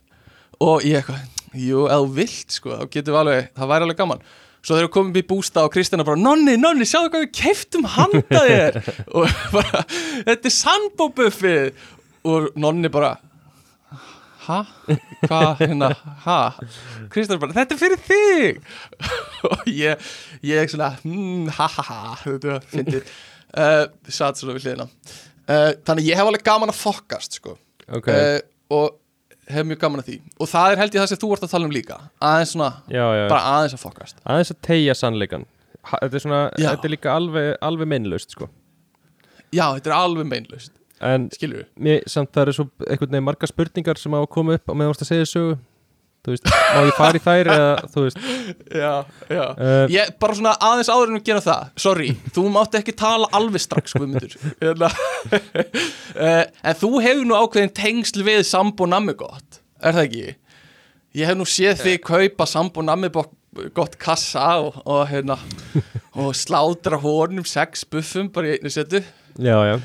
Og 0.63 0.85
ég 0.87 1.01
eitthvað, 1.01 1.43
jú, 1.57 1.83
eða 1.89 2.07
vilt 2.19 2.55
sko, 2.57 2.77
þá 2.77 2.85
getum 2.93 3.15
við 3.15 3.21
alveg, 3.23 3.49
það 3.57 3.71
væri 3.73 3.87
alveg 3.87 3.99
gaman. 3.99 4.23
Svo 4.63 4.77
þegar 4.77 4.85
við 4.87 4.93
komum 4.95 5.17
í 5.19 5.25
bústa 5.27 5.65
og 5.65 5.73
Kristína 5.73 6.05
bara 6.07 6.21
Nonni, 6.21 6.53
Nonni, 6.59 6.87
sjáðu 6.87 7.11
hvað 7.11 7.25
við 7.25 7.33
keiftum 7.35 7.89
handa 7.97 8.43
þér. 8.45 8.77
Og 9.17 9.33
bara, 9.51 9.81
þetta 10.29 10.47
er 10.47 10.55
sandbóbuffið 10.55 11.81
og 12.31 12.47
Nonni 12.63 12.91
bara 12.93 13.17
ha? 14.47 14.59
Hvað, 15.23 15.49
hérna, 15.61 15.89
ha? 16.25 16.37
Kristína 17.13 17.39
bara, 17.41 17.55
þetta 17.55 17.75
er 17.75 17.81
fyrir 17.81 18.01
þig! 18.07 18.59
Og 19.51 19.69
ég, 19.69 20.09
ég 20.45 20.73
svona 20.73 20.93
hmm, 21.03 21.47
ha 21.57 21.69
ha 21.77 21.85
ha, 21.89 22.01
þetta 22.25 22.59
fyndið. 22.73 23.13
Uh, 23.53 23.85
satt 24.09 24.41
svona 24.41 24.57
við 24.57 24.67
hliðina. 24.67 24.89
Uh, 25.43 25.71
þannig 25.85 26.09
ég 26.09 26.19
hef 26.19 26.29
alveg 26.29 26.45
gaman 26.45 26.73
að 26.73 26.81
fokkast 26.81 27.39
sko. 27.39 27.57
Ok. 27.89 28.11
Uh, 28.11 28.37
og 28.73 28.99
hef 29.51 29.67
mjög 29.67 29.81
gaman 29.81 30.03
að 30.03 30.11
því. 30.11 30.19
Og 30.39 30.49
það 30.49 30.75
er 30.75 30.83
held 30.83 30.95
ég 30.95 31.03
það 31.03 31.11
sem 31.11 31.23
þú 31.23 31.33
ert 31.35 31.47
að 31.47 31.55
tala 31.57 31.67
um 31.67 31.75
líka. 31.75 31.99
Aðeins 32.23 32.55
svona, 32.55 32.71
já, 32.87 33.03
já, 33.03 33.25
bara 33.27 33.57
aðeins 33.57 33.75
að 33.75 33.83
fokkast. 33.83 34.23
Aðeins 34.23 34.53
að 34.55 34.63
tegja 34.69 34.95
sannleikan 34.97 35.49
þetta 35.83 36.17
er 36.17 36.23
svona, 36.23 36.41
Já. 36.57 36.69
þetta 36.71 36.87
er 36.87 36.93
líka 36.93 37.13
alveg, 37.13 37.49
alveg 37.63 37.89
meinlaust, 37.91 38.35
sko. 38.35 38.49
Já, 39.53 39.65
þetta 39.75 39.91
er 39.91 39.95
alveg 39.97 40.29
meinlaust, 40.29 40.73
en 41.09 41.27
skilur 41.33 41.67
mér, 41.83 42.01
samt 42.09 42.31
það 42.33 42.45
eru 42.47 42.55
svo 42.57 42.65
einhvern 42.87 43.11
veginn 43.13 43.27
margar 43.27 43.51
spurningar 43.51 43.99
sem 44.01 44.15
hafa 44.15 44.29
komið 44.31 44.59
upp 44.61 44.71
á 44.71 44.73
meðan 44.73 44.89
þú 44.89 44.93
varst 44.95 45.05
að 45.05 45.11
segja 45.13 45.29
sögu. 45.33 45.55
Þú 46.23 46.31
veist, 46.31 46.45
má 46.47 46.83
ég 46.87 46.93
fara 46.95 47.19
í 47.19 47.21
þær 47.25 47.47
eða, 47.51 47.71
þú 47.91 48.03
veist, 48.05 48.19
já, 48.83 48.91
já. 49.27 49.41
Uh, 49.59 49.81
Ég, 49.91 50.11
bara 50.23 50.37
svona 50.37 50.53
aðeins 50.69 50.91
áður 50.93 51.09
en 51.11 51.17
við 51.17 51.25
gera 51.27 51.41
það. 51.43 51.65
Sorry, 51.83 52.13
þú 52.37 52.43
mátt 52.53 52.77
ekki 52.79 52.93
tala 53.01 53.27
alveg 53.35 53.59
strax 53.65 53.97
Guðmundur. 53.97 54.37
Hérna. 54.61 54.87
uh, 55.35 56.45
En 56.71 56.79
þú 56.79 56.91
hefur 57.03 57.27
nú 57.27 57.35
ákveðin 57.41 57.73
tengsl 57.75 58.23
við 58.23 58.39
Sambo 58.47 58.87
Nammigott 58.87 59.59
Er 59.83 59.97
það 59.97 60.05
ekki? 60.07 60.35
Ég 61.19 61.27
hef 61.27 61.37
nú 61.37 61.45
séð 61.49 61.83
þig 61.83 61.99
kaupa 62.07 62.47
Sambo 62.47 62.85
Nammigott 62.87 63.35
gott 63.75 63.99
kassa 64.01 64.45
og, 64.63 64.79
og 64.89 65.03
hérna 65.11 65.35
og 66.17 66.31
slátra 66.39 66.97
honum 67.03 67.43
sex 67.45 67.83
buffum 67.85 68.31
bara 68.33 68.53
í 68.53 68.55
einu 68.61 68.71
setu. 68.73 69.03
Já, 69.37 69.57
já 69.67 69.75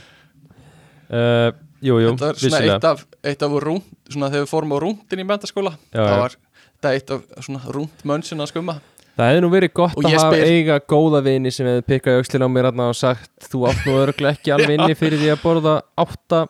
uh, 1.10 1.48
Jú, 1.78 1.94
jú, 2.02 2.10
þetta 2.10 2.26
var 2.26 2.38
svona 2.42 2.60
eitt 2.66 2.84
af, 2.88 3.02
eitt 3.22 3.42
af 3.46 3.52
rúnd, 3.62 3.84
svona 4.10 4.30
þegar 4.32 4.44
við 4.44 4.50
fórum 4.50 4.72
á 4.74 4.78
rúndin 4.82 5.20
í 5.22 5.26
mentaskóla 5.28 5.74
það 5.94 6.14
var 6.24 6.34
þetta 6.34 6.94
eitt 6.96 7.12
af 7.14 7.44
svona 7.46 7.74
rúnd 7.74 8.02
mönnsinn 8.08 8.42
að 8.42 8.50
skumma. 8.50 8.78
Það 9.18 9.30
hefði 9.32 9.42
nú 9.42 9.50
verið 9.50 9.72
gott 9.74 9.96
Og 9.98 10.04
að 10.06 10.14
hafa 10.14 10.26
spyr- 10.32 10.50
eiga 10.50 10.76
góða 10.90 11.20
vini 11.26 11.50
sem 11.54 11.66
hefði 11.66 11.84
pikkað 11.90 12.18
aukslinn 12.18 12.46
á 12.46 12.50
mér 12.54 12.68
og 12.70 12.94
sagt 12.98 13.48
þú 13.50 13.64
átt 13.70 13.86
nú 13.86 13.96
örgulega 13.98 14.36
ekki 14.36 14.52
alveg 14.54 14.74
inni 14.76 14.98
fyrir 14.98 15.18
því 15.22 15.30
að 15.34 15.42
borða 15.42 15.74
átta 15.98 16.42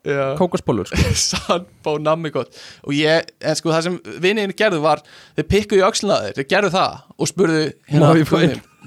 Já. 0.00 0.32
kókosbólur 0.38 0.88
sko. 0.88 0.96
sandbó 1.28 1.98
nammi 2.00 2.30
gott 2.32 2.54
og 2.86 2.94
ég, 2.96 3.26
en 3.44 3.56
sko 3.58 3.68
það 3.74 3.82
sem 3.84 3.98
vinniðin 4.24 4.54
gerðu 4.56 4.80
var 4.80 5.02
þeir 5.36 5.48
pikkuðu 5.50 5.82
í 5.82 5.84
á 5.84 5.90
þeir, 6.32 6.46
gerðu 6.48 6.70
það. 6.72 6.94
Og 7.20 7.28
spurðu 7.28 7.60
hérna, 7.90 8.08
Má 8.08 8.16
ég 8.16 8.30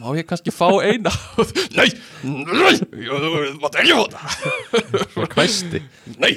má 0.02 0.08
ég 0.18 0.26
kannski 0.26 0.50
fá 0.50 0.66
eina? 0.82 1.12
Nei, 1.78 1.86
nei 2.26 2.74
þú 2.82 3.54
mátt 3.62 3.78
ekki 3.84 3.94
fá 3.94 4.06
það. 4.16 4.42
Svona 5.14 5.30
kvæsti 5.36 5.84
nei, 6.18 6.32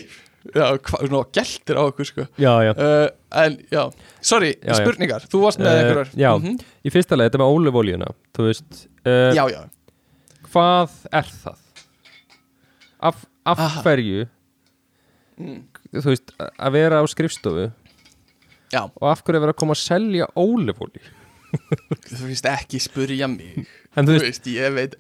já, 0.53 0.67
svona 0.77 1.23
geltir 1.33 1.81
á 1.81 1.83
okkur 1.89 2.11
sko. 2.13 2.27
Já, 2.37 2.53
já. 2.69 2.75
Uh, 2.77 3.09
en 3.47 3.57
já, 3.73 3.83
sorry, 4.21 4.53
Já, 4.61 4.75
já. 4.77 4.83
spurningar. 4.85 5.25
Þú 5.33 5.41
varst 5.47 5.59
með 5.65 5.73
Eh, 5.73 5.81
einhverjar. 5.81 6.13
Já, 6.21 6.31
Mhm. 6.37 6.61
í 6.85 6.93
fyrsta 6.93 7.17
leið, 7.17 7.31
þetta 7.33 7.41
með 7.43 7.57
ólefóljuna 7.57 8.13
Þú 8.37 8.51
veist. 8.51 8.87
Uh, 9.09 9.33
já, 9.33 9.45
já, 9.57 9.63
Hvað 10.53 10.91
er 11.17 11.33
það? 11.33 11.57
Af, 13.09 13.25
af 13.45 13.83
hverju 13.85 14.29
Mm. 15.37 15.61
Þú 15.93 16.09
veist, 16.09 16.33
að 16.41 16.77
vera 16.79 17.03
á 17.03 17.05
skrifstofu. 17.11 17.69
Já. 18.73 18.83
Og 18.89 19.07
af 19.11 19.23
hverju 19.23 19.39
að 19.39 19.47
vera 19.47 19.55
að 19.55 19.61
koma 19.63 19.77
að 19.77 19.83
selja 19.85 20.27
ólefólju 20.35 21.05
þú 22.09 22.25
veist 22.27 22.49
ekki 22.51 22.81
spurja 22.83 23.29
mig. 23.31 23.63
En 23.97 24.09
þú 24.09 24.19
veist, 24.19 24.49
ég 24.51 24.75
veit 24.75 24.97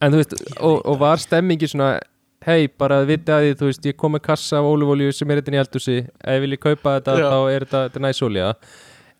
en, 0.00 0.10
þú 0.10 0.20
veist 0.22 0.34
og, 0.56 0.80
og 0.80 0.96
var 1.02 1.20
stemmingi 1.22 1.68
svona 1.70 1.98
hei, 2.44 2.66
bara 2.68 3.00
að 3.00 3.12
vita 3.12 3.38
að 3.38 3.44
því, 3.44 3.52
þú 3.60 3.68
veist, 3.70 3.86
ég 3.88 3.98
kom 4.00 4.16
með 4.16 4.24
kassa 4.26 4.58
af 4.60 4.66
ólefólju 4.68 5.14
sem 5.16 5.30
er 5.30 5.40
þetta 5.40 5.54
í 5.54 5.60
eldhúsi. 5.62 6.00
Ef 6.04 6.34
ég 6.34 6.42
vilji 6.44 6.60
kaupa 6.60 6.98
þetta, 6.98 7.14
Já. 7.20 7.28
þá 7.30 7.38
er 7.52 7.64
þetta, 7.64 7.84
þetta 7.86 8.02
næsólja 8.04 8.50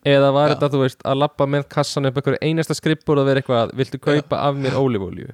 eða 0.05 0.27
var 0.35 0.51
Já. 0.51 0.53
þetta, 0.53 0.69
þú 0.73 0.83
veist, 0.83 0.99
að 1.01 1.17
lappa 1.23 1.47
með 1.49 1.65
kassan 1.73 2.09
upp 2.09 2.19
einhverju 2.21 2.41
einasta 2.45 2.77
skrippur 2.77 3.21
og 3.21 3.29
vera 3.29 3.41
eitthvað 3.41 3.73
viltu 3.79 4.01
kaupa 4.01 4.43
af 4.45 4.59
mér 4.59 4.77
ólefólju 4.77 5.33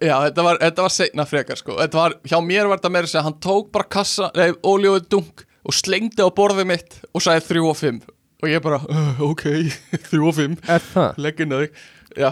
Já, 0.00 0.14
þetta 0.28 0.42
var, 0.46 0.58
þetta 0.62 0.84
var 0.86 0.92
seinna 0.94 1.24
frekar 1.28 1.58
sko. 1.60 1.74
Þetta 1.80 1.98
var, 2.00 2.14
Hjá 2.24 2.38
mér 2.44 2.68
var 2.70 2.78
þetta 2.80 2.90
meira 2.94 3.04
að 3.08 3.12
segja 3.12 3.24
Hann 3.26 3.38
tók 3.44 3.70
bara 3.74 3.84
kassa, 3.92 4.30
nei, 4.38 4.52
ólíóðu 4.64 5.02
dunk 5.12 5.44
Og 5.64 5.76
slengdi 5.76 6.24
á 6.24 6.28
borðið 6.32 6.66
mitt 6.70 6.96
og 7.12 7.22
sagði 7.24 7.44
þrjú 7.50 7.66
og 7.70 7.76
fimm. 7.80 7.98
Og 8.44 8.48
ég 8.50 8.60
bara, 8.64 8.78
uh, 8.84 9.20
ok, 9.24 9.44
þrjú 10.10 10.26
og 10.28 10.34
fimm. 10.36 10.56
Er 10.68 10.82
það? 10.92 11.20
Leggin 11.24 11.54
að 11.56 11.62
þig 11.66 11.84
Já, 12.20 12.30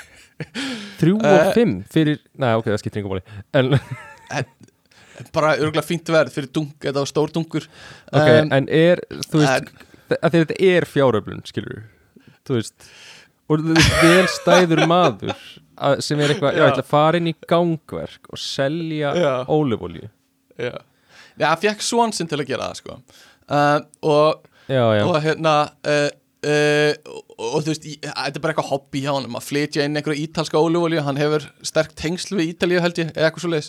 Þrjú 1.00 1.16
og 1.20 1.26
Eh. 1.30 1.52
fimm 1.56 1.76
fyrir, 1.92 2.18
næ, 2.36 2.50
ok, 2.60 2.66
það 2.72 2.80
skiptir 2.82 3.02
yngur 3.02 3.16
máli. 3.16 3.38
En, 3.56 3.70
bara 5.32 5.54
örgulega 5.56 5.84
fínt 5.86 6.10
verð 6.12 6.34
fyrir 6.34 6.50
Þetta 6.82 6.98
var 7.00 7.08
stór 7.08 7.32
dunkur. 7.32 7.66
Ok, 8.12 8.30
Um, 8.42 8.50
en 8.52 8.68
er, 8.68 9.00
þú 9.30 9.40
veist 9.40 9.70
en- 10.10 10.18
að 10.22 10.36
þetta 10.36 10.56
er 10.62 10.84
fjáröflun, 10.86 11.40
skilur 11.48 11.84
þú 12.46 12.58
veist 12.60 12.90
og 13.48 13.62
þú 13.62 13.74
veist, 13.74 13.96
vel 14.02 14.26
stæður 14.34 14.82
maður 14.90 15.32
að, 15.76 16.00
sem 16.04 16.20
er 16.24 16.32
eitthvað, 16.34 16.56
ég 16.58 16.66
ætla 16.70 16.82
að 16.84 16.90
fara 16.90 17.20
inn 17.20 17.30
í 17.30 17.34
gangverk 17.50 18.30
og 18.32 18.40
selja 18.40 19.14
ólefólju 19.52 20.08
Já, 20.56 20.72
já 21.36 21.48
fekk 21.60 21.82
svonsinn 21.84 22.28
til 22.30 22.38
að 22.40 22.46
gera 22.48 22.70
það 22.70 22.78
sko. 22.80 22.94
Uh, 23.46 23.80
Og 24.08 24.46
já, 24.72 24.80
já, 24.96 25.02
og 25.04 25.18
hérna 25.22 25.52
uh, 25.84 26.06
uh, 26.48 26.92
og, 27.12 27.34
og 27.36 27.58
þú 27.66 27.72
veist, 27.74 27.84
í- 27.92 27.98
þetta 28.00 28.32
er 28.40 28.42
bara 28.46 28.54
eitthvað 28.54 28.70
hobby 28.72 29.02
hjá 29.04 29.10
hann 29.12 29.28
að 29.36 29.44
flytja 29.50 29.84
inn 29.84 30.00
einhverja 30.00 30.24
ítalska 30.24 30.62
ólífólju 30.64 31.04
hann 31.06 31.20
hefur 31.20 31.44
sterk 31.66 31.92
tengsl 32.00 32.38
við 32.40 32.54
Ítalíu 32.54 32.80
held 32.82 33.02
ég 33.02 33.12
eða 33.12 33.28
eitthvað 33.28 33.44
svo 33.44 33.52
leiðis 33.52 33.68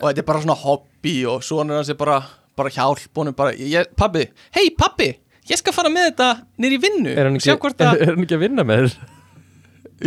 og 0.00 0.04
þetta 0.06 0.22
er 0.22 0.28
bara 0.30 0.44
svona 0.46 0.58
hobby 0.62 1.16
og 1.28 1.42
svona 1.44 1.80
hans 1.80 1.90
er 1.92 1.98
bara, 2.00 2.20
bara 2.56 2.72
hjálp 2.72 3.18
honum 3.20 3.34
bara, 3.36 3.52
ég, 3.58 3.90
pabbi, 3.98 4.22
hei 4.56 4.70
pabbi 4.78 5.10
ég 5.50 5.58
skal 5.60 5.74
fara 5.74 5.90
með 5.92 6.12
þetta 6.12 6.30
nýr 6.62 6.76
í 6.76 6.80
vinnu. 6.86 7.10
Er 7.18 7.26
hann 7.26 7.36
ekki, 7.40 7.50
er, 7.50 7.98
er 8.06 8.14
hann 8.14 8.22
ekki 8.22 8.38
að 8.38 8.44
vinna 8.46 8.64
með 8.70 8.86
þér? 8.86 9.16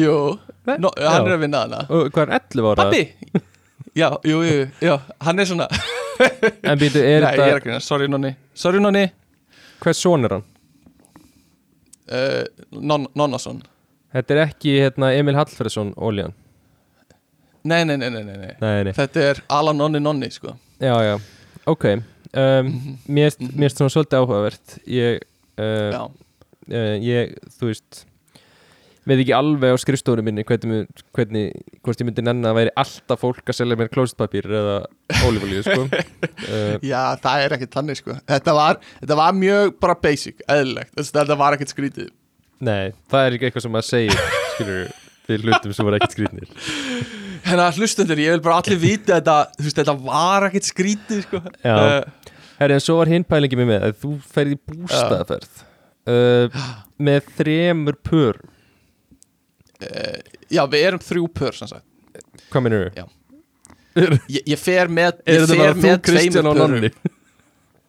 Jú 0.08 0.16
Nei, 0.64 0.78
no, 0.80 0.94
já. 0.96 1.10
hann 1.12 1.28
er 1.28 1.36
að 1.36 1.42
vinna 1.44 1.66
hana 1.66 1.82
og 1.90 2.08
hvað 2.16 2.30
er 2.30 2.38
11 2.40 2.70
ára? 2.72 2.86
Pabbi, 2.86 3.42
já, 4.00 4.08
jú, 4.24 4.38
jú, 4.48 4.62
já 4.80 4.94
hann 5.28 5.44
er 5.44 5.50
svona, 5.50 5.68
en 6.70 6.80
býtu, 6.80 7.02
nei, 7.02 7.10
er 7.10 7.10
ég 7.10 7.18
er 7.18 7.28
þetta, 7.28 7.50
að 7.58 7.62
grina 7.66 7.82
sorry 7.84 8.08
nonni, 8.08 8.32
sorry 8.56 8.80
nonni. 8.84 9.04
Hvers 9.84 10.00
son 10.06 10.24
er 10.30 10.38
hann? 10.38 10.46
uh, 12.14 12.46
non, 12.80 13.10
Nonnason. 13.20 13.60
Þetta 14.14 14.36
er 14.36 14.42
ekki, 14.46 14.78
hérna, 14.86 15.12
Emil 15.18 15.36
Hallfredsson 15.36 15.92
óljan, 15.98 16.36
nei, 17.64 17.82
nei, 17.88 17.98
nei, 17.98 18.10
nei, 18.14 18.24
nei, 18.24 18.38
nei. 18.38 18.56
nei, 18.62 18.74
nei, 18.88 18.96
þetta 18.96 19.28
er 19.32 19.44
Alan 19.52 19.80
Nonni 19.80 20.00
Nonni 20.04 20.30
sko. 20.32 20.56
Já, 20.84 20.96
já. 21.04 21.18
Ok, 21.72 21.86
um, 22.36 22.74
mér 23.08 23.36
mér 23.40 23.68
finnst 23.68 23.80
svona 23.80 23.94
svolítið 23.94 24.20
áhugavert. 24.20 24.78
Ég, 24.88 25.24
uh, 25.58 25.92
já, 25.96 26.02
uh, 26.08 26.96
ég, 27.04 27.38
þú 27.58 27.72
veist 27.72 28.04
veit 29.10 29.22
ekki 29.24 29.36
alveg 29.36 29.76
á 29.76 29.78
skrifstofunum 29.82 30.28
minni 30.30 30.46
hvernig, 30.48 30.88
hvernig, 31.16 31.46
hvort 31.84 32.02
ég 32.02 32.08
myndi 32.08 32.26
nenni 32.26 32.48
að 32.50 32.58
væri 32.60 32.74
alltaf 32.84 33.24
fólk 33.24 33.52
að 33.52 33.58
selja 33.60 33.78
mér 33.80 33.92
klósetpapír 33.94 34.48
eða 34.48 34.78
ólífólíu, 35.26 35.64
sko. 35.66 35.88
Uh, 35.88 36.76
Já, 36.92 37.02
það 37.24 37.46
er 37.46 37.58
ekkert 37.58 37.78
þannig 37.80 38.00
sko. 38.00 38.18
Þetta 38.32 38.58
var, 38.58 38.80
þetta 39.02 39.20
var 39.20 39.40
mjög 39.40 39.74
bara 39.84 39.98
basic, 40.08 40.44
eðlilegt. 40.48 40.96
Þetta 41.00 41.40
var 41.40 41.58
ekkert 41.58 41.76
skrítið. 41.76 42.12
Nei, 42.64 42.94
það 43.12 43.28
er 43.28 43.38
ekki 43.38 43.50
eitthvað 43.50 43.66
sem 43.66 43.76
maður 43.76 43.90
segir 43.90 44.24
skilur, 44.54 44.96
fyrir 45.28 45.50
hlutum 45.50 45.76
sem 45.76 45.90
voru 45.90 46.00
ekkert 46.00 46.16
skrýtnir. 46.16 46.54
Hérna 47.44 47.68
hlustundur, 47.76 48.20
ég 48.24 48.38
vil 48.38 48.44
bara 48.44 48.62
allir 48.62 48.80
vita 48.80 49.18
þetta 49.18 49.34
Þú 49.58 49.66
veist, 49.66 49.80
þetta 49.82 49.96
var 50.06 50.46
ekkert 50.48 50.68
skrítið 50.70 51.26
sko. 51.26 51.42
Já. 51.60 51.74
Eh, 51.76 52.32
Herri, 52.62 52.78
en 52.78 52.84
svo 52.84 52.96
var 53.02 53.12
hinn 53.12 53.26
pælingi 53.28 53.60
mér 53.60 53.68
með 53.68 53.86
að 53.90 53.96
þú 54.00 54.14
ferði 54.32 54.56
í 54.56 54.62
bústaðferð 54.72 55.64
uh, 56.14 56.66
með 57.04 57.30
þremur 57.40 57.98
pör 58.06 58.40
eh, 58.40 58.53
Já, 60.54 60.64
við 60.70 60.88
erum 60.88 61.04
þrjú 61.04 61.28
pör 61.34 61.60
Hvað 62.54 62.66
minnur. 62.66 62.88
Er, 63.94 64.16
Ég, 64.26 64.42
ég 64.50 64.58
fer 64.58 64.90
með, 64.90 65.20
er 65.26 65.44
þetta 65.44 65.58
bara 65.60 65.74
þú, 65.78 65.92
Kristján 66.08 66.50
og 66.50 66.58
Nonni? 66.58 66.90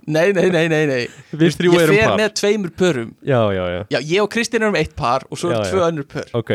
Nei, 0.04 0.32
nei, 0.36 0.50
nei, 0.52 0.66
nei, 0.68 0.82
nei. 0.88 1.02
Við 1.32 1.54
Ég 1.64 1.86
fer 1.88 1.92
par. 2.10 2.18
með 2.20 2.34
tveimur 2.36 2.72
pörum. 2.76 3.14
Já, 3.24 3.38
já, 3.56 3.62
já, 3.72 3.78
Já, 3.88 3.98
ég 4.04 4.20
og 4.20 4.28
Kristinn 4.34 4.66
erum 4.66 4.76
eitt 4.76 4.92
par 4.98 5.24
og 5.30 5.40
svo 5.40 5.48
erum 5.52 5.64
tvö 5.64 5.86
önnur 5.86 6.08
pör. 6.10 6.28
Ok. 6.36 6.52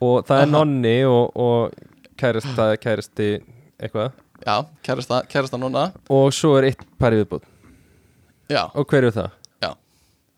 Og 0.00 0.24
það 0.28 0.40
er 0.40 0.46
Aha. 0.46 0.52
Nonni 0.54 0.94
og, 1.08 1.36
og 1.36 2.16
kærasta, 2.20 2.70
kærasti 2.80 3.28
eitthvað? 3.80 4.16
Já, 4.46 4.56
kærasta, 4.84 5.22
kærasta 5.32 5.60
núna 5.60 5.86
Og 6.12 6.28
svo 6.36 6.54
er 6.58 6.70
eitt 6.70 6.82
par 7.00 7.14
í 7.16 7.20
viðbúð 7.22 7.44
Já, 8.52 8.66
Og 8.76 8.84
hver 8.88 9.08
er 9.08 9.14
það? 9.16 9.35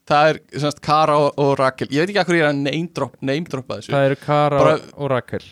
Það 0.08 0.30
er 0.32 0.40
semst 0.64 0.80
Kara 0.84 1.18
og, 1.20 1.30
og 1.40 1.52
Rakel. 1.60 1.88
Ég 1.92 2.02
veit 2.06 2.12
ekki 2.14 2.24
hvað 2.30 2.38
ég 2.38 2.44
er 2.46 2.50
að 2.50 2.60
name, 2.64 2.88
drop, 2.96 3.16
name 3.20 3.44
droppa 3.52 3.78
þessu. 3.80 3.92
Það 3.94 4.06
eru 4.08 4.18
Kara 4.24 4.58
Bara- 4.62 4.92
og 4.96 5.10
Rakel. 5.14 5.46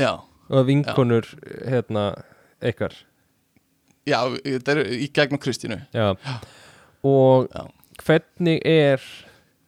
Já, 0.00 0.12
Og 0.50 0.64
vinkonur, 0.66 1.26
hérna, 1.70 2.04
ykkar. 2.66 2.94
Já, 4.08 4.18
þetta 4.42 4.72
er 4.74 4.80
í 4.96 5.06
gegnum 5.14 5.38
Kristínu. 5.38 5.76
Já. 5.94 6.08
Og 7.06 7.46
Já. 7.54 7.68
hvernig 8.02 8.56
er 8.66 9.04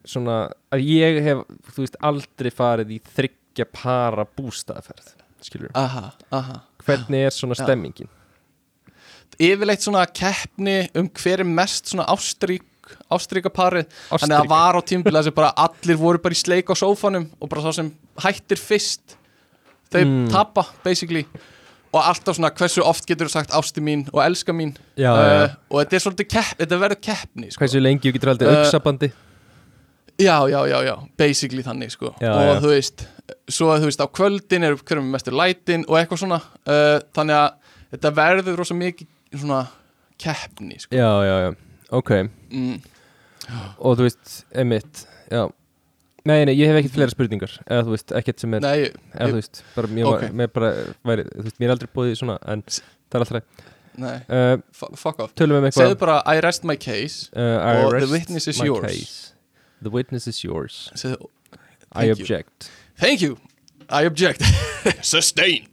svona 0.03 0.49
að 0.73 0.83
ég 0.83 1.21
hef, 1.23 1.45
þú 1.71 1.85
veist, 1.85 1.95
aldrei 2.03 2.51
farið 2.51 2.91
í 2.97 2.99
þryggja 3.15 3.69
para 3.71 4.25
bústaðferð 4.25 5.13
skilur, 5.43 5.71
Aha, 5.75 6.09
aha. 6.31 6.59
Hvernig 6.83 7.25
er 7.29 7.31
svona 7.35 7.55
Já. 7.55 7.63
stemmingin? 7.63 8.09
Yfirleitt 9.39 9.81
svona 9.85 10.03
keppni 10.11 10.89
um 10.99 11.07
hver 11.09 11.39
er 11.39 11.47
mest 11.47 11.87
svona 11.93 12.05
ástrík 12.11 12.65
ástríka 13.11 13.49
parið 13.53 13.85
Þannig 14.09 14.35
að 14.35 14.43
það 14.43 14.49
var 14.53 14.77
á 14.77 14.81
tímbil 14.83 15.15
að 15.19 15.31
bara 15.35 15.53
allir 15.65 15.97
voru 15.97 16.21
bara 16.23 16.33
í 16.37 16.39
sleik 16.41 16.69
á 16.69 16.75
sófanum 16.75 17.29
og 17.39 17.49
bara 17.49 17.61
sá 17.65 17.73
sem 17.79 17.91
hættir 18.23 18.57
fyrst 18.61 19.17
þau 19.93 20.03
Mm. 20.03 20.29
tapa 20.31 20.65
basically 20.83 21.25
og 21.93 22.01
alltaf 22.01 22.35
svona 22.39 22.49
hversu 22.49 22.81
oft 22.81 23.05
getur 23.05 23.27
þú 23.29 23.35
sagt 23.35 23.51
ásti 23.53 23.81
mín 23.85 24.07
og 24.13 24.23
elska 24.25 24.49
mín 24.53 24.71
Já, 24.97 25.11
Eh, 25.13 25.47
já. 25.47 25.55
og 25.69 25.77
þetta 25.83 25.93
er 25.93 26.01
svolítið 26.01 26.27
kepp, 26.33 26.57
þetta 26.57 26.79
verður 26.81 27.01
keppni 27.01 27.51
sko. 27.51 27.59
Hversu 27.61 27.79
lengi 27.83 28.09
þú 28.09 28.13
getur 28.15 28.29
aldrei 28.33 28.49
Uh, 28.49 28.63
auksabandi? 28.63 29.11
já, 30.17 30.37
já, 30.49 30.59
já, 30.69 30.79
já, 30.85 30.95
basically 31.17 31.61
þannig 31.63 31.91
sko. 31.91 32.13
Já, 32.21 32.31
og 32.33 32.41
já. 32.55 32.59
þú 32.61 32.67
veist 32.73 33.05
svo 33.49 33.77
þú 33.77 33.85
veist 33.89 34.01
á 34.01 34.07
kvöldin 34.09 34.63
er 34.63 34.75
hverjum 34.75 35.11
mestur 35.13 35.33
lætin 35.37 35.85
og 35.87 35.97
eitthvað 36.01 36.19
svona 36.23 36.41
uh, 36.41 36.99
þannig 37.13 37.37
að 37.37 37.53
þetta 37.93 38.11
verður 38.17 38.57
rosa 38.57 38.73
mikið 38.73 39.07
svona 39.37 39.67
keppni 40.17 40.79
sko. 40.79 40.95
Já, 40.95 41.11
já, 41.25 41.35
já, 41.45 41.55
ok 41.93 42.11
mm. 42.51 42.77
og 43.79 43.97
þú 43.99 44.07
veist, 44.07 44.31
emitt 44.63 45.03
já, 45.31 45.43
nei, 46.27 46.39
nei, 46.47 46.53
ég 46.55 46.69
hef 46.71 46.79
ekkert 46.81 46.95
fleira 46.97 47.13
spurningar 47.13 47.53
eða 47.67 47.85
þú 47.87 47.93
veist, 47.95 48.13
ekkert 48.19 48.43
sem 48.43 48.55
er 48.57 48.63
Nei, 48.63 48.79
eða 49.13 49.29
þú 49.33 49.37
veist, 49.39 49.61
bara 49.75 49.91
mér, 49.91 50.07
Ok. 50.09 50.15
okay. 50.17 50.33
mér 50.41 50.51
bara 50.55 50.71
væri, 51.09 51.27
þú 51.33 51.45
veist, 51.49 51.59
mér 51.61 51.69
er 51.69 51.75
aldrei 51.75 51.91
búið 51.97 52.13
í 52.13 52.17
svona 52.21 52.37
en 52.53 52.63
það 52.67 53.19
er 53.19 53.25
alltaf 53.25 53.69
nei, 54.03 54.15
uh, 54.25 54.55
fu- 54.73 54.91
fuck 54.97 55.19
off 55.21 55.35
tölum 55.37 55.59
við 55.59 55.67
um 55.69 55.75
Segðu 55.75 55.91
eitthvað 55.93 55.99
bara 56.05 56.17
I 56.33 56.41
rest 56.45 56.63
my 56.65 56.77
case 56.81 57.29
uh, 57.35 57.59
I 57.61 57.83
og 57.83 57.97
the 57.99 58.09
witness 58.09 58.47
is 58.49 58.57
my 58.61 58.65
yours. 58.71 58.87
case. 58.87 59.33
The 59.83 59.91
witness 59.93 60.27
is 60.31 60.39
yours 60.43 60.79
Segðu, 60.97 61.27
I 61.93 62.07
you. 62.09 62.15
object 62.17 62.71
Thank 62.97 63.21
you, 63.21 63.37
I 63.89 64.05
object 64.09 64.41
Sustain 65.13 65.67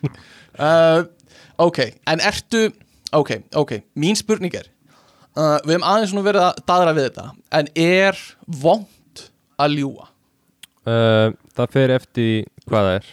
uh, 0.58 1.04
Ok, 1.66 1.78
en 2.08 2.20
ertu 2.24 2.70
Ok, 3.12 3.32
ok, 3.58 3.72
mín 3.98 4.14
spurning 4.18 4.54
er 4.54 4.68
uh, 5.36 5.58
Við 5.64 5.74
hefum 5.76 5.86
aðeins 5.90 6.10
svona 6.12 6.26
verið 6.26 6.46
að 6.48 6.62
daðra 6.70 6.94
við 6.96 7.06
þetta 7.10 7.26
En 7.60 7.70
er 7.84 8.20
vond 8.62 9.24
að 9.60 9.76
ljúga? 9.78 10.08
uh, 10.88 11.32
Það 11.56 11.74
fer 11.76 11.94
eftir 11.98 12.24
því 12.24 12.70
hvað 12.70 12.86
það 12.88 12.94
er. 13.00 13.08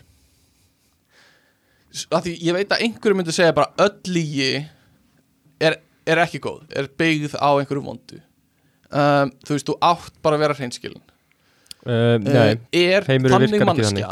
Því 1.98 2.34
ég 2.46 2.54
veit 2.56 2.72
að 2.76 2.84
einhverju 2.86 3.18
myndi 3.18 3.34
segja 3.36 3.56
bara 3.58 3.74
öll 3.82 4.12
lígi 4.14 4.50
er, 5.66 5.78
er 6.08 6.22
ekki 6.22 6.40
góð, 6.44 6.60
er 6.78 6.88
byggð 7.00 7.34
á 7.42 7.50
einhverju 7.58 7.82
vondu. 7.84 8.20
Um, 8.88 9.32
Þú 9.44 9.56
veist, 9.56 9.68
þú 9.68 9.76
átt 9.84 10.20
bara 10.24 10.38
að 10.38 10.44
vera 10.46 10.56
hreinskilin. 10.60 11.02
Uh, 11.88 12.16
Nei, 12.22 12.54
Er 12.76 13.04
þannig 13.08 13.26
virkar 13.32 13.48
ekki 13.48 13.68
manneskja 13.68 14.12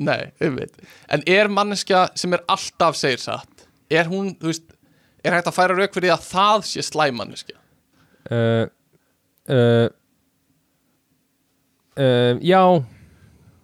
Nei, 0.00 0.20
ég 0.40 0.52
veit 0.54 0.76
En 1.12 1.24
er 1.28 1.48
manneskja 1.52 2.02
sem 2.16 2.32
er 2.36 2.44
alltaf 2.48 2.96
segir 2.96 3.20
satt 3.20 3.64
Er 3.92 4.08
hún, 4.08 4.30
þú 4.40 4.48
veist 4.52 4.64
Er 5.24 5.34
hægt 5.36 5.48
að 5.50 5.56
færa 5.56 5.76
rauk 5.76 5.92
fyrir 5.94 6.08
því 6.08 6.14
að 6.14 6.28
það 6.30 6.62
sé 6.70 6.84
slæm 6.86 7.18
manneskja? 7.20 7.56
Uh, 8.30 8.66
uh, 9.50 9.88
uh, 11.98 12.34
Já 12.44 12.62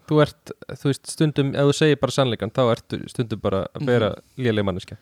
Þú 0.07 0.21
ert, 0.23 0.53
þú 0.79 0.87
veist, 0.87 1.09
stundum 1.11 1.49
ef 1.59 1.67
þú 1.67 1.73
segir 1.75 1.97
bara 1.99 2.15
sannleikan, 2.15 2.53
þá 2.55 2.61
ertu 2.77 2.99
stundum 3.11 3.41
bara 3.43 3.65
að 3.75 3.87
vera 3.89 4.11
mm 4.13 4.21
Mhm. 4.37 4.45
léleg 4.45 4.65
manneska 4.69 4.97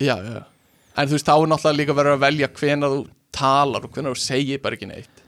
Já, 0.00 0.16
já. 0.24 0.44
En 0.96 1.08
þú 1.08 1.12
veist, 1.18 1.26
þá 1.28 1.34
er 1.36 1.48
náttúrulega 1.52 1.76
líka 1.78 1.94
verið 1.98 2.14
að 2.16 2.22
velja 2.24 2.48
hvenær 2.48 2.94
þú 2.94 3.02
talar 3.34 3.84
og 3.84 3.92
hvenær 3.92 4.14
þú 4.14 4.18
segir 4.24 4.62
bara 4.62 4.74
ekki 4.74 4.88
neitt. 4.88 5.20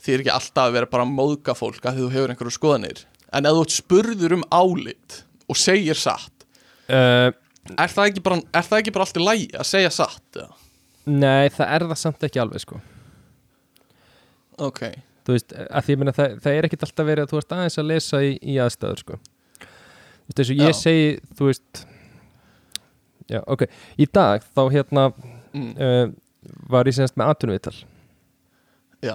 Því 0.00 0.14
er 0.14 0.20
ekki 0.22 0.32
alltaf 0.32 0.64
að 0.68 0.72
vera 0.78 0.86
bara 0.86 1.04
að 1.04 1.12
móðga 1.18 1.54
fólk 1.58 1.82
að 1.84 1.98
þú 1.98 2.08
hefur 2.14 2.30
einhverju 2.32 2.54
skoðanir. 2.54 3.02
En 3.32 3.44
ef 3.50 3.52
þú 3.58 3.64
spurður 3.74 4.32
um 4.38 4.44
álit 4.52 5.18
og 5.48 5.56
segir 5.56 5.94
satt 5.98 6.46
uh, 6.88 7.32
Er 7.76 7.88
það 7.92 8.06
ekki 8.10 8.22
bara, 8.24 8.36
er 8.54 8.62
það 8.68 8.78
ekki 8.82 8.92
bara 8.96 9.04
allt 9.08 9.16
í 9.20 9.24
lægi 9.26 9.48
að 9.58 9.68
segja 9.68 9.90
satt? 9.90 10.24
eða? 10.36 10.54
Nei, 11.08 11.48
það 11.48 11.74
er 11.76 11.84
það 11.88 11.98
samt 12.04 12.24
ekki 12.28 12.40
alveg 12.42 12.60
sko 12.64 12.80
Ok 14.58 14.80
Þú 15.28 15.34
veist, 15.36 15.52
að 15.68 15.84
því 15.84 15.92
ég 15.94 15.98
meina 16.00 16.14
það, 16.16 16.34
það 16.44 16.54
er 16.58 16.66
ekkit 16.68 16.84
alltaf 16.86 17.06
verið 17.08 17.26
að 17.26 17.32
þú 17.34 17.38
ert 17.42 17.54
aðeins 17.58 17.78
að 17.82 17.88
lesa 17.90 18.20
í, 18.24 18.30
í 18.40 18.54
aðstæður 18.64 19.02
sko 19.02 19.18
Þú 19.18 20.28
veist, 20.28 20.38
eins 20.40 20.52
og 20.54 20.62
ég 20.62 20.72
Já. 20.72 20.78
segi, 20.80 21.08
þú 21.38 21.48
veist 21.50 21.82
Já, 23.28 23.40
ok 23.44 23.66
Í 24.00 24.06
dag, 24.16 24.46
þá 24.56 24.62
hérna 24.72 25.04
mm. 25.52 25.70
uh, 25.76 26.06
var 26.72 26.88
ég 26.88 26.96
semst 26.96 27.18
með 27.20 27.32
atvinnuvital 27.34 27.74
Já, 29.04 29.14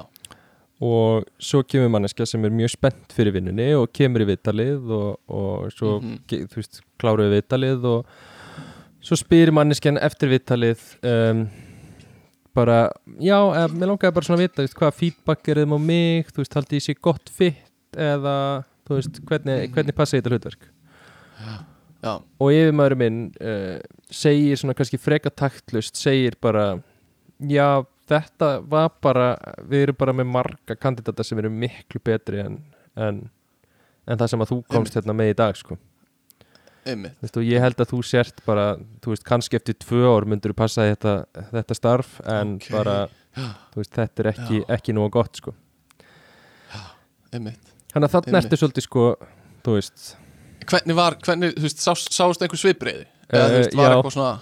og 0.84 1.26
svo 1.44 1.60
kemur 1.68 1.90
manneska 1.92 2.24
sem 2.30 2.44
er 2.48 2.54
mjög 2.56 2.72
spennt 2.78 3.12
fyrir 3.16 3.34
vinnunni 3.36 3.66
og 3.76 3.90
kemur 3.96 4.24
í 4.24 4.28
vitalið 4.30 4.86
og, 4.96 5.18
og 5.28 5.66
svo, 5.76 5.98
Mhm. 6.00 6.14
ge- 6.32 6.46
þú 6.48 6.60
veist, 6.62 6.80
kláruðu 7.02 7.34
vitalið 7.36 7.84
og 7.90 8.14
svo 9.04 9.18
spyrir 9.20 9.54
manneskjan 9.56 10.00
eftir 10.02 10.32
vitalið 10.32 10.84
um, 11.04 11.46
bara, 12.56 12.78
já, 13.18 13.38
eða, 13.38 13.68
mér 13.74 13.92
langaði 13.92 14.16
bara 14.16 14.28
svona 14.28 14.40
að 14.40 14.46
vita, 14.46 14.64
veist, 14.64 14.78
hvaða 14.80 14.98
feedback 15.00 15.50
er 15.50 15.64
þeim 15.64 15.76
á 15.76 15.80
mig, 15.82 16.30
þú 16.32 16.44
veist, 16.44 16.58
haldi 16.60 16.80
ég 16.80 16.86
sé 16.86 16.96
gott 16.96 17.32
fitt 17.34 18.00
eða, 18.00 18.38
þú 18.88 19.00
veist, 19.00 19.22
hvernig, 19.30 19.68
hvernig 19.74 19.98
passa 19.98 20.18
ég 20.18 20.24
þetta 20.24 20.38
hlutverk 20.38 20.68
já, 22.04 22.14
og 22.14 22.54
yfirmaður 22.54 22.98
minn 23.00 23.24
uh, 23.42 23.78
segir 24.14 24.60
svona 24.60 24.76
kannski 24.78 25.02
freka 25.02 25.34
taktlust 25.34 26.00
segir 26.00 26.38
bara 26.44 26.68
já, 27.50 27.84
þetta 28.12 28.58
var 28.70 28.92
bara 29.04 29.30
við 29.70 29.88
erum 29.88 30.00
bara 30.00 30.16
með 30.16 30.30
marga 30.34 30.78
kandidata 30.80 31.26
sem 31.26 31.40
eru 31.42 31.52
miklu 31.54 32.02
betri 32.04 32.44
en, 32.44 32.60
en, 33.00 33.24
en 34.06 34.22
það 34.22 34.34
sem 34.34 34.46
að 34.46 34.54
þú 34.54 34.60
komst 34.76 34.98
hérna 34.98 35.16
með 35.18 35.34
í 35.34 35.40
dag 35.40 35.58
sko. 35.60 35.80
Veistu, 36.86 37.40
og 37.40 37.46
ég 37.48 37.62
held 37.64 37.80
að 37.80 37.92
þú 37.94 38.00
sért 38.04 38.42
bara 38.46 38.66
þú 39.04 39.14
veist, 39.14 39.24
kannski 39.28 39.56
eftir 39.60 39.78
tvö 39.80 40.02
ár 40.18 40.26
myndur 40.28 40.52
þú 40.52 40.58
passa 40.60 40.88
þetta, 40.90 41.14
þetta 41.54 41.78
starf 41.78 42.18
en 42.28 42.56
Ok. 42.58 42.68
bara 42.72 42.96
þú 43.38 43.80
veist, 43.82 43.94
þetta 43.96 44.24
er 44.26 44.32
ekki, 44.34 44.64
ekki 44.78 44.94
nú 44.98 45.06
gott 45.10 45.40
sko. 45.40 45.54
Þannig 47.34 47.56
að 47.96 48.18
Einmitt. 48.28 48.44
ertu 48.44 48.60
svolítið 48.60 48.86
sko, 48.88 49.06
þú 49.66 49.78
veist 49.80 50.16
Hvernig 50.64 50.96
var, 50.96 51.16
hvernig, 51.20 51.56
þú 51.58 51.66
veist, 51.66 51.82
sást, 51.84 52.12
sást 52.16 52.42
einhver 52.46 52.60
svipreiði? 52.62 53.06
Eða 53.30 53.48
þú 53.48 53.54
Eh, 53.54 53.58
veist, 53.58 53.76
var 53.76 53.90
já. 53.90 53.96
eitthvað 53.96 54.14
svona 54.18 54.40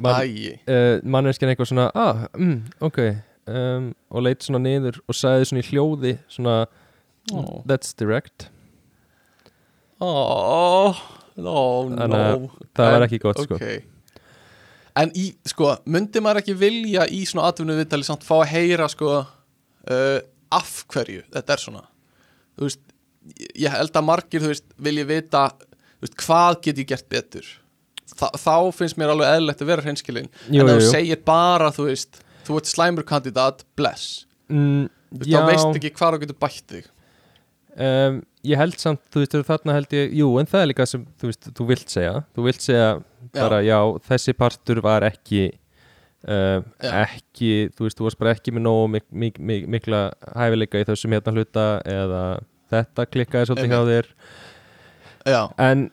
man, 0.00 0.32
uh, 0.66 1.00
manneskjan 1.04 1.52
eitthvað 1.52 1.70
svona 1.70 1.90
ah, 1.94 2.24
mm, 2.34 2.56
ok 2.82 2.98
um, 3.46 3.94
og 4.10 4.22
leit 4.26 4.42
svona 4.42 4.58
niður 4.64 4.98
og 5.08 5.14
sagði 5.14 5.46
svona 5.50 5.62
í 5.62 5.68
hljóði 5.70 6.14
svona 6.28 6.56
Ó. 7.32 7.62
that's 7.64 7.94
direct 7.94 8.48
oh, 10.00 10.96
no, 11.36 11.56
Þannig 11.90 12.12
no 12.12 12.20
að 12.20 12.46
það 12.78 12.92
var 12.94 13.06
ekki 13.08 13.18
gott 13.24 13.40
sko 13.42 13.58
Ok 13.58 13.90
En 14.94 15.10
í, 15.18 15.24
sko, 15.50 15.72
myndi 15.90 16.20
maður 16.22 16.38
ekki 16.44 16.54
vilja 16.54 17.02
í 17.10 17.24
svona 17.26 17.48
atvinnu 17.50 17.74
viðtali 17.80 18.06
samt 18.06 18.22
fá 18.22 18.36
að 18.36 18.52
heyra, 18.52 18.86
sko, 18.92 19.16
uh, 19.90 20.18
af 20.54 20.68
hverju 20.94 21.24
þetta 21.34 21.56
er 21.56 21.62
svona? 21.64 21.80
Þú 22.54 22.68
veist, 22.68 22.84
ég- 23.58 23.74
held 23.74 23.90
að 23.98 24.04
margir, 24.06 24.44
þú 24.44 24.52
veist, 24.52 24.68
vilji 24.86 25.04
vita, 25.08 25.42
veist, 25.98 26.14
hvað 26.22 26.60
get 26.62 26.78
ég 26.78 26.86
gert 26.92 27.08
betur? 27.10 27.48
Þa, 28.14 28.28
þá 28.38 28.54
finnst 28.76 29.00
mér 29.00 29.10
alveg 29.16 29.32
eðlilegt 29.34 29.64
að 29.64 29.70
vera 29.72 29.82
hreinskilin. 29.82 30.30
Jú, 30.46 30.60
en 30.62 30.68
ef 30.70 30.76
jú, 30.76 30.78
þú 30.78 30.86
jú. 30.86 30.92
segir 30.94 31.24
bara, 31.26 31.72
þú 31.74 31.88
veist, 31.88 32.20
þú 32.46 32.60
ert 32.60 32.70
slæmur 32.70 33.08
kandidat, 33.08 33.64
bless. 33.74 34.26
mm, 34.46 34.86
Þú 35.10 35.18
veist, 35.24 35.32
þá 35.34 35.46
veist 35.50 35.80
ekki 35.80 35.90
hvað 35.98 36.14
þú 36.14 36.22
getur 36.22 36.38
bætt 36.46 36.70
þig. 36.70 36.86
um, 37.82 38.22
ég 38.44 38.60
held 38.60 38.78
samt, 38.80 39.02
þú 39.12 39.22
veist, 39.22 39.36
þarna 39.48 39.76
held 39.78 39.96
ég 39.96 40.14
jú, 40.20 40.30
en 40.40 40.48
það 40.50 40.62
er 40.62 40.70
líka 40.70 40.86
sem, 40.88 41.04
þú 41.20 41.30
veist, 41.30 41.50
þú 41.58 41.66
vilt 41.70 41.92
segja. 41.92 42.14
Þú 42.36 42.46
vilt 42.48 42.64
segja 42.64 42.88
bara, 43.34 43.60
já, 43.64 43.78
þessi 44.10 44.34
partur 44.38 44.80
var 44.84 45.06
ekki 45.08 45.42
uh, 46.28 46.60
Já. 46.82 46.90
ekki, 47.04 47.52
þú 47.74 47.88
veist, 47.88 47.98
þú 47.98 48.08
varst 48.08 48.20
bara 48.20 48.34
ekki 48.36 48.54
með 48.54 48.66
nógu 48.68 48.86
mik 48.94 49.06
mik 49.10 49.40
mik 49.40 49.68
mikla 49.78 50.04
hæfileika 50.36 50.82
í 50.82 50.88
þessum 50.88 51.16
hérna 51.16 51.34
hluta 51.36 51.66
eða 51.88 52.22
þetta 52.74 53.08
klikkaði 53.10 53.50
svolítið 53.50 53.74
hjá 53.74 53.82
þér. 53.90 54.10
Já, 55.24 55.40
en 55.64 55.88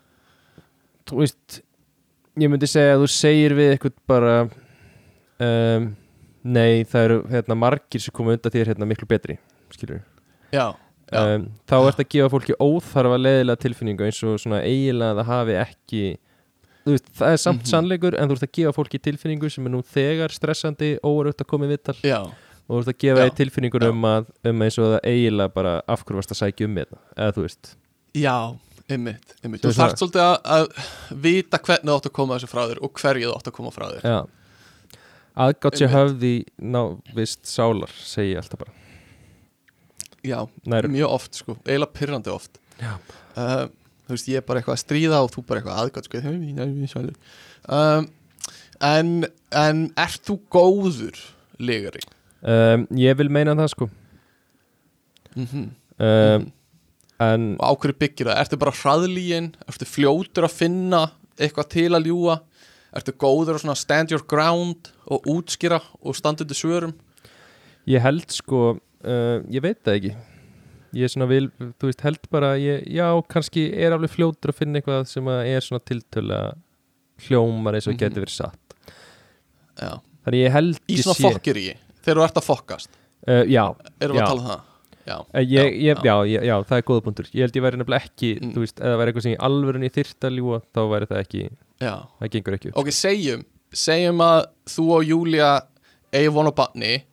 þú 1.07 1.23
veist 1.23 1.61
ég 2.39 2.51
myndi 2.51 2.69
segja 2.69 2.95
að 2.95 3.03
þú 3.03 3.09
segir 3.13 3.55
við 3.57 3.73
eitthvað 3.73 3.97
bara 4.09 4.35
um, 5.43 5.89
nei 6.43 6.83
það 6.89 7.07
eru 7.07 7.17
hérna, 7.31 7.57
margir 7.59 8.03
sem 8.03 8.15
koma 8.15 8.35
undan 8.35 8.53
þér 8.53 8.71
hérna, 8.71 8.87
miklu 8.89 9.07
betri 9.09 9.37
skilur 9.71 9.99
já, 10.51 10.63
já, 10.63 10.65
um, 11.11 11.45
þá 11.67 11.75
ert 11.87 11.99
að 12.03 12.09
gefa 12.15 12.29
fólki 12.33 12.55
óþarfa 12.63 13.17
leðilega 13.19 13.59
tilfinningu 13.65 14.05
eins 14.07 14.21
og 14.23 14.37
svona 14.39 14.61
eiginlega 14.63 15.11
að 15.11 15.19
það 15.21 15.31
hafi 15.31 15.57
ekki 15.65 16.03
veist, 16.85 17.09
það 17.19 17.33
er 17.35 17.41
samt 17.43 17.61
Mhm. 17.61 17.69
sannleikur 17.73 18.15
en 18.17 18.29
þú 18.31 18.37
ert 18.37 18.47
að 18.47 18.53
gefa 18.59 18.73
fólki 18.77 18.99
tilfinningu 19.09 19.49
sem 19.51 19.65
er 19.67 19.71
nú 19.75 19.81
þegar 19.83 20.31
stressandi 20.33 20.91
óverögt 21.03 21.43
að 21.43 21.47
koma 21.51 21.65
í 21.67 21.73
vittal 21.75 21.95
já, 22.01 22.19
og 22.23 22.71
þú 22.71 22.79
ert 22.81 22.91
að 22.95 22.99
gefa 23.05 23.27
því 23.29 23.35
tilfinningur 23.41 23.87
um 23.89 24.01
að 24.09 24.25
um 24.49 24.61
eins 24.65 24.77
og 24.79 24.89
það 24.95 24.99
eiginlega 25.11 25.53
bara 25.53 25.75
af 25.87 26.03
hverju 26.05 26.15
varst 26.21 26.31
að 26.35 26.41
sækja 26.41 26.65
um 26.69 26.75
þetta 26.81 26.97
eða 27.17 27.35
þú 27.37 27.45
veist 27.47 27.75
já, 28.15 28.35
einmitt, 28.91 29.35
einmitt. 29.43 29.61
Þú 29.61 29.71
það. 29.77 29.95
svolítið 30.01 30.23
að, 30.25 30.37
að 30.43 30.67
vita 31.27 31.57
hvernig 31.59 31.91
þú 31.91 31.97
átt 31.99 32.09
að 32.09 32.15
koma 32.17 32.35
þessu 32.39 32.49
frá 32.51 32.63
þér 32.71 32.81
og 32.83 32.93
hverju 32.99 33.27
þú 33.29 33.35
átt 33.37 33.47
að 33.51 33.57
koma 33.59 33.71
frá 33.71 33.85
þér. 33.93 34.01
Já 34.03 34.21
Aðgátt 35.41 35.77
sé 35.79 35.85
Einmitt. 35.87 35.95
höfði 35.95 36.31
návist 36.59 37.45
sálar 37.47 37.91
segi 37.95 38.33
ég 38.33 38.41
alltaf 38.41 38.59
bara 38.59 38.73
Já, 40.21 40.39
Nær, 40.69 40.85
mjög 40.91 41.13
oft 41.17 41.37
sko, 41.39 41.55
eiginlega 41.65 41.95
pyrrandi 41.97 42.29
oft 42.33 42.59
uh, 42.81 43.67
Þú 44.05 44.15
veist, 44.15 44.27
ég 44.29 44.41
er 44.41 44.45
bara 44.45 44.61
eitthvað 44.61 44.75
að 44.75 44.83
stríða 44.83 45.21
og 45.23 45.31
þú 45.33 45.43
bara 45.47 45.61
eitthvað 45.61 45.81
aðgátt 45.81 46.09
sko 46.09 46.21
um, 47.71 48.09
En 48.81 49.11
en 49.51 49.81
ert 49.99 50.23
þú 50.25 50.37
góður 50.53 51.17
legari? 51.61 52.03
um, 52.41 52.87
Ég 52.97 53.17
vil 53.17 53.29
meina 53.33 53.57
það 53.57 53.73
sko 53.75 53.89
Mm 55.31 55.45
-hmm. 55.47 55.67
um, 56.03 56.51
En 57.19 57.57
Og 57.59 57.65
á 57.65 57.71
hverju 57.79 57.97
byggir 57.99 58.27
það? 58.27 58.39
Ertu 58.41 58.57
bara 58.57 58.71
hraðlíin? 58.71 59.53
Ertu 59.67 59.85
fljótur 59.85 60.43
að 60.43 60.57
finna 60.57 61.11
eitthvað 61.39 61.69
til 61.69 61.91
að 61.95 62.05
ljúga? 62.05 62.41
Ertu 62.93 63.11
góður 63.11 63.55
að 63.63 63.75
stand 63.75 64.11
your 64.11 64.23
ground 64.27 64.91
og 65.07 65.23
útskýra 65.25 65.81
og 66.01 66.15
standa 66.15 66.43
undir 66.43 66.55
svörum? 66.55 66.93
ég 67.87 68.01
held 68.01 68.29
sko 68.31 68.79
uh, 69.05 69.41
Ég 69.51 69.61
veit 69.65 69.79
það 69.85 69.97
ekki. 69.99 70.13
Ég 70.91 71.07
er 71.07 71.11
svona 71.13 71.27
vil, 71.31 71.45
þú 71.79 71.87
veist, 71.87 72.01
held 72.03 72.25
bara 72.33 72.49
ég, 72.59 72.81
Já, 72.91 73.05
kannski 73.31 73.61
er 73.79 73.93
alveg 73.95 74.11
fljótur 74.11 74.51
að 74.51 74.57
finna 74.59 74.81
eitthvað 74.81 75.05
sem 75.07 75.27
er 75.31 75.63
svona 75.63 75.83
tiltölu 75.87 76.39
hljómar 77.27 77.77
eins 77.77 77.87
og 77.87 77.93
mm 77.95 78.01
getur 78.01 78.25
verið 78.25 78.35
satt. 78.35 78.75
Já. 79.79 79.93
Þannig 80.25 80.43
ég 80.43 80.51
held 80.53 80.81
Í 80.91 80.97
svona 81.01 81.17
fokkir 81.31 81.57
í 81.61 81.69
Þegar 82.01 82.17
þú 82.19 82.25
ert 82.25 82.41
að 82.41 82.45
fokkast. 82.49 82.91
Uh, 83.27 83.43
Já, 83.49 83.63
Erum 84.01 84.17
við 84.17 84.23
að 84.23 84.27
tala 84.33 84.41
um 84.41 84.49
það? 84.51 84.67
Já, 85.07 85.15
Eh, 85.33 85.41
Ég, 85.49 85.75
ég, 85.81 85.97
já. 86.05 86.15
já, 86.29 86.55
það 86.69 86.77
er 86.77 86.83
góða 86.85 87.01
punktur. 87.05 87.27
Ég 87.33 87.41
held 87.41 87.55
ég 87.57 87.63
væri 87.65 87.77
nefnilega 87.79 88.05
ekki, 88.05 88.29
Mm. 88.41 88.51
þú 88.53 88.59
veist, 88.61 88.79
eða 88.79 88.97
væri 88.99 89.11
eitthvað 89.11 89.23
sem 89.25 89.31
ég 89.33 89.41
alvörunni 89.47 89.89
þyrft 89.89 90.27
að 90.27 90.35
ljúa 90.37 90.59
þá 90.75 90.81
væri 90.91 91.07
það 91.09 91.21
ekki, 91.23 91.41
það 91.81 92.29
gengur 92.35 92.57
ekki 92.57 92.71
Ok, 92.75 92.91
segjum 92.91 93.45
Segjum 93.73 94.19
að 94.21 94.45
þú 94.67 94.85
og 94.97 95.03
Júlia 95.07 95.49
eigi 96.13 96.31
von 96.35 96.45
á 96.51 96.53
barni 96.53 97.03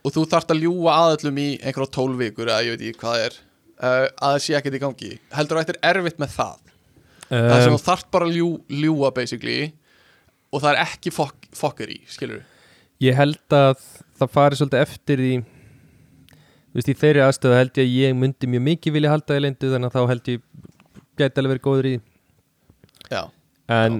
og 0.00 0.14
þú 0.14 0.24
þarft 0.32 0.54
að 0.54 0.64
ljúga 0.64 0.96
aðallum 0.96 1.40
í 1.42 1.48
einhverja 1.60 1.94
tólf 1.96 2.18
vikur 2.20 2.48
eða 2.48 2.64
ég 2.66 2.76
veit 2.76 2.84
ekki 2.88 3.02
hvað 3.02 3.16
það 3.16 3.26
er 3.26 3.36
uh, 3.36 4.06
að 4.06 4.34
það 4.34 4.40
sé 4.46 4.56
ekkert 4.58 4.76
í 4.76 4.82
gangi. 4.84 5.12
Heldur 5.36 5.56
þú 5.56 5.60
að 5.60 5.66
þetta 5.68 5.80
er 5.80 6.00
erfitt 6.00 6.20
með 6.22 6.34
það? 6.36 6.58
Það 7.30 7.62
sem 7.62 7.70
um, 7.70 7.78
þú 7.78 7.86
þarft 7.86 8.10
bara 8.10 8.26
að 8.26 8.36
ljú, 8.36 8.48
ljúga 8.74 9.12
basically 9.14 9.58
og 10.50 10.64
það 10.64 10.72
er 10.72 10.80
ekki 10.82 11.12
fokk, 11.14 11.48
fokker 11.54 11.92
í 11.94 12.00
skilur 12.10 12.42
Ég 13.00 13.16
held 13.16 13.54
að 13.54 13.78
það 14.18 14.32
fari 14.34 14.58
svolítið 14.58 14.82
eftir 14.82 15.22
því 15.22 15.34
Þú 16.70 16.78
veist, 16.78 16.90
í 16.90 16.98
þeirri 17.00 17.22
aðstöðu 17.24 17.56
held 17.58 17.78
ég 17.80 17.86
að 17.86 17.94
ég 17.98 18.12
myndi 18.14 18.48
mjög 18.50 18.62
mikið 18.68 18.94
vilja 18.94 19.10
halda 19.10 19.38
í 19.38 19.42
leyndu 19.42 19.70
þannig 19.72 19.88
að 19.88 19.94
þá 19.96 20.10
held 20.12 20.28
ég 20.30 20.42
gæti 21.18 21.42
alveg 21.42 21.52
verið 21.54 21.64
góður 21.64 21.88
í 21.88 21.94
já, 23.10 23.22
en 23.74 23.96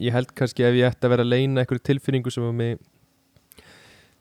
ég 0.00 0.14
held 0.14 0.30
kannski 0.38 0.66
ef 0.68 0.78
ég 0.78 0.86
ætti 0.86 1.08
að 1.08 1.14
vera 1.16 1.26
að 1.26 1.32
leina 1.32 1.64
einhverju 1.64 1.82
tilfinningu 1.88 2.30
sem 2.30 2.46
að 2.46 2.54
mig 2.60 2.78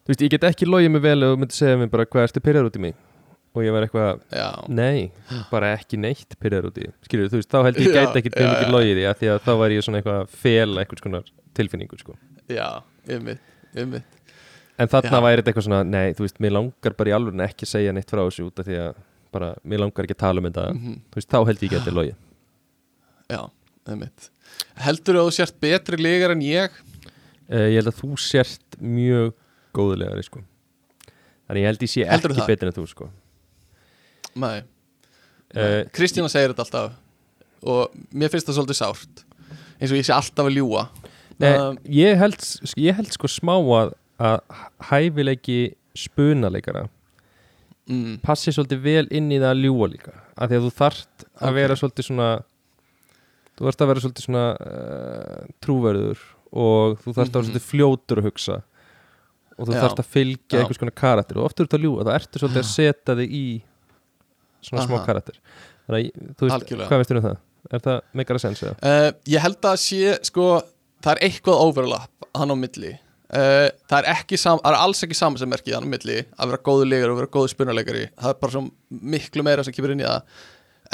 Þú 0.09 0.13
veist, 0.15 0.21
ég 0.25 0.31
get 0.33 0.45
ekki 0.49 0.65
logið 0.65 0.89
mig 0.95 1.01
vel 1.05 1.19
og 1.27 1.35
myndi 1.37 1.53
segja 1.53 1.77
mér 1.77 1.89
bara 1.93 2.07
hvað 2.09 2.23
ertu 2.25 2.41
pyrjar 2.41 2.65
út 2.65 2.77
í 2.79 2.81
mig? 2.81 2.95
Og 3.53 3.61
ég 3.61 3.73
var 3.73 3.85
eitthvað, 3.85 4.23
já, 4.33 4.47
nei, 4.73 5.09
bara 5.51 5.67
ekki 5.75 5.99
neitt 6.01 6.33
pyrjar 6.41 6.65
út 6.69 6.79
í, 6.81 6.87
skilur 7.05 7.29
þú 7.29 7.37
veist, 7.37 7.49
þá 7.49 7.59
held 7.67 7.77
ég 7.81 7.89
Já, 7.89 7.97
gæti 7.99 8.21
ekki 8.23 8.31
já, 8.33 8.45
mikið 8.47 8.65
já. 8.65 8.71
logið 8.73 8.97
því 8.99 9.05
að 9.09 9.19
því 9.19 9.29
að 9.33 9.39
þá 9.45 9.51
var 9.61 9.75
ég 9.75 9.85
svona 9.85 9.99
eitthvað 10.01 10.17
að 10.21 10.33
fela 10.41 10.81
einhvers 10.83 11.03
konar 11.05 11.29
tilfinningu, 11.59 11.99
sko. 12.01 12.15
Já, 12.49 12.67
ymmið, 13.05 13.43
ymmið 13.83 14.15
En 14.79 14.87
þarna 14.87 15.17
Já. 15.19 15.23
væri 15.25 15.41
þetta 15.41 15.51
eitthvað 15.51 15.67
svona, 15.67 15.81
nei, 15.85 16.13
þú 16.15 16.23
veist, 16.25 16.37
mér 16.39 16.55
langar 16.55 16.93
bara 16.95 17.11
í 17.11 17.15
alveg 17.17 17.41
ekki 17.45 17.65
að 17.67 17.71
segja 17.73 17.93
neitt 17.93 18.09
frá 18.13 18.21
þessu 18.23 18.45
út 18.47 18.61
af 18.61 18.65
því 18.69 18.77
að 18.79 18.99
bara, 19.35 19.49
mér 19.61 19.81
langar 19.83 20.07
ekki 20.07 20.15
að 20.17 20.21
tala 20.23 20.41
um 20.41 20.47
þetta. 20.49 20.65
Mhm. 20.73 20.93
þú 21.11 21.19
veist, 21.19 21.29
þá 21.29 21.39
held 21.49 21.65
ég 21.65 21.73
geti 21.75 21.93
logið. 21.99 22.15
Já, 23.29 23.41
ymmið 23.93 24.29
heldur 24.85 25.17
þú 25.17 25.21
að 25.21 25.29
þú 25.29 25.35
sért 25.35 25.59
betri 25.61 25.99
legar 25.99 26.31
en 26.33 26.41
ég? 26.45 26.79
Uh, 27.49 27.67
Ég 27.69 27.79
held 27.81 27.91
að 27.91 27.99
þú 27.99 28.09
sért 28.21 28.79
mjög 28.79 29.33
góðulegari, 29.75 30.23
sko. 30.25 30.41
Þannig 31.49 31.61
ég 31.63 31.69
held 31.69 31.83
ég 31.85 31.89
sé 31.93 32.05
Heldurðu 32.09 32.39
ekki 32.43 32.51
betur 32.53 32.69
en 32.71 32.75
þú, 32.77 32.85
sko. 32.91 33.09
Nei, 34.39 34.59
uh, 35.57 35.81
Kristína 35.95 36.29
segir 36.31 36.53
þetta 36.53 36.65
alltaf 36.67 36.97
og 37.69 37.95
mér 38.15 38.29
finnst 38.31 38.47
það 38.47 38.59
svolítið 38.59 38.77
sárt 38.79 39.23
eins 39.79 39.91
og 39.91 39.97
ég 39.99 40.05
sé 40.07 40.13
alltaf 40.15 40.45
að 40.49 40.55
ljúga. 40.59 40.85
Nei, 41.39 41.53
Um, 41.55 41.77
ég, 41.87 42.17
held, 42.19 42.35
ég 42.75 42.95
held 42.97 43.13
sko 43.15 43.29
smá 43.31 43.53
að, 43.55 43.93
að 44.19 44.39
hæfileiki 44.89 45.59
spunaleikara 45.95 46.81
mm, 47.87 48.17
passi 48.25 48.51
svolítið 48.51 48.81
vel 48.83 49.05
inn 49.15 49.31
í 49.31 49.37
það 49.39 49.53
að 49.53 49.61
ljúa 49.63 49.87
líka 49.93 50.13
af 50.35 50.49
því 50.51 50.57
að 50.59 50.65
þú 50.67 50.71
þarft 50.81 51.23
að 51.39 51.47
Ok. 51.49 51.55
vera 51.55 51.77
svolítið 51.79 52.07
svona 52.09 52.27
þú 53.55 53.65
þarft 53.69 53.81
að 53.85 53.89
vera 53.93 54.03
svolítið 54.03 54.25
svona 54.27 54.43
uh, 54.59 55.47
trúverður 55.63 56.25
og 56.51 56.99
þú 57.05 57.15
þarft 57.15 57.23
að 57.23 57.23
vera 57.23 57.39
Mhm. 57.39 57.47
svolítið 57.47 57.67
fljótur 57.71 58.19
að 58.21 58.27
hugsa 58.29 58.59
og 59.59 59.67
þú 59.67 59.75
Já. 59.75 59.81
þarft 59.83 60.01
að 60.03 60.09
fylgja 60.15 60.61
einhvers 60.61 60.79
konar 60.81 60.95
karakter 60.97 61.39
og 61.39 61.49
ofta 61.49 61.63
er 61.63 61.69
þetta 61.69 61.81
ljúa, 61.83 62.05
þá 62.07 62.11
ertu 62.15 62.41
svolítið 62.41 62.61
að 62.63 62.69
setja 62.71 63.15
þig 63.19 63.35
í 63.35 63.43
svona 64.65 64.85
smá 64.87 64.95
Aha. 64.97 65.05
karakter 65.07 65.37
þannig 65.85 66.09
að, 66.09 66.25
þú 66.39 66.47
veist, 66.47 66.55
Algjörlega. 66.57 66.89
hvað 66.89 67.03
veistur 67.03 67.19
um 67.19 67.27
það? 67.27 67.37
Er 67.69 67.83
það 67.85 67.99
meikar 68.15 68.39
að 68.39 68.43
sensa 68.45 68.69
það? 68.69 68.89
uh, 68.89 69.11
ég 69.33 69.45
held 69.45 69.69
að 69.69 69.77
sé 69.83 70.15
sko, 70.29 70.47
það 71.03 71.11
er 71.15 71.23
eitthvað 71.29 71.63
overlap 71.67 72.29
hann 72.39 72.53
á 72.53 72.57
milli 72.59 72.93
uh, 72.95 73.67
það 73.89 73.97
er 73.99 74.09
ekki 74.13 74.39
sam, 74.39 74.61
það 74.63 74.71
er 74.75 74.79
alls 74.85 75.03
ekki 75.05 75.19
samansemmerki 75.19 75.75
hann 75.75 75.89
á 75.89 75.93
milli 75.95 76.19
að 76.23 76.53
vera 76.53 76.63
góðu 76.69 76.87
legar 76.89 77.13
og 77.13 77.19
vera 77.19 77.33
góðu 77.35 77.51
spunarleikari 77.53 78.05
það 78.15 78.31
er 78.33 78.39
bara 78.43 78.55
svo 78.55 78.63
miklu 79.15 79.45
meira 79.45 79.65
sem 79.67 79.75
kemur 79.75 79.95
inn 79.95 80.03
í 80.03 80.07
það 80.07 80.21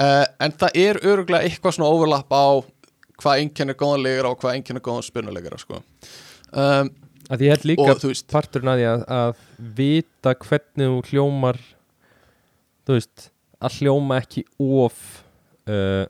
uh, 0.02 0.26
en 0.48 0.58
það 0.64 0.80
er 0.86 1.02
öruglega 1.06 1.48
eitthvað 1.48 1.78
svona 1.78 1.92
overlap 1.94 2.34
á 2.34 2.46
hvað 3.22 3.42
einkennir 3.46 3.78
góðan 3.80 4.04
legar 4.04 4.30
og 4.30 4.40
hvað 4.42 4.58
einkennir 4.58 4.84
góðan 4.84 5.06
spunarleikara 5.08 5.60
sko. 5.62 5.82
um, 6.52 6.90
Að 7.32 7.46
ég 7.46 7.56
held 7.56 7.66
líka 7.72 7.88
og 7.96 8.04
parturinn 8.30 8.72
að 8.74 8.82
því 8.82 8.88
að, 9.18 9.40
vita 9.80 10.36
hvernig 10.46 10.92
þú 10.92 11.00
hljómar 11.10 11.60
þú 12.86 13.00
veist, 13.00 13.30
að 13.66 13.80
hljóma 13.80 14.20
ekki 14.22 14.46
of 14.62 15.02
uh, 15.72 16.06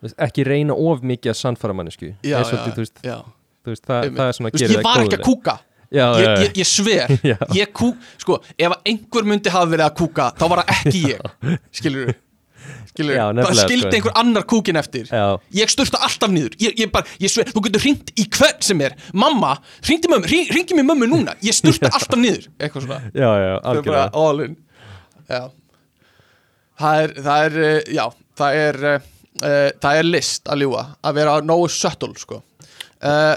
veist, 0.00 0.16
ekki 0.16 0.46
reyna 0.48 0.76
of 0.76 1.04
mikið 1.04 1.34
að 1.34 1.38
sannfara 1.42 1.76
mannesku 1.76 2.10
já, 2.14 2.38
já, 2.38 2.40
þú 2.48 2.80
veist, 2.80 3.04
þú 3.04 3.74
veist, 3.74 3.84
það, 3.84 4.10
það 4.16 4.26
er 4.26 4.38
svona 4.38 4.52
að 4.52 4.60
gera 4.62 4.76
ég 4.78 4.84
var 4.88 5.04
ekki 5.04 5.20
að 5.20 5.24
kúka. 5.28 5.58
Já, 5.94 6.08
ég, 6.18 6.40
ég, 6.42 6.56
ég 6.58 6.66
sver. 6.66 7.12
Ég 7.60 7.70
kú, 7.76 7.92
sko, 8.18 8.40
ef 8.58 8.72
einhver 8.88 9.26
myndi 9.30 9.52
hafa 9.52 9.68
verið 9.70 9.84
að 9.86 9.92
kúka, 10.00 10.24
þá 10.34 10.44
var 10.50 10.62
það 10.64 10.72
ekki 10.74 11.02
ég 11.12 11.60
skilur 11.78 12.08
þú 12.08 12.14
skilur 12.90 13.16
Já, 13.16 13.22
það 13.22 13.38
nefnilega, 13.38 13.66
skildi 13.68 13.86
sko. 13.86 13.94
einhver 13.98 14.16
annar 14.22 14.46
kúkin 14.50 14.80
eftir. 14.80 15.08
Já, 15.10 15.24
ég 15.58 15.72
sturta 15.72 16.00
alltaf 16.06 16.32
niður. 16.34 16.56
Ég, 16.62 16.76
ég 16.84 16.92
bara, 16.94 17.08
ég 17.22 17.32
sver, 17.32 17.50
þú 17.54 17.64
getur 17.68 17.84
hringt 17.84 18.12
í 18.18 18.26
hvern 18.36 18.64
sem 18.64 18.84
er. 18.86 18.96
Mamma, 19.12 19.54
hringdi 19.84 20.10
mömmu, 20.12 20.28
hring, 20.30 20.50
hringi 20.52 20.78
mér 20.78 20.88
mömmu 20.90 21.10
núna. 21.10 21.36
Ég 21.44 21.56
sturta 21.56 21.92
alltaf 21.96 22.20
niður, 22.20 22.50
eitthvað 22.58 22.88
svona. 22.88 23.00
Já, 23.12 23.30
já, 23.44 23.54
algjörlega. 23.72 24.10
all 24.24 24.44
in. 24.46 24.58
Já. 25.28 25.42
Það 26.82 27.00
er, 27.04 27.16
það 27.22 27.48
er, 27.48 27.58
uh, 27.62 27.80
já 27.94 28.04
það 28.38 28.60
er, 28.60 28.80
uh, 28.90 29.08
uh, 29.40 29.70
það 29.82 30.00
er 30.00 30.08
list 30.08 30.50
að 30.50 30.64
ljúa 30.64 30.84
að 31.04 31.18
vera 31.20 31.38
nógu 31.46 31.70
subtle 31.72 32.14
sko. 32.18 32.40
Uh, 33.04 33.34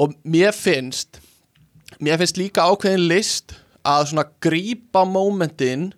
og 0.00 0.14
mér 0.24 0.56
finnst 0.56 1.20
mér 2.00 2.20
finnst 2.20 2.38
líka 2.40 2.64
ákveðin 2.70 3.08
list 3.10 3.54
að 3.86 4.10
svona 4.10 4.26
grípa 4.42 5.04
momentin 5.08 5.90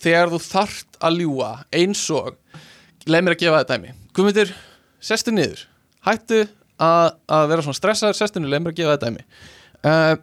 þegar 0.00 0.32
þú 0.32 0.40
þarft 0.44 0.93
að 1.04 1.22
ljúa 1.22 1.50
eins 1.74 2.04
og 2.14 2.34
leið 3.06 3.26
mér 3.26 3.36
að 3.36 3.42
gefa 3.42 3.62
þetta 3.62 3.78
dæmi. 3.78 3.96
Guðmundur, 4.16 4.54
sestu 5.04 5.34
niður. 5.34 5.66
Hættu 6.04 6.40
að, 6.80 7.10
að 7.28 7.50
vera 7.52 7.66
svona 7.66 7.80
stressaður 7.80 8.20
sestu 8.20 8.40
niður, 8.40 8.54
leið 8.54 8.64
mér 8.64 8.74
að 8.74 8.80
gefa 8.80 8.94
þetta 8.94 9.10
dæmi. 9.10 9.26
Uh, 9.84 10.14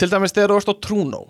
til 0.00 0.10
dæmis 0.10 0.34
þegar 0.34 0.54
þú 0.54 0.60
ert 0.62 0.72
á 0.72 0.76
trúnó. 0.88 1.22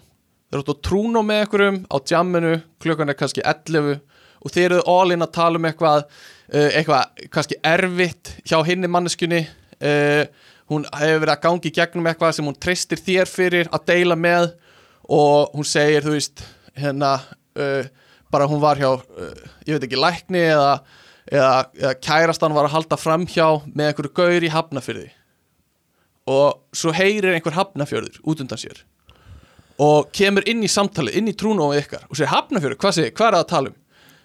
Eru 0.52 0.64
út 0.64 0.72
á 0.72 0.84
trúnó 0.84 1.24
með 1.24 1.44
einhverjum 1.44 1.82
á 1.88 1.96
jamminu, 2.12 2.54
klukkan 2.82 3.12
er 3.12 3.18
kannski 3.18 3.44
11 3.44 4.00
og 4.42 4.52
þeir 4.52 4.74
eru 4.74 4.84
all 4.90 5.14
in 5.14 5.24
að 5.24 5.34
tala 5.36 5.60
um 5.60 5.68
eitthvað 5.68 6.02
uh, 6.02 6.70
eitthvað 6.72 7.28
kannski 7.32 7.58
erfitt 7.66 8.34
hjá 8.42 8.58
hinni 8.66 8.90
manneskunni 8.90 9.44
uh, 9.46 10.24
hún 10.72 10.86
hefur 10.88 11.22
verið 11.22 11.34
að 11.34 11.42
gangi 11.46 11.72
gegnum 11.74 12.08
eitthvað 12.10 12.36
sem 12.36 12.48
hún 12.48 12.58
treystir 12.58 13.00
þér 13.00 13.30
fyrir 13.30 13.70
að 13.72 13.86
deila 13.92 14.18
með 14.18 14.50
og 15.12 15.52
hún 15.56 15.68
segir, 15.68 16.04
þú 16.04 16.16
veist 16.16 16.44
hérna 16.78 17.14
uh, 17.58 17.84
bara 18.32 18.48
hún 18.50 18.62
var 18.62 18.80
hjá, 18.80 18.90
uh, 18.92 19.48
ég 19.66 19.76
veit 19.76 19.88
ekki, 19.88 20.00
lækni 20.00 20.44
eða, 20.50 20.70
eða, 21.30 21.56
eða 21.80 21.96
kærastan 22.02 22.56
var 22.56 22.68
að 22.68 22.76
halda 22.78 23.00
framhjá 23.00 23.48
með 23.72 23.90
einhverju 23.90 24.14
gaur 24.16 24.46
í 24.46 24.52
hafnafyrði 24.52 25.10
og 26.32 26.76
svo 26.76 26.94
heyrir 26.94 27.34
einhver 27.34 27.56
hafnafjörður 27.56 28.20
út 28.22 28.42
undan 28.44 28.60
sér 28.60 28.82
og 29.82 30.10
kemur 30.14 30.46
inn 30.48 30.62
í 30.62 30.70
samtalið, 30.70 31.18
inn 31.18 31.30
í 31.32 31.36
trúnóið 31.38 31.84
ykkar 31.84 32.08
og 32.08 32.18
segir 32.18 32.32
hafnafjörður, 32.32 32.80
hvað 32.82 32.98
segir, 32.98 33.14
hvað 33.16 33.28
er 33.28 33.36
það 33.36 33.44
að 33.44 33.52
tala 33.52 33.72
um? 33.72 33.78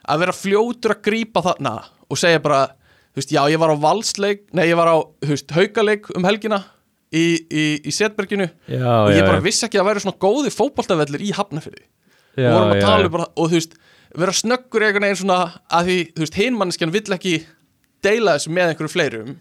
Að 0.08 0.22
vera 0.24 0.36
fljótur 0.36 0.94
að 0.94 1.04
grípa 1.08 1.44
þarna 1.44 1.74
og 2.08 2.20
segja 2.20 2.42
bara, 2.44 2.62
þú 3.12 3.22
veist, 3.22 3.34
já 3.34 3.42
ég 3.52 3.62
var 3.62 3.74
á 3.74 3.78
valsleik, 3.88 4.46
nei 4.56 4.68
ég 4.70 4.78
var 4.80 4.92
á, 4.94 4.98
þú 5.24 5.34
veist, 5.34 5.56
haukaleik 5.58 6.12
um 6.16 6.28
helgina 6.28 6.62
í, 7.12 7.26
í, 7.48 7.66
í 7.88 7.96
setberginu 7.96 8.48
já, 8.48 8.84
og 8.84 9.12
já, 9.12 9.18
ég 9.18 9.28
bara 9.28 9.42
já, 9.42 9.46
vissi 9.48 9.68
ekki 9.68 9.80
að 9.80 9.84
það 9.84 9.90
væri 9.90 10.06
svona 10.06 10.22
góði 10.28 10.54
fótboltavellir 10.54 11.26
í 11.26 11.34
hafnafjörði 11.36 11.84
já, 11.84 12.48
og 12.48 12.58
vorum 12.58 12.74
að 12.74 12.82
já, 12.82 12.86
tala 12.86 13.02
já. 13.02 13.10
um 13.10 13.16
bara, 13.18 13.30
og 13.34 13.52
þú 13.52 13.62
veist 13.62 13.78
vera 14.24 14.36
snöggur 14.36 14.86
einhvern 14.86 15.08
veginn 15.08 15.20
svona 15.22 15.40
að 15.74 15.90
því, 15.90 15.98
þú 16.16 16.24
veist, 16.24 16.40
hinmanneskjan 16.42 16.94
vill 16.96 17.18
ekki 17.18 17.36
deila 18.06 18.38
þessu 18.38 18.54
með 18.54 18.72
einhverju 18.72 18.94
fleirum 18.94 19.36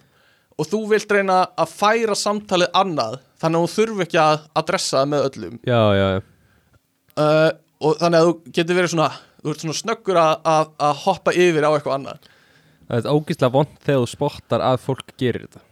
og 0.57 0.69
þú 0.71 0.81
vilt 0.91 1.13
reyna 1.13 1.43
að 1.61 1.73
færa 1.77 2.17
samtalið 2.17 2.77
annað, 2.81 3.19
þannig 3.43 3.61
að 3.61 3.67
þú 3.67 3.75
þurfi 3.77 4.05
ekki 4.07 4.21
að 4.23 4.45
adressa 4.57 5.03
það 5.03 5.11
með 5.13 5.27
öllum. 5.29 5.59
Já, 5.69 5.81
já, 5.97 6.07
já. 6.15 6.21
uh, 7.21 7.51
og 7.85 7.99
þannig 8.01 8.21
að 8.21 8.29
þú 8.29 8.55
getur 8.57 8.79
verið 8.79 8.95
svona 8.95 9.11
þú 9.47 9.53
ert 9.53 9.63
svona 9.63 9.79
snöggur 9.79 10.19
að, 10.19 10.33
að, 10.51 10.71
að 10.89 11.03
hoppa 11.05 11.35
yfir 11.37 11.67
á 11.67 11.71
eitthvað 11.71 11.97
annað. 12.01 12.31
Það 12.87 12.99
er 12.99 13.13
ógíslega 13.13 13.55
vond 13.55 13.77
þegar 13.85 14.01
þú 14.03 14.09
spottar 14.11 14.65
að 14.67 14.79
fólk 14.83 15.13
gerir 15.21 15.47
þetta. 15.47 15.63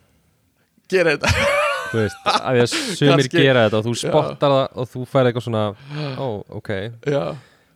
Gera 0.92 1.14
þetta. 1.16 1.32
Þú 1.94 2.00
veist, 2.00 2.22
að 2.26 2.56
því 2.56 2.62
að 2.64 2.72
sumir 2.98 3.28
gera 3.30 3.60
þetta 3.66 3.78
og 3.78 3.84
þú 3.86 3.92
spottar 4.00 4.52
það 4.54 4.78
og 4.82 4.88
þú 4.90 5.02
fær 5.12 5.28
eitthvað 5.28 5.44
svona 5.44 5.60
ó, 6.24 6.26
ok, 6.58 6.70
já, 7.06 7.20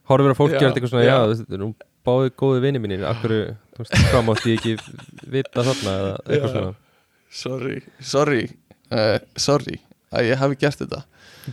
horfir 0.08 0.32
að 0.32 0.38
fólk 0.38 0.54
gera 0.54 0.68
þetta 0.68 0.80
eitthvað 0.80 0.92
svona, 0.94 1.06
já, 1.06 1.16
þú 1.22 1.32
veist, 1.32 1.58
nú 1.62 1.68
báði 2.08 2.32
góði 2.40 2.62
vinni 2.64 2.82
mínir, 2.82 3.04
akkur, 3.08 3.34
þú 3.76 3.84
veist, 3.84 3.96
hvað 4.08 4.24
mátti 4.28 4.54
ég 4.54 4.58
ekki 4.58 5.28
vita 5.34 5.64
þarna 5.66 5.94
eða 5.98 6.14
eitthvað 6.24 6.54
svona? 6.54 6.74
Sorry 7.38 7.78
sorry, 8.00 8.42
uh, 8.88 9.18
sorry 9.36 9.78
að 10.14 10.30
ég 10.30 10.40
hafi 10.40 10.58
gert 10.60 10.82
þetta. 10.82 11.02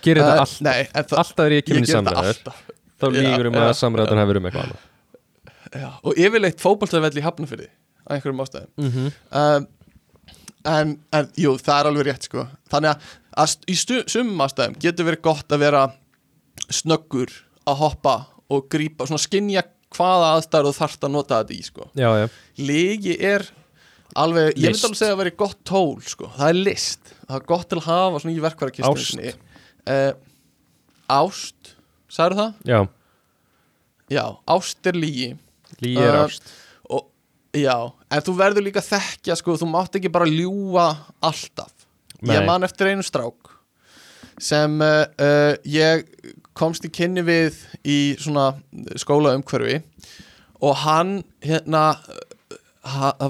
Gerir 0.04 0.24
Uh, 0.24 0.28
þetta 0.30 0.44
alltaf, 0.46 0.62
nei, 0.64 0.90
það, 0.92 1.16
alltaf 1.22 1.46
er 1.46 1.56
ég 1.56 1.70
þetta 1.70 1.92
samræður 1.92 2.32
alltaf. 2.32 2.60
þá 2.96 3.08
lígur 3.16 3.50
um 3.50 3.58
já, 3.58 3.64
að 3.66 3.78
samræðan 3.80 4.22
hefur 4.22 4.40
um 4.40 4.50
eitthvað 4.50 4.66
annað. 4.66 4.86
Já, 5.76 5.90
og 6.00 6.22
yfirleitt 6.26 6.62
fótboltavell 6.64 7.20
í 7.20 7.26
hafnafyrði 7.26 7.68
á 7.68 8.10
einhverjum 8.16 8.44
ástæðum. 8.46 8.72
Mm 8.80 8.92
-hmm. 8.94 9.10
um, 9.42 9.68
en, 10.72 10.94
en 11.12 11.30
jú, 11.40 11.56
það 11.60 11.80
er 11.80 11.90
alveg 11.90 12.08
rétt 12.08 12.30
sko. 12.30 12.48
þannig 12.72 12.94
að, 12.94 13.10
að 13.44 13.56
í 13.68 13.76
sumum 13.82 14.46
ástæðum 14.46 14.80
getur 14.80 15.10
verið 15.10 15.26
gott 15.28 15.52
að 15.52 15.64
vera 15.66 15.84
snöggur 16.70 17.34
að 17.66 17.82
hoppa 17.82 18.16
og 18.54 18.68
grípa, 18.72 19.08
svona 19.10 19.22
skinja 19.24 19.64
hvaða 19.96 20.32
aðstæður 20.36 20.68
þú 20.70 20.74
þarft 20.80 21.06
að 21.08 21.14
nota 21.16 21.40
þetta 21.42 21.56
í 21.56 21.64
sko. 21.66 21.88
já, 21.96 22.10
já, 22.20 22.26
Ligi 22.60 23.16
er 23.20 23.46
alveg, 24.16 24.52
ég 24.58 24.70
List. 24.70 24.84
myndi 24.84 24.90
alveg 24.90 25.00
segja 25.02 25.16
að 25.16 25.22
vera 25.24 25.34
gott 25.44 25.58
tól 25.68 25.96
sko. 26.06 26.30
það 26.36 26.50
er 26.52 26.60
list, 26.66 27.14
það 27.28 27.40
er 27.40 27.48
gott 27.54 27.70
til 27.72 27.80
að 27.80 27.88
hafa 27.90 28.22
svona 28.24 28.36
í 28.36 28.44
verkværakistunni 28.46 29.32
Ást. 29.32 29.40
uh, 29.88 30.14
ást 31.16 31.74
sagður 32.12 32.38
það? 32.42 32.54
Já, 32.70 32.80
Já, 34.14 34.26
ást 34.54 34.86
er 34.92 35.00
lígi 35.02 35.32
lígi 35.82 35.98
er 36.04 36.14
Uh, 36.20 36.24
ást 36.28 36.52
og, 36.90 37.08
Já, 37.56 37.76
en 38.12 38.22
þú 38.28 38.34
verður 38.38 38.66
líka 38.68 38.82
þekkja 38.84 39.36
sko, 39.40 39.56
þú 39.58 39.68
mátt 39.72 39.96
ekki 39.98 40.12
bara 40.12 40.28
ljúga 40.30 40.90
alltaf 41.24 41.72
Nei. 42.26 42.36
Ég 42.38 42.46
man 42.48 42.64
eftir 42.68 42.90
einu 42.92 43.04
strák 43.06 43.52
sem 44.42 44.74
uh, 44.84 45.56
ég 45.64 46.06
komst 46.58 46.88
í 46.88 46.92
kynni 46.94 47.24
við 47.26 47.60
í 47.84 48.00
svona 48.22 48.54
skólaumhverfi 49.02 49.82
og 50.64 50.76
hann 50.86 51.18
hérna 51.44 51.86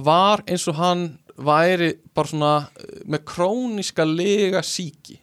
var 0.05 0.43
eins 0.45 0.67
og 0.69 0.79
hann 0.79 1.05
væri 1.35 1.95
bara 2.15 2.31
svona 2.31 2.55
uh, 2.67 2.99
með 3.11 3.25
króniska 3.27 4.05
lega 4.07 4.61
síki 4.63 5.19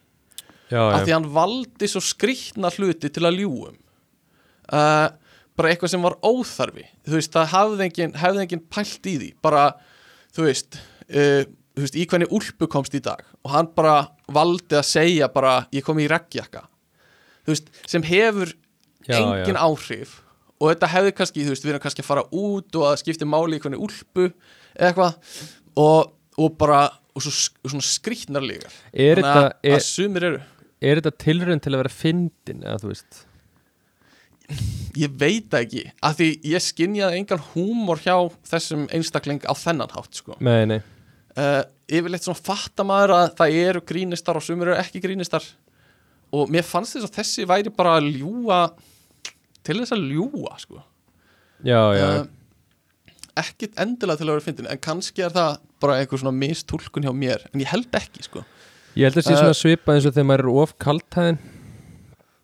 Já, 0.72 0.80
af 0.88 1.04
því 1.04 1.14
hann 1.14 1.32
valdi 1.32 1.88
svo 1.88 2.00
skrýtna 2.04 2.72
hluti 2.72 3.10
til 3.12 3.26
að 3.28 3.42
ljúum 3.42 3.76
uh, 4.72 5.08
bara 5.56 5.72
eitthvað 5.72 5.92
sem 5.92 6.04
var 6.04 6.16
óþarfi. 6.24 6.86
Þú 7.04 7.18
veist, 7.18 7.34
það 7.34 7.50
hefði 7.52 7.86
engin, 7.88 8.14
hefði 8.16 8.44
engin 8.46 8.62
pælt 8.72 9.08
í 9.08 9.16
því. 9.18 9.30
Bara, 9.44 9.66
þú 10.32 10.46
veist 10.48 10.78
uh, 10.80 11.42
þú 11.76 11.84
veist, 11.84 11.96
í 11.98 12.06
hvernig 12.08 12.34
úlpu 12.34 12.68
komst 12.72 12.96
í 12.96 13.02
dag. 13.04 13.24
Og 13.44 13.54
hann 13.54 13.70
bara 13.76 14.02
valdi 14.32 14.78
að 14.78 14.88
segja 14.88 15.28
bara, 15.32 15.62
ég 15.74 15.84
kom 15.84 16.00
í 16.00 16.08
reggjakka. 16.10 16.64
þú 16.66 16.71
veist, 17.50 17.72
sem 17.90 18.04
hefur 18.06 18.52
já, 19.08 19.16
engin 19.18 19.58
já. 19.58 19.62
áhrif 19.62 20.20
og 20.62 20.70
þetta 20.70 20.90
hefði 20.92 21.14
kannski, 21.18 21.44
þú 21.46 21.54
veist, 21.56 21.66
við 21.66 21.74
erum 21.74 21.82
kannski 21.82 22.04
að 22.04 22.08
fara 22.08 22.24
út 22.30 22.78
og 22.78 22.86
að 22.86 23.00
skipti 23.02 23.26
máli 23.26 23.58
í 23.58 23.62
hvernig 23.64 23.82
úlpu 23.82 24.28
eða 24.28 24.92
eitthvað 24.92 25.42
og, 25.82 26.12
og 26.38 26.54
bara, 26.60 26.84
og 27.16 27.24
svo 27.24 27.32
svona 27.32 27.86
skrýtnarlegar. 27.86 28.78
Er 28.92 29.18
Þannig 29.18 29.26
þetta, 29.26 29.50
að, 29.50 29.74
að 29.74 29.84
sumir 29.88 30.28
eru. 30.28 30.40
er 30.78 31.00
þetta 31.00 31.14
tilraun 31.24 31.62
til 31.64 31.74
að 31.74 31.82
vera 31.82 31.94
fyndin 31.96 32.62
eða 32.62 32.78
þú 32.84 32.92
veist? 32.92 33.22
Ég 35.00 35.12
veit 35.16 35.54
ekki, 35.56 35.86
af 36.04 36.18
því 36.18 36.28
ég 36.52 36.62
skinjaði 36.62 37.18
engan 37.22 37.44
húmor 37.54 38.02
hjá 38.02 38.14
þessum 38.50 38.84
einstakling 38.92 39.40
á 39.48 39.54
þennan 39.56 39.94
hátt 39.94 40.18
sko. 40.20 40.36
Nei, 40.44 40.66
nei, 40.68 40.82
uh, 41.40 41.62
Yfirleitt 41.92 42.26
svona 42.26 42.40
fattar 42.40 42.86
maður 42.88 43.14
að 43.16 43.26
það 43.40 43.58
eru 43.62 43.82
grínistar 43.88 44.38
og 44.38 44.44
sumir 44.44 44.70
eru 44.70 44.80
ekki 44.80 45.02
grínistar 45.04 45.46
og 46.32 46.52
mér 46.52 46.64
fannst 46.66 46.96
þess 46.96 47.08
að 47.08 47.18
þessi 47.20 47.46
væri 47.48 47.72
bara 47.74 47.96
að 48.00 48.08
ljúga 48.18 48.60
til 49.66 49.78
þess 49.80 49.94
að 49.96 50.06
ljúga 50.10 50.56
sko. 50.62 50.84
já, 51.64 51.82
já. 51.98 52.06
Uh, 52.22 52.30
Ekkit 53.42 53.78
endilega 53.80 54.20
til 54.20 54.26
að 54.26 54.34
vera 54.34 54.44
fyndin 54.44 54.66
en 54.68 54.80
kannski 54.84 55.22
er 55.24 55.32
það 55.32 55.54
bara 55.80 55.94
einhver 56.02 56.20
svona 56.20 56.36
mistúlkun 56.36 57.06
hjá 57.06 57.12
mér 57.16 57.46
en 57.48 57.62
ég 57.62 57.70
held 57.70 57.94
ekki 57.96 58.26
sko. 58.26 58.42
Ég 58.92 59.08
held 59.08 59.16
að 59.22 59.24
sé 59.24 59.32
uh, 59.32 59.38
svona 59.40 59.56
svipað 59.56 59.96
eins 59.96 60.08
og 60.08 60.12
þegar 60.12 60.28
maður 60.28 60.44
er 60.44 60.58
of 60.62 60.74
kaltæðin 60.84 61.38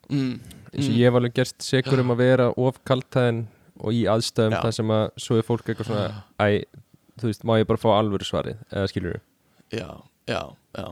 mm, 0.09 0.35
eins 0.73 0.87
og 0.87 0.93
mm, 0.93 0.97
ég 0.97 1.05
hef 1.05 1.19
alveg 1.21 1.37
gerst 1.37 1.67
segur 1.67 2.01
um 2.01 2.15
að 2.15 2.23
vera 2.23 2.49
of 2.57 2.81
kaltæðin 2.89 3.43
og 3.79 3.95
í 3.95 4.05
aðstöðum 4.11 4.57
þar 4.63 4.77
sem 4.79 4.95
að 4.97 5.05
svo 5.21 5.39
er 5.39 5.47
fólk 5.47 5.69
eitthvað 5.69 5.91
svona 5.91 6.07
æ, 6.41 6.65
þú 7.21 7.29
veist, 7.29 7.45
má 7.47 7.55
ég 7.61 7.69
bara 7.69 7.83
fá 7.83 7.91
alvöru 7.99 8.27
svarið? 8.27 8.65
Eða 8.73 8.89
skilur 8.91 9.21
Já, 9.69 9.91
já, 10.31 10.41
já, 10.79 10.87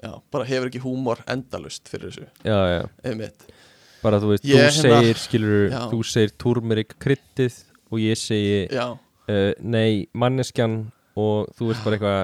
já 0.00 0.12
bara 0.32 0.48
hefur 0.48 0.70
ekki 0.70 0.82
húmor 0.84 1.20
endalust 1.30 1.88
fyrir 1.90 2.10
þessu. 2.10 2.28
Já, 2.46 3.30
bara 4.02 4.20
þú 4.22 4.32
veist, 4.32 4.46
Ég 4.48 4.56
þú 4.56 4.64
hérna- 4.64 5.00
segir 5.00 5.20
skilur, 5.20 5.70
Já. 5.70 5.80
þú 5.92 6.00
segir 6.08 6.34
turmerik 6.40 6.96
kryttið 7.02 7.58
og 7.90 8.00
ég 8.00 8.16
segi 8.16 8.66
uh, 8.72 8.96
nei, 9.60 10.06
manneskjan 10.16 10.80
og 11.20 11.50
þú 11.58 11.70
veist 11.70 11.84
bara 11.84 11.98
eitthvað 11.98 12.20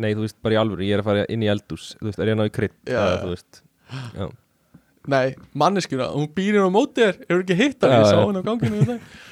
nei, 0.00 0.12
þú 0.14 0.26
veist 0.26 0.38
bara 0.42 0.56
í 0.56 0.60
alvöru, 0.60 0.86
ég 0.86 0.96
er 0.96 1.02
að 1.02 1.08
fara 1.10 1.24
inn 1.30 1.42
í 1.46 1.50
eldús 1.50 1.94
þú 2.00 2.10
veist, 2.10 2.20
er 2.20 2.30
ég 2.30 2.36
að 2.36 2.40
ná 2.40 2.46
í 2.46 2.70
Já, 2.90 3.00
eða 3.00 3.18
þú 3.24 3.34
veist 3.34 3.62
Nei, 5.10 5.32
manneskjuna, 5.56 6.10
hún 6.12 6.28
býr 6.36 6.58
inn 6.58 6.66
á 6.68 6.70
móti 6.70 7.00
þér 7.00 7.16
Eru 7.24 7.40
ekki 7.40 7.56
hittar, 7.56 7.90
Já, 7.90 8.00
ég 8.02 8.10
sá 8.10 8.18
já. 8.18 8.24
henni 8.26 8.42
á 8.42 8.48
ganginu 8.50 8.82
í 8.82 8.88
dag. 8.90 9.00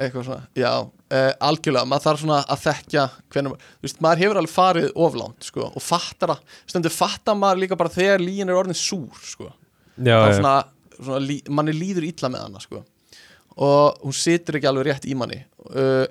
Eitthvað 0.00 0.26
svona, 0.26 0.44
já 0.58 0.70
uh, 0.80 1.32
Algjörlega, 1.48 1.86
maður 1.90 2.04
þarf 2.06 2.22
svona 2.24 2.38
að 2.54 2.62
þekkja 2.66 3.04
hvernig, 3.34 3.64
Þú 3.80 3.86
veist, 3.88 4.00
maður 4.04 4.22
hefur 4.24 4.40
alveg 4.40 4.54
farið 4.54 4.88
oflánt 5.06 5.48
sko, 5.48 5.66
Og 5.76 5.82
fattar 5.84 6.34
að, 6.36 6.44
stundu 6.70 6.92
fattar 6.94 7.38
maður 7.40 7.62
líka 7.64 7.78
bara 7.80 7.92
Þegar 7.94 8.24
líin 8.24 8.48
er 8.52 8.58
orðin 8.60 8.78
súr 8.78 9.20
sko. 9.24 9.50
já, 9.96 10.14
Það 10.14 10.28
er 10.28 10.38
svona, 10.40 10.54
svona 11.00 11.20
lí, 11.26 11.38
Manni 11.50 11.74
líður 11.76 12.06
illa 12.10 12.30
með 12.32 12.46
hana 12.46 12.62
sko. 12.64 12.82
Og 13.60 14.00
hún 14.06 14.14
situr 14.16 14.56
ekki 14.60 14.68
alveg 14.70 14.86
rétt 14.90 15.08
í 15.10 15.16
manni 15.18 15.40
uh, 15.74 16.06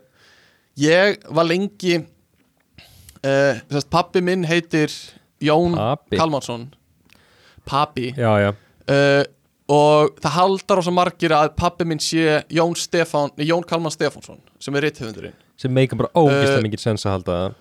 Ég 0.79 1.17
var 1.33 1.47
lengi 1.47 1.95
uh, 3.23 3.55
sest, 3.71 3.89
Pappi 3.91 4.21
minn 4.23 4.43
heitir 4.47 4.91
Jón 5.43 5.75
Papi. 5.79 6.19
Kalmansson 6.19 6.67
Papi 7.69 8.11
já, 8.17 8.31
já, 8.43 8.49
uh, 8.91 9.23
og 9.69 10.15
það 10.23 10.35
haldar 10.35 10.81
á 10.81 10.83
svo 10.85 10.93
margir 10.95 11.33
að 11.37 11.51
pappi 11.59 11.85
minn 11.87 12.01
sé 12.01 12.39
Jón, 12.53 12.75
Stefán, 12.79 13.33
nei, 13.37 13.45
Jón 13.49 13.65
Kalman 13.69 13.93
Stefánsson 13.93 14.39
sem 14.59 14.75
er 14.79 14.87
rithöfundurinn. 14.87 15.35
Sem 15.59 15.73
meikar 15.75 15.99
bara 15.99 16.09
ógislega 16.17 16.61
Uh, 16.61 16.65
mikið 16.65 16.81
sens 16.85 17.05
að 17.05 17.17
halda 17.17 17.35
það. 17.39 17.57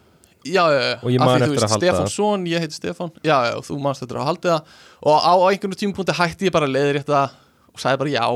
Já, 0.48 0.62
já, 0.70 0.78
já, 0.80 0.94
Og 1.02 1.10
ég 1.12 1.20
man 1.20 1.42
eftir 1.42 1.64
að 1.66 1.72
halda 1.74 1.74
það. 1.74 1.82
Stefánsson, 1.82 2.46
ég 2.48 2.62
heiti 2.64 2.78
Stefán. 2.78 3.12
Já, 3.26 3.36
já, 3.50 3.54
þú 3.66 3.78
manst 3.84 4.04
eftir 4.06 4.20
að 4.22 4.28
halda 4.30 4.54
það. 4.54 4.78
Og 5.10 5.18
á, 5.28 5.32
einhvern 5.50 5.80
tímapunkti 5.82 6.16
hætti 6.16 6.48
ég 6.48 6.54
bara 6.54 6.68
að 6.70 6.76
leiðir 6.78 7.00
þetta 7.02 7.22
og 7.74 7.82
sagði 7.82 8.00
bara 8.04 8.14
já. 8.14 8.26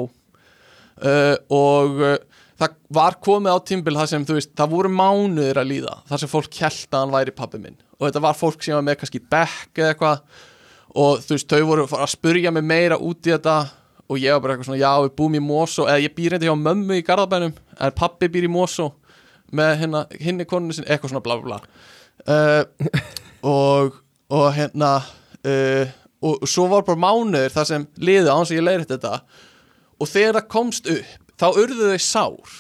Uh, 1.03 1.37
og 1.57 2.03
uh, 2.03 2.17
það 2.61 2.77
var 2.99 3.17
komið 3.25 3.57
á 3.57 3.59
tímbil 3.73 3.97
það 3.97 4.11
sem, 4.13 4.27
þú 4.29 4.37
veist, 4.37 4.53
það 4.59 4.75
voru 4.77 4.93
mánuðir 4.93 5.63
að 5.63 5.71
líða 5.73 5.97
þar 6.11 6.23
sem 6.23 6.31
fólk 6.31 6.59
held 6.61 6.85
að 6.93 6.99
hann 7.01 7.15
væri 7.17 7.37
pappi 7.41 7.63
minn. 7.63 7.79
Og 7.97 8.09
þetta 8.09 8.23
var 8.27 8.37
fólk 8.39 8.67
sem 8.67 8.77
var 8.77 8.85
með 8.87 9.01
kannski 9.01 9.23
bekk 9.33 9.81
eða 9.81 9.95
eitthvað 9.95 10.43
og 10.93 11.23
þú 11.25 11.37
veist, 11.37 11.49
þau 11.53 11.69
voru 11.69 11.87
að 11.89 12.11
spurja 12.13 12.53
mig 12.55 12.65
meira 12.69 12.99
út 13.01 13.27
í 13.27 13.33
þetta 13.33 13.57
og 14.13 14.19
ég 14.21 14.35
var 14.35 14.43
bara 14.45 14.57
eitthvað 14.57 14.69
svona, 14.69 14.83
já, 14.83 14.93
við 15.07 15.15
búum 15.17 15.39
í 15.39 15.43
Mosó 15.45 15.87
eða 15.89 16.03
ég 16.05 16.15
býr 16.17 16.37
eitthvað 16.37 16.51
hjá 16.51 16.65
mömmu 16.67 16.99
í 16.99 17.05
Garðabænum 17.07 17.55
en 17.81 17.97
pappi 17.97 18.29
býr 18.33 18.49
í 18.49 18.53
Mosó 18.53 18.91
með 19.53 19.73
hérna, 19.83 20.05
hinni 20.21 20.47
koninu 20.49 20.77
sinni, 20.77 20.91
eitthvað 20.93 21.15
svona 21.15 21.25
bla 21.25 21.39
bla 21.41 21.59
uh, 22.29 22.65
og, 23.49 23.97
og 24.33 24.47
hérna 24.57 24.93
uh, 25.01 25.95
og 26.23 26.45
svo 26.47 26.69
var 26.71 26.85
bara 26.87 27.01
mánuður 27.03 27.55
þar 27.57 27.69
sem 27.71 27.87
liði 27.99 28.29
á 28.31 28.37
hans 28.37 28.53
að 28.53 28.61
ég 28.61 28.67
leiði 28.67 28.91
þetta 28.93 29.15
og 30.03 30.11
þegar 30.11 30.39
það 30.39 30.53
komst 30.53 30.93
upp 30.93 31.33
þá 31.43 31.47
urðu 31.59 31.89
þau 31.91 32.05
sár. 32.05 32.53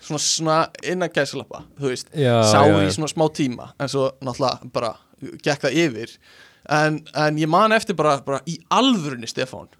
Svona, 0.00 0.20
svona 0.24 0.58
innan 0.90 1.12
gæsalappa 1.12 1.62
þú 1.78 1.90
veist, 1.92 2.08
Já, 2.16 2.40
sár 2.48 2.70
já, 2.72 2.78
í 2.82 2.92
svona 2.96 3.10
smá 3.12 3.26
tíma 3.36 3.66
en 3.78 3.90
svo 3.92 4.08
náttúrulega 4.24 4.70
bara 4.74 4.94
gekk 5.44 5.66
það 5.66 5.76
yfir 5.84 6.14
en, 6.68 7.00
en 7.14 7.38
ég 7.40 7.48
man 7.50 7.72
eftir 7.72 7.96
bara, 7.98 8.18
bara 8.26 8.40
í 8.48 8.58
alvörunni 8.70 9.28
Stefán 9.30 9.70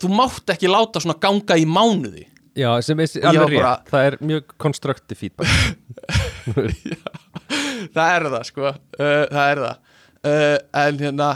þú 0.00 0.12
mátt 0.16 0.54
ekki 0.54 0.70
láta 0.70 1.02
svona 1.02 1.18
ganga 1.20 1.56
í 1.60 1.66
mánuði. 1.68 2.26
Já, 2.58 2.70
sem 2.82 2.98
er 3.00 3.10
alveg 3.30 3.52
rétt, 3.52 3.60
bara- 3.60 3.90
það 3.92 4.06
er 4.08 4.16
mjög 4.32 4.54
constructive 4.58 5.18
feedback. 5.20 5.48
Það 7.94 8.14
er 8.14 8.26
það 8.34 8.46
sko. 8.48 8.70
Uh, 8.98 9.24
það 9.30 9.44
er 9.52 9.60
það. 9.64 9.76
Uh, 10.20 10.56
en 10.82 10.98
hérna 11.00 11.28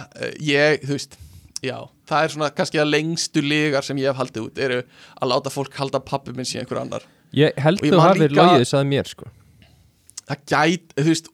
ég, 0.44 0.82
þú 0.84 0.96
veist 0.98 1.14
já, 1.64 1.76
það 2.10 2.26
er 2.26 2.34
svona 2.34 2.50
kannski 2.52 2.80
að 2.82 2.90
lengstu 2.92 3.40
ligar 3.44 3.86
sem 3.86 4.00
ég 4.02 4.10
hef 4.10 4.20
haldið 4.20 4.48
út 4.50 4.60
eru 4.60 4.80
að 4.84 5.30
láta 5.30 5.52
fólk 5.52 5.78
halda 5.80 6.02
pappi 6.04 6.34
minn 6.36 6.48
síðan 6.48 6.66
einhver 6.66 6.82
annar. 6.82 7.06
Ég 7.34 7.56
held 7.64 7.80
þú 7.80 8.02
hafið 8.02 8.36
logið 8.36 8.60
þess 8.66 8.76
að 8.76 8.90
mér 8.90 9.08
sko. 9.08 9.30
Það 10.24 10.44
gæt, 10.52 10.92
þú 10.98 11.06
veist, 11.08 11.32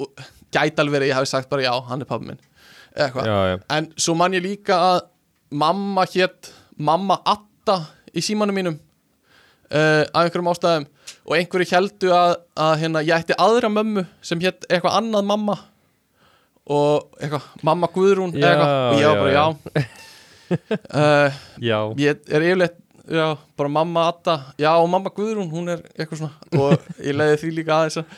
gæti 0.54 0.84
alveg 0.84 1.02
að 1.02 1.10
ég 1.10 1.18
hafi 1.18 1.30
sagt 1.32 1.50
bara 1.50 1.66
já, 1.66 1.72
hann 1.90 2.04
er 2.04 2.10
pappi 2.10 2.30
minn 2.30 2.40
en 2.96 3.90
svo 3.96 4.16
man 4.18 4.34
ég 4.34 4.44
líka 4.44 4.76
að 4.76 5.00
mamma 5.50 6.06
hétt 6.10 6.50
mamma 6.80 7.20
Atta 7.28 7.80
í 8.16 8.22
símanum 8.24 8.56
mínum 8.56 8.78
uh, 9.70 10.04
af 10.10 10.24
einhverjum 10.24 10.50
ástæðum. 10.52 10.86
Og 11.26 11.36
einhverju 11.36 11.68
heldu 11.74 12.12
að, 12.14 12.36
að 12.58 12.76
hérna, 12.82 13.02
ég 13.06 13.22
ætti 13.22 13.36
aðra 13.38 13.70
mömmu 13.72 14.06
sem 14.24 14.40
hétt 14.42 14.66
eitthvað 14.68 14.96
annað 14.98 15.26
mamma 15.30 15.56
og 16.70 17.18
eitthvað, 17.20 17.48
mamma 17.66 17.90
Guðrún 17.94 18.36
Já, 18.36 18.50
eitthvað, 18.50 18.76
og 18.76 19.00
ég 19.00 19.08
var 19.08 19.20
bara 19.20 19.32
já, 19.34 19.44
uh, 20.98 21.98
ég 21.98 22.30
er 22.30 22.46
yfirleitt 22.46 22.78
já, 23.10 23.26
bara 23.58 23.72
mamma 23.74 24.06
Atta, 24.10 24.36
já 24.60 24.70
og 24.76 24.88
mamma 24.92 25.12
Guðrún 25.14 25.50
hún 25.52 25.74
er 25.74 25.84
eitthvað 25.96 26.22
svona. 26.22 26.50
Og 26.58 27.04
ég 27.06 27.16
leiði 27.16 27.40
því 27.44 27.52
líka 27.58 27.78
aðeins 27.78 28.00
að 28.02 28.16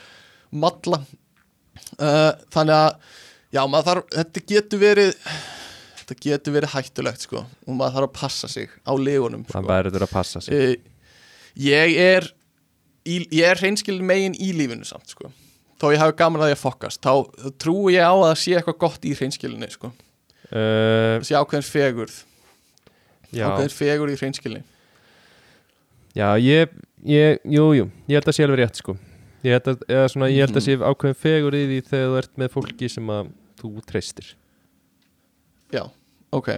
matla 0.63 1.01
uh, 1.01 2.31
þannig 2.53 2.77
að 2.77 3.19
já, 3.53 3.61
maður 3.69 3.89
þarf, 3.89 4.07
þetta 4.17 4.43
getur 4.53 4.81
verið 4.81 5.13
þetta 5.99 6.17
getur 6.25 6.57
verið 6.57 6.73
hættulegt 6.73 7.27
sko. 7.27 7.45
Og 7.67 7.77
maður 7.77 7.99
þarf 7.99 8.09
að 8.09 8.15
passa 8.19 8.49
sig 8.51 8.73
á 8.83 8.91
legunum 8.97 9.45
sko. 9.47 9.63
verður 9.69 10.07
að 10.07 10.13
passa 10.13 10.43
sig. 10.43 10.57
Uh, 10.57 11.21
ég 11.63 11.95
er 12.03 12.27
í, 13.05 13.21
ég 13.29 13.47
er 13.47 13.61
hreinskilin 13.61 14.05
megin 14.07 14.35
í 14.35 14.51
lífinu 14.57 14.87
samt 14.87 15.13
sko. 15.13 15.31
Þó 15.81 15.89
ég 15.91 16.01
hafi 16.03 16.17
gaman 16.19 16.43
að 16.43 16.51
því 16.51 16.57
að 16.57 16.63
fokkast 16.63 17.03
þá 17.03 17.13
þá 17.39 17.47
trúi 17.59 17.95
ég 17.95 18.03
á 18.05 18.13
að 18.13 18.27
það 18.27 18.37
sé 18.43 18.57
eitthvað 18.57 18.81
gott 18.83 19.07
í 19.07 19.15
hreinskilinni 19.17 19.71
sko. 19.73 19.93
Uh, 20.53 21.17
sé 21.25 21.37
ákveðin 21.39 21.65
fegurð. 21.65 22.19
Já, 23.33 23.47
ákveðin 23.47 23.73
fegurð 23.73 24.13
í 24.13 24.19
hreinskilinni 24.21 24.67
já 26.13 26.37
ég, 26.37 26.69
ég, 27.01 27.39
jú, 27.43 27.71
jú 27.73 27.87
Ég 28.07 28.19
held 28.19 28.29
að 28.29 28.37
sé 28.37 28.45
alveg 28.45 28.61
rétt 28.61 28.79
sko. 28.79 28.95
Ég 29.43 29.57
held 29.57 29.71
að, 29.73 30.03
svona, 30.13 30.29
ég 30.31 30.45
held 30.45 30.59
að 30.59 30.65
sé 30.67 30.75
ákveðin 30.77 31.19
fegur 31.19 31.57
í 31.57 31.63
því 31.69 31.79
þegar 31.89 32.11
þú 32.11 32.19
ert 32.21 32.37
með 32.39 32.51
fólki 32.53 32.89
sem 32.91 33.09
að 33.11 33.31
þú 33.63 33.71
treystir. 33.89 34.33
Já, 35.73 35.85
ok. 36.35 36.49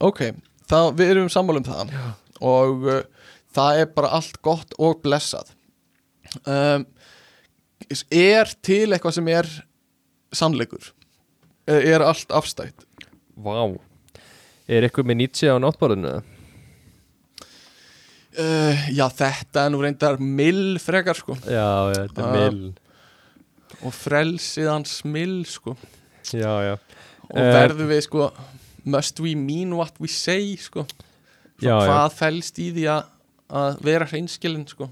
Ok, 0.00 0.22
það, 0.70 0.92
við 1.00 1.10
erum 1.16 1.28
sammála 1.34 1.60
um 1.60 1.66
það. 1.68 1.92
Og 2.48 2.86
uh, 2.86 3.00
það 3.58 3.82
er 3.82 3.90
bara 3.98 4.12
allt 4.20 4.38
gott 4.46 4.76
og 4.78 5.02
blessað. 5.04 5.50
Um, 6.46 6.86
er 8.14 8.50
til 8.62 8.86
eitthvað 8.94 9.16
sem 9.18 9.28
er 9.32 9.48
sannleikur? 10.36 10.90
Er, 11.68 11.82
er 11.96 12.04
allt 12.06 12.30
afstætt? 12.36 12.86
Vá. 13.38 13.54
Er 14.68 14.84
eitthvað 14.86 15.08
með 15.08 15.20
Nietzsche 15.22 15.48
á 15.50 15.56
náttbárunu? 15.60 16.18
uh, 18.38 18.82
já 18.94 19.06
þetta 19.18 19.64
er 19.66 19.72
nú 19.74 19.80
reyndar 19.82 20.18
mill 20.20 20.76
frekar 20.82 21.16
sko. 21.18 21.36
Já, 21.48 21.68
já, 21.94 22.02
þetta 22.06 22.22
er 22.22 22.28
Ah. 22.28 22.36
mill 22.36 22.74
og 23.84 23.94
frelsið 23.94 24.68
hans 24.70 24.94
mill 25.06 25.42
sko. 25.48 25.76
Já, 26.32 26.52
já. 26.66 26.74
Og 27.28 27.38
Eh, 27.38 27.52
verðum 27.54 27.90
við 27.92 28.02
sko 28.06 28.30
must 28.88 29.20
we 29.20 29.34
mean 29.34 29.74
what 29.76 29.94
we 30.00 30.08
say 30.08 30.56
sko? 30.56 30.86
Já, 31.60 31.74
hvað 31.82 32.12
fælst 32.16 32.58
í 32.62 32.70
því 32.72 32.86
að, 32.94 33.78
vera 33.84 34.06
hreinskilin 34.06 34.66
sko? 34.68 34.88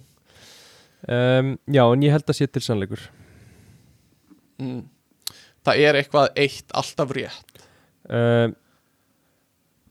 Um, 1.08 1.56
Já, 1.70 1.84
en 1.92 2.02
ég 2.02 2.10
held 2.10 2.26
að 2.26 2.38
sé 2.40 2.46
til 2.50 2.62
sannleikur. 2.64 3.00
Mm. 4.58 4.86
það 5.66 5.82
er 5.84 5.98
eitthvað 6.00 6.28
eitt 6.36 6.72
alltaf 6.74 7.10
rétt. 7.12 7.60
Um, 8.08 8.54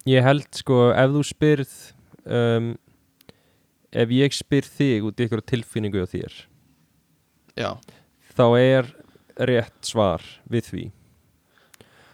Ég 0.05 0.21
held 0.21 0.45
sko 0.53 0.91
ef 0.93 1.09
þú 1.15 1.21
spyrð 1.25 1.71
um, 2.29 2.67
ef 3.89 4.11
ég 4.13 4.35
spyr 4.37 4.67
þig 4.69 5.07
út 5.07 5.17
í 5.17 5.25
eitthvað 5.25 5.45
tilfinningu 5.49 6.03
á 6.03 6.07
þér 6.11 6.35
já, 7.57 7.71
þá 8.37 8.45
er 8.59 8.91
rétt 9.49 9.87
svar 9.87 10.23
við 10.51 10.69
því. 10.69 10.83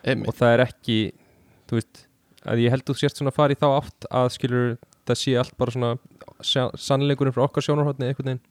Einmitt. 0.02 0.30
Og 0.30 0.38
það 0.38 0.54
er 0.56 0.64
ekki 0.66 1.00
þú 1.70 1.78
veist, 1.78 2.06
að 2.46 2.64
ég 2.64 2.74
held 2.74 2.86
þú 2.88 2.98
sért 2.98 3.20
svona 3.20 3.50
í 3.54 3.60
þá 3.60 3.68
átt 3.70 4.08
að 4.10 4.32
skilur 4.38 4.72
það 5.06 5.20
sé 5.22 5.36
allt 5.38 5.58
bara 5.58 5.76
svona 5.76 5.92
sa- 6.42 6.72
sannleikurinn 6.78 7.36
frá 7.36 7.46
okkar 7.46 7.66
sjónarhóttni 7.66 8.08
einhvern 8.08 8.32
veginn. 8.32 8.48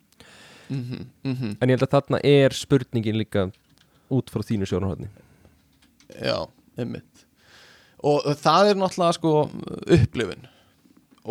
Mm 0.70 0.84
-hmm, 0.84 1.06
mm 1.24 1.36
-hmm. 1.36 1.56
en 1.60 1.68
ég 1.68 1.78
held 1.78 1.82
að 1.82 1.94
þarna 1.96 2.20
er 2.22 2.52
spurningin 2.52 3.18
líka 3.18 3.50
út 4.10 4.30
frá 4.30 4.42
þínu 4.42 4.66
sjónarhóttni 4.66 5.08
já, 6.18 6.38
einmitt. 6.78 7.26
Og 8.00 8.24
það 8.40 8.72
er 8.72 8.80
náttúrulega 8.80 9.16
sko 9.18 9.32
upplifun. 9.96 10.46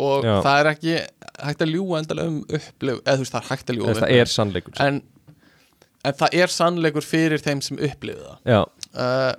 Og 0.00 0.24
Já. 0.24 0.36
það 0.44 0.60
er 0.60 0.68
ekki 0.70 0.92
hægt 1.40 1.64
að 1.64 1.72
ljúga 1.74 1.98
endalega 1.98 2.30
um 2.30 2.36
upplifun 2.46 3.00
eða 3.02 3.16
þú 3.16 3.24
veist 3.24 3.34
það 3.34 3.40
er 3.40 3.48
hægt 3.48 3.72
að 3.72 3.78
ljúga 3.78 3.90
um 3.90 3.98
það 3.98 4.14
er 4.16 4.30
sannleikur. 4.30 4.76
En, 4.84 5.00
en 6.06 6.16
það 6.16 6.36
er 6.42 6.52
sannleikur 6.52 7.04
fyrir 7.04 7.42
þeim 7.42 7.62
sem 7.64 7.78
já, 7.80 8.60
uh, 8.64 9.32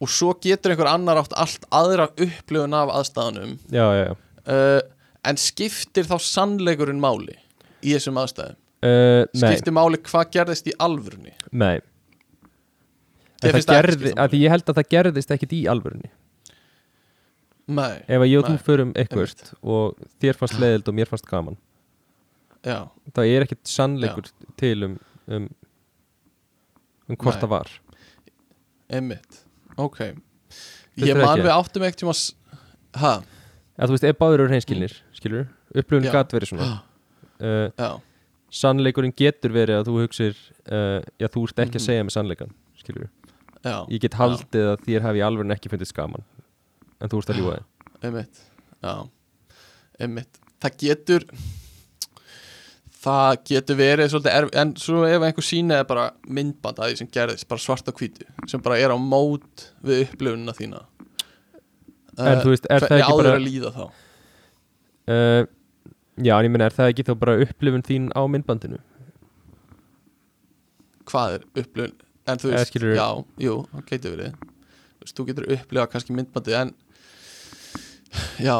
og 0.00 0.10
svo 0.10 0.32
getur 0.42 0.74
einhver 0.74 0.90
annar 0.90 1.20
átt 1.20 1.36
allt 1.36 1.66
aðra 1.74 2.08
upplifun 2.12 2.76
af 2.76 2.92
aðstæðanum 2.98 3.56
já, 3.68 3.86
já, 3.98 4.04
já. 4.08 4.14
uh, 4.48 4.80
en 5.28 5.40
skiptir 5.40 6.08
þá 6.08 6.16
sannleikurinn 6.20 7.02
máli 7.02 7.36
í 7.84 7.94
þessum 7.94 8.20
aðstæðum? 8.22 8.60
Uh, 8.84 9.24
nei, 9.32 9.48
skiptir 9.48 9.76
máli 9.76 10.00
hvað 10.04 10.30
gerðist 10.34 10.68
í 10.68 10.74
alvörunni? 10.82 11.32
Nei. 11.52 11.78
Gerði, 13.44 14.12
ég 14.40 14.52
held 14.52 14.68
að 14.68 14.78
það 14.78 14.90
gerðist 14.92 15.32
ekkit 15.34 15.50
í 15.56 15.62
alvörunni. 15.68 16.08
Nei, 17.64 18.04
ef 18.04 18.20
að 18.20 18.28
ég 18.28 18.40
og 18.40 18.48
þú 18.48 18.56
förum 18.64 18.92
eitthvað 19.00 19.32
og 19.60 20.04
þér 20.20 20.36
fannst 20.36 20.60
leiðild 20.60 20.88
og 20.88 20.96
mér 20.96 21.08
fannst 21.08 21.28
gaman. 21.28 21.56
Já, 22.64 22.88
það 23.16 23.32
er 23.32 23.44
ekkit 23.44 23.62
sannleikur 23.68 24.28
til 24.60 24.76
um 24.88 24.96
um, 25.26 25.48
um 27.08 27.16
hvort 27.20 27.40
það 27.42 27.50
var. 27.52 27.70
Einmitt. 28.94 29.40
Ok, 29.80 29.98
Finnst 30.94 31.08
ég 31.10 31.18
man 31.18 31.40
við 31.42 31.50
áttum 31.50 31.82
ekkert 31.86 32.02
tíma 32.04 32.14
hæ, 32.94 33.12
að 33.74 33.88
þú 33.90 33.94
veist, 33.96 34.04
ef 34.06 34.18
báður 34.20 34.42
eru 34.44 34.50
hreinskilnir 34.52 34.92
skilur, 35.16 35.48
upplifun 35.74 36.06
Já. 36.06 36.12
gat 36.14 36.34
verið 36.36 36.52
svona. 36.52 36.68
Uh, 37.42 37.66
já, 37.82 37.88
sannleikurinn 38.54 39.14
getur 39.18 39.50
verið 39.56 39.80
að 39.80 39.88
þú 39.90 39.96
hugsir 40.04 40.36
uh, 40.70 41.00
já, 41.18 41.26
þú 41.26 41.42
ert 41.48 41.64
ekki 41.64 41.80
að 41.80 41.82
Mhm. 41.82 41.86
segja 41.88 42.04
með 42.06 42.14
sannleikan 42.14 42.52
skilur, 42.78 43.08
já, 43.64 43.74
ég 43.90 44.00
get 44.04 44.14
haldið 44.20 44.68
að 44.76 44.84
þér 44.86 45.02
hafi 45.08 45.24
alveg 45.26 45.56
ekki 45.56 45.72
fundið 45.72 45.90
skaman 45.90 46.22
en 47.00 47.10
þú 47.10 47.18
ert 47.24 47.34
að 47.34 47.40
ljúga 47.42 47.56
þig 47.58 47.66
einmitt. 48.06 48.40
Já, 48.84 48.94
einmitt. 49.98 50.38
Það 50.62 50.78
getur 50.84 51.26
það 53.04 53.36
getur 53.50 53.76
verið 53.78 54.10
svolítið 54.12 54.34
erf 54.38 54.54
en 54.62 54.72
svo 54.80 55.02
ef 55.08 55.22
einhver 55.28 55.44
síni 55.46 55.76
er 55.76 55.84
bara 55.88 56.06
myndband 56.26 56.78
að 56.80 56.92
því 56.92 56.98
sem 57.02 57.10
gerðist, 57.12 57.46
bara 57.50 57.60
svart 57.64 57.88
og 57.92 57.98
hvítu 58.00 58.24
sem 58.50 58.62
bara 58.64 58.78
er 58.80 58.94
á 58.94 58.98
mót 58.98 59.68
við 59.84 60.06
upplifunina 60.08 60.54
þína 60.56 60.82
En 62.14 62.38
þú 62.44 62.52
veist, 62.52 62.66
er 62.70 62.84
það 62.86 63.00
ekki 63.02 63.14
bara- 63.18 63.30
að 63.34 63.42
líða 63.42 63.70
þá? 63.74 63.84
Uh, 65.10 65.46
já, 66.22 66.34
en 66.38 66.46
ég 66.46 66.52
menna, 66.54 66.68
er 66.70 66.76
það 66.76 66.90
ekki 66.92 67.04
þá 67.08 67.14
bara 67.18 67.34
upplifun 67.42 67.82
þín 67.82 68.04
á 68.14 68.22
myndbandinu? 68.30 68.78
Hvað 71.10 71.34
er 71.40 71.44
upplifun 71.64 71.96
en 72.30 72.38
þú 72.40 72.48
Eða 72.52 72.60
veist, 72.60 72.70
skilurðu- 72.72 72.96
já, 72.96 73.08
jú, 73.44 73.56
það 73.72 73.82
getur 73.90 74.14
verið. 74.14 74.36
Þú 74.94 75.04
veist, 75.04 75.16
þú 75.18 75.26
getur 75.28 75.48
upplifað 75.56 75.90
kannski 75.92 76.14
myndbandi 76.16 76.54
en 76.60 76.70
já, 78.46 78.56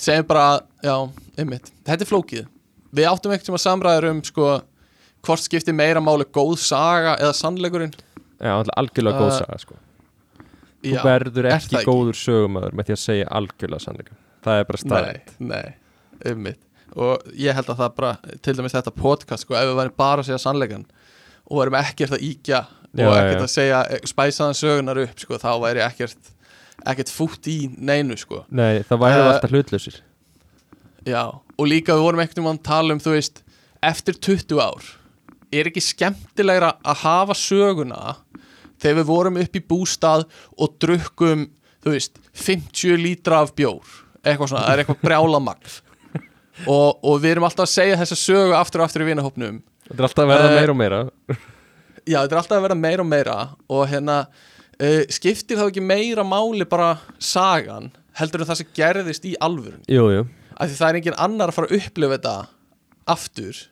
segjum 0.00 0.26
bara 0.30 0.46
já, 0.86 0.94
einmitt, 1.42 1.72
þetta 1.84 2.06
er 2.06 2.10
flókið 2.12 2.46
við 2.96 3.08
áttum 3.10 3.32
ekkert 3.34 3.48
sem 3.50 3.56
að 3.58 3.64
samræður 3.66 4.08
um 4.10 4.22
sko, 4.26 4.48
hvort 5.26 5.44
skiptir 5.44 5.76
meira 5.78 6.02
máli 6.04 6.26
góð 6.34 6.56
saga 6.62 7.14
eða 7.20 7.32
sannleikurinn? 7.38 7.94
Já, 8.42 8.56
algjörlega 8.76 9.20
góð 9.22 9.30
Uh, 9.30 9.38
saga 9.38 9.58
sko. 9.62 9.78
þú 10.82 10.96
Já, 10.96 11.02
verður 11.06 11.46
er 11.46 11.56
ekki 11.56 11.76
það 11.76 11.80
ekki? 11.84 11.90
góður 11.92 12.18
sögumöður 12.18 12.74
með 12.74 12.88
því 12.90 12.96
að 12.96 13.02
segja 13.04 13.28
algjörlega 13.38 13.84
sannleikan 13.86 14.18
það 14.42 14.58
er 14.58 14.68
bara 14.72 14.82
staðið 14.82 15.34
nei, 15.38 15.48
nei, 15.52 15.74
einmitt. 16.26 16.60
Og 16.92 17.22
ég 17.38 17.54
held 17.56 17.70
að 17.72 17.78
það 17.78 17.92
bara, 17.96 18.10
til 18.42 18.52
dæmis 18.58 18.74
þetta 18.74 18.92
podcast 18.98 19.46
sko, 19.46 19.54
ef 19.56 19.68
við 19.70 19.78
væri 19.78 19.94
bara 20.02 20.20
að 20.24 20.26
segja 20.28 20.40
sannleikan 20.42 20.82
og 21.46 21.60
værim 21.62 21.78
ekkert 21.78 22.16
að 22.18 22.24
íkja 22.26 22.58
Já, 22.92 23.06
og 23.08 23.14
ekkert 23.16 23.38
já. 23.38 23.44
að 23.46 23.52
segja 23.54 23.78
eh, 23.94 24.02
spæsaðan 24.10 24.58
sögunar 24.58 24.98
upp 25.06 25.22
sko, 25.22 25.38
þá 25.40 25.50
væri 25.62 25.80
ekkert 25.86 26.32
ekkert 26.82 27.12
fútt 27.14 27.46
í 27.46 27.56
neinu 27.78 28.16
sko. 28.18 28.42
Nei, 28.50 28.82
það 28.88 29.00
væri 29.04 29.20
Uh, 29.22 29.28
alltaf 29.30 29.54
hlutlausir 29.54 30.00
Já, 31.08 31.24
og 31.34 31.66
líka 31.66 31.96
við 31.96 32.04
vorum 32.06 32.22
ekkert 32.22 32.42
um 32.42 32.50
að 32.52 32.60
tala 32.66 32.94
um, 32.94 33.00
þú 33.02 33.14
veist, 33.16 33.42
eftir 33.82 34.18
20 34.22 34.60
ár 34.62 34.90
er 35.52 35.68
ekki 35.68 35.82
skemmtilegra 35.84 36.76
að 36.86 37.02
hafa 37.02 37.36
söguna 37.36 38.16
þegar 38.80 38.98
við 39.00 39.08
vorum 39.10 39.40
upp 39.42 39.58
í 39.58 39.64
bústað 39.72 40.24
og 40.56 40.76
drukkum, 40.82 41.48
þú 41.82 41.94
veist 41.96 42.20
50 42.38 43.00
lítra 43.02 43.42
af 43.42 43.52
bjór 43.58 43.98
eitthvað 44.22 44.52
svona, 44.52 44.64
það 44.66 44.74
er 44.74 44.82
eitthvað 44.84 45.02
brjála 45.02 45.40
magn. 45.42 45.80
Og, 46.68 47.00
og 47.02 47.16
við 47.22 47.32
erum 47.32 47.46
alltaf 47.48 47.66
að 47.66 47.72
segja 47.72 47.98
þessa 47.98 48.18
sögu 48.20 48.54
aftur 48.54 48.82
og 48.82 48.86
aftur 48.86 49.02
í 49.02 49.08
vinahópnum. 49.08 49.56
Þetta 49.88 49.98
er 49.98 50.06
alltaf 50.06 50.22
að 50.22 50.30
verða 50.30 50.50
Uh, 50.52 50.58
meira 50.60 50.74
og 50.74 50.78
meira. 50.78 51.00
Já, 52.04 52.18
þetta 52.20 52.36
er 52.36 52.40
alltaf 52.42 52.58
að 52.58 52.66
vera 52.68 52.76
meira 52.78 53.02
og 53.02 53.08
meira 53.08 53.36
og 53.72 53.82
hérna, 53.90 54.18
uh, 54.78 55.00
skiptir 55.10 55.58
þá 55.58 55.64
ekki 55.66 55.82
meira 55.82 56.22
máli 56.26 56.68
bara 56.68 56.92
sagan 57.18 57.90
heldur 58.18 58.44
en 58.44 58.50
það 58.50 58.60
sem 58.60 58.72
gerðist 58.76 59.26
í 59.26 59.34
alvörun 59.42 59.82
jú, 59.90 60.04
því 60.70 60.78
það 60.78 60.88
er 60.88 60.98
engin 61.00 61.20
annar 61.26 61.52
að 61.52 61.58
fara 61.58 61.70
að 61.70 61.78
upplifa 61.78 62.18
þetta 62.18 62.34
aftur. 63.12 63.62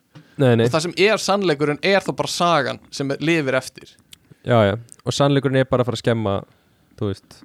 Nei, 0.41 0.55
nei, 0.57 0.65
og 0.65 0.73
það 0.73 0.85
sem 0.87 0.95
er 1.05 1.21
sannleikurinn 1.21 1.83
er 1.85 2.05
þá 2.05 2.11
bara 2.17 2.33
sagan 2.33 2.81
sem 2.95 3.13
lifir 3.21 3.59
eftir. 3.59 3.93
Já, 4.47 4.57
já. 4.71 4.75
Og 5.05 5.15
sannleikurinn 5.15 5.61
er 5.61 5.69
bara 5.69 5.85
að 5.85 5.91
fara 5.91 5.99
að 5.99 6.05
skemma 6.05 6.35
þú 6.99 7.11
veist, 7.11 7.41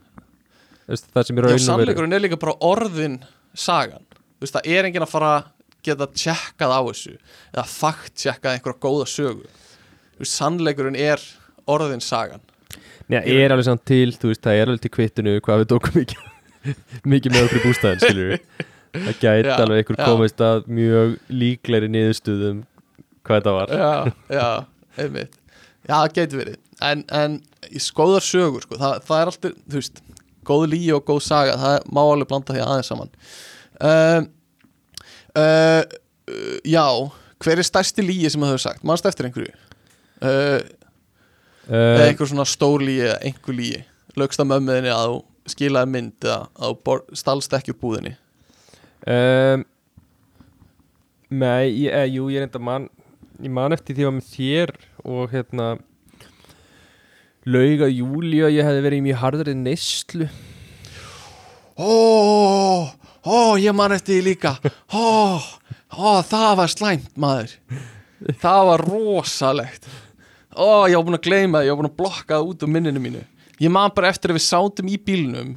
veist 0.87 1.09
það 1.11 1.27
sem 1.27 1.37
er 1.37 1.43
Já, 1.43 1.45
raun 1.45 1.51
og 1.51 1.59
veru 1.59 1.65
sannleikurinn 1.65 2.15
er 2.15 2.23
líka 2.23 2.39
bara 2.41 2.55
orðin 2.65 3.19
sagan. 3.55 4.05
Þú 4.11 4.47
veist, 4.47 4.57
það 4.57 4.71
er 4.77 4.89
engin 4.89 5.05
að 5.05 5.11
fara 5.11 5.31
að 5.35 5.51
geta 5.85 6.07
tjekkað 6.17 6.75
á 6.75 6.81
þessu 6.87 7.15
eða 7.53 7.65
fakt 7.69 8.15
tjekkað 8.23 8.55
einhverja 8.55 8.83
góða 8.87 9.09
sögu. 9.11 9.49
Þú 10.15 10.23
veist, 10.23 10.35
sannleikurinn 10.35 10.99
er 10.99 11.23
orðin 11.71 12.03
sagan. 12.03 12.43
Já, 13.11 13.19
er 13.21 13.53
alveg 13.53 13.67
samt 13.67 13.83
til, 13.85 14.15
þú 14.17 14.31
veist, 14.31 14.41
það 14.41 14.61
er 14.61 14.71
alveg 14.71 14.85
til 14.85 14.93
kvittinu 14.95 15.35
hvað 15.45 15.61
við 15.61 15.67
tókum 15.75 15.99
mikið 15.99 16.31
mikið 17.13 17.35
með 17.35 17.43
okkur 17.45 17.59
í 17.59 17.65
bústæðin, 17.67 18.01
skilur 18.01 18.31
við 18.31 18.63
það 18.95 19.17
gæti 19.21 19.49
Já, 19.49 19.55
alveg 19.57 19.81
einhver 19.81 19.99
komist 20.01 20.43
að 20.43 20.69
mjög 20.71 21.15
líklegri 21.31 21.89
niðurstuðum 21.93 22.61
hvað 23.25 23.41
þetta 23.41 23.55
var. 23.55 23.73
Já, 23.73 24.13
já, 24.37 24.47
einmitt. 25.01 25.35
Já, 25.85 25.95
það 25.95 26.13
getur 26.19 26.41
verið. 26.43 26.61
En, 26.85 27.03
en 27.15 27.37
í 27.71 27.81
skóðar 27.81 28.25
sögur, 28.25 28.65
sko, 28.65 28.79
það, 28.79 28.95
það 29.07 29.21
er 29.21 29.31
alltaf, 29.31 29.59
þú 29.65 29.81
veist 29.81 30.01
góð 30.45 30.65
líi 30.73 30.87
og 30.95 31.05
góð 31.07 31.21
saga, 31.25 31.59
það 31.61 31.77
má 31.95 32.01
alveg 32.03 32.31
blanda 32.31 32.55
því 32.55 32.63
aðeins 32.65 32.91
saman. 32.91 33.13
Uh, 33.81 34.25
uh, 35.41 35.83
Já, 36.65 36.87
hver 37.43 37.61
er 37.61 37.67
stærsti 37.67 38.05
líi 38.05 38.29
sem 38.31 38.41
það 38.41 38.55
hefur 38.55 38.65
sagt? 38.65 38.85
Manst 38.87 39.07
eftir 39.09 39.27
einhverju? 39.27 39.53
Uh, 40.25 40.59
eða 41.69 42.07
einhver 42.09 42.29
svona 42.29 42.45
stór 42.49 42.83
líi 42.85 43.01
eða 43.03 43.17
einhver 43.25 43.57
líi 43.57 43.81
lögst 44.19 44.41
að 44.41 44.51
mömmuðinni 44.53 44.93
að 44.93 45.09
þú 45.09 45.51
skilaði 45.51 45.91
mynd 45.93 46.25
eða 46.25 46.37
að 46.55 46.77
þú 46.85 47.17
stalst 47.19 47.55
ekki 47.57 47.73
úr 47.73 47.81
búðinni 47.81 48.13
um, 49.05 49.65
Nei, 51.35 51.71
ég, 51.73 51.89
eh, 51.89 52.05
jú, 52.13 52.29
ég 52.29 52.39
er 52.39 52.45
enda 52.47 52.61
man 52.61 52.85
ég 53.41 53.51
man 53.51 53.75
eftir 53.75 53.97
því 53.97 54.07
að 54.07 54.13
með 54.15 54.29
þér 54.31 54.71
og 55.03 55.33
hérna 55.33 55.67
lauga 57.45 57.89
júli 57.91 58.41
og 58.45 58.53
ég 58.53 58.65
hefði 58.65 58.85
verið 58.85 59.01
í 59.01 59.05
mjög 59.05 59.19
harðari 59.21 59.55
neyslu. 59.59 60.29
Ó, 61.75 61.91
ó, 63.25 63.37
ég 63.59 63.75
man 63.75 63.93
eftir 63.95 64.17
því 64.17 64.23
líka. 64.29 64.55
Ó, 64.95 65.37
ó, 65.91 66.23
það 66.25 66.51
var 66.61 66.71
slæmt 66.71 67.19
maður. 67.19 67.53
Það 68.41 68.61
var 68.71 68.85
rosalegt. 68.87 69.89
Ó, 70.55 70.87
ég 70.87 70.95
var 70.95 71.05
búin 71.05 71.19
að 71.19 71.27
gleyma 71.27 71.59
það, 71.59 71.67
ég 71.67 71.75
var 71.75 71.81
búin 71.81 71.91
að 71.91 71.99
blokka 71.99 72.37
það 72.37 72.51
út 72.51 72.63
úr 72.63 72.71
minninu 72.71 73.03
mínu. 73.03 73.23
Ég 73.59 73.71
man 73.71 73.93
bara 73.95 74.09
eftir 74.11 74.31
að 74.31 74.39
við 74.39 74.47
sátum 74.47 74.91
í 74.91 74.97
bílnum 74.99 75.53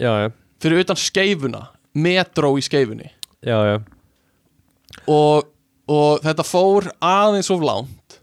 já, 0.00 0.12
já, 0.22 0.28
fyrir 0.62 0.84
utan 0.84 1.00
skeifuna 1.00 1.66
metró 1.94 2.54
í 2.58 2.64
skeifunni. 2.64 3.10
Já, 3.42 3.58
já. 3.66 3.76
Og, 5.10 5.48
og 5.90 6.22
þetta 6.24 6.46
fór 6.46 6.90
aðeins 7.02 7.50
of 7.52 7.64
langt. 7.64 8.18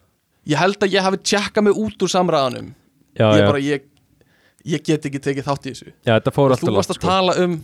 Ég 0.49 0.59
held 0.59 0.81
að 0.81 0.95
ég 0.95 1.05
hafi 1.05 1.19
tjekkað 1.21 1.67
mig 1.67 1.81
út 1.81 2.05
úr 2.05 2.11
samræðanum. 2.11 2.71
Já, 3.19 3.25
ég 3.35 3.43
bara, 3.45 3.59
ég, 3.61 3.89
ég 4.65 4.85
get 4.85 5.05
ekki 5.09 5.21
tekið 5.21 5.49
þátt 5.49 5.67
í 5.67 5.73
þessu. 5.73 5.91
Þú 6.05 6.77
varst 6.77 6.95
að 6.95 7.01
sko. 7.01 7.09
tala 7.09 7.35
um 7.43 7.59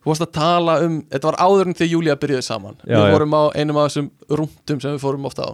þú 0.00 0.12
varst 0.12 0.24
að 0.24 0.32
tala 0.36 0.76
um, 0.86 1.00
þetta 1.10 1.28
var 1.28 1.38
áður 1.44 1.68
en 1.68 1.76
þegar 1.76 1.92
Júlía 1.94 2.16
byrjuði 2.20 2.46
saman. 2.46 2.78
Við 2.86 3.04
vorum 3.12 3.36
á 3.36 3.42
einum 3.52 3.80
af 3.80 3.90
þessum 3.90 4.08
rúndum 4.40 4.80
sem 4.80 4.94
við 4.94 5.02
fórum 5.02 5.28
ofta 5.28 5.50
á. 5.50 5.52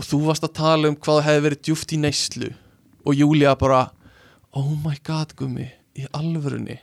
Og 0.00 0.08
þú 0.08 0.20
varst 0.26 0.44
að 0.44 0.56
tala 0.60 0.90
um 0.90 0.98
hvað 1.00 1.22
hefði 1.28 1.46
verið 1.46 1.64
djúft 1.68 1.94
í 1.96 2.00
neyslu. 2.00 2.52
Og 3.08 3.16
Júlía 3.16 3.54
bara 3.60 3.86
oh 4.56 4.72
my 4.84 4.98
god 5.06 5.32
gummi, 5.38 5.70
í 5.96 6.04
alvörunni 6.16 6.80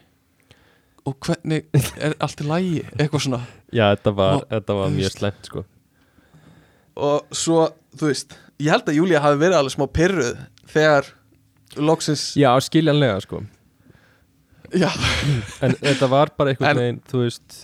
og 1.08 1.16
hvernig 1.24 1.64
er 2.04 2.16
allt 2.24 2.42
í 2.44 2.48
lægi, 2.50 2.82
eitthvað 3.00 3.24
svona. 3.24 3.40
Já, 3.72 3.86
þetta 3.96 4.14
var, 4.18 4.34
Og- 4.42 4.48
þetta 4.52 4.76
var 4.82 4.90
mjög 4.96 5.14
slæmt 5.16 5.48
sko. 5.50 5.64
Og 6.98 7.28
svo, 7.38 7.68
þú 7.98 8.10
veist 8.12 8.36
ég 8.60 8.72
held 8.74 8.88
að 8.90 8.98
Júlía 8.98 9.22
hafi 9.24 9.38
verið 9.44 9.60
alveg 9.60 9.76
smá 9.76 9.86
pyrruð 9.94 10.40
þegar 10.74 11.12
loksins 11.78 12.24
Já, 12.40 12.50
skiljanlega 12.66 13.22
sko. 13.22 13.44
Já, 14.76 14.90
En 15.64 15.76
þetta 15.80 16.10
var 16.12 16.32
bara 16.38 16.52
einhvern 16.52 16.70
En- 16.74 16.78
veginn, 16.82 17.02
þú 17.08 17.22
veist 17.24 17.58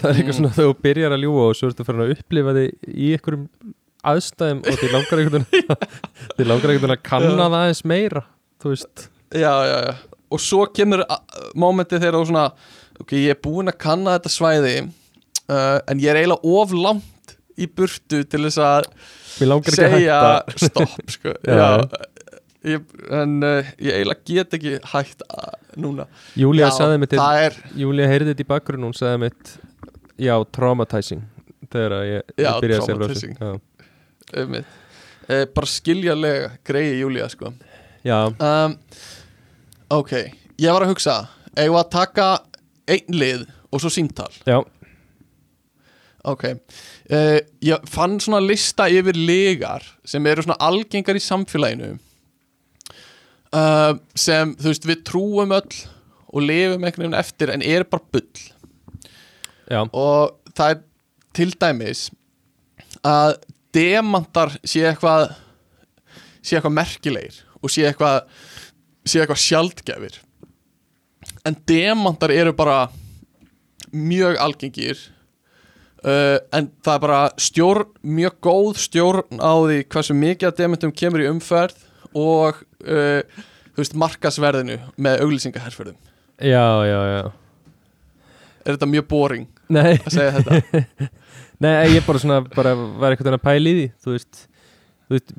Það 0.00 0.08
er 0.10 0.14
eitthvað 0.18 0.32
Mm. 0.34 0.38
svona 0.40 0.54
þegar 0.56 0.70
þú 0.72 0.80
byrjar 0.84 1.12
að 1.14 1.22
ljúga 1.22 1.42
og 1.48 1.54
svo 1.56 1.68
ertu 1.70 1.84
fyrir 1.86 2.02
að 2.04 2.14
upplifa 2.16 2.54
þig 2.56 2.70
í 2.88 3.10
einhverjum 3.14 3.44
aðstæðum 4.04 4.58
og 4.64 4.80
þið 4.80 4.90
langar 4.92 5.20
einhvern 5.22 5.46
veginn 5.52 5.78
þið 6.36 6.48
langar 6.50 6.72
einhvern 6.72 6.82
veginn 6.82 6.96
að 6.96 7.04
kanna 7.06 7.36
það 7.44 7.54
aðeins 7.60 7.84
meira 7.92 8.24
þú 8.64 8.72
veist. 8.74 9.04
Já, 9.32 9.52
já, 9.70 9.78
já 9.86 9.94
og 10.34 10.42
svo 10.42 10.64
kemur 10.74 11.04
a- 11.06 11.20
momentið 11.58 12.02
þegar 12.04 12.18
þú 12.20 12.28
svona 12.30 12.46
ok, 13.00 13.14
ég 13.18 13.34
er 13.34 13.40
búinn 13.44 13.70
að 13.72 13.78
kanna 13.84 14.16
þetta 14.18 14.32
svæði 14.34 14.74
uh, 14.84 15.78
en 15.90 16.00
ég 16.02 16.10
er 16.12 16.20
eiginlega 16.22 16.54
of 16.60 16.74
langt 16.76 17.36
í 17.60 17.68
burtu 17.70 18.24
til 18.26 18.42
þess 18.48 18.58
að 18.62 18.88
Mér 19.34 19.50
langar 19.50 19.74
ekki 19.74 19.84
að 19.84 19.94
segja 19.98 20.18
stopp 20.68 21.10
sko. 21.10 21.32
Já. 21.50 21.56
já, 21.58 22.04
ég, 22.74 22.84
en 23.18 23.32
uh, 23.42 23.72
ég 23.82 23.96
eiginlega 23.98 24.28
get 24.30 24.54
ekki 24.58 24.76
hægt 24.92 25.24
að, 25.26 25.56
núna. 25.82 26.06
Júlía 26.38 26.68
Já, 26.70 26.76
sagði 26.78 27.00
mitt 27.02 27.16
er, 27.18 27.56
Júlía 27.78 28.06
heyrði 28.10 28.30
þetta 28.32 28.44
í 28.46 28.50
bakgrunn 28.54 28.86
hún 28.86 28.94
sagði 28.96 29.24
mitt 29.26 29.54
já, 30.22 30.34
traumatizing 30.54 31.24
þegar 31.74 31.96
ég, 32.06 32.32
ég 32.38 32.60
byrjaði 32.62 32.78
að 32.78 32.86
segja 32.86 32.98
frá 33.00 33.10
þessu. 33.10 33.60
um, 34.44 34.56
uh, 35.26 35.44
bara 35.58 35.70
skiljalega 35.74 36.52
greiði 36.70 37.00
Júlía 37.02 37.26
sko. 37.32 37.50
Já, 38.06 38.18
um, 38.30 38.78
Ok, 39.94 40.12
ég 40.58 40.74
var 40.74 40.84
að 40.84 40.94
hugsa 40.94 41.18
við 41.54 41.76
að 41.78 41.90
taka 41.92 42.28
einn 42.90 43.14
lið 43.14 43.44
og 43.70 43.82
svo 43.82 43.92
símtal? 43.92 44.30
Já, 44.48 44.58
Ok 46.24 46.44
uh, 46.48 47.38
Ég 47.64 47.88
fann 47.92 48.16
svona 48.22 48.40
lista 48.40 48.86
yfir 48.88 49.16
legar 49.18 49.84
sem 50.08 50.24
eru 50.26 50.44
svona 50.44 50.56
algengar 50.64 51.18
í 51.18 51.22
samfélaginu 51.22 51.92
uh, 53.54 53.92
sem, 54.16 54.54
þú 54.58 54.72
veist, 54.72 54.88
við 54.88 55.04
trúum 55.06 55.54
öll 55.54 55.78
og 56.34 56.42
lifum 56.42 56.82
einhvern 56.82 57.04
veginn 57.04 57.20
eftir 57.20 57.52
en 57.54 57.62
er 57.62 57.84
bara 57.86 58.02
bull. 58.10 58.40
Já, 59.70 59.84
og 59.86 60.34
það 60.50 60.72
er 60.72 60.80
til 61.36 61.52
dæmis 61.60 62.08
að 63.06 63.36
demantar 63.74 64.56
sé 64.66 64.82
eitthvað 64.88 65.28
sé 66.42 66.58
eitthvað 66.58 66.76
merkilegir 66.80 67.38
og 67.60 67.72
sé 67.72 67.86
eitthvað 67.88 68.26
sé 69.04 69.20
eitthvað 69.22 69.42
sjaldgæfir. 69.42 70.20
En 71.44 71.56
demantar 71.68 72.32
eru 72.32 72.54
bara 72.56 72.88
mjög 73.94 74.38
algengir 74.42 74.98
uh, 76.04 76.38
en 76.52 76.70
það 76.84 76.94
er 76.94 77.02
bara 77.04 77.20
stjórn, 77.40 77.90
mjög 78.02 78.38
góð 78.44 78.80
stjórn 78.84 79.40
á 79.40 79.52
því 79.64 79.80
hversu 79.92 80.16
mikið 80.18 80.50
af 80.50 80.58
demantum 80.58 80.94
kemur 80.94 81.24
í 81.24 81.28
umferð 81.30 81.84
og 82.14 82.60
uh, 82.86 83.20
þú 83.74 83.82
veist 83.82 83.96
markasverðinu 83.98 84.78
með 84.96 85.24
auglýsingaherferðum. 85.24 85.98
Já, 86.42 86.66
já, 86.88 87.00
já. 87.14 87.22
Er 88.64 88.76
þetta 88.76 88.88
mjög 88.90 89.06
boring 89.10 89.46
Nei, 89.74 89.94
að 90.00 90.10
segja 90.16 90.40
þetta? 90.40 91.10
Nei, 91.64 91.94
ég 91.94 92.04
bara 92.06 92.20
svona 92.20 92.40
bara 92.54 92.74
var 92.74 93.14
eitthvað 93.14 93.36
að 93.36 93.44
pæla 93.44 93.70
í 93.70 93.76
því 93.76 93.86
þú 94.02 94.14
veist, 94.16 94.40
þú 95.06 95.16
veist 95.16 95.34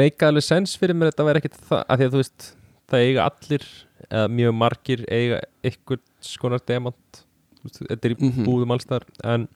make 0.00 0.26
alveg 0.26 0.46
sens 0.46 0.72
fyrir 0.80 0.96
mér 0.96 1.12
þetta 1.12 1.26
væri 1.28 1.42
ekkert 1.42 1.60
það 1.68 1.82
að 1.84 2.00
því 2.00 2.08
að 2.08 2.14
þú 2.14 2.22
veist, 2.22 2.46
það 2.90 3.04
eiga 3.06 3.26
allir 3.30 3.66
eða 4.10 4.28
mjög 4.36 4.56
margir 4.60 5.04
eiga 5.12 5.40
ykkur 5.70 6.00
skonar 6.24 6.62
demant. 6.66 7.22
Þetta 7.64 8.04
er 8.08 8.14
í 8.14 8.18
Mhm. 8.20 8.44
búðum 8.48 8.72
allstar 8.74 9.04
en 9.24 9.48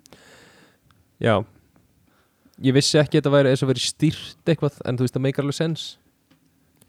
já. 1.20 1.44
Ég 2.62 2.72
vissi 2.76 2.98
ekki 3.00 3.18
að 3.18 3.22
þetta 3.24 3.34
væri 3.34 3.50
eins 3.50 3.62
og 3.64 3.70
verið 3.72 3.86
stýrt 3.90 4.46
eitthvað 4.46 4.80
en 4.86 4.96
þú 4.98 5.06
veist, 5.06 5.14
það 5.16 5.22
make 5.26 5.42
alveg 5.42 5.54
sens 5.58 5.96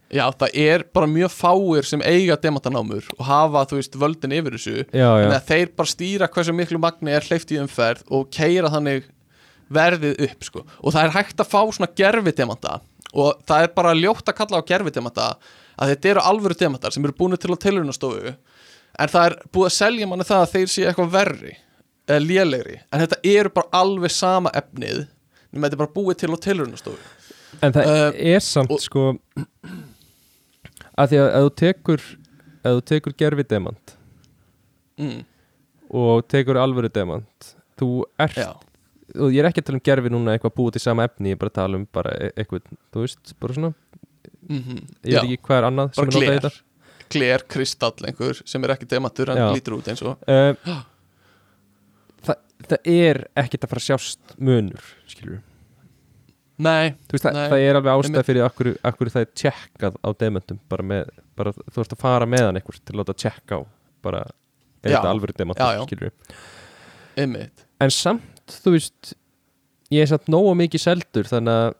Já, 0.06 0.30
það 0.30 0.50
er 0.54 0.82
bara 0.94 1.06
mjög 1.10 1.32
fáir 1.34 1.82
sem 1.84 2.00
eiga 2.06 2.36
demantanámur 2.38 3.02
og 3.18 3.24
hafa, 3.26 3.64
þú 3.66 3.74
veist, 3.80 3.96
völdin 3.98 4.30
yfir 4.36 4.54
þessu. 4.54 4.74
Já, 4.94 5.08
en 5.18 5.32
já, 5.32 5.34
að 5.34 5.46
þeir 5.48 5.72
bara 5.74 5.90
stýra 5.90 6.28
hversu 6.30 6.54
miklu 6.54 6.78
magni 6.78 7.10
er 7.10 7.26
hleyft 7.26 7.50
í 7.50 7.58
umferð 7.58 8.04
og 8.14 8.28
keira 8.30 8.70
þannig 8.70 9.08
verðið 9.68 10.20
upp, 10.28 10.44
sko. 10.46 10.62
Og 10.84 10.92
það 10.94 11.08
er 11.08 11.10
hægt 11.16 11.42
að 11.42 11.50
fá 11.50 11.58
svona 11.74 11.90
gerfidemanta 11.98 12.76
og 13.18 13.42
það 13.50 13.62
er 13.66 13.74
bara 13.74 13.96
ljótt 13.98 14.30
að 14.30 14.36
kalla 14.38 14.60
á 14.62 14.68
gerfidemanta 14.70 15.26
að 15.76 15.92
þetta 15.92 16.10
eru 16.14 16.24
alvöru 16.30 16.56
demantar 16.60 16.92
sem 16.94 17.04
eru 17.04 17.16
búinu 17.18 17.36
til 17.40 17.52
á 17.52 17.56
tilurunastofu 17.66 18.32
en 18.98 19.08
það 19.12 19.26
er 19.30 19.36
búið 19.52 19.68
að 19.70 19.74
selja 19.76 20.06
manni 20.08 20.24
það 20.28 20.42
að 20.46 20.52
þeir 20.54 20.70
séu 20.72 20.86
eitthvað 20.88 21.10
verri 21.12 21.54
eða 22.06 22.22
lélegri, 22.22 22.76
en 22.94 23.02
þetta 23.02 23.18
eru 23.26 23.50
bara 23.50 23.68
alveg 23.80 24.12
sama 24.14 24.50
efnið 24.54 25.02
nema 25.52 25.66
þetta 25.66 25.74
er 25.76 25.82
bara 25.82 25.94
búið 25.96 26.20
til 26.22 26.30
á 26.32 26.38
tilurunastofu 26.46 27.14
en 27.64 27.72
það 27.72 27.86
Uh, 27.88 28.12
er 28.34 28.40
samt 28.44 28.70
og- 28.74 28.80
sko 28.84 29.02
að 30.96 31.10
því 31.12 31.18
að 31.22 31.28
ef 31.30 31.46
þú 31.46 31.50
tekur 31.60 32.04
ef 32.66 32.76
þú 32.76 32.82
tekur 32.90 33.14
gerfi 33.20 33.44
demant 33.48 33.96
mm, 35.00 35.18
og 36.02 36.24
tekur 36.32 36.58
alvöru 36.60 36.90
demant 36.92 37.50
þú 37.80 37.90
ert 38.22 38.38
Já, 38.40 38.50
og 39.16 39.32
ég 39.34 39.40
er 39.42 39.48
ekki 39.50 39.62
að 39.62 39.68
tala 39.70 39.80
um 39.80 39.84
gerfi 39.90 40.12
núna 40.12 40.34
eitthvað 40.36 40.56
búið 40.58 40.76
til 40.78 40.84
sama 40.86 41.06
efni 41.08 41.32
ég 41.32 41.36
er 41.38 41.42
bara 41.42 41.52
að 41.52 41.58
tala 41.60 41.80
um 41.80 41.86
bara 41.98 42.14
e- 42.16 42.32
eitthvað 42.36 42.64
þú 42.94 43.04
veist, 43.04 43.34
bara 43.42 43.56
svona, 43.58 43.72
mm 44.48 44.80
ég 45.06 45.16
veit 45.16 45.22
ekki 45.22 45.42
hvað 45.48 45.58
er 45.58 45.68
annað 45.70 45.92
sem 45.96 46.04
er 46.04 46.12
notað 46.12 46.22
í 46.22 46.40
gler 46.40 46.62
gler, 47.12 47.44
kristall 47.50 48.08
einhver 48.08 48.42
sem 48.44 48.64
er 48.66 48.74
ekki 48.74 48.88
demantur 48.90 49.30
en 49.30 49.38
Já. 49.38 49.48
lítur 49.54 49.76
út 49.78 49.90
eins 49.90 50.02
og. 50.02 50.16
Þetta 50.26 50.72
uh, 50.72 50.80
það, 52.26 52.40
það 52.70 52.90
er 52.94 53.22
ekkert 53.44 53.66
að 53.66 53.72
fara 53.72 53.82
að 53.82 53.86
sjást 53.86 54.34
munur 54.38 54.88
skilur 55.06 55.42
nei, 56.56 56.94
veist, 57.12 57.22
það, 57.22 57.36
Nei, 57.36 57.46
það 57.52 57.62
er 57.66 57.78
alveg 57.78 57.92
ástæð 58.00 58.26
fyrir 58.30 58.46
akkur, 58.46 58.72
akkur 58.90 59.12
það 59.12 59.26
er 59.26 59.32
tjekkað 59.42 59.98
á 60.00 60.08
demantum 60.18 60.60
bara 60.72 60.86
með, 60.88 61.10
bara 61.36 61.52
þú 61.52 61.84
ert 61.84 61.94
að 61.94 62.02
fara 62.02 62.28
með 62.32 62.46
hann 62.48 62.60
einhver 62.60 62.80
til 62.80 62.94
að 62.96 63.02
láta 63.02 63.16
tjekka 63.24 63.60
á 63.60 63.62
bara, 64.06 64.22
er 64.82 64.96
Já. 64.96 65.00
þetta 65.02 65.84
skilur 65.84 66.12
einmitt. 67.16 67.64
En 67.82 67.92
samt, 67.92 68.56
þú 68.64 68.76
veist 68.76 69.12
ég 69.92 70.04
er 70.04 70.10
samt 70.10 70.30
nógu 70.32 70.54
mikið 70.58 70.82
seldur 70.82 71.28
þannig 71.28 71.60
að 71.66 71.76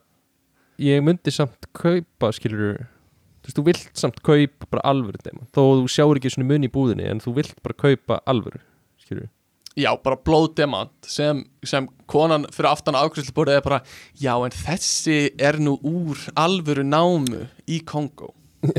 ég 0.81 1.03
myndi 1.05 1.33
samt 1.33 1.69
kaupa, 1.77 2.31
skilur 2.35 2.77
þú 2.77 3.47
veist, 3.47 3.57
þú 3.57 3.65
vilt 3.69 3.89
samt 3.97 4.21
kaupa 4.25 4.69
bara 4.69 4.85
alvöru 4.91 5.21
demant 5.23 5.49
þó 5.55 5.63
þú 5.81 5.89
sjáur 5.91 6.19
ekki 6.19 6.33
svona 6.33 6.51
mun 6.51 6.67
í 6.67 6.71
búðinni 6.73 7.07
en 7.09 7.23
þú 7.23 7.37
vilt 7.39 7.57
bara 7.65 7.77
kaupa 7.77 8.21
alvöru 8.29 8.61
skilur 9.01 9.29
já, 9.77 9.91
bara 10.03 10.17
blóðdemant 10.25 10.95
sem, 11.05 11.43
sem 11.65 11.87
konan 12.09 12.47
fyrir 12.53 12.71
aftan 12.71 12.97
afgriðsluborðið 12.97 13.59
er 13.59 13.65
bara 13.65 13.81
já, 14.17 14.33
en 14.33 14.55
þessi 14.55 15.19
er 15.37 15.59
nú 15.61 15.77
úr 15.85 16.23
alvöru 16.37 16.85
námu 16.87 17.45
í 17.69 17.81
Kongo 17.85 18.33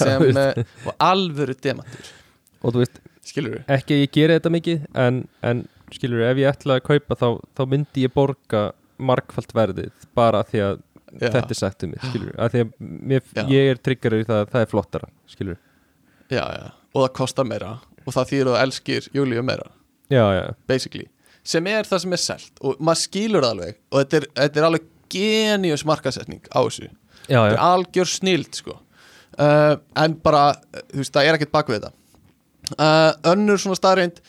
sem 0.00 0.26
veist. 0.26 0.58
uh, 0.58 0.80
var 0.84 0.96
alvöru 1.12 1.54
demantur. 1.54 2.08
Og 2.60 2.74
þú 2.74 2.82
veist, 2.82 2.98
skilur 3.24 3.62
ekki 3.70 3.96
að 3.96 4.02
ég 4.04 4.14
geri 4.16 4.36
þetta 4.38 4.54
mikið 4.56 4.88
en, 5.06 5.22
en 5.46 5.64
skilur, 5.94 6.26
ef 6.26 6.42
ég 6.42 6.50
ætla 6.50 6.78
að 6.80 6.86
kaupa 6.90 7.18
þá, 7.18 7.28
þá 7.56 7.62
myndi 7.70 8.06
ég 8.06 8.14
borga 8.14 8.70
margfalt 9.00 9.54
verðið 9.56 10.08
bara 10.18 10.42
því 10.44 10.64
að 10.66 10.82
Já. 11.18 11.28
þetta 11.28 11.54
er 11.54 11.58
sagt 11.58 11.84
um 11.86 11.90
mig, 11.94 12.02
skilur 12.06 12.34
að 12.38 12.52
því 12.54 12.60
að 12.62 12.74
mér, 13.10 13.24
ég 13.50 13.70
er 13.72 13.80
triggerur 13.82 14.22
í 14.22 14.26
það 14.28 14.42
að 14.44 14.52
það 14.52 14.64
er 14.66 14.70
flottara 14.70 15.08
skilur, 15.30 15.58
já, 16.30 16.44
já, 16.54 16.66
og 16.94 17.04
það 17.04 17.14
kostar 17.20 17.48
meira. 17.48 17.78
Og 18.06 18.14
það 18.16 18.30
þýr 18.30 18.42
að 18.42 18.54
þú 18.54 18.60
elskir 18.64 19.08
Júlíu 19.14 19.42
meira. 19.44 19.66
Sem 21.46 21.66
er 21.70 21.88
það 21.88 22.02
sem 22.04 22.14
er 22.16 22.22
selt. 22.22 22.52
Og 22.64 22.80
maður 22.82 23.02
skilur 23.04 23.44
það 23.44 23.54
alveg. 23.54 23.80
Og 23.90 24.02
þetta 24.02 24.18
er, 24.18 24.26
þetta 24.40 24.60
er 24.60 24.68
alveg 24.68 24.88
genius 25.10 25.84
markasetning 25.88 26.42
á 26.50 26.60
þessu. 26.60 26.90
Þetta 27.26 27.44
er 27.52 27.62
algjör 27.64 28.10
snild 28.10 28.58
sko. 28.58 28.76
Uh, 29.40 29.76
en 30.00 30.16
bara, 30.20 30.44
þú 30.90 31.02
veist, 31.02 31.14
það 31.14 31.28
er 31.28 31.38
ekkert 31.38 31.54
bak 31.54 31.70
við 31.70 31.80
þetta. 31.80 31.92
Uh, 32.70 33.12
önnur 33.32 33.60
svona 33.60 33.78
staðreind 33.78 34.20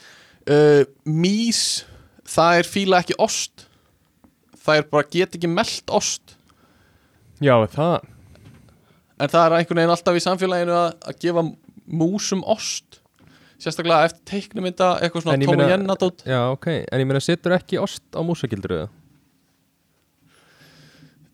uh, 0.49 0.83
mís 1.05 1.63
það 2.31 2.61
er 2.61 2.69
fíla 2.69 3.01
ekki 3.01 3.17
ost. 3.21 3.65
Það 4.61 4.81
er 4.81 4.87
bara 4.93 5.09
get 5.11 5.35
ekki 5.37 5.49
melt 5.51 5.93
ost 5.93 6.37
Já, 7.41 7.55
það? 7.73 8.07
En 9.21 9.29
það 9.29 9.43
er 9.47 9.55
einhvern 9.59 9.79
veginn 9.81 9.93
alltaf 9.95 10.17
í 10.17 10.23
samfélaginu 10.23 10.73
að, 10.77 10.89
að 11.11 11.19
gefa 11.25 11.43
músum 12.01 12.41
ost. 12.49 12.99
Sérstaklega 13.61 14.07
eftir 14.09 14.23
teiknumynda 14.31 14.87
eitthvað 15.03 15.25
svona 15.25 15.35
En 15.37 15.43
ég 15.43 15.49
Tom 15.51 15.55
og 15.57 15.61
meina- 15.61 15.73
Jenna 15.75 15.95
dót. 16.01 16.23
Já, 16.25 16.39
ok, 16.55 16.67
en 16.91 17.01
ég 17.03 17.09
meina 17.09 17.21
setur 17.21 17.53
ekki 17.57 17.77
ost 17.81 18.01
á 18.17 18.21
músagildur 18.25 18.73
eða? 18.79 18.87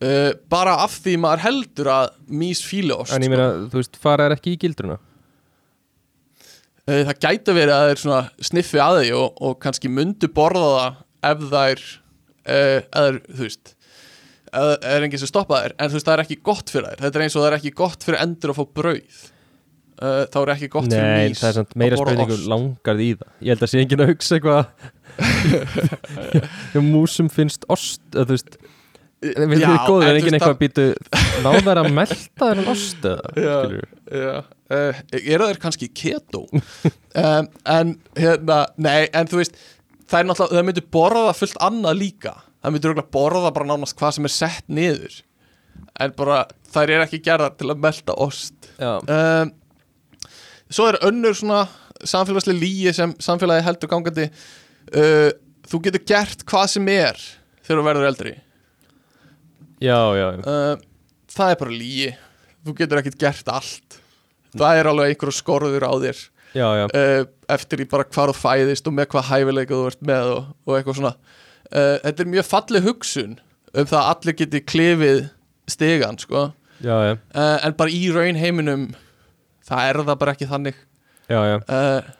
uh, 0.03 0.31
bara 0.51 0.75
af 0.83 0.97
því 1.03 1.15
maður 1.23 1.43
heldur 1.45 1.89
að 1.93 2.09
mís 2.29 2.59
fíli 2.65 2.93
ost 2.95 3.15
En 3.15 3.23
ég 3.25 3.31
meina, 3.33 3.47
þú 3.71 3.79
veist, 3.81 3.99
fara 4.01 4.27
er 4.27 4.35
ekki 4.37 4.55
í 4.55 4.59
gildruna? 4.61 4.99
Uh, 6.87 7.01
það 7.09 7.17
gæti 7.25 7.55
verið 7.57 7.75
að 7.75 7.87
þeir 7.91 8.03
svona 8.03 8.21
sniffi 8.51 8.79
að 8.83 8.99
því 9.01 9.13
og, 9.21 9.41
og 9.47 9.57
kannski 9.63 9.91
myndu 9.91 10.29
borða 10.31 10.67
það 10.75 11.01
ef 11.31 11.47
þær 11.51 11.81
uh, 11.87 12.77
eða, 13.01 13.09
þú 13.31 13.41
veist 13.47 13.73
er 14.91 15.05
enginn 15.07 15.21
sem 15.21 15.29
stoppa 15.31 15.63
þær 15.63 15.73
en 15.77 15.89
þú 15.91 15.97
veist 15.97 16.07
það 16.09 16.15
er 16.17 16.23
ekki 16.25 16.37
gott 16.49 16.71
fyrir 16.73 16.87
þær. 16.91 17.01
Þetta 17.05 17.19
er 17.19 17.25
eins 17.25 17.35
og 17.37 17.43
það 17.43 17.49
er 17.49 17.57
ekki 17.59 17.73
gott 17.81 18.05
fyrir 18.07 18.21
endur 18.23 18.53
að 18.53 18.59
fá 18.59 18.65
brauð. 18.81 19.17
Uh, 19.97 20.23
þá 20.29 20.37
er 20.43 20.51
ekki 20.53 20.69
gott 20.75 20.91
fyrir 20.91 21.07
Nei, 21.07 21.29
mís 21.31 21.41
það 21.41 21.49
er 21.49 21.55
samt 21.57 21.71
meira 21.81 21.97
að 21.97 22.03
spurningu 22.03 22.35
ost. 22.37 22.49
langar 22.51 22.99
því 22.99 23.07
í 23.07 23.17
það. 23.17 23.31
Ég 23.41 23.49
held 23.55 23.63
að 23.65 23.71
sé 23.71 23.83
enginn 23.83 24.03
að 24.05 24.11
hugsa 24.13 24.37
eitthvað. 24.37 24.65
Músum 26.93 27.29
finnst 27.33 27.63
ost 27.73 28.03
Þú 28.13 28.27
veist, 28.29 28.57
við 29.23 29.63
Já, 29.63 29.71
þið 29.71 29.71
en 29.71 29.71
en 29.71 29.87
þú 29.87 29.95
enginn 30.11 30.37
eitthvað 30.37 30.59
býtu 30.61 30.85
Náðar 31.45 31.81
að 31.81 31.89
melta 31.95 32.51
þennan 32.51 32.69
ost 32.73 33.07
eða 33.09 33.31
Já. 33.47 33.55
Já, 34.13 34.35
uh, 34.77 34.99
eru 35.17 35.47
þeir 35.49 35.61
kannski 35.63 35.89
keto? 35.89 36.43
Um, 36.53 37.49
en 37.65 37.95
hérna 38.17 38.59
nei, 38.77 39.07
en 39.09 39.29
þú 39.31 39.41
veist 39.41 39.57
það 40.07 40.21
er 40.21 40.39
það 40.53 40.67
myndir 40.69 40.87
borða 40.93 41.33
fullt 41.35 41.57
annað 41.65 41.99
líka 42.03 42.35
það 42.61 42.73
myndir 42.73 42.91
örugglega 42.91 43.13
borða 43.13 43.53
bara 43.55 43.69
nánast 43.69 43.97
hvað 43.99 44.17
sem 44.17 44.27
er 44.29 44.33
sett 44.33 44.69
niður. 44.69 45.17
En 46.01 46.13
bara 46.17 46.43
þær 46.73 46.93
er 46.93 47.03
ekki 47.05 47.21
gerðar 47.25 47.55
til 47.57 47.71
að 47.71 47.81
melta 47.83 48.15
ost. 48.21 48.69
Um, 48.77 49.51
svo 50.69 50.87
er 50.91 50.99
önnur 51.07 51.37
svona 51.37 51.63
samfélagslega 52.05 52.61
líi 52.61 52.93
sem 52.95 53.13
samfélagi 53.23 53.65
heldur 53.65 53.91
gangandi. 53.91 54.27
Uh, 54.93 55.29
þú 55.67 55.81
getur 55.87 56.05
gert 56.07 56.45
hvað 56.47 56.67
sem 56.75 56.91
er 56.93 57.21
þegar 57.65 57.81
þú 57.81 57.87
verður 57.89 58.09
eldri. 58.11 58.35
Já, 59.83 59.99
já, 60.17 60.27
já. 60.33 60.41
uh, 60.41 61.17
það 61.33 61.53
er 61.53 61.61
bara 61.61 61.77
líi 61.77 62.11
þú 62.65 62.75
getur 62.81 63.01
ekkert 63.01 63.21
gert 63.21 63.53
allt. 63.53 63.99
Það 64.57 64.79
er 64.79 64.89
alveg 64.89 65.13
einhverju 65.13 65.37
skorður 65.37 65.85
á 65.85 65.93
þér. 66.01 66.21
Já, 66.57 66.67
já. 66.79 66.85
uh, 66.87 67.25
eftir 67.53 67.83
í 67.83 67.89
bara 67.89 68.07
hvað 68.07 68.31
þú 68.31 68.37
fæðist 68.39 68.87
og 68.89 68.95
með 68.97 69.09
hvað 69.11 69.27
hæfileika 69.29 69.75
þú 69.75 69.89
ert 69.91 70.07
með 70.07 70.31
og, 70.33 70.47
og 70.65 70.77
eitthvað 70.77 70.97
svona 71.01 71.11
uh, 71.71 71.97
þetta 72.03 72.23
er 72.23 72.31
mjög 72.33 72.47
falleg 72.47 72.87
hugsun 72.87 73.37
um 73.73 73.87
það 73.87 73.99
að 73.99 74.11
allir 74.13 74.37
geti 74.41 74.63
klifið 74.63 75.23
stegan 75.67 76.19
sko. 76.21 76.51
já, 76.79 76.95
já, 77.07 77.13
uh, 77.17 77.57
en 77.65 77.77
bara 77.77 77.93
í 77.93 78.03
raun 78.13 78.39
heiminum 78.39 78.89
það 79.67 79.89
er 79.89 80.01
það 80.03 80.19
bara 80.21 80.35
ekki 80.35 80.49
þannig. 80.51 80.83
Já, 81.27 81.39
uh, 81.39 82.11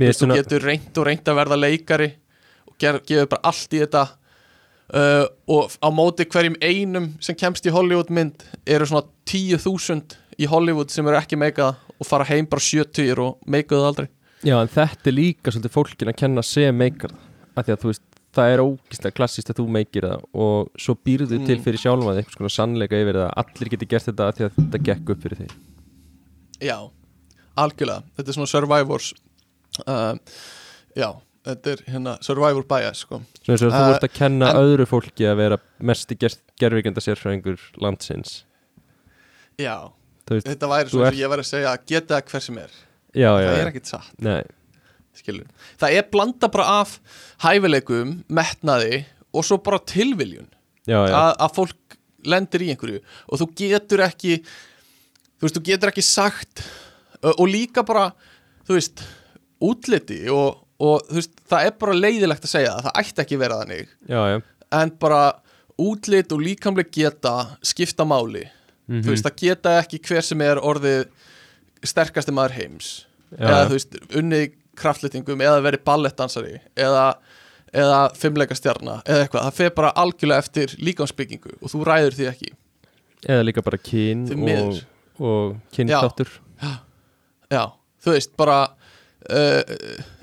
þú 0.00 0.14
svona, 0.16 0.38
getur 0.40 0.64
reynd 0.66 0.96
og 0.98 1.06
reynd 1.06 1.28
að 1.28 1.38
verða 1.38 1.60
leikari 1.60 2.08
og 2.66 2.74
ger, 2.80 2.98
gefur 3.06 3.30
bara 3.30 3.52
allt 3.52 3.76
í 3.76 3.84
þetta. 3.84 4.06
Og 4.90 5.76
á 5.78 5.88
móti 5.94 6.24
hverjum 6.26 6.56
einum 6.58 7.12
sem 7.22 7.36
kemst 7.38 7.68
í 7.68 7.70
Hollywood 7.70 8.08
mynd 8.10 8.42
eru 8.66 8.88
svona 8.90 9.04
10.000 9.30 10.16
í 10.42 10.48
Hollywood 10.50 10.90
sem 10.90 11.06
eru 11.06 11.20
ekki 11.20 11.38
meikað 11.38 11.78
og 12.00 12.08
fara 12.08 12.26
heim 12.26 12.48
bara 12.50 12.64
70 12.64 13.20
og 13.22 13.38
meikaðu 13.46 13.86
aldrei. 13.86 14.08
Já, 14.40 14.56
en 14.56 14.72
þetta 14.72 15.10
er 15.10 15.16
líka 15.16 15.52
svolítið 15.52 15.74
fólkin 15.74 16.10
að 16.10 16.20
kenna 16.22 16.44
sem 16.46 16.76
meikar 16.76 17.12
af 17.52 17.66
því 17.66 17.74
að 17.74 17.82
þú 17.82 17.90
veist, 17.90 18.04
það 18.36 18.52
er 18.54 18.60
ógislega 18.62 19.16
klassist 19.16 19.50
að 19.50 19.58
þú 19.60 19.64
meikir 19.74 20.04
það 20.06 20.24
og 20.44 20.68
svo 20.78 20.94
býrðu 21.06 21.38
Mm. 21.40 21.46
til 21.46 21.58
fyrir 21.64 21.80
sjálfum 21.82 22.10
að 22.12 22.20
einhvers 22.20 22.36
konar 22.38 22.54
sannleika 22.54 23.00
yfir 23.02 23.18
það 23.18 23.26
að 23.30 23.40
allir 23.42 23.70
geti 23.74 23.88
gert 23.90 24.06
þetta 24.10 24.28
því 24.36 24.44
að 24.46 24.54
þetta 24.60 24.82
gekk 24.90 25.10
upp 25.14 25.22
fyrir 25.24 25.40
þig 25.42 25.56
Já, 26.60 26.76
algjörlega 27.56 28.02
Þetta 28.16 28.28
er 28.28 28.36
svona 28.38 28.50
Survivors 28.52 29.08
uh, 29.86 30.14
Já, 30.96 31.08
þetta 31.48 31.72
er 31.74 31.82
hérna 31.88 32.14
Survivor 32.22 32.66
bias 32.68 32.98
sko. 33.06 33.22
Svo 33.42 33.54
eins 33.54 33.62
og 33.64 33.72
þú 33.72 33.80
Uh, 33.80 33.88
vorst 33.90 34.04
að 34.06 34.14
kenna 34.18 34.50
en- 34.50 34.60
öðru 34.62 34.86
fólki 34.90 35.24
að 35.30 35.36
vera 35.40 35.58
mest 35.80 36.12
í 36.12 36.18
gerfingenda 36.20 37.00
sérfræðingur 37.00 37.58
landsins 37.80 38.44
Já, 39.60 39.90
veist, 40.30 40.46
þetta 40.46 40.68
væri 40.70 40.88
þú 40.88 40.94
svo 40.94 41.04
ert- 41.06 41.16
sem 41.16 41.22
ég 41.24 41.30
væri 41.34 41.42
að 41.44 41.50
segja 41.50 41.74
geta 41.86 42.20
hver 42.22 42.40
sem 42.46 42.58
er 42.58 42.70
já, 43.14 43.30
já, 43.40 43.48
Það 43.48 43.56
er 43.58 43.64
já. 43.64 43.70
ekkit 43.72 43.86
satt 43.90 44.12
Nei, 44.22 44.42
skilur. 45.16 45.46
Það 45.80 45.96
er 45.98 46.08
blanda 46.12 46.48
bara 46.52 46.80
af 46.80 46.96
hæfileikum, 47.44 48.20
metnaði 48.28 49.04
og 49.34 49.46
svo 49.46 49.60
bara 49.62 49.80
tilviljun. 49.86 50.48
Já, 50.88 50.98
já, 51.06 51.14
að, 51.14 51.32
að 51.44 51.54
fólk 51.58 51.98
lendir 52.30 52.64
í 52.64 52.70
einhverju 52.72 53.00
og 53.30 53.40
þú 53.40 53.46
getur 53.56 54.02
ekki 54.04 54.40
þú 55.40 55.46
veist, 55.46 55.56
þú 55.56 55.62
getur 55.68 55.92
ekki 55.92 56.04
sagt 56.04 56.62
og 57.20 57.46
líka 57.48 57.84
bara, 57.86 58.10
þú 58.68 58.76
veist 58.76 59.02
útliti 59.60 60.22
og, 60.32 60.62
og 60.80 61.04
þú 61.08 61.18
veist, 61.18 61.36
það 61.52 61.68
er 61.68 61.76
bara 61.84 61.98
leiðilegt 61.98 62.46
að 62.48 62.54
segja 62.54 62.72
það, 62.74 62.86
það 62.88 63.00
ætti 63.02 63.24
ekki 63.24 63.40
vera 63.40 63.60
þannig. 63.62 63.92
Já, 64.08 64.22
en 64.80 64.94
bara 65.02 65.20
útlit 65.80 66.32
og 66.36 66.44
líkamlega 66.44 66.92
geta 66.92 67.34
skipta 67.64 68.06
máli. 68.08 68.46
Mhm. 68.90 69.04
þú 69.04 69.14
veist, 69.14 69.26
það 69.26 69.40
geta 69.44 69.76
ekki 69.80 70.00
hver 70.08 70.26
sem 70.26 70.40
er 70.44 70.60
orðið 70.60 71.04
sterkasti 71.86 72.34
maður 72.36 72.56
heims. 72.58 72.88
Eða 73.36 73.66
þú 73.68 73.76
veist, 73.76 74.00
unnið 74.18 74.48
kraftlitingum 74.80 75.42
eða 75.44 75.62
verið 75.64 75.84
ballettdansari 75.86 76.56
eða, 76.78 77.06
eða 77.72 78.00
fimmleika 78.18 78.56
stjarna 78.58 79.00
eða 79.04 79.26
eitthvað, 79.26 79.48
það 79.48 79.58
fer 79.58 79.74
bara 79.76 79.94
algjörlega 80.02 80.44
eftir 80.44 80.76
líkamsbyggingu 80.80 81.56
og 81.60 81.72
þú 81.72 81.82
ræður 81.88 82.18
því 82.18 82.30
ekki. 82.32 82.54
Eða 83.28 83.44
líka 83.44 83.64
bara 83.64 83.80
kyn 83.84 84.24
Því 84.30 84.56
og, 84.56 84.80
og 85.20 85.58
kynþáttur 85.76 86.32
já, 87.50 87.64
þú 88.00 88.14
veist, 88.16 88.32
bara 88.40 88.62
uh, 89.28 89.76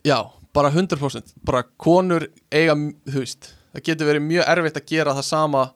já, 0.08 0.18
bara 0.54 0.72
100% 0.74 1.36
bara 1.46 1.64
konur 1.78 2.28
eiga, 2.50 2.76
þú 3.08 3.22
veist 3.22 3.52
það 3.74 3.86
getur 3.92 4.10
verið 4.10 4.26
mjög 4.26 4.50
erfitt 4.56 4.80
að 4.82 4.90
gera 4.90 5.16
það 5.18 5.28
sama 5.28 5.68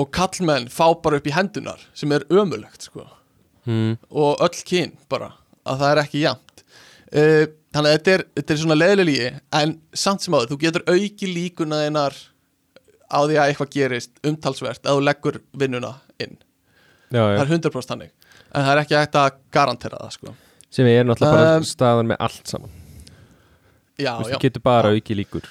og 0.00 0.10
kallmenn 0.14 0.68
fá 0.70 0.86
bara 1.02 1.18
upp 1.18 1.26
í 1.26 1.34
hendunar 1.34 1.82
sem 1.96 2.12
er 2.14 2.26
ömulegt 2.30 2.86
sko. 2.86 3.06
Mm. 3.68 3.98
og 4.08 4.40
öll 4.40 4.62
kyn 4.64 4.94
bara 5.12 5.34
að 5.68 5.82
það 5.82 5.90
er 5.90 5.98
ekki 6.00 6.20
jafnt 6.22 6.49
uh, 7.14 7.44
þannig 7.74 7.88
að 7.90 7.96
þetta 7.96 8.12
er, 8.16 8.24
þetta 8.38 8.54
er 8.54 8.60
svona 8.62 8.78
leðilegi 8.78 9.30
en 9.60 9.74
samt 9.94 10.24
sem 10.24 10.34
áður, 10.36 10.52
þú 10.52 10.60
getur 10.64 10.86
auki 10.90 11.30
líkuna 11.30 11.82
þeinar 11.84 12.18
á 13.10 13.18
því 13.26 13.38
að 13.42 13.48
eitthvað 13.50 13.72
gerist 13.74 14.22
umtalsvert 14.26 14.86
að 14.86 14.98
þú 14.98 15.04
leggur 15.08 15.40
vinnuna 15.58 15.96
inn, 16.22 16.36
Já, 17.10 17.22
það 17.22 17.34
já, 17.34 17.40
er 17.42 17.52
100% 17.56 17.90
þannig 17.94 18.12
en 18.50 18.66
það 18.66 18.72
er 18.74 18.82
ekki 18.84 18.98
hægt 18.98 19.18
að 19.18 19.40
garantera 19.54 19.98
það 20.02 20.14
sko. 20.18 20.34
Sem 20.70 20.86
er 20.86 21.06
náttúrulega 21.06 21.38
bara 21.38 21.56
Um, 21.58 21.66
staðan 21.66 22.10
með 22.10 22.20
allt 22.26 22.50
saman. 22.50 22.70
Já, 23.98 24.12
já, 24.14 24.30
þú 24.30 24.38
getur 24.44 24.62
bara 24.64 24.92
auki 24.94 25.16
líkur 25.18 25.46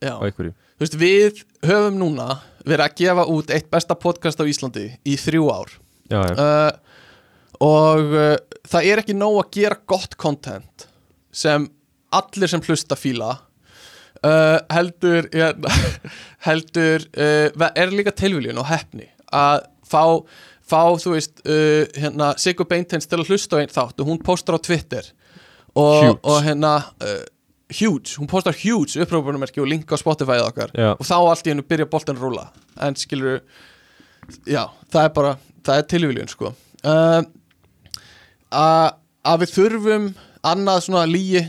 já. 0.00 0.14
á 0.14 0.22
einhverju. 0.22 0.54
Þú 0.76 0.84
veist, 0.84 0.98
við 1.00 1.42
höfum 1.66 1.98
núna 1.98 2.28
verið 2.66 2.84
að 2.86 2.96
gefa 3.00 3.26
út 3.32 3.50
eitt 3.54 3.68
besta 3.72 3.96
podcast 3.98 4.40
á 4.40 4.44
Íslandi 4.46 4.86
í 5.06 5.16
þrjú 5.20 5.48
ár. 5.50 5.74
Uh, 6.10 6.70
og 7.62 8.14
uh, 8.14 8.36
það 8.68 8.88
er 8.90 9.02
ekki 9.02 9.16
nóg 9.16 9.40
að 9.40 9.50
gera 9.58 9.78
gott 9.88 10.16
content 10.20 10.86
sem 11.34 11.68
allir 12.16 12.50
sem 12.50 12.62
hlusta 12.64 12.96
fíla 12.98 13.32
uh, 13.36 14.58
heldur 14.72 15.28
hérna, 15.32 15.72
heldur 16.48 17.06
uh, 17.16 17.68
er 17.74 17.94
líka 17.94 18.14
tilviljun 18.16 18.62
og 18.62 18.68
hefni 18.70 19.08
að 19.34 19.64
fá, 19.86 20.02
fá 20.66 20.82
þú 21.02 21.14
veist 21.16 21.40
hérna, 21.46 22.32
Sigur 22.40 22.68
Beintens 22.70 23.08
til 23.10 23.18
að 23.20 23.32
hlusta 23.32 23.58
á 23.58 23.60
einn 23.62 23.72
þátt 23.72 24.02
og 24.02 24.10
hún 24.10 24.20
postar 24.22 24.58
á 24.58 24.60
Twitter 24.62 25.08
og, 25.76 26.20
og 26.22 26.38
hérna 26.46 26.78
huge, 27.74 28.14
hún 28.20 28.30
postar 28.30 28.54
huge 28.54 29.02
upprópunumerki 29.02 29.60
og 29.62 29.68
link 29.70 29.90
á 29.90 29.98
Spotify 29.98 30.38
okkar 30.42 30.70
Já. 30.74 30.94
og 30.94 31.02
þá 31.06 31.16
allt 31.18 31.46
í 31.46 31.52
hennu 31.52 31.66
byrja 31.66 31.88
boltan 31.90 32.18
að 32.18 32.28
rúla 32.28 32.46
en 32.86 32.98
skilur 32.98 33.42
já, 34.46 34.66
það 34.92 35.02
er 35.02 35.12
bara, 35.16 35.32
það 35.66 35.80
er 35.80 35.88
tilviljun 35.92 36.30
sko. 36.30 36.52
Uh, 36.86 37.20
að 38.56 39.42
við 39.42 39.54
þurfum 39.56 40.06
annað 40.46 40.84
svona 40.86 41.06
líi 41.08 41.42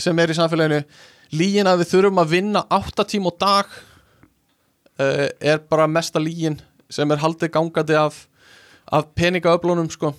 sem 0.00 0.18
er 0.18 0.32
í 0.32 0.36
samfélaginu. 0.38 0.82
Líin 1.34 1.68
að 1.70 1.82
við 1.82 1.90
þurfum 1.94 2.20
að 2.22 2.36
vinna 2.36 2.62
8 2.72 3.06
tíma 3.10 3.32
á 3.34 3.34
dag 3.44 3.72
uh, 5.02 5.26
er 5.40 5.62
bara 5.70 5.90
mesta 5.90 6.22
líin 6.22 6.60
sem 6.92 7.10
er 7.10 7.22
haldið 7.22 7.52
gangandi 7.54 7.96
af, 7.98 8.26
af 8.92 9.10
peningaöflunum 9.18 9.90
sko. 9.92 10.12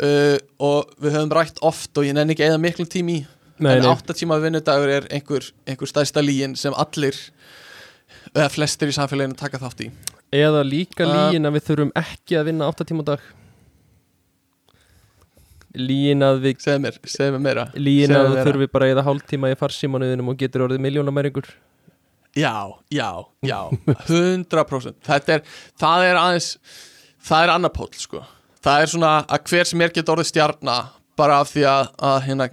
Uh, 0.00 0.38
og 0.62 0.92
við 1.02 1.18
höfum 1.18 1.34
rætt 1.36 1.60
oft 1.62 1.98
og 2.00 2.08
ég 2.08 2.16
nenni 2.16 2.32
ekki 2.32 2.46
eða 2.46 2.60
miklu 2.62 2.88
tími 2.88 3.18
í 3.20 3.26
Nei, 3.62 3.76
en 3.76 3.84
nei. 3.84 3.90
8 3.92 4.16
tíma 4.16 4.38
vinnudagur 4.42 4.90
er 4.90 5.04
einhver, 5.12 5.44
einhver 5.68 5.90
stæðsta 5.90 6.22
líin 6.24 6.56
sem 6.58 6.74
allir 6.74 7.14
eða 8.32 8.48
flestir 8.50 8.90
í 8.90 8.96
samfélaginu 8.96 9.36
taka 9.38 9.60
þátt 9.60 9.84
í. 9.84 9.90
Eða 10.32 10.64
líka 10.64 11.04
Uh, 11.04 11.12
líin 11.12 11.46
að 11.46 11.58
við 11.58 11.68
þurfum 11.68 11.92
ekki 12.00 12.40
að 12.40 12.48
vinna 12.48 12.70
8 12.72 12.88
tíma 12.88 13.04
á 13.04 13.10
dag 13.12 13.28
líin 15.78 16.22
að 16.26 16.40
við 16.44 16.58
segðu 16.64 16.82
mér, 16.84 16.96
segðu 17.08 17.34
mér 17.36 17.44
meira. 17.46 17.66
Líin 17.76 18.10
Segðu 18.10 18.18
að 18.18 18.24
mér 18.24 18.30
þú 18.30 18.36
meira. 18.36 18.46
þurfi 18.50 18.70
bara 18.76 18.88
eða 18.92 19.04
hálftíma 19.06 19.50
í 19.52 19.58
farsímanuðinum 19.60 20.32
og 20.32 20.40
getur 20.42 20.66
orðið 20.66 20.82
miljónamæringur 20.86 21.52
Já, 22.32 22.52
já, 22.88 23.08
já 23.44 23.58
100% 24.08 24.94
Þetta 25.04 25.34
er, 25.36 25.42
það 25.80 26.04
er 26.08 26.20
aðeins 26.20 26.48
það 27.22 27.44
er 27.44 27.52
annar 27.54 27.72
póll 27.76 27.90
sko. 28.00 28.22
Það 28.64 28.82
er 28.84 28.90
svona 28.94 29.10
að 29.28 29.48
hver 29.50 29.68
sem 29.68 29.84
er 29.84 29.92
getur 29.94 30.16
orðið 30.16 30.30
stjarna 30.30 30.76
bara 31.18 31.40
af 31.42 31.50
því 31.52 31.64
að, 31.68 31.90
að 32.08 32.18
hérna 32.26 32.46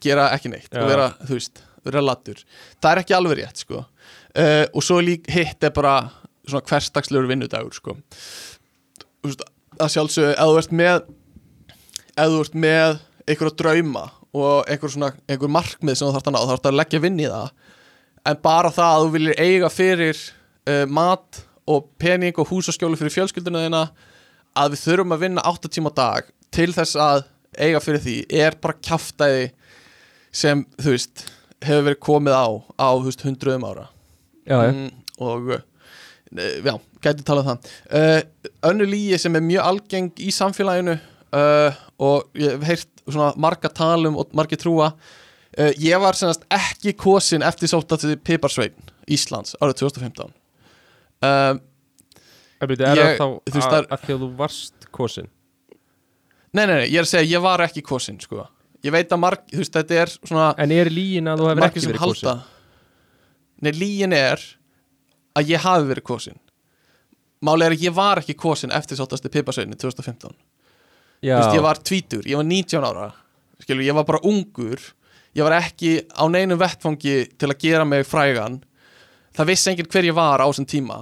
gera 0.00 0.28
ekki 0.34 0.50
neitt 0.54 0.70
Já. 0.72 0.80
og 0.80 0.88
vera, 0.88 1.08
þú 1.28 1.36
veist, 1.36 1.60
vera 1.84 2.00
lattur 2.04 2.40
það 2.80 2.90
er 2.94 3.00
ekki 3.02 3.16
alveg 3.18 3.38
rétt 3.42 3.60
sko. 3.64 3.82
Uh, 4.34 4.64
og 4.74 4.82
svo 4.82 4.96
lík 5.04 5.28
hitt 5.30 5.62
er 5.68 5.74
bara 5.76 5.98
svona 6.48 6.64
hverstagslegur 6.66 7.28
vinnudagur 7.30 7.76
sko. 7.76 7.94
Þú 9.20 9.28
veist, 9.30 9.44
að 9.78 9.92
sjálfsögðu 9.94 10.32
ef 10.32 10.48
þú 10.48 10.56
ert 10.62 10.74
með 10.80 11.04
ef 12.14 12.30
þú 12.30 12.42
ert 12.44 12.58
með 12.64 13.00
einhverja 13.24 13.56
drauma 13.58 14.04
og 14.34 14.70
einhver 14.70 14.92
svona, 14.92 15.12
einhver 15.30 15.52
markmið 15.52 15.98
sem 15.98 16.08
þú 16.08 16.14
þarft 16.16 16.30
að 16.30 16.34
ná, 16.34 16.40
þá 16.40 16.52
þarft 16.52 16.70
að 16.70 16.78
leggja 16.80 17.02
vinn 17.04 17.20
í 17.22 17.28
það. 17.30 17.52
En 18.24 18.40
bara 18.44 18.72
það 18.74 18.94
að 18.94 19.04
þú 19.04 19.12
viljir 19.14 19.42
eiga 19.44 19.70
fyrir 19.72 20.22
uh, 20.70 20.84
mat 20.90 21.44
og 21.70 21.86
pening 22.00 22.40
og 22.40 22.50
húsaskjólu 22.50 22.98
fyrir 23.00 23.14
fjölskylduna 23.14 23.64
þina 23.66 23.84
að 24.58 24.74
við 24.74 24.82
þurfum 24.84 25.14
að 25.16 25.24
vinna 25.24 25.46
8 25.50 25.70
tíma 25.72 25.92
dag 25.94 26.26
til 26.54 26.70
þess 26.74 26.98
að 27.00 27.24
eiga 27.58 27.80
fyrir 27.82 28.02
því 28.02 28.16
er 28.34 28.58
bara 28.62 28.78
kjaftaði 28.82 29.46
sem, 30.34 30.64
þú 30.82 30.96
veist, 30.96 31.24
hefur 31.64 31.86
verið 31.88 32.02
komið 32.02 32.34
á 32.34 32.46
á, 32.74 32.88
þú 32.90 33.06
veist, 33.06 33.24
hundruðum 33.26 33.68
ára. 33.70 33.86
Já, 34.44 34.58
já, 34.58 34.70
mm, 34.74 34.90
og 35.24 35.52
uh, 35.54 35.62
já, 36.34 36.74
gæti 37.06 37.26
talað 37.26 37.44
um 37.44 37.50
það. 37.52 37.74
Uh, 37.88 38.48
önnu 38.70 38.88
lígi 38.90 39.20
sem 39.22 39.38
er 39.38 39.46
mjög 39.46 39.70
algeng 39.70 40.10
í 40.20 40.34
samfélaginu 40.34 40.96
uh, 40.98 41.82
og 42.02 42.30
ég 42.38 42.56
hef 42.56 42.66
heyrt 42.68 43.04
svona 43.04 43.32
marga 43.40 43.70
talum 43.70 44.16
og 44.20 44.32
margi 44.36 44.58
trúa. 44.60 44.92
Uh, 45.54 45.70
ég 45.78 46.00
var 46.02 46.18
senast 46.18 46.46
ekki 46.52 46.96
kosin 46.98 47.44
eftir 47.46 47.70
sóta 47.70 47.98
til 48.00 48.16
Piparsvein 48.18 48.74
Íslands 49.06 49.54
árið 49.62 49.84
2015 49.84 50.24
um, 50.26 50.32
eh, 51.22 51.52
Er 52.64 52.72
það 52.80 53.12
þá 53.20 53.26
að, 53.28 53.86
að 53.92 54.02
því 54.02 54.16
að 54.16 54.24
þú 54.24 54.30
varst 54.38 54.88
kosin? 54.94 55.28
Nei, 56.54 56.64
nei, 56.64 56.74
nei, 56.80 56.88
ég 56.88 56.98
er 56.98 57.06
að 57.06 57.10
segja 57.12 57.36
ég 57.36 57.44
var 57.44 57.62
ekki 57.64 57.82
kosin, 57.86 58.18
sko. 58.22 58.48
Ég 58.86 58.94
veit 58.94 59.10
að 59.14 59.20
marg, 59.20 59.44
þú 59.50 59.60
veist, 59.62 59.74
þetta 59.74 59.96
er 60.02 60.12
svona 60.14 60.48
En 60.62 60.74
er 60.74 60.90
líin 60.90 61.30
að 61.30 61.42
þú 61.42 61.48
hefur 61.50 61.66
ekki 61.68 61.84
verið 61.84 62.04
kosin? 62.04 62.42
Nei, 63.64 63.72
líin 63.78 64.16
er 64.16 64.42
að 65.38 65.54
ég 65.54 65.64
hafi 65.64 65.88
verið 65.90 66.06
kosin. 66.06 66.40
Málega 67.44 67.72
er 67.72 67.76
að 67.76 67.86
ég 67.86 67.96
var 67.96 68.22
ekki 68.22 68.36
kosin 68.38 68.74
eftir 68.74 68.98
sótast 68.98 69.24
til 69.24 69.32
Piparsvein 69.34 69.74
í 69.74 69.78
2015 69.78 70.34
Vist, 71.24 71.54
ég 71.56 71.64
var 71.64 71.80
tvítur, 71.80 72.26
ég 72.28 72.36
var 72.40 72.46
19 72.48 72.84
ára 72.84 73.08
Skilur, 73.62 73.84
ég 73.86 73.96
var 73.96 74.04
bara 74.08 74.20
ungur 74.26 74.82
ég 75.34 75.46
var 75.46 75.56
ekki 75.56 75.96
á 76.14 76.24
neinu 76.30 76.58
vettfangi 76.60 77.16
til 77.38 77.50
að 77.50 77.58
gera 77.64 77.86
mig 77.88 78.04
frægan. 78.06 78.60
Það 79.34 79.48
vissi 79.50 79.70
enginn 79.72 79.88
hver 79.90 80.06
ég 80.06 80.14
var 80.14 80.42
á 80.42 80.46
þessum 80.46 80.68
tíma. 80.70 81.00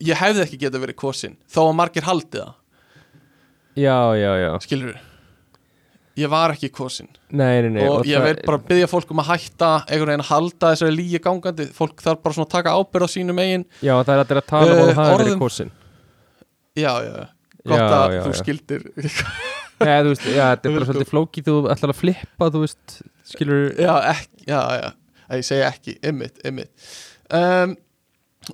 Ég 0.00 0.16
hefði 0.16 0.44
ekki 0.46 0.60
getið 0.62 0.78
að 0.78 0.86
vera 0.86 0.96
kosin 1.02 1.36
þó 1.50 1.66
að 1.66 1.76
margir 1.80 2.06
haldi 2.06 2.38
það. 2.38 2.54
Já, 3.78 3.98
já, 4.16 4.30
já. 4.40 4.50
Skilur 4.64 4.94
við 4.94 5.04
ég 6.18 6.30
var 6.30 6.54
ekki 6.54 6.70
kosin 6.74 7.08
nei, 7.30 7.60
nei, 7.62 7.70
nei, 7.76 7.84
og, 7.86 8.00
og 8.00 8.08
ég 8.08 8.22
verð 8.22 8.44
bara 8.46 8.58
að 8.58 8.68
byggja 8.72 8.90
fólk 8.90 9.12
um 9.14 9.22
að 9.22 9.28
hætta 9.32 9.70
einhvern 9.86 10.12
veginn 10.12 10.24
að 10.24 10.30
halda 10.32 10.70
þessari 10.72 10.94
lígi 10.96 11.20
gangandi. 11.22 11.66
Fólk 11.76 12.02
þarf 12.02 12.22
bara 12.24 12.36
svona 12.36 12.48
að 12.48 12.54
taka 12.56 12.74
ábyrð 12.78 13.06
á 13.06 13.08
sínum 13.12 13.42
eigin 13.42 13.66
já 13.78 13.94
það 13.94 14.14
er 14.14 14.22
að 14.22 14.30
það 14.30 14.34
er 14.34 14.40
að 14.40 14.48
tala 14.52 14.68
um 14.68 14.72
uh, 14.72 14.82
að 14.82 14.94
það 14.98 15.10
hefur 15.12 15.22
verið 15.22 15.42
kosin 15.42 15.72
já 16.78 16.92
já 17.06 17.14
gott 17.72 17.82
Já, 17.82 17.88
að 17.98 18.14
já, 18.16 18.20
þú 18.26 18.32
já. 18.34 18.38
skildir. 18.42 18.86
Nei, 19.84 19.98
þú 20.02 20.12
veist, 20.12 20.24
já, 20.26 20.44
þetta 20.50 20.68
er 20.70 20.72
bara 20.78 20.86
svolítið 20.88 21.10
flókið 21.12 21.48
þú 21.50 21.56
ætlar 21.74 21.92
að 21.94 21.98
flippa, 22.00 22.48
þú 22.54 22.62
veist 22.64 22.96
skilur, 23.30 23.60
já, 23.78 23.92
ekki, 24.14 24.46
já, 24.48 24.60
já, 24.80 24.88
að 25.28 25.38
ég 25.42 25.46
segja 25.46 25.68
ekki 25.70 25.94
ymmit, 26.10 26.40
ymmit 26.48 26.96
um, 27.38 27.76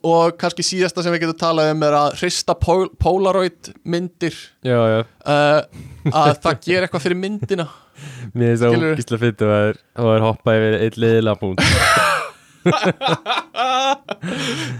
og 0.05 0.35
kannski 0.41 0.65
síðasta 0.66 1.05
sem 1.07 1.15
við 1.15 1.23
getum 1.24 1.39
talað 1.45 1.70
um 1.70 1.85
er 1.86 1.95
að 1.97 2.16
hrista 2.19 2.57
pól, 2.59 2.89
Polaroid 2.99 3.69
myndir. 3.86 4.35
Já, 4.66 4.74
já. 4.91 5.01
Uh, 5.23 5.85
að 6.11 6.32
það 6.43 6.61
ger 6.66 6.86
eitthvað 6.89 7.05
fyrir 7.07 7.20
myndina. 7.23 7.69
Mér 8.35 8.57
finnst 8.57 8.65
það 8.66 8.89
ógísla 8.91 9.20
fyndið 9.23 9.47
að 9.47 9.55
það 9.55 9.69
er- 9.70 10.16
er 10.16 10.24
hoppað 10.27 10.59
yfir 10.59 10.77
eitt 10.82 10.97
liðilega 10.99 11.41
punkt 11.45 11.62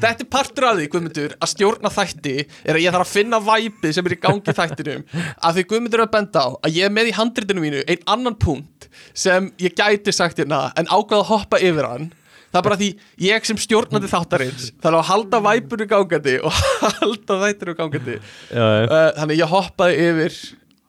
þetta 0.01 0.23
er 0.24 0.28
partur 0.31 0.66
af 0.69 0.78
því, 0.78 0.86
Guðmundur, 0.93 1.35
að 1.39 1.52
stjórna 1.52 1.90
þætti 1.93 2.35
er 2.65 2.78
að 2.78 2.82
ég 2.85 2.94
þarf 2.94 3.06
að 3.06 3.12
finna 3.15 3.40
væpið 3.44 3.94
sem 3.97 4.09
er 4.09 4.16
í 4.16 4.20
gangi 4.24 4.56
þættinum. 4.56 5.06
Að 5.44 5.59
því 5.59 5.65
Guðmundur 5.70 6.01
er 6.02 6.06
að 6.06 6.15
benda 6.16 6.44
á 6.44 6.48
að 6.56 6.77
ég 6.78 6.89
er 6.89 6.94
með 6.97 7.11
í 7.11 7.16
handritinu 7.19 7.65
mínu 7.65 7.81
einn 7.85 8.05
annan 8.16 8.36
punkt 8.40 8.89
sem 9.16 9.51
ég 9.62 9.77
gæti 9.78 10.15
sagt 10.15 10.40
hérna 10.43 10.66
en 10.78 10.89
ákvaða 10.90 11.23
að 11.23 11.31
hoppa 11.32 11.61
yfir 11.62 11.89
hann. 11.90 12.11
Það 12.55 12.61
er 12.61 12.66
bara 12.69 12.78
því 12.78 12.89
ég 13.27 13.47
sem 13.48 13.59
stjórnandi 13.59 14.09
þáttarins 14.12 14.69
þarf 14.82 15.01
að 15.01 15.09
halda 15.11 15.40
væpunu 15.43 15.86
gangandi 15.90 16.36
og 16.39 16.55
halda 17.01 17.39
þættinu 17.43 17.74
gangandi. 17.81 18.16
Uh, 18.55 19.11
þannig 19.19 19.40
ég 19.43 19.51
hoppaði 19.51 19.94
yfir 20.09 20.36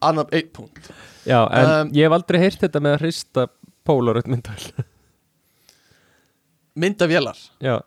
annan 0.06 0.30
einn 0.30 0.52
punkt. 0.54 0.92
Já 1.26 1.40
en 1.50 1.72
Um, 1.72 1.90
ég 1.98 2.06
hef 2.06 2.14
aldrei 2.14 2.38
heyrt 2.44 2.62
þetta 2.62 2.82
með 2.86 3.00
að 3.00 3.02
hrista 3.08 3.48
Polaroid 3.86 4.30
myndal 4.30 4.60
myndavélar, 6.76 7.40
Já, 7.64 7.80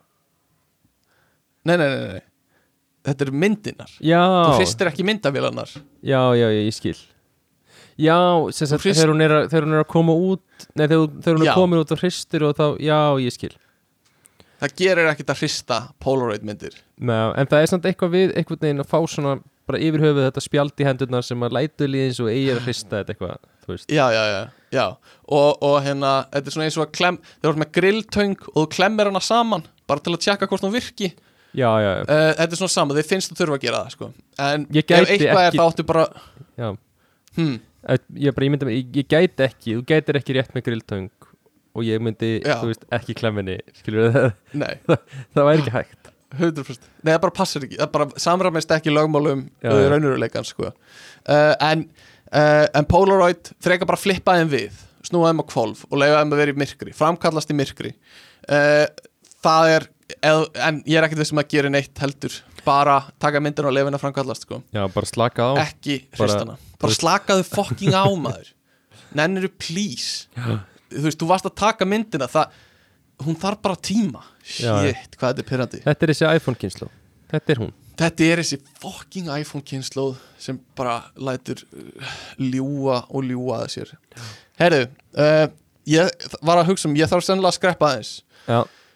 nei, 1.68 1.76
nei, 1.76 1.88
nei, 1.88 2.08
nei. 2.16 2.24
Þetta 3.08 3.24
eru 3.24 3.36
myndinar 3.40 3.92
já. 4.04 4.20
Þú 4.20 4.56
hristir 4.58 4.90
ekki 4.90 5.04
myndavélarnar. 5.06 5.70
Já, 6.04 6.20
já, 6.36 6.48
já, 6.52 6.60
ég 6.66 6.74
skil. 6.76 6.98
Já, 7.98 8.16
sem 8.54 8.68
sagt, 8.70 8.84
þegar 8.86 9.10
hún, 9.10 9.22
er 9.24 9.32
að, 9.34 9.46
þegar 9.50 9.64
hún 9.66 9.74
er 9.74 9.82
að 9.82 9.88
koma 9.90 10.14
út 10.14 10.66
Nei, 10.78 10.84
þegar, 10.86 11.08
þegar 11.24 11.34
hún 11.38 11.42
er 11.42 11.48
Já. 11.48 11.54
komin 11.58 11.80
út 11.82 11.94
og 11.94 11.98
hristir 12.02 12.44
og 12.46 12.52
þá, 12.58 12.64
já, 12.82 12.98
ég 13.24 13.34
skil. 13.34 13.50
Það 14.58 14.74
gerir 14.78 15.08
ekkert 15.10 15.32
að 15.34 15.40
hrista 15.42 15.78
Polaroid 16.02 16.44
myndir. 16.46 16.76
Ná, 16.98 17.32
En 17.38 17.46
það 17.50 17.64
er 17.64 17.70
samt 17.72 17.88
eitthvað 17.90 18.14
við, 18.14 18.34
einhvern 18.38 18.62
veginn 18.62 18.84
að 18.84 18.90
fá 18.92 18.98
svona 19.10 19.34
bara 19.68 19.80
yfir 19.82 20.04
höfuð 20.06 20.24
þetta 20.28 20.44
spjald 20.44 20.80
í 20.82 20.86
hendurnar 20.86 21.26
sem 21.26 21.42
að 21.46 21.56
lætu 21.58 21.88
líðins 21.90 22.20
og 22.22 22.30
eigi 22.32 22.54
að 22.54 22.62
hrista 22.66 23.00
þetta 23.02 23.14
eitthvað, 23.14 23.50
þú 23.66 23.74
veist. 23.74 23.90
Já, 23.92 24.04
já, 24.14 24.22
já, 24.32 24.38
já. 24.74 24.84
Og, 25.28 25.62
og 25.62 25.78
hérna, 25.84 26.12
þetta 26.32 26.50
er 26.50 26.54
svona 26.56 26.66
eins 26.68 26.76
og 26.80 26.86
að 26.86 26.92
klem 26.98 27.18
þú 27.42 27.50
ert 27.52 27.60
með 27.62 27.72
grilltöng 27.78 28.36
og 28.54 28.58
þú 28.62 28.66
klemmir 28.76 29.10
hana 29.12 29.22
saman 29.24 29.64
Bara 29.88 30.02
til 30.04 30.12
að 30.12 30.20
tjekka 30.26 30.48
hvort 30.50 30.64
hún 30.66 30.74
virki 30.74 31.08
uh, 31.14 31.24
Já, 31.56 31.70
já, 31.80 31.90
já, 31.96 32.02
Þetta 32.38 32.52
er 32.52 32.60
svona 32.60 32.74
sama, 32.74 32.96
þeir 32.98 33.06
finnst 33.08 33.32
þú 33.32 33.38
þurfa 33.40 33.56
að 33.56 33.62
gera 33.64 33.78
það 33.86 33.94
sko. 33.96 34.08
En 34.44 34.66
ef 34.68 34.76
eitthvað 34.76 34.98
er 35.00 35.12
ekki- 35.14 35.58
það 35.58 35.64
áttu 35.64 35.86
bara 35.88 36.04
já. 36.60 36.68
hmm, 37.38 37.54
Ég, 38.18 38.34
bara, 38.36 38.44
ég 38.44 38.52
myndi, 38.52 38.68
ég, 38.74 38.90
ég 39.00 39.08
gæti 39.08 39.44
ekki 39.46 39.76
þú 39.78 39.84
gætir 39.88 40.18
ekki 40.20 40.34
rétt 40.36 40.52
með 40.56 40.66
grilltöng 40.66 41.08
og 41.78 41.86
ég 41.86 42.02
myndi, 42.02 42.30
Já. 42.42 42.58
þú 42.60 42.72
veist, 42.72 42.84
ekki 42.98 43.14
klemminni 43.16 43.58
skilur 43.78 44.10
það, 44.16 44.32
Nei, 44.58 44.74
það 44.88 45.48
væri 45.48 45.62
ekki 45.62 45.74
hægt 45.78 46.10
100% 46.36 46.88
Nei, 47.06 47.12
það 47.14 47.20
bara 47.24 47.36
passar 47.38 47.64
ekki 47.64 47.78
Það 47.80 47.92
bara 47.94 48.08
samræmist 48.20 48.74
ekki 48.76 48.92
lögmálum 48.92 49.46
uh, 49.64 49.78
raunuruleikan 49.94 50.44
sko. 50.44 50.72
uh, 50.74 51.54
en, 51.64 51.86
uh, 52.32 52.66
en 52.78 52.86
Polaroid 52.88 53.50
frekar 53.64 53.88
bara 53.88 54.00
flippa 54.00 54.36
þeim 54.40 54.50
við 54.52 54.84
Snúa 55.08 55.30
þeim 55.30 55.40
á 55.40 55.46
kvolf 55.48 55.84
og 55.88 56.00
leiða 56.02 56.20
þeim 56.22 56.32
að 56.34 56.40
vera 56.42 56.52
í 56.54 56.58
myrkri 56.58 56.92
Framkallast 56.96 57.52
í 57.54 57.56
myrkri. 57.56 57.92
Uh, 58.48 58.84
Það 59.38 59.68
er 59.76 59.84
eð, 60.26 60.40
En 60.66 60.80
ég 60.88 60.98
er 60.98 61.06
ekkert 61.06 61.20
þessum 61.22 61.38
að 61.40 61.50
gera 61.54 61.70
neitt 61.70 62.00
heldur 62.02 62.34
Bara 62.66 62.96
taka 63.22 63.40
myndin 63.40 63.68
og 63.68 63.72
leiða 63.72 63.86
henni 63.88 63.96
að 64.00 64.02
framkallast 64.02 64.44
sko. 64.44 64.58
Já, 64.74 64.82
bara 64.92 65.06
slaka 65.08 65.46
á. 65.46 65.52
Ekki 65.62 66.00
Bara- 66.10 66.18
hristana 66.26 66.56
Bara 66.82 66.96
slakaðu 66.98 67.44
fucking 67.48 67.94
á 67.96 68.04
maður. 68.18 68.50
Nenniru 69.16 69.48
please. 69.56 70.26
Já. 70.36 70.58
Þú 70.92 71.04
veist, 71.06 71.18
þú 71.22 71.28
varst 71.30 71.46
að 71.48 71.54
taka 71.62 71.86
myndina 71.88 72.28
það, 72.28 72.50
Hún 73.24 73.34
þarf 73.40 73.62
bara 73.64 73.74
tíma. 73.82 74.20
Já, 74.46 74.74
já. 74.84 74.92
Shit, 74.92 75.16
hvað 75.18 75.32
þetta 75.32 75.42
er 75.42 75.48
pyrrandi 75.48 75.80
Þetta 75.86 76.04
er 76.06 76.12
þessi 76.12 76.28
iPhone 76.36 76.60
kynslu 76.60 76.86
Þetta 77.32 77.54
er 77.54 77.62
hún 77.64 77.72
Þetta 77.98 78.26
er 78.30 78.40
þessi 78.42 78.58
fucking 78.78 79.30
iPhone 79.34 79.64
kynnslóð 79.66 80.18
sem 80.38 80.58
bara 80.78 81.00
lætur 81.18 81.64
uh, 81.74 82.10
ljúa 82.38 83.00
og 83.10 83.24
ljúa 83.26 83.62
að 83.64 83.72
sér. 83.74 83.94
Herðu, 84.60 84.84
uh, 85.18 85.46
ég 85.88 86.28
var 86.46 86.60
að 86.60 86.70
hugsa 86.70 86.86
um, 86.90 86.94
ég 86.98 87.10
þarf 87.10 87.26
sennilega 87.26 87.50
að 87.50 87.56
skreppa 87.58 87.88
aðeins. 87.90 88.12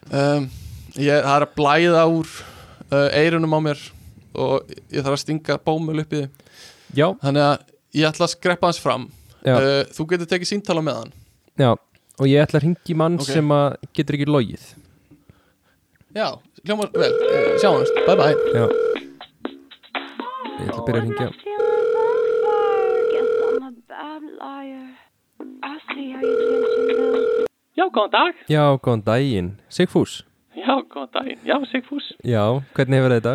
Um, 0.07 0.47
ég, 0.95 1.11
er 1.19 1.27
að 1.43 1.51
blæða 1.57 2.05
úr 2.11 2.29
uh, 2.31 3.09
eirunum 3.19 3.55
á 3.55 3.59
mér 3.67 3.81
og 4.39 4.71
ég 4.71 5.03
þarf 5.03 5.17
að 5.17 5.23
stinga 5.25 5.59
bómul 5.67 5.99
upp 6.01 6.15
í 6.15 6.23
þið 6.23 6.95
já, 6.97 7.05
Þannig 7.21 7.43
að 7.49 7.67
ég 7.99 8.07
ætla 8.09 8.27
að 8.29 8.33
skreppa 8.37 8.69
aðeins 8.69 8.81
fram. 8.85 9.09
Uh, 9.43 9.83
Þú 9.91 10.07
getur 10.13 10.31
tekið 10.31 10.51
síntala 10.53 10.85
með 10.85 11.01
hann 11.01 11.13
já. 11.59 11.73
Og 12.21 12.29
ég 12.29 12.45
ætla 12.45 12.61
að 12.61 12.69
ringi 12.69 12.95
mann 12.95 13.19
Ok. 13.19 13.27
sem 13.27 13.51
getur 13.91 14.15
ekki 14.15 14.29
logið. 14.31 14.65
Já, 16.13 16.27
hljómar 16.63 16.91
vel, 16.93 17.11
uh, 17.11 17.53
sjáumst, 17.59 18.03
bye 18.07 18.15
bye. 18.15 18.35
Já 18.53 18.92
Ég 20.53 20.67
ætla 20.69 20.79
að 20.79 20.85
byrja 20.87 21.01
að 21.01 21.05
ringja. 21.07 21.29
Já, 27.73 27.85
góðan 27.89 28.11
dag. 28.13 28.33
Já, 28.51 28.63
góðan 28.85 29.03
daginn 29.07 29.49
Sigfús 29.73 30.19
Já, 30.53 30.75
góðan 30.91 31.09
daginn. 31.15 31.39
Já, 31.47 31.55
Sigfús. 31.71 32.11
Já, 32.23 32.43
hvernig 32.77 32.99
hefur 33.01 33.15
þetta? 33.15 33.33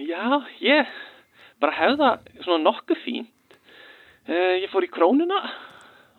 Já, 0.00 0.24
ég 0.64 0.92
bara 1.62 1.76
hefða 1.76 2.08
svona 2.42 2.62
nokkuð 2.64 3.02
fínt. 3.04 3.56
Uh, 4.26 4.56
ég 4.62 4.70
fór 4.72 4.86
í 4.86 4.90
krónuna 4.90 5.38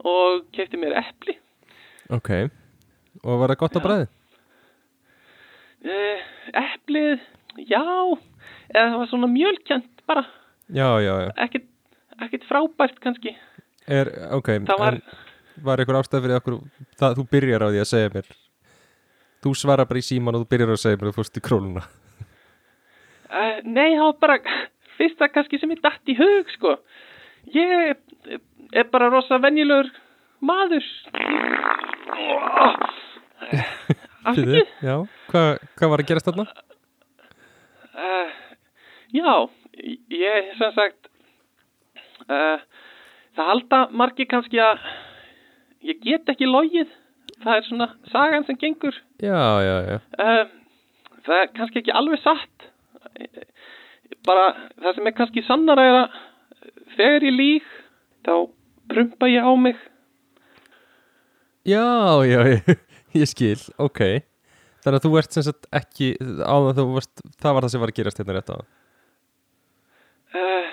og 0.06 0.46
kefti 0.56 0.78
mér 0.80 0.96
epli. 1.02 1.36
Ok, 2.14 2.30
og 3.24 3.42
var 3.42 3.54
það 3.54 3.60
gott 3.64 3.76
á 3.76 3.80
Já. 3.80 3.86
bræði? 3.88 4.08
Uh, 5.84 6.20
eplið, 6.62 7.26
já, 7.68 7.82
eða 8.74 8.88
það 8.92 9.00
var 9.04 9.10
svona 9.14 9.30
mjölkjönd 9.34 9.90
bara, 10.10 10.24
Já, 10.74 10.88
já, 11.04 11.14
já 11.26 11.30
ekkert, 11.46 11.68
ekkert 12.26 12.46
frábært 12.50 12.98
kannski. 13.04 13.32
er, 13.88 14.08
Ok, 14.38 14.48
Það 14.70 14.80
var, 14.80 14.96
var 15.64 15.78
einhver 15.84 16.00
ástæð 16.02 16.24
fyrir 16.26 16.40
okkur 16.40 16.56
það, 17.00 17.12
þú 17.20 17.24
byrjar 17.32 17.66
á 17.66 17.68
því 17.70 17.80
að 17.84 17.92
segja 17.92 18.14
mér 18.16 18.28
þú 19.44 19.50
svarar 19.60 19.88
bara 19.90 20.00
í 20.00 20.06
síman 20.08 20.36
og 20.38 20.42
þú 20.46 20.50
byrjar 20.54 20.72
á 20.72 20.76
að 20.78 20.84
segja 20.86 20.98
mér 21.02 21.10
þú 21.12 21.16
fórst 21.20 21.40
í 21.40 21.44
króluna 21.44 21.84
uh, 21.84 21.88
nei, 23.66 23.90
það 23.98 24.06
var 24.08 24.18
bara 24.24 24.38
fyrsta 24.98 25.26
kannski 25.34 25.58
sem 25.60 25.72
ég 25.74 25.82
datt 25.84 26.06
í 26.12 26.16
hug, 26.20 26.46
sko. 26.54 26.72
Ég 27.54 27.98
er 28.78 28.86
bara 28.94 29.08
rosa 29.12 29.40
venjulegur 29.42 29.90
maður. 30.46 30.86
Já, 34.84 34.96
hvað 35.32 35.50
hva 35.80 35.90
var 35.92 36.00
að 36.04 36.10
gerast 36.12 36.28
þarna? 36.30 36.46
Uh, 37.94 38.28
já, 39.14 39.34
ég 40.14 40.52
sem 40.60 40.74
sagt 40.76 41.10
uh, 42.28 42.60
það 43.38 43.50
halda 43.52 43.80
margir 43.94 44.30
kannski 44.30 44.62
að 44.62 44.82
ég 45.84 46.02
get 46.04 46.34
ekki 46.34 46.50
logið. 46.50 46.92
Það 47.44 47.58
er 47.58 47.66
svona 47.68 47.88
sagan 48.12 48.46
sem 48.48 48.60
gengur. 48.60 48.96
Já, 49.20 49.40
já, 49.66 49.76
já. 49.90 49.98
Uh, 50.16 50.44
það 51.26 51.40
er 51.42 51.50
kannski 51.58 51.82
ekki 51.82 51.96
alveg 51.96 52.22
satt. 52.24 52.68
Bara 54.24 54.52
það 54.80 54.98
sem 54.98 55.10
er 55.10 55.16
kannski 55.18 55.44
sannara 55.48 55.88
er 55.88 55.98
að 56.04 56.20
þegar 56.96 57.26
ég 57.28 57.36
líg 57.36 57.74
þá 58.24 58.36
prumpa 58.94 59.32
ég 59.32 59.44
á 59.44 59.52
mig. 59.60 59.82
Já, 61.68 61.84
já, 62.28 62.40
ég, 62.54 62.72
ég 63.16 63.30
skil, 63.32 63.60
ok. 63.82 64.04
Þannig 64.84 65.00
að 65.00 65.06
þú 65.06 65.20
ert 65.20 65.36
sem 65.36 65.46
sagt 65.48 65.68
ekki 65.72 66.14
áðan 66.44 66.76
þú 66.80 66.88
varst, 66.98 67.28
það 67.40 67.56
var 67.56 67.66
það 67.66 67.74
sem 67.74 67.84
var 67.84 67.94
að 67.94 68.00
gerast 68.00 68.20
hérna 68.20 68.36
rétt 68.38 68.52
á 68.52 68.58
uh, 70.40 70.70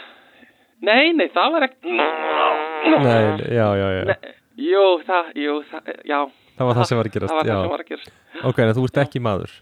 nei, 0.89 1.13
nei, 1.17 1.27
það 1.35 1.57
var 1.57 1.67
ekki 1.69 1.97
Nei, 1.97 3.25
já, 3.53 3.67
já, 3.77 3.89
já. 3.95 4.05
Nei, 4.11 4.31
jú, 4.65 4.85
það, 5.07 5.33
jú, 5.37 5.57
það, 5.71 5.91
já. 6.09 6.21
Það 6.57 6.71
var 6.71 6.79
það 6.79 6.89
sem 6.91 7.01
var 7.01 7.09
að 7.11 7.17
gerast, 7.17 7.33
það 7.33 7.41
var 7.41 7.51
já. 7.51 7.53
það 7.53 7.65
sem 7.67 7.75
var 7.75 7.83
að 7.85 7.91
gerast. 7.91 8.15
Ok, 8.51 8.63
en 8.65 8.73
þú 8.79 8.85
ert 8.89 9.03
ekki 9.05 9.21
maður. 9.25 9.53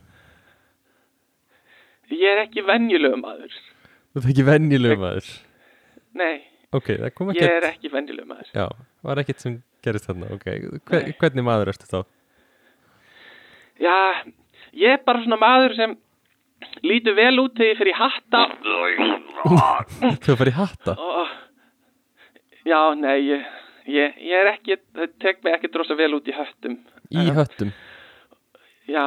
Ég 2.15 2.29
er 2.31 2.45
ekki 2.45 2.65
venjulegu 2.69 3.19
maður. 3.21 3.59
Þú 4.15 4.23
ert 4.23 4.31
ekki 4.33 4.47
venjulegu 4.49 5.03
maður. 5.03 5.33
Nei, 6.19 6.37
Ok, 6.69 6.91
það 7.01 7.13
kom 7.17 7.31
ég 7.33 7.39
ekki 7.41 7.57
er 7.57 7.67
ekki 7.71 7.91
venjulegu 7.93 8.29
maður. 8.29 8.49
Já, 8.53 8.67
var 9.09 9.21
ekkert 9.23 9.41
sem 9.41 9.55
gerist 9.85 10.09
þarna, 10.09 10.35
ok. 10.37 10.49
Hver, 10.91 11.07
Hvernig 11.23 11.47
maður 11.47 11.71
ertu 11.73 11.89
þá? 11.89 12.01
Já, 13.81 13.95
ég 14.77 14.99
er 14.99 15.05
bara 15.07 15.23
svona 15.25 15.39
maður 15.41 15.77
sem 15.79 15.95
lítur 16.87 17.15
vel 17.19 17.39
út 17.43 17.55
þegar 17.59 17.73
ég 17.73 17.79
fer 17.81 17.91
í 17.91 17.97
hatta. 17.99 18.43
Þú 20.25 20.37
farið 20.41 20.53
í 20.53 20.57
hatta? 20.59 20.95
Og, 20.99 21.33
já, 22.69 22.81
nei, 22.99 23.17
ég, 23.29 23.45
ég, 23.89 24.19
ég 24.29 24.43
er 24.43 24.51
ekki, 24.55 24.79
það 24.97 25.13
tek 25.23 25.43
mig 25.45 25.57
ekki 25.59 25.71
drosa 25.75 25.97
vel 25.99 26.13
út 26.19 26.29
í 26.29 26.35
höttum. 26.37 26.79
Í 27.15 27.27
höttum? 27.37 27.71
Já. 28.89 29.07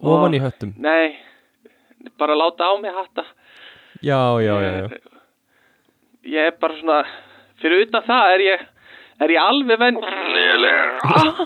Ofan 0.00 0.36
í 0.36 0.40
höttum? 0.42 0.74
Nei, 0.78 1.16
bara 2.20 2.36
láta 2.38 2.68
á 2.70 2.72
mig 2.80 2.94
hatta. 2.94 3.24
Já, 4.04 4.20
já, 4.44 4.54
já, 4.62 4.72
já 4.86 4.88
Ég 6.28 6.44
er 6.50 6.56
bara 6.60 6.74
svona, 6.76 6.98
fyrir 7.62 7.86
utan 7.86 8.04
það 8.04 8.32
er 8.34 8.42
ég, 8.44 8.64
er 9.24 9.32
ég 9.32 9.40
alveg 9.42 9.78
venjuleg. 9.80 11.38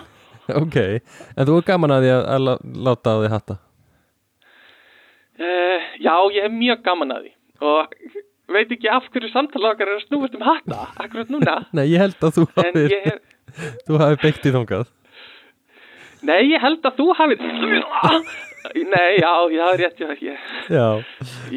Ok, 0.58 0.76
en 1.38 1.46
þú 1.46 1.54
er 1.60 1.66
gaman 1.68 1.94
að 1.94 2.02
því 2.02 2.10
að, 2.16 2.22
að 2.34 2.40
lá- 2.48 2.64
láta 2.88 3.12
á 3.14 3.16
því 3.22 3.28
hatta 3.30 3.54
Uh, 5.42 5.80
já, 5.98 6.12
ég 6.36 6.44
hef 6.44 6.52
mjög 6.54 6.82
gaman 6.86 7.14
að 7.16 7.24
því 7.24 7.32
og 7.66 7.94
veit 8.52 8.72
ekki 8.74 8.90
af 8.92 9.06
hverju 9.10 9.30
samtala 9.32 9.72
okkar 9.72 9.88
er 9.90 9.98
að 9.98 10.04
snúast 10.04 10.36
um 10.38 10.44
hatta 10.46 10.84
akkurat 11.02 11.32
núna 11.34 11.54
Nei, 11.76 11.86
ég 11.90 12.02
held 12.02 12.22
að 12.22 12.36
þú 12.36 12.44
hafið 12.58 12.92
hef, 13.06 14.20
beitt 14.22 14.46
í 14.46 14.52
þongað 14.54 14.84
nei, 16.28 16.38
ég 16.52 16.62
held 16.62 16.86
að 16.86 17.00
þú 17.00 17.08
hafið 17.18 17.42
nei, 18.92 19.08
já, 19.18 19.32
já, 19.56 19.64
það 19.64 19.80
rétt 19.80 20.04
já, 20.04 20.12
ég, 20.28 20.46
Já, 20.70 20.86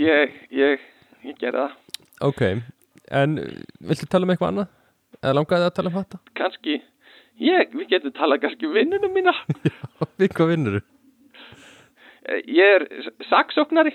ég, 0.02 0.34
ég, 0.64 0.90
ég 1.30 1.38
gerði 1.44 1.68
það 1.68 2.26
ok 2.32 2.44
En 3.22 3.38
viltu 3.86 4.10
tala 4.10 4.26
um 4.26 4.32
eitthvað 4.34 4.50
annað? 4.50 4.70
Eða 5.22 5.36
langaði 5.38 5.68
að 5.68 5.76
tala 5.78 5.92
um 5.92 6.00
hatta? 6.00 6.24
kannski, 6.42 6.80
ég, 7.38 7.70
við 7.78 7.92
getum 7.94 8.18
talað 8.18 8.48
kannski 8.48 8.66
um 8.66 8.74
vinnunum 8.80 9.14
mína 9.14 9.36
Við 10.18 10.34
hvað 10.34 10.54
vinnur 10.56 10.80
þú? 10.80 10.86
Eh, 10.88 10.95
ég 12.48 12.78
er 12.78 12.86
saksóknari. 13.30 13.94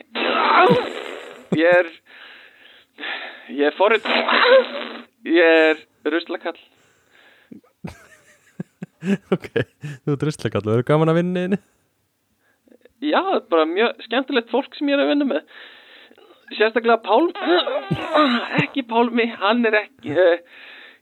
Ég 1.59 1.67
er 1.67 1.89
ég 3.51 3.65
er 3.71 3.77
forrið 3.79 4.07
ég 5.27 5.41
er 5.41 5.83
ruslakall. 6.15 6.61
Ok, 9.33 9.47
þú 10.05 10.15
ert 10.15 10.25
ruslakall 10.29 10.67
og 10.67 10.75
eru 10.77 10.85
gaman 10.87 11.09
að 11.09 11.23
vinna 11.23 11.45
inni? 11.49 11.59
Já, 13.01 13.17
það 13.17 13.37
er 13.39 13.47
bara 13.55 13.69
mjög 13.71 14.03
skemmtilegt 14.05 14.51
fólk 14.53 14.75
sem 14.77 14.91
ég 14.91 14.99
er 14.99 15.07
að 15.07 15.13
vinna 15.15 15.29
með. 15.31 15.47
Sérstaklega 16.59 16.99
Pálm 17.05 17.31
Ekki 18.59 18.83
Pálmi, 18.91 19.29
hann 19.39 19.63
er 19.69 19.77
ekki 19.85 20.15
eh, 20.19 20.41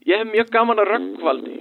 Ég 0.07 0.21
hef 0.21 0.29
mjög 0.29 0.51
gaman 0.53 0.81
að 0.81 0.91
röggvaldi 0.93 1.55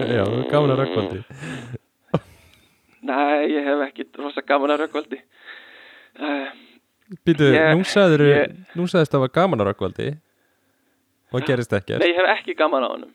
Já, 0.00 0.24
er 0.24 0.48
gaman 0.48 0.72
að 0.72 0.80
röggvaldi 0.80 1.20
Nei, 3.00 3.46
ég 3.54 3.64
hef 3.64 3.80
ekki 3.88 4.04
rosa 4.20 4.42
gaman 4.44 4.74
að 4.74 4.82
röggvaldi 4.84 5.20
uh, 6.20 6.50
Býtu, 7.26 7.46
Ég- 7.54 7.70
nú 7.78 7.86
sagður 7.88 8.24
Nú 8.76 8.84
sagðist 8.90 9.14
það 9.14 9.22
var 9.24 9.32
gaman 9.38 9.62
að 9.64 9.70
röggvaldi 9.72 10.08
Og 11.30 11.44
gerist 11.46 11.72
ekkert. 11.76 12.02
Nei, 12.02 12.10
ég 12.10 12.18
hef 12.18 12.28
ekki 12.34 12.56
gaman 12.58 12.82
á 12.84 12.90
nú, 12.98 13.08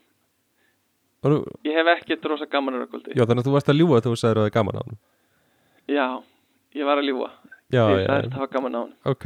Ég 1.67 1.75
hef 1.75 1.89
ekki 1.97 2.17
rosa 2.29 2.45
gaman 2.49 2.77
að 2.79 2.85
röggvaldi 2.85 3.15
Já, 3.17 3.25
þannig 3.25 3.43
að 3.43 3.49
þú 3.49 3.53
varst 3.57 3.69
að 3.73 3.79
ljúga 3.81 4.01
þegar 4.01 4.15
þú 4.15 4.21
sagður 4.21 4.39
að 4.39 4.45
það 4.45 4.49
er 4.51 4.55
gaman 4.57 4.77
á 4.77 4.81
hann 4.85 4.97
Já, 5.95 6.07
ég 6.79 6.87
var 6.89 6.97
að 7.01 7.07
ljúga. 7.11 7.29
Já, 7.73 7.81
Ég 7.85 8.05
sagði 8.05 8.05
að 8.15 8.29
það 8.33 8.41
var 8.41 8.51
gaman 8.55 8.75
á 8.75 8.79
honum. 8.79 8.95
Ok. 9.05 9.25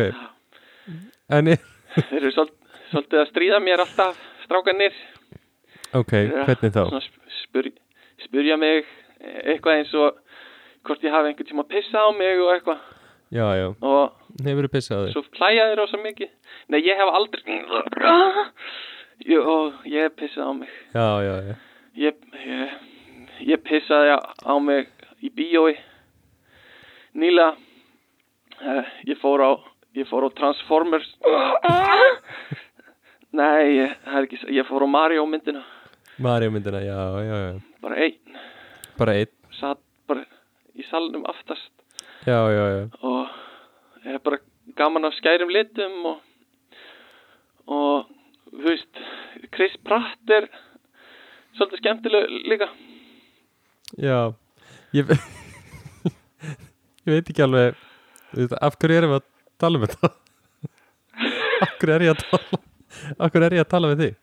Þeir 1.29 2.17
eru 2.19 2.31
svol, 2.35 2.49
svolítið 2.91 3.21
að 3.23 3.29
stríða 3.31 3.59
mér 3.63 3.83
alltaf 3.83 4.17
Strákanir 4.43 4.95
ok, 5.97 6.11
hvernig 6.45 6.73
þá? 6.75 6.81
Svona 6.89 7.01
sp- 7.05 7.33
spyr, 7.43 7.69
spyrja 8.25 8.57
mig 8.61 8.83
eh, 9.21 9.53
eitthvað 9.53 9.79
eins 9.79 9.93
og 9.97 10.19
hvort 10.87 11.03
ég 11.03 11.13
hafi 11.13 11.31
einhvern 11.31 11.49
tíma 11.49 11.65
að 11.65 11.71
pissa 11.75 12.03
á 12.05 12.09
mig 12.15 12.41
og 12.43 12.51
eitthvað. 12.53 12.83
Já, 13.29 13.45
já, 13.53 13.67
hefur 14.45 14.65
þú 14.65 14.71
pissað 14.73 14.97
á 14.97 15.01
þig? 15.05 15.13
svo 15.13 15.23
plæja 15.37 15.65
þér 15.69 15.81
rosa 15.83 15.97
mikið. 16.01 16.29
Nei, 16.73 16.79
ég 16.81 16.97
hef 16.97 17.09
aldrei 17.19 17.57
og 19.53 19.89
ég 19.89 20.07
hef 20.07 20.15
pissað 20.17 20.49
á 20.49 20.53
mig. 20.57 20.71
Já, 20.95 21.09
já, 21.27 21.35
já. 21.49 21.55
Ég, 21.99 22.15
ég, 22.45 22.69
ég 23.49 23.61
pissaði 23.65 24.15
á, 24.15 24.53
mig 24.63 24.87
í 25.25 25.31
bíói. 25.35 25.73
Nýlega 27.19 27.55
uh, 28.63 28.93
ég 29.09 29.19
fór 29.19 29.43
á 29.43 29.51
ég 29.97 30.07
fór 30.07 30.27
á 30.27 30.29
Transformers. 30.37 31.09
Nei, 33.39 33.75
ég, 33.77 33.97
ekki, 34.21 34.39
ég 34.55 34.65
fór 34.69 34.85
á 34.85 34.89
Mario 34.89 35.25
myndina. 35.29 35.65
Mario 36.19 36.51
myndina, 36.51 36.81
já, 36.83 36.99
já, 37.23 37.35
já. 37.45 37.59
Bara 37.83 37.99
einn, 38.05 38.39
Bara 38.99 39.13
einn, 39.19 39.33
satt 39.59 39.79
í 40.79 40.85
salnum 40.89 41.25
aftast. 41.29 41.71
Já, 42.27 42.39
já, 42.51 42.63
já. 42.75 42.81
Og 43.05 44.05
ég 44.05 44.15
hef 44.15 44.23
bara 44.25 44.39
gaman 44.79 45.07
af 45.09 45.15
skærum 45.17 45.51
litum 45.53 45.97
og 46.13 46.17
og 47.69 48.07
þú 48.49 48.63
veist 48.65 49.01
Chris 49.53 49.75
Pratt 49.85 50.31
er 50.33 50.47
svolítið 51.57 51.81
skemmtileg 51.83 52.31
líka. 52.49 52.69
Já, 53.99 54.33
ég 54.93 55.09
Ég 57.07 57.13
veit 57.15 57.29
ekki 57.31 57.43
alveg 57.45 57.77
þú 58.31 58.41
veist, 58.43 58.57
Af 58.61 58.77
hverju 58.79 58.97
erum 58.99 59.13
við 59.15 59.19
að 59.21 59.27
tala 59.61 59.79
um 59.79 59.85
þetta? 59.85 60.09
Af 61.65 61.75
hverju 61.81 61.95
er 61.95 62.05
ég 62.07 62.13
að 62.13 62.23
tala 62.25 62.59
Af 63.17 63.31
hverju 63.33 63.47
er 63.49 63.57
ég 63.57 63.65
að 63.65 63.71
tala 63.73 63.91
við 63.93 64.03
þig? 64.05 64.17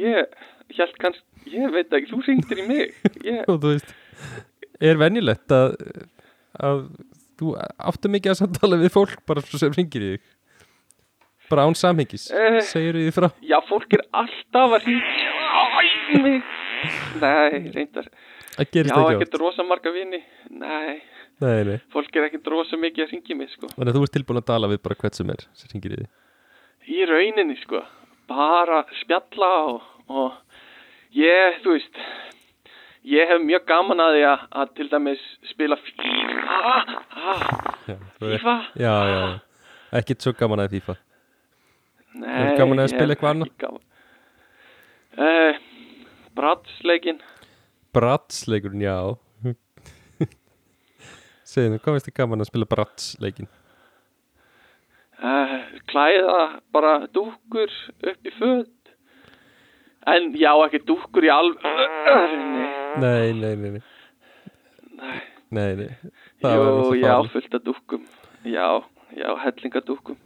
ég 0.00 0.78
held 0.78 0.96
kannski 1.02 1.26
ég 1.50 1.72
veit 1.74 1.92
ekki, 1.96 2.10
þú 2.12 2.20
ringdir 2.26 2.60
í 2.62 2.66
mig. 2.68 2.94
Ég, 3.24 3.42
Og 3.50 3.56
þú 3.62 3.72
veist 3.74 3.94
Er 4.80 4.96
venjulegt 5.00 5.52
að 5.52 5.74
að 6.60 6.84
þú 7.40 7.54
áttu 7.90 8.10
mikið 8.12 8.32
að 8.34 8.38
samtala 8.42 8.78
við 8.80 8.92
fólk 8.96 9.18
bara 9.28 9.42
sem 9.46 9.72
ringir 9.76 10.02
í 10.06 10.10
þig? 10.16 10.28
Bara 11.50 11.64
án 11.66 11.74
samhengis 11.74 12.28
Eh. 12.30 12.60
segir 12.62 12.94
því 12.94 13.12
frá? 13.16 13.28
já, 13.42 13.58
fólk 13.68 13.92
er 13.96 14.04
alltaf 14.14 14.76
að 14.78 14.84
ringja 14.86 16.42
nei, 17.20 17.70
reyndar. 17.74 18.06
Það 18.56 18.70
gerist 18.74 18.94
já, 18.94 19.00
ekki 19.00 19.16
ekkert 19.16 19.34
átt 19.34 19.40
rosa 19.42 19.64
marga 19.66 19.92
vini. 19.94 20.20
Nei, 20.50 21.00
nei, 21.42 21.60
nei. 21.68 21.78
fólk 21.92 22.16
er 22.16 22.28
ekkert 22.28 22.48
rosa 22.52 22.76
mikið 22.80 23.04
að 23.06 23.12
ringja 23.14 23.36
mig 23.36 23.50
sko. 23.54 23.70
Þannig 23.76 23.92
að 23.92 23.98
þú 23.98 24.02
ert 24.06 24.14
tilbúin 24.16 24.40
að 24.42 24.48
tala 24.50 24.70
við 24.72 24.82
bara 24.86 24.98
hvert 25.02 25.18
sem 25.18 25.30
er 25.34 25.44
sem 25.58 25.72
ringir 25.74 25.94
í 25.96 26.00
þig. 26.00 26.10
Í 26.90 27.00
rauninni 27.10 27.56
sko. 27.64 27.82
Bara 28.30 28.82
spjalla 29.00 29.50
og, 29.74 29.82
og 30.08 30.32
ég, 31.18 31.60
þú 31.64 31.76
veist 31.76 32.00
ég 33.04 33.28
hef 33.30 33.40
mjög 33.44 33.64
gaman 33.68 34.02
að 34.04 34.16
því 34.16 34.24
að, 34.28 34.42
að 34.62 34.72
til 34.78 34.88
dæmis 34.92 35.22
spila 35.50 35.78
FIFA 35.84 36.58
ah, 36.66 36.90
FIFA 38.20 38.56
já, 38.80 38.94
já. 39.10 39.22
Ekkert 40.00 40.26
svo 40.26 40.34
gaman 40.38 40.64
að 40.64 40.76
FIFA 40.76 40.96
Nei, 42.20 42.28
Hefur 42.34 42.58
gaman 42.60 42.82
að 42.82 42.92
spila 42.92 43.14
eitthvað 43.14 43.44
ekki 43.46 43.64
gaman. 43.64 43.84
Eh, 45.20 45.62
Bratsleikin 46.38 47.22
Bratsleikurinn, 47.94 48.84
já 48.84 48.98
Segðu 51.50 51.72
mér, 51.72 51.80
hvað 51.82 51.96
veist 51.96 52.06
þið 52.06 52.18
gaman 52.20 52.44
að 52.44 52.50
spila 52.52 52.68
Bratsleikin? 52.70 53.48
uh, 55.20 55.56
klæða 55.90 56.36
bara 56.72 56.92
dúkkur 57.12 57.72
upp 58.10 58.28
í 58.28 58.32
föt 58.36 58.79
en 60.06 60.32
já 60.38 60.52
ekki 60.66 60.80
dúkkur 60.86 61.24
í 61.24 61.30
alveg 61.32 61.62
Nei, 63.00 63.32
nei, 63.32 63.54
nei, 63.56 63.70
nei. 63.70 63.82
Nei. 65.50 65.74
Nei, 65.74 65.88
Jú, 66.42 66.94
já, 66.94 67.16
farlegt. 67.16 67.32
fullt 67.32 67.54
af 67.54 67.62
dúkkum. 67.66 68.02
Já, 68.44 68.66
já, 69.16 69.28
hellingadúkkum 69.44 70.16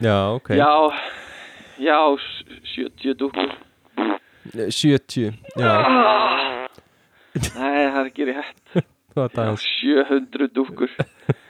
Já, 0.00 0.16
ok. 0.34 0.48
Já, 0.56 0.72
já, 1.78 1.98
s- 2.18 2.44
70 2.74 3.14
dúkkur 3.14 3.48
70, 4.54 5.32
já, 5.56 5.74
Nei, 7.54 7.84
það 7.92 7.98
er 8.00 8.06
ekki 8.08 8.24
rétt. 8.28 8.84
Já, 9.16 9.28
dagins 9.34 9.62
700 9.80 10.48
dúkkur 10.54 10.90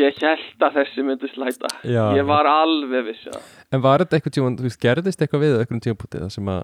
Ég 0.00 0.20
held 0.20 0.66
að 0.66 0.78
þessi 0.80 1.04
myndi 1.06 1.30
slæta. 1.32 1.70
Já. 1.86 2.02
Ég 2.18 2.26
var 2.28 2.48
alveg 2.50 3.08
viss 3.10 3.26
að 3.30 3.40
En 3.70 3.82
var 3.84 4.02
þetta 4.04 4.18
eitthvað 4.18 4.36
tíma, 4.36 4.52
þú 4.58 4.66
veist, 4.66 4.80
gerðist 4.82 5.22
eitthvað 5.24 5.44
við 5.44 5.56
á 5.56 5.60
einhverjum 5.60 5.84
tímapútið 5.86 6.28
sem 6.34 6.50
að 6.52 6.62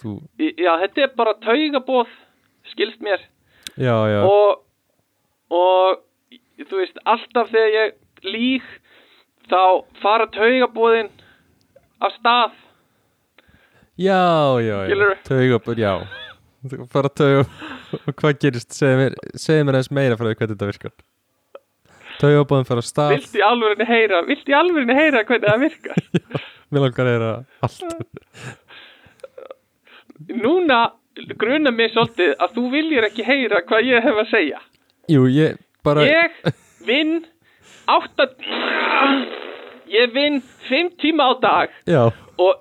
þú, 0.00 0.14
Já, 0.40 0.72
þetta 0.84 1.04
er 1.04 1.14
bara 1.18 1.34
taugabóð 1.44 2.14
skilst 2.72 3.02
mér. 3.04 3.24
Já, 3.80 3.96
já, 4.10 4.20
og, 4.26 4.62
og 5.54 6.00
þú 6.68 6.80
veist, 6.80 7.00
alltaf 7.08 7.52
þegar 7.52 7.74
ég 7.76 7.98
lík 8.26 8.66
þá 9.50 9.62
fara 10.02 10.28
taugabóðin 10.34 11.12
af 12.00 12.16
stað. 12.18 12.56
Já, 14.00 14.22
já, 14.64 14.76
já? 14.88 15.14
Taugabur, 15.28 15.76
já. 15.80 15.94
Fara 16.92 17.08
að 17.08 17.16
tauga 17.20 17.44
og 17.96 18.16
hvað 18.20 18.36
gerist, 18.42 18.74
segðu 18.76 18.98
mér, 19.00 19.16
mér 19.66 19.78
aðeins 19.78 19.94
meira 19.96 20.18
frá 20.18 20.26
því 20.28 20.36
hvernig 20.36 20.56
þetta 20.56 20.68
virkar 20.68 20.92
Taugabóðin 22.20 22.68
fara 22.68 22.84
á 22.84 22.86
stað 22.86 23.14
Viltu 23.16 23.40
í 23.40 23.44
alvörinni 23.46 23.86
heyra, 23.88 24.22
viltu 24.28 24.52
í 24.52 24.56
alvörinni 24.56 24.96
heyra 24.98 25.24
hvernig 25.28 25.48
það 25.48 25.62
virkar? 25.64 25.98
Mér 26.70 26.84
langar 26.86 27.06
að 27.06 27.12
heyra 27.14 27.32
allt 27.66 27.80
Núna 30.40 30.80
gruna 31.40 31.72
mig 31.74 31.92
svolítið 31.94 32.34
að 32.38 32.56
þú 32.56 32.64
viljir 32.74 33.06
ekki 33.08 33.24
heyra 33.26 33.62
hvað 33.66 33.88
ég 33.88 34.04
hef 34.04 34.18
að 34.22 34.28
segja. 34.30 34.60
Jú, 35.10 35.24
ég 35.32 35.58
bara 35.84 36.04
Ég 36.06 36.36
vinn 36.86 37.16
átta... 37.90 38.28
Ég 39.90 40.12
vinn 40.14 40.38
fimm 40.68 40.92
tíma 41.02 41.26
á 41.26 41.32
dag 41.42 41.72
Já, 41.90 42.04
og 42.38 42.60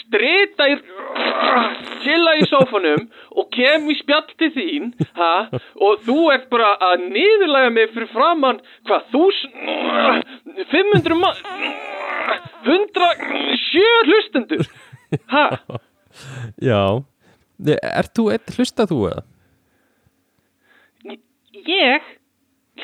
strita 0.00 0.68
í... 0.70 0.76
chilla 2.04 2.36
í 2.40 2.46
sófanum 2.50 3.06
og 3.36 3.48
kem 3.54 3.88
í 3.90 3.96
spjall 3.98 4.26
til 4.38 4.50
þín 4.54 4.92
ha? 5.18 5.48
og 5.82 6.04
þú 6.06 6.18
ert 6.34 6.48
bara 6.52 6.74
að 6.90 7.06
niðurlega 7.10 7.74
mig 7.74 7.92
fyrir 7.94 8.10
framann 8.14 8.62
hvað 8.88 9.12
þú... 9.12 9.24
500 10.72 11.20
mann... 11.20 11.44
107 12.66 13.84
hlustendur. 14.08 14.66
Ha? 15.30 15.46
já 16.70 16.82
Er 17.66 18.08
þú 18.16 18.30
einn 18.34 18.52
hlusta 18.56 18.84
þú 18.88 18.98
eða? 19.10 19.22
ég 21.66 22.02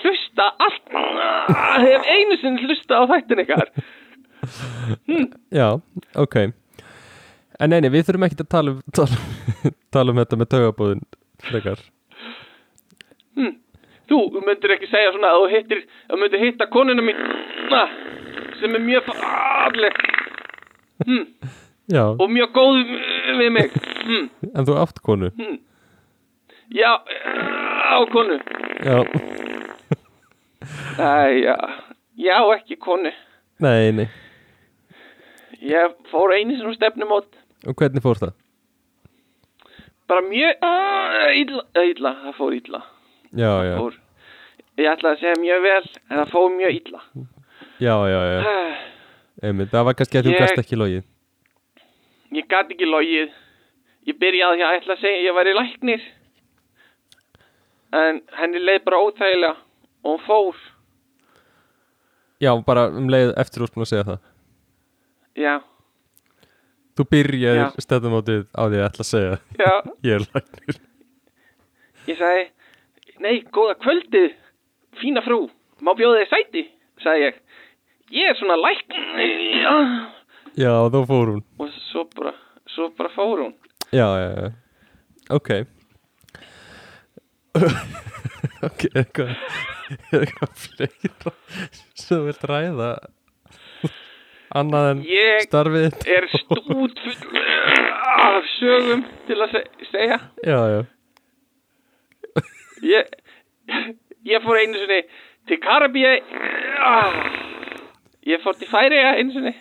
hlusta 0.03 0.49
allt 0.59 0.95
hef 1.85 2.09
einu 2.09 2.39
sinni 2.41 2.67
hlusta 2.67 3.03
á 3.03 3.03
þættin 3.11 3.43
ykkar 3.45 3.69
Já, 5.59 5.79
ok 6.19 6.37
En 7.63 7.71
neini, 7.71 7.91
við 7.95 8.09
þurfum 8.09 8.27
ekki 8.27 8.43
að 8.43 8.49
tala 8.51 8.73
um, 8.75 8.81
tala, 8.99 9.73
tala 9.95 10.15
um 10.15 10.21
þetta 10.23 10.39
með 10.41 10.53
taugabóðin 10.55 11.05
frekar. 11.47 11.83
Þú 14.13 14.19
myndir 14.45 14.75
ekki 14.75 14.89
segja 14.91 15.13
svona 15.15 15.31
að 15.33 15.39
þú 15.41 15.51
hittir 15.55 15.79
að 16.11 16.19
myndir 16.21 16.43
hitta 16.43 16.67
konuna 16.69 17.05
mín 17.07 17.21
sem 18.61 18.75
er 18.77 18.83
mjög 18.85 19.07
falleg. 19.09 20.01
Hm, 21.07 21.23
og 22.21 22.27
mjög 22.31 22.53
góð 22.59 22.81
við 23.39 23.53
mig. 23.55 23.79
Hm, 24.03 24.27
en 24.53 24.69
þú 24.69 24.77
átt 24.83 25.01
konu? 25.07 25.31
Já, 26.77 26.93
á 26.99 27.99
konu. 28.13 28.37
Já, 28.85 28.99
Æ, 30.99 31.11
já, 31.43 31.57
já 32.17 32.37
ekki 32.59 32.77
konu. 32.77 33.11
Nei, 33.65 33.93
nei. 33.97 34.09
Ég 35.63 35.97
fór 36.11 36.35
einu 36.37 36.59
sinni 36.59 36.75
á 36.75 36.79
stefnumót 36.79 37.31
Og 37.67 37.77
hvernig 37.79 38.03
fór 38.03 38.19
það? 38.21 38.33
bara 40.13 40.23
mjög 40.29 40.65
illa, 41.41 41.63
illa, 41.89 42.11
það 42.25 42.35
fór 42.37 42.57
illa 42.57 42.81
Já, 43.33 43.53
já, 43.65 43.77
fór, 43.79 43.95
ég 44.77 44.89
ætlaði 44.91 45.15
að 45.15 45.23
segja 45.23 45.39
mjög 45.41 45.63
vel 45.65 45.85
en 45.87 46.19
það 46.19 46.33
fór 46.35 46.51
mjög 46.53 46.75
illa 46.81 47.01
já, 47.81 47.95
já, 48.13 48.19
já 48.29 48.41
Einmitt, 49.43 49.71
það 49.73 49.87
var 49.89 49.97
kannski 49.97 50.21
að 50.21 50.29
þú 50.29 50.35
gast 50.43 50.61
ekki 50.61 50.79
logið 50.79 51.09
Ég 52.33 52.47
gat 52.49 52.71
ekki 52.73 52.87
logið. 52.89 53.33
Ég 54.09 54.17
byrjaði 54.17 54.63
að 54.65 54.79
ætla 54.79 54.95
að 54.95 55.03
segja 55.03 55.25
ég 55.27 55.35
væri 55.37 55.53
læknir. 55.53 56.05
En 57.93 58.23
henni 58.39 58.63
leið 58.63 58.87
bara 58.87 59.01
óþægilega 59.05 59.51
og 60.01 60.15
hún 60.15 60.23
fór. 60.25 60.63
Já, 62.41 62.55
bara 62.65 62.87
um 62.89 63.11
leið 63.13 63.35
eftir 63.43 63.67
úr 63.67 63.75
að 63.77 63.91
segja 63.91 64.07
það 64.09 64.23
Já, 65.37 65.53
Þú 66.99 67.07
byrjaðir 67.15 67.63
Já. 67.63 67.83
stefnumótið 67.87 68.43
á 68.53 68.63
því 68.69 68.79
að 68.81 68.87
ætla 68.89 69.05
að 69.05 69.09
segja 69.09 69.37
já, 69.59 69.73
Ég 70.09 70.13
er 70.19 70.25
læknir 70.29 70.81
ég 72.11 72.19
sagði, 72.19 72.45
nei, 73.23 73.35
góða 73.55 73.77
kvöldið, 73.81 74.33
fína 75.01 75.23
frú, 75.25 75.39
má 75.87 75.93
bjóða 75.97 76.25
þig 76.25 76.33
sæti, 76.33 76.63
sagði 77.05 77.29
ég. 77.29 77.37
Ég 78.13 78.33
er 78.33 78.37
svona 78.41 78.57
læknir. 78.59 79.63
Já, 80.59 80.73
þá 80.93 80.99
fór 81.09 81.31
hún 81.33 81.45
Og 81.63 81.71
svo 81.89 82.03
bara, 82.17 82.35
svo 82.75 82.91
bara 82.99 83.13
fór 83.15 83.45
hún. 83.47 83.55
Já, 83.95 84.09
já, 84.19 84.29
já 84.37 84.51
Ok 85.33 85.49
Ok, 88.67 88.87
eitthvað 88.93 89.33
eitthvað 90.13 90.53
fleira 90.59 91.33
sem 91.99 92.23
vilt 92.27 92.45
ræða 92.49 92.91
annað 94.61 94.89
en 94.93 95.03
Ég 95.09 95.45
starfið 95.47 95.87
þitt? 95.89 96.07
er 96.17 96.27
stút 96.33 96.67
full 96.69 97.27
af 98.23 98.49
sögum 98.59 99.05
til 99.29 99.39
að 99.45 99.55
se- 99.57 99.89
segja. 99.91 100.19
Já, 100.47 100.59
já. 100.75 100.81
Ég, 102.83 103.13
ég 104.27 104.43
fór 104.43 104.59
einu 104.59 104.75
sinni 104.83 105.01
til 105.49 105.59
Karabíu. 105.63 106.15
Ah, 106.83 107.13
Ég 108.27 108.39
fór 108.45 108.55
til 108.59 108.69
Færiða 108.71 109.17
einu 109.19 109.33
sinni. 109.35 109.55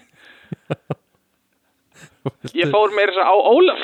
Ég 2.54 2.70
fór 2.74 2.92
meira 2.94 3.14
svo 3.16 3.24
á 3.26 3.36
Ólaf. 3.56 3.82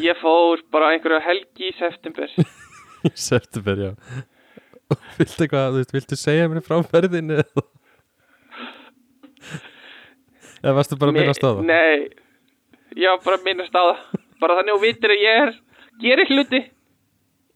Ég 0.00 0.16
fór 0.22 0.62
bara 0.72 0.92
einhverja 0.94 1.20
helgi 1.26 1.68
í 1.70 1.74
september. 1.78 2.30
Í 3.08 3.10
september, 3.18 3.76
já. 3.82 3.90
Viltu 5.18 5.42
eitthvað, 5.44 5.80
viltu 5.92 6.16
segja 6.20 6.46
mér 6.52 6.62
frá 6.64 6.78
ferðinu 6.86 7.40
eða 7.42 7.64
Eða 10.62 10.74
varstu 10.78 10.98
bara 11.00 11.12
að 11.12 11.18
minnast 11.18 11.42
á 11.42 11.48
það? 11.48 11.60
Nei, 11.68 12.08
ég 12.96 13.10
var 13.10 13.20
bara 13.26 13.38
að 13.40 13.46
minnast 13.48 13.76
á 13.76 13.82
það 13.82 14.22
Bara 14.42 14.56
þannig 14.58 14.76
og 14.76 14.82
vitir 14.82 15.14
að 15.14 15.22
ég 15.22 15.42
er 15.42 15.52
Gerir 16.02 16.30
hluti. 16.32 16.58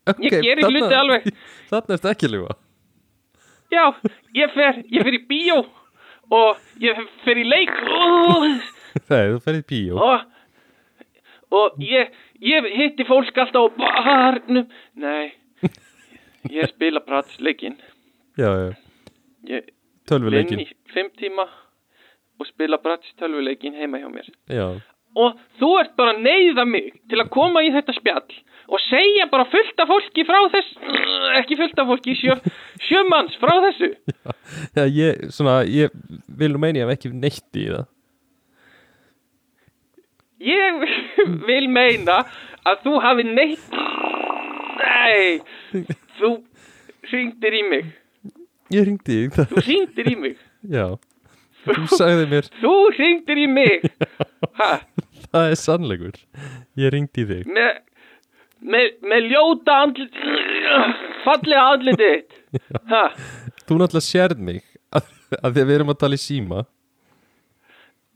Okay, 0.06 0.28
ég 0.28 0.42
geri 0.44 0.66
hluti 0.68 0.94
alveg. 0.94 1.24
Þarna 1.70 1.96
ertu 1.96 2.10
ekki 2.12 2.28
ljúga. 2.30 2.54
Já, 3.72 3.84
ég 4.36 4.52
fer, 4.54 4.82
ég 4.92 5.06
fer 5.08 5.16
í 5.16 5.22
bíó 5.26 5.56
Og 6.36 6.82
ég 6.84 7.00
fer 7.24 7.40
í 7.40 7.46
leik. 7.46 7.72
Og 7.96 8.46
Nei, 9.10 9.24
þú 9.32 9.40
ferð 9.46 9.62
í 9.62 9.64
bíó. 9.72 9.96
Og, 10.04 10.28
og 11.56 11.82
ég, 11.82 12.14
ég 12.44 12.70
hitti 12.76 13.08
fólk 13.08 13.42
alltaf 13.42 13.66
á 13.66 13.74
barnum. 13.80 14.70
Nei 15.00 15.34
ég 16.50 16.68
spila 16.70 17.00
pratsleikin 17.00 17.76
Já, 18.36 18.50
já, 19.48 19.60
tölvuleikin 20.08 20.66
fimm 20.92 21.10
tíma 21.18 21.46
og 22.40 22.48
spila 22.50 22.78
prats 22.82 23.14
tölvuleikin 23.20 23.76
heima 23.78 24.00
hjá 24.02 24.10
mér. 24.12 24.28
Já, 24.52 24.68
og 25.16 25.38
þú 25.60 25.70
ert 25.80 25.96
bara 25.96 26.12
að 26.14 26.22
neyða 26.26 26.66
mig 26.68 26.92
til 27.08 27.20
að 27.22 27.32
koma 27.32 27.62
í 27.64 27.72
þetta 27.72 27.94
spjall 27.96 28.36
og 28.66 28.82
segja 28.82 29.28
bara 29.30 29.46
fullt 29.48 29.80
af 29.80 29.88
fólki 29.88 30.24
frá 30.26 30.38
þess 30.52 30.72
ekki 31.40 31.56
fullt 31.60 31.78
af 31.80 31.90
fólki, 31.90 32.16
sjö, 32.18 32.36
sjömanns 32.88 33.36
frá 33.40 33.54
þessu. 33.68 33.92
Já, 34.76 34.84
ég, 34.84 35.28
svona, 35.34 35.60
ég 35.70 35.94
vil 36.26 36.52
nú 36.52 36.60
meina 36.62 36.82
ég 36.82 36.88
hef 36.88 36.98
ekki 36.98 37.12
neitt 37.14 37.60
í 37.60 37.68
það. 37.70 37.86
Ég 40.46 40.82
vil 41.48 41.68
meina 41.72 42.20
að 42.68 42.82
þú 42.84 42.98
hafi 43.00 43.24
neitt. 43.24 43.78
Nei 44.76 45.86
Þú 46.18 46.30
hringdir 47.08 47.54
í 47.56 47.62
mig. 47.70 47.86
Ég 48.74 48.84
ringdi 48.84 49.22
í 49.24 49.28
það, 49.32 49.52
Þú 49.54 49.62
hringdir 49.64 50.10
í 50.12 50.16
mig. 50.20 50.40
Já 50.66 50.90
Þú 51.66 51.86
sagði 51.92 52.26
mér, 52.30 52.48
Þú 52.62 52.74
hringdir 52.96 53.42
í 53.42 53.48
mig. 53.50 53.86
Ha, 54.56 54.68
það 55.34 55.50
er 55.50 55.58
sannleikur. 55.60 56.14
Ég 56.80 56.92
ringdi 56.94 57.24
í 57.24 57.26
þig. 57.28 57.48
Með, 57.52 57.80
með, 58.72 58.86
með 59.10 59.26
ljóta 59.32 59.74
andlit 59.84 60.14
fallega 61.26 61.64
andliti 61.74 62.10
Þú 63.66 63.76
náttúrulega 63.82 64.04
sérð 64.06 64.40
mig 64.46 64.62
að, 64.96 65.10
að 65.42 65.58
við 65.58 65.74
erum 65.74 65.92
að 65.92 65.98
tala 66.04 66.16
í 66.16 66.22
síma. 66.22 66.62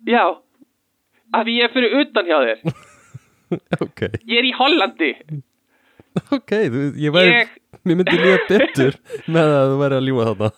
Já. 0.09 0.25
Af 1.37 1.45
því 1.45 1.59
ég 1.59 1.69
er 1.69 1.75
fyrir 1.75 1.99
utan 2.01 2.31
hjá 2.31 2.39
þér. 2.47 2.81
Ok, 3.83 4.05
Ég 4.31 4.37
er 4.41 4.49
í 4.49 4.55
Hollandi. 4.57 5.11
Ok, 6.31 6.57
þú, 6.73 6.87
ég 7.05 7.13
væri 7.15 7.35
Mér 7.87 7.97
myndi 8.01 8.17
líða 8.19 8.41
betur 8.49 8.97
með 9.31 9.53
að 9.57 9.71
þú 9.71 9.77
væri 9.81 9.97
að 9.99 10.09
ljúga 10.09 10.25
þarna 10.31 10.49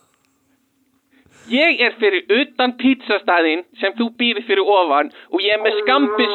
ég 1.51 1.81
er 1.83 1.95
fyrir 2.01 2.23
utan 2.41 2.77
pizzastæðin 2.79 3.65
sem 3.81 3.93
þú 3.99 4.11
býrð 4.21 4.45
fyrir 4.47 4.63
ofan 4.77 5.11
og 5.33 5.41
ég 5.43 5.53
er 5.57 5.63
með 5.65 5.79
skambis 5.83 6.35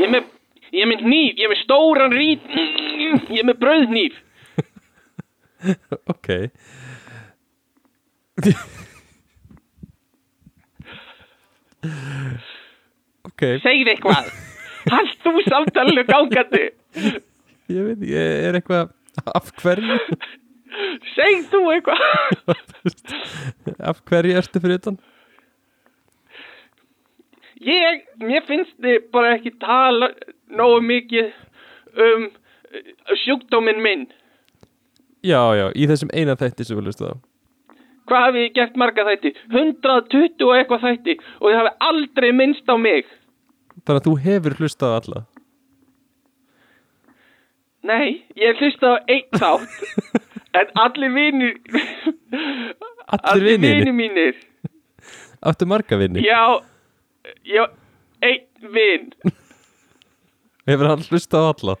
Ég 0.00 0.04
er 0.06 0.12
með 0.16 0.24
Ég 0.70 0.84
er 0.84 0.90
með 0.92 1.00
hníf, 1.02 1.32
ég 1.34 1.44
er 1.48 1.50
með 1.50 1.62
stóran 1.64 2.12
rít 2.14 2.44
Ég 2.54 3.40
er 3.40 3.46
með 3.48 3.58
brauðhníf. 3.62 4.14
Ok. 6.14 6.28
Ok, 13.30 13.42
Segð 13.64 13.88
eitthvað. 13.94 14.30
Hald 14.90 15.12
þú 15.24 15.32
samtalenu 15.44 16.02
gangandi 16.08 16.62
ég 17.74 17.82
veit, 17.84 18.00
ég 18.08 18.46
er 18.48 18.56
eitthvað 18.56 18.94
Af 19.36 19.50
hverju? 19.60 19.98
Segð 21.14 21.48
þú 21.50 21.62
eitthvað? 21.74 22.02
Af 23.90 24.02
hverju 24.08 24.36
ertu 24.38 24.62
fyrir 24.62 24.78
utan? 24.80 24.98
Ég, 27.60 28.04
mér 28.24 28.46
finnst 28.48 28.76
þið 28.80 29.10
bara 29.12 29.34
ekki 29.36 29.52
tala 29.60 30.10
nógu 30.56 30.80
mikið 30.86 31.32
um 32.00 32.28
uh, 32.30 33.16
sjúkdóminn 33.24 33.82
minn. 33.84 34.06
Já, 35.26 35.42
já, 35.58 35.66
í 35.76 35.88
þessum 35.90 36.12
eina 36.16 36.38
þætti 36.40 36.64
sem 36.64 36.78
við 36.78 36.88
lustu 36.88 37.10
á. 37.10 37.14
Hvað 38.08 38.24
hafið 38.26 38.46
ég 38.46 38.54
gert 38.56 38.78
marga 38.80 39.04
þætti? 39.06 39.34
120 39.52 40.46
og 40.46 40.54
eitthvað 40.56 40.86
þætti 40.86 41.18
og 41.20 41.44
þið 41.50 41.58
hafið 41.58 41.84
aldrei 41.90 42.30
minnst 42.34 42.72
á 42.72 42.76
mig. 42.80 43.12
Þannig 43.84 44.00
að 44.00 44.08
þú 44.08 44.16
hefur 44.24 44.56
hlustað 44.60 44.96
alla? 44.96 45.22
Nei, 47.90 48.24
ég 48.36 48.58
hlusta 48.60 48.96
á 48.96 49.04
einn 49.08 49.38
þátt 49.40 50.20
En 50.58 50.66
allir 50.82 51.10
vinir 51.14 51.52
Allir 53.28 53.44
vinir? 53.44 53.74
vinir 53.78 53.92
mínir. 53.92 54.34
Áttu 55.42 55.66
marga 55.66 55.96
vinni? 55.98 56.22
Já, 56.26 56.40
já, 57.46 57.64
einn 58.22 58.72
vin. 58.74 59.06
Hefur 60.68 60.88
hann 60.90 61.04
hlustað 61.06 61.46
á 61.46 61.50
alla? 61.54 61.76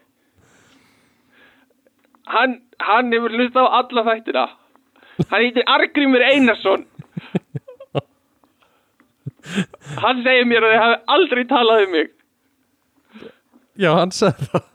Hann, 2.30 2.54
hann 2.80 3.12
hefur 3.12 3.34
hlusta 3.36 3.64
á 3.66 3.68
alla 3.82 4.04
þættina. 4.08 4.46
Hann 5.30 5.42
heitir 5.44 5.66
Argrímur 5.68 6.22
Einarsson. 6.24 6.86
Hann 10.00 10.22
segir 10.24 10.46
mér 10.48 10.62
að 10.66 10.72
þið 10.74 10.82
hafi 10.84 10.98
aldrei 11.16 11.44
talað 11.50 11.84
um 11.86 11.94
mig. 11.96 12.10
Já, 13.80 13.90
hann 13.98 14.12
sagði 14.14 14.46
það. 14.52 14.66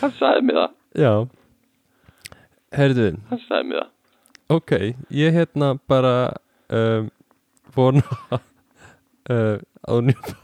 Hann 0.00 0.14
sagði 0.18 0.46
mér 0.48 0.58
það 0.62 0.72
Já. 0.94 1.12
Herðu, 2.74 3.08
Hann 3.30 3.40
sagði 3.48 3.68
mér 3.70 3.80
það. 3.82 3.90
Ok, 4.54 4.72
ég 5.14 5.34
hérna 5.34 5.68
bara 5.90 6.14
um, 6.74 7.06
vona 7.74 8.02
uh, 8.34 9.56
að 9.88 9.94
hún 9.94 10.10
bara 10.12 10.34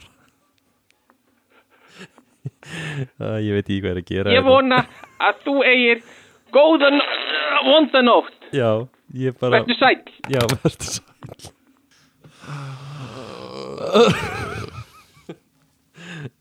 uh, 3.21 3.37
Ég 3.43 3.53
veit 3.53 3.67
ekki 3.67 3.77
hvað 3.83 3.91
er 3.93 3.99
að 4.01 4.07
gera 4.09 4.33
Ég 4.33 4.39
hérna. 4.41 4.49
vona 4.49 4.79
að 5.27 5.43
þú 5.45 5.55
eigir 5.69 6.01
góðan 6.55 6.97
vondanótt 7.67 8.49
Já, 8.57 8.71
ég 9.21 9.37
bara 9.39 9.59
Vertu 9.61 9.77
sæll. 9.79 10.01
Já, 10.33 10.41
verður 10.51 10.89
sæl 10.97 11.51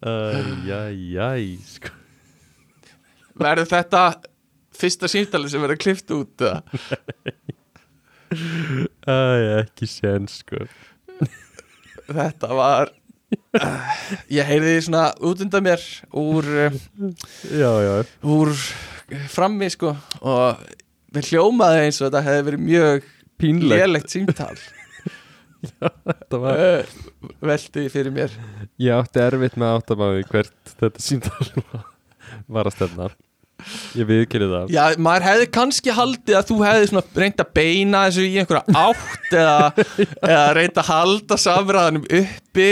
Æjæjæj 0.07 1.57
sko. 1.67 1.89
Verður 3.41 3.69
þetta 3.71 4.05
fyrsta 4.77 5.09
símtali 5.11 5.51
sem 5.51 5.63
verður 5.63 5.81
klift 5.81 6.13
út 6.15 6.45
eða? 6.45 6.61
Æ, 8.31 9.17
ekki 9.61 9.89
sen 9.91 10.29
sko. 10.31 10.65
Þetta 12.11 12.51
var 12.55 12.91
uh, 13.59 13.95
Ég 14.31 14.47
heyrði 14.47 14.77
svona 14.87 15.09
út 15.27 15.43
undan 15.45 15.65
mér 15.67 15.83
úr, 16.19 16.47
uh, 16.67 16.77
Já, 17.51 17.71
já, 17.85 17.95
úr 18.27 18.53
frammi 19.31 19.71
sko 19.73 19.95
og 20.23 20.61
við 21.15 21.33
hljómaði 21.33 21.87
eins 21.87 21.99
og 22.01 22.09
þetta 22.09 22.25
hefði 22.27 22.47
verið 22.51 22.67
mjög 22.67 23.09
pínlegt. 23.41 24.13
símtal. 24.13 24.55
Þetta 25.81 26.39
var 26.41 26.61
uh, 26.63 26.93
velti 27.45 27.89
fyrir 27.93 28.15
mér. 28.15 28.37
Ég 28.81 28.95
átti 28.95 29.23
erfitt 29.23 29.59
með 29.61 29.97
maður 29.99 30.23
hvert 30.31 30.75
þetta 30.79 31.03
síndal 31.05 31.51
var 32.55 32.71
að 32.71 32.79
stefna 32.79 33.11
Ég 33.99 34.09
viðkynni 34.09 34.49
það. 34.51 34.71
Já, 34.75 34.83
maður 35.03 35.27
hefði 35.29 35.47
kannski 35.57 35.95
haldið 35.97 36.37
að 36.41 36.49
þú 36.51 36.59
hefði 36.65 37.03
reynd 37.23 37.43
að 37.45 37.51
beina 37.59 38.03
þessu 38.07 38.27
í 38.27 38.37
einhverja 38.41 38.65
átt 38.81 39.35
eða, 39.35 39.87
eða 40.27 40.45
reynd 40.59 40.81
að 40.83 40.89
halda 40.91 41.39
samræðanum 41.45 42.07
uppi 42.21 42.69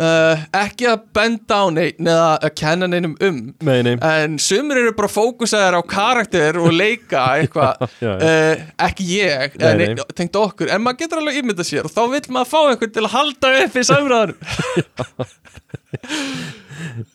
uh, 0.00 0.44
ekki 0.60 0.88
að 0.90 1.02
benda 1.16 1.58
á 1.60 1.64
neitt 1.74 2.00
eða 2.00 2.28
að 2.38 2.54
kenna 2.62 2.88
neinum 2.90 3.16
um. 3.26 3.40
Nei, 3.66 3.78
nei, 3.86 3.94
en 4.00 4.38
sumir 4.42 4.80
eru 4.82 4.94
bara 4.98 5.10
fókusaðar 5.12 5.78
á 5.78 5.82
karakter 5.90 6.60
og 6.60 6.70
leika 6.76 7.24
eitthvað. 7.40 7.84
uh, 8.06 8.64
ekki 8.88 9.08
ég 9.18 9.58
Nei, 9.60 9.68
en 9.70 9.98
nei. 10.00 10.04
tengt 10.16 10.36
okkur, 10.40 10.70
en 10.72 10.84
maður 10.84 11.02
getur 11.04 11.20
alveg 11.22 11.40
ímynda 11.42 11.66
sér 11.66 11.88
og 11.88 11.94
þá 11.94 12.02
vill 12.14 12.24
maður 12.36 12.52
fá 12.54 12.60
einhvern 12.70 12.94
til 12.96 13.06
að 13.06 13.14
halda 13.16 13.54
uppi 13.64 13.86
samræðanum. 13.90 14.38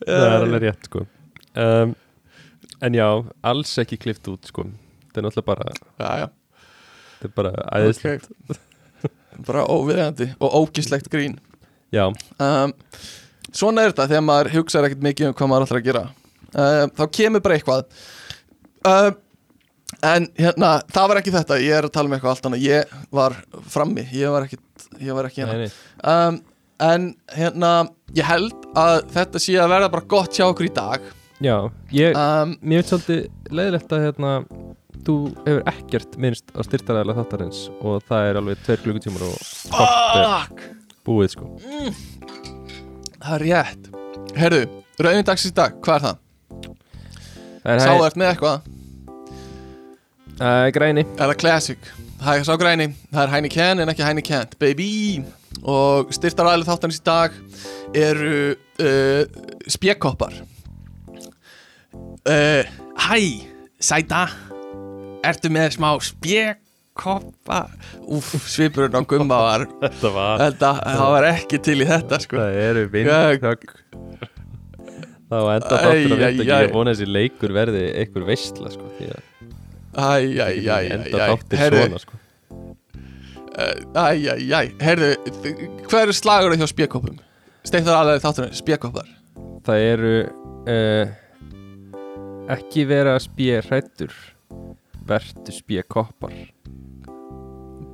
Það 0.05 0.25
er 0.25 0.33
alveg 0.39 0.63
rétt 0.65 0.89
sko. 0.89 1.05
Um, 1.55 1.93
En 2.83 2.93
já, 2.97 3.07
alls 3.43 3.71
ekki 3.81 3.97
klift 4.01 4.27
út 4.31 4.49
sko. 4.49 4.65
Það 5.13 5.21
er 5.21 5.25
náttúrulega 5.27 5.47
bara, 5.47 5.75
Já, 6.01 6.09
já, 6.19 6.27
þetta 7.21 7.29
er 7.29 7.35
bara 7.39 7.51
æðislegt. 7.79 8.31
Ok. 8.49 8.61
Bara 9.45 9.65
óviðjandi 9.67 10.29
og 10.39 10.53
ógislegt 10.61 11.09
grín. 11.11 11.37
Já, 11.95 12.07
um, 12.39 12.73
Svona 13.55 13.83
er 13.85 13.93
þetta 13.93 14.07
þegar 14.11 14.23
maður 14.27 14.49
hugsaður 14.55 14.89
ekkert 14.89 15.03
mikið 15.05 15.27
um 15.29 15.35
hvað 15.37 15.49
maður 15.51 15.65
ætlar 15.67 15.79
að 15.79 15.85
gera. 15.89 16.03
Um, 16.55 16.91
Þá 16.97 17.03
kemur 17.19 17.43
bara 17.45 17.59
eitthvað. 17.59 17.85
Um, 18.89 19.21
En 20.03 20.25
hérna, 20.35 20.69
það 20.91 21.07
var 21.07 21.19
ekki 21.21 21.31
þetta. 21.31 21.57
Ég 21.61 21.77
er 21.77 21.85
að 21.87 21.93
tala 21.95 22.09
um 22.09 22.15
eitthvað 22.17 22.31
allt 22.33 22.47
annað. 22.49 22.63
Ég 22.65 22.95
var 23.15 23.35
frammi, 23.71 24.03
ég 24.11 24.33
var 24.33 24.47
ekki, 24.47 24.57
ég 24.99 25.15
var 25.15 25.29
ekki 25.29 25.45
nei, 25.45 25.51
hérna 25.51 25.67
nei. 25.69 25.75
Um, 26.03 26.39
En 26.83 27.05
hérna, 27.31 27.69
ég 28.17 28.27
held 28.27 28.65
að 28.75 29.05
þetta 29.13 29.39
sé 29.39 29.53
að 29.61 29.71
verða 29.71 29.91
bara 29.93 30.09
gott 30.11 30.35
hjá 30.35 30.43
okkur 30.49 30.67
í 30.67 30.73
dag 30.75 31.05
Já, 31.43 31.57
ég, 31.91 32.15
um, 32.15 32.53
mér 32.63 32.79
finnst 32.83 32.93
svolítið 32.93 33.51
leiðilegt 33.51 33.91
að 33.95 34.05
hérna 34.05 34.33
Þú 35.05 35.15
hefur 35.45 35.59
ekkert 35.69 36.15
minnst 36.21 36.47
á 36.55 36.65
styrtaræðilega 36.65 37.19
þáttarins 37.21 37.57
og 37.85 37.99
það 38.07 38.29
er 38.29 38.37
alveg 38.39 38.61
tveir 38.65 38.79
klukkutímar 38.81 39.25
og 39.27 39.35
kort 39.75 40.15
er 40.15 40.23
Fuck! 40.31 40.63
búið 41.05 41.33
sko. 41.35 41.49
Það 43.19 43.35
er 43.35 43.43
rétt. 43.45 43.89
Herðu, 44.39 44.61
rauðin 45.05 45.27
dagsins 45.27 45.53
í 45.53 45.57
dag, 45.59 45.75
hvað 45.85 45.99
er 45.99 46.05
það? 46.07 46.23
Það 47.65 47.75
er 47.75 47.83
Sá 47.83 47.91
hæ- 47.91 48.07
ert 48.07 48.17
með 48.21 48.31
eitthvað? 48.31 48.71
Uh, 50.39 50.65
græni. 50.79 51.05
Er 51.05 51.29
það 51.29 51.37
classic? 51.43 51.91
Það 52.23 52.39
er 52.41 52.47
sá 52.49 52.53
græni, 52.63 52.89
það 53.11 53.21
er 53.27 53.33
Heineken 53.35 53.83
en 53.85 53.93
ekki 53.93 54.07
Heineken, 54.07 54.57
baby. 54.63 54.89
Og 55.61 56.09
styrtaræðilega 56.17 56.71
þáttarins 56.71 56.99
í 57.03 57.05
dag 57.05 57.37
eru 57.93 58.35
uh, 58.81 59.21
spjekoppar 59.69 60.41
uh, 62.29 62.63
Hæ, 63.05 63.19
sæta. 63.79 64.25
Ertu 65.25 65.49
með 65.53 65.75
smá 65.77 65.89
spjek 66.05 66.61
koppa 66.95 67.65
Úf, 68.07 68.29
svipurinn 68.47 68.95
á 68.95 69.01
gumma 69.03 69.39
var 69.43 69.65
Þetta 69.83 70.11
var 70.15 70.43
Þetta, 70.43 70.69
það 70.85 71.09
var 71.15 71.27
ekki 71.33 71.59
til 71.65 71.79
í 71.83 71.87
þetta 71.89 72.19
sko. 72.23 72.39
Það 72.39 72.59
eru 72.63 72.85
Það 75.25 75.41
var 75.47 75.57
enda 75.57 75.79
þáttur 75.81 76.13
að 76.13 76.21
vinda 76.21 76.45
æ. 76.45 76.61
Ég 76.63 76.75
vona 76.75 76.93
þessi 76.93 77.07
leikur 77.09 77.55
verði 77.55 77.81
einhver 77.99 78.27
veistla 78.29 78.71
sko, 78.73 78.91
því 78.99 79.09
að 79.15 79.31
Æ, 79.95 80.05
æ, 80.05 80.45
æ, 80.45 80.69
æ, 80.69 80.77
enda 80.91 81.27
herðu 81.55 81.83
svona 81.85 82.01
sko. 82.03 82.21
Æ, 83.55 83.67
æ, 83.95 84.07
æ, 84.51 84.61
herðu 84.83 85.11
Hvað 85.87 86.01
eru 86.01 86.15
slagur 86.15 86.55
hjá 86.59 86.67
spjekkópum? 86.69 87.19
Steiktar 87.65 87.97
alveg 87.97 88.21
þátturinn, 88.23 88.55
spjekkópar 88.59 89.09
Það 89.65 89.85
eru 89.89 90.15
uh, 90.21 91.15
ekki 92.51 92.85
vera 92.89 93.15
spjö 93.21 93.61
hrættur 93.65 94.13
vertu 95.05 95.53
spjö 95.53 95.83
koppar. 95.89 96.33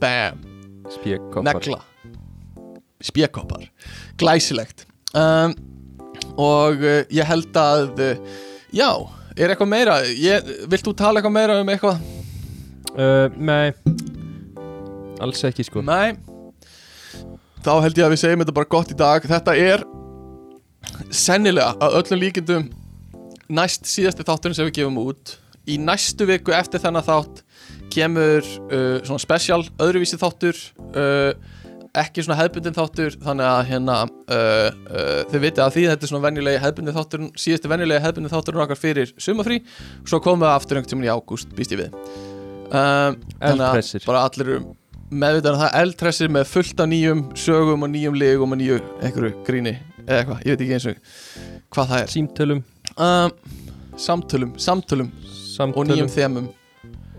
Bam, 0.02 0.42
spjö 0.92 1.18
koppar. 1.32 1.54
Negla. 1.60 1.82
Spjekkópar 3.02 3.64
Glæsilegt. 4.22 4.86
Um, 5.18 5.56
Og 6.38 6.78
uh, 6.86 7.02
ég 7.12 7.26
held 7.26 7.58
að 7.58 7.98
uh, 7.98 8.36
Já, 8.72 8.92
er 9.36 9.52
eitthvað 9.52 9.72
meira? 9.72 9.96
Ég, 10.06 10.46
Vilt 10.70 10.86
þú 10.86 10.94
tala 11.00 11.20
eitthvað 11.20 11.34
meira 11.34 11.56
um 11.64 11.72
eitthvað? 11.74 12.04
uh, 12.94 13.34
Nei. 13.42 13.72
Alls 15.22 15.42
ekki 15.50 15.66
sko. 15.66 15.82
Nei. 15.86 16.14
Þá 17.66 17.74
held 17.88 17.98
ég 17.98 18.06
að 18.06 18.14
við 18.16 18.22
segjum 18.22 18.44
þetta 18.46 18.56
bara 18.58 18.72
gott 18.78 18.94
í 18.94 18.98
dag. 18.98 19.26
Þetta 19.34 19.58
er 19.58 19.84
sennilega 21.14 21.74
að 21.82 21.98
öllum 22.00 22.22
líkindum 22.22 22.70
næst 23.54 23.88
síðasti 23.90 24.26
þátturinn 24.28 24.58
sem 24.58 24.68
við 24.70 24.78
gefum 24.82 25.00
út. 25.04 25.38
Í 25.70 25.78
næstu 25.82 26.26
viku 26.30 26.54
eftir 26.58 26.82
þennan 26.82 27.06
þátt 27.06 27.44
kemur 27.94 28.46
uh, 28.72 28.98
svona 29.04 29.22
special 29.22 29.62
öðruvísi 29.82 30.18
þáttur 30.20 30.58
uh, 30.96 31.36
ekki 32.02 32.24
svona 32.24 32.40
hefbundin 32.40 32.76
þáttur 32.76 33.18
þannig 33.20 33.48
að 33.50 33.62
hérna 33.68 33.96
uh, 34.08 34.68
uh, 34.72 35.22
þið 35.32 35.46
vitið 35.46 35.64
að 35.66 35.74
því 35.76 35.86
þetta 35.90 36.08
er 36.08 36.12
svona 36.14 36.26
venjulegi 36.26 36.62
hefbundin 36.64 36.96
þáttur 36.96 37.26
síðasti 37.44 37.72
venjulegi 37.72 38.06
hefbundin 38.06 38.32
þátturinn 38.32 38.66
okkar 38.66 38.80
fyrir 38.80 39.12
sumafrí 39.20 39.60
svo 40.08 40.22
komum 40.24 40.46
við 40.46 40.54
aftur 40.54 40.80
einhvern 40.80 40.94
tímann 40.94 41.10
í 41.10 41.12
ágúst 41.12 41.52
býst 41.58 41.76
ég 41.76 41.84
við. 41.84 41.98
Um, 42.72 43.18
þannig 43.42 43.66
að 43.68 44.06
bara 44.08 44.24
allir 44.30 44.54
eru 44.54 44.62
meðvitaðan 45.12 45.62
það. 45.66 45.74
Eldtressir 45.82 46.32
með 46.32 46.46
fullt 46.48 46.82
af 46.82 46.88
nýjum 46.88 47.24
sögum 47.40 47.84
og 47.84 47.92
nýjum 47.92 48.16
legum 48.16 48.56
og 48.56 48.62
nýju 48.62 48.80
einhverju 49.02 49.34
gríni 49.48 49.76
eða 50.06 50.22
eitthvað, 50.22 50.46
ég 50.46 50.56
veit 50.56 50.64
ekki 50.64 50.78
eins 50.78 50.88
og 50.88 51.02
hvað 51.76 51.92
það 51.92 51.98
er. 51.98 52.14
Símtölum, 52.14 52.62
um, 52.98 53.34
samtölum, 53.98 54.56
samtölum 54.58 55.12
samtölum. 55.56 55.78
og 55.78 55.92
nýjum 55.92 56.12
þemum. 56.12 56.48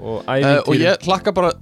Og 0.03 0.25
uh, 0.27 0.57
og 0.67 0.75
ég 0.77 1.07
hlakka 1.07 1.35
bara 1.35 1.53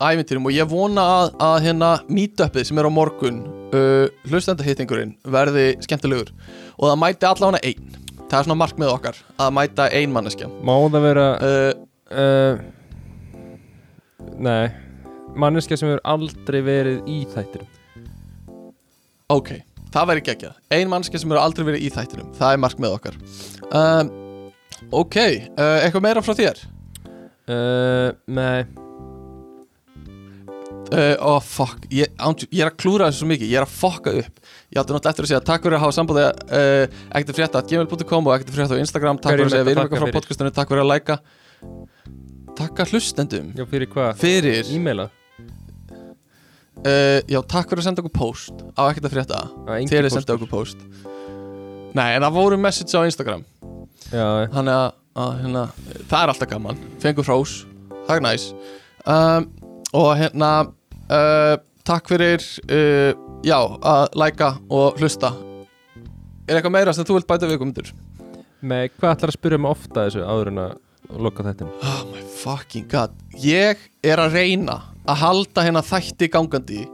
ævintýrum. 0.00 0.46
Og 0.48 0.56
ég 0.56 0.68
vona 0.70 1.04
að, 1.16 1.34
að 1.48 1.58
hérna 1.66 1.90
meetupið 2.08 2.68
sem 2.68 2.80
er 2.80 2.88
á 2.88 2.92
morgun 2.92 3.42
uh, 3.74 4.06
hlustendahittingurinn 4.30 5.16
verði 5.24 5.68
skemmtilegur. 5.84 6.32
Og 6.76 6.90
það 6.90 7.02
mæti 7.02 7.28
allavega 7.28 7.62
einn. 7.64 8.00
Það 8.26 8.38
er 8.40 8.48
svona 8.48 8.58
markmið 8.58 8.90
okkar 8.90 9.20
að 9.38 9.52
mæta 9.54 9.90
ein 9.94 10.14
manneskja. 10.14 10.48
Má 10.66 10.74
það 10.90 11.04
vera 11.04 11.28
uh, 11.36 11.68
uh, 12.10 12.64
Nei. 14.36 14.68
Manneska 15.36 15.76
sem 15.76 15.90
hefur 15.90 16.02
aldrei 16.08 16.62
verið 16.64 17.08
í 17.12 17.22
þættinum. 17.28 17.68
Ok, 19.32 19.50
það 19.96 20.08
væri 20.12 20.24
geggjað. 20.30 20.56
Ein 20.76 20.92
manneskja 20.92 21.22
sem 21.22 21.32
eru 21.32 21.42
aldrei 21.42 21.66
verið 21.72 21.86
í 21.86 21.92
þættinum 21.94 22.32
það 22.36 22.56
er 22.56 22.64
markmið 22.64 22.96
okkar. 22.96 23.20
Um, 23.68 24.10
ok, 25.02 25.20
uh, 25.56 25.78
eitthvað 25.84 26.04
meira 26.08 26.24
frá 26.24 26.36
þér? 26.36 26.66
Uh, 27.46 28.10
Nei. 28.36 28.66
Uh, 30.86 31.16
oh 31.18 31.40
fuck, 31.42 31.82
ég, 31.90 32.12
ándjú, 32.22 32.46
ég 32.54 32.62
er 32.62 32.68
að 32.70 32.76
klúra 32.78 33.08
þessu 33.08 33.24
svo 33.24 33.30
mikið. 33.32 33.48
Ég 33.50 33.58
er 33.58 33.64
að 33.66 33.72
fokka 33.74 34.12
upp. 34.20 34.36
Ég 34.70 34.78
átti 34.78 34.94
náttúrulega 34.94 35.14
eftir 35.14 35.26
að 35.26 35.30
segja 35.32 35.42
takk 35.48 35.64
fyrir 35.66 35.78
að 35.78 35.82
hafa 35.82 35.96
sambúði 35.96 36.26
uh, 36.30 37.00
Ekkert 37.18 37.40
frétta 37.40 37.62
at 37.62 37.72
gmail.com 37.72 38.28
og 38.28 38.36
ekkert 38.36 38.54
frétta 38.54 38.78
á 38.78 38.82
Instagram. 38.84 39.18
Takk 39.18 39.34
fyrir 39.34 39.48
að 39.48 39.54
segja 39.56 39.66
við 39.66 39.72
að 39.72 39.80
erum 39.80 39.88
eitthvað 39.88 40.04
frá 40.04 40.18
podcastinu. 40.20 40.52
Takk 40.54 40.70
fyrir 40.70 40.84
að 40.84 40.92
læka 40.92 41.18
Takk 42.56 42.80
að 42.84 42.94
hlustendum. 42.94 43.50
Já, 43.58 43.66
fyrir 43.68 43.90
hvað? 43.92 44.20
Fyrir, 44.22 44.70
E-maila? 44.72 45.10
Uh, 46.84 47.18
já 47.30 47.38
takk 47.48 47.70
fyrir 47.70 47.82
að 47.82 47.88
senda 47.88 48.02
okkur 48.04 48.14
post. 48.16 48.64
Á 48.76 48.82
ekkert 48.90 49.08
að 49.08 49.14
frétta. 49.16 49.40
Þegar 49.66 49.86
þið 49.86 49.92
póstur. 49.92 50.16
senda 50.16 50.36
okkur 50.36 50.50
post. 50.52 50.82
Nei, 51.96 52.08
en 52.18 52.26
það 52.26 52.34
voru 52.36 52.58
message 52.60 52.92
á 52.92 53.00
Instagram. 53.08 53.44
Já, 54.12 54.26
Þannig 54.52 54.74
að, 54.76 54.88
að 55.22 55.30
hérna, 55.42 55.62
það 56.10 56.18
er 56.22 56.32
alltaf 56.34 56.50
gaman. 56.50 56.82
Fengur 57.02 57.26
hrós, 57.30 57.54
það 58.08 58.18
er 58.18 58.26
næs. 58.26 58.48
Um, 59.06 59.48
Og 59.96 60.10
hérna 60.18 60.50
uh, 60.66 61.54
Takk 61.86 62.08
fyrir 62.10 62.42
uh, 62.66 63.12
Já, 63.46 63.56
að 63.86 64.16
læka 64.18 64.48
og 64.74 64.98
hlusta. 65.00 65.30
Er 66.46 66.58
eitthvað 66.58 66.74
meira 66.74 66.92
sem 66.94 67.06
þú 67.06 67.16
vilt 67.20 67.28
bæta 67.30 67.48
við 67.50 67.60
komundur? 67.62 67.92
með 68.66 68.88
hvað 68.96 69.12
ætlar 69.12 69.30
að 69.30 69.34
spyrja 69.36 69.58
mig 69.62 69.70
ofta 69.70 70.04
þessu 70.06 70.22
áður 70.26 70.48
en 70.50 70.58
að 70.62 71.18
loka 71.22 71.44
þættin 71.44 71.68
Oh 71.86 71.98
my 72.10 72.22
fucking 72.40 72.86
god. 72.90 73.12
Ég 73.38 73.82
er 74.02 74.18
að 74.22 74.32
reyna 74.40 74.78
að 75.06 75.20
halda 75.22 75.64
hérna 75.66 75.82
þætti 75.86 76.30
gangandi 76.32 76.84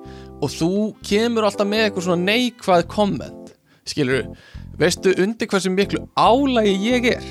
Og 0.42 0.50
þú 0.50 0.70
kemur 1.06 1.46
alltaf 1.46 1.68
með 1.70 1.84
eitthvað 1.86 2.06
svona 2.08 2.24
neikvæð 2.26 2.82
komment. 2.90 3.52
Skilur 3.86 4.26
Veistu 4.80 5.12
undir 5.22 5.50
hversu 5.50 5.70
miklu 5.70 6.02
álægi 6.18 6.74
ég 6.88 7.08
er? 7.12 7.24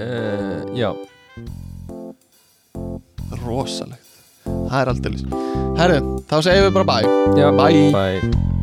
uh, 0.00 0.76
Já, 0.76 0.90
Rosalegt. 3.44 4.06
Það 4.44 4.80
er 4.80 4.90
aldrei 4.92 5.20
Herru, 5.80 6.00
þá 6.28 6.36
segjum 6.44 6.68
við 6.68 6.78
bara 6.80 6.88
bye. 6.92 7.18
Já 7.38 7.52
Bye. 7.56 7.84
Bye 7.94 8.59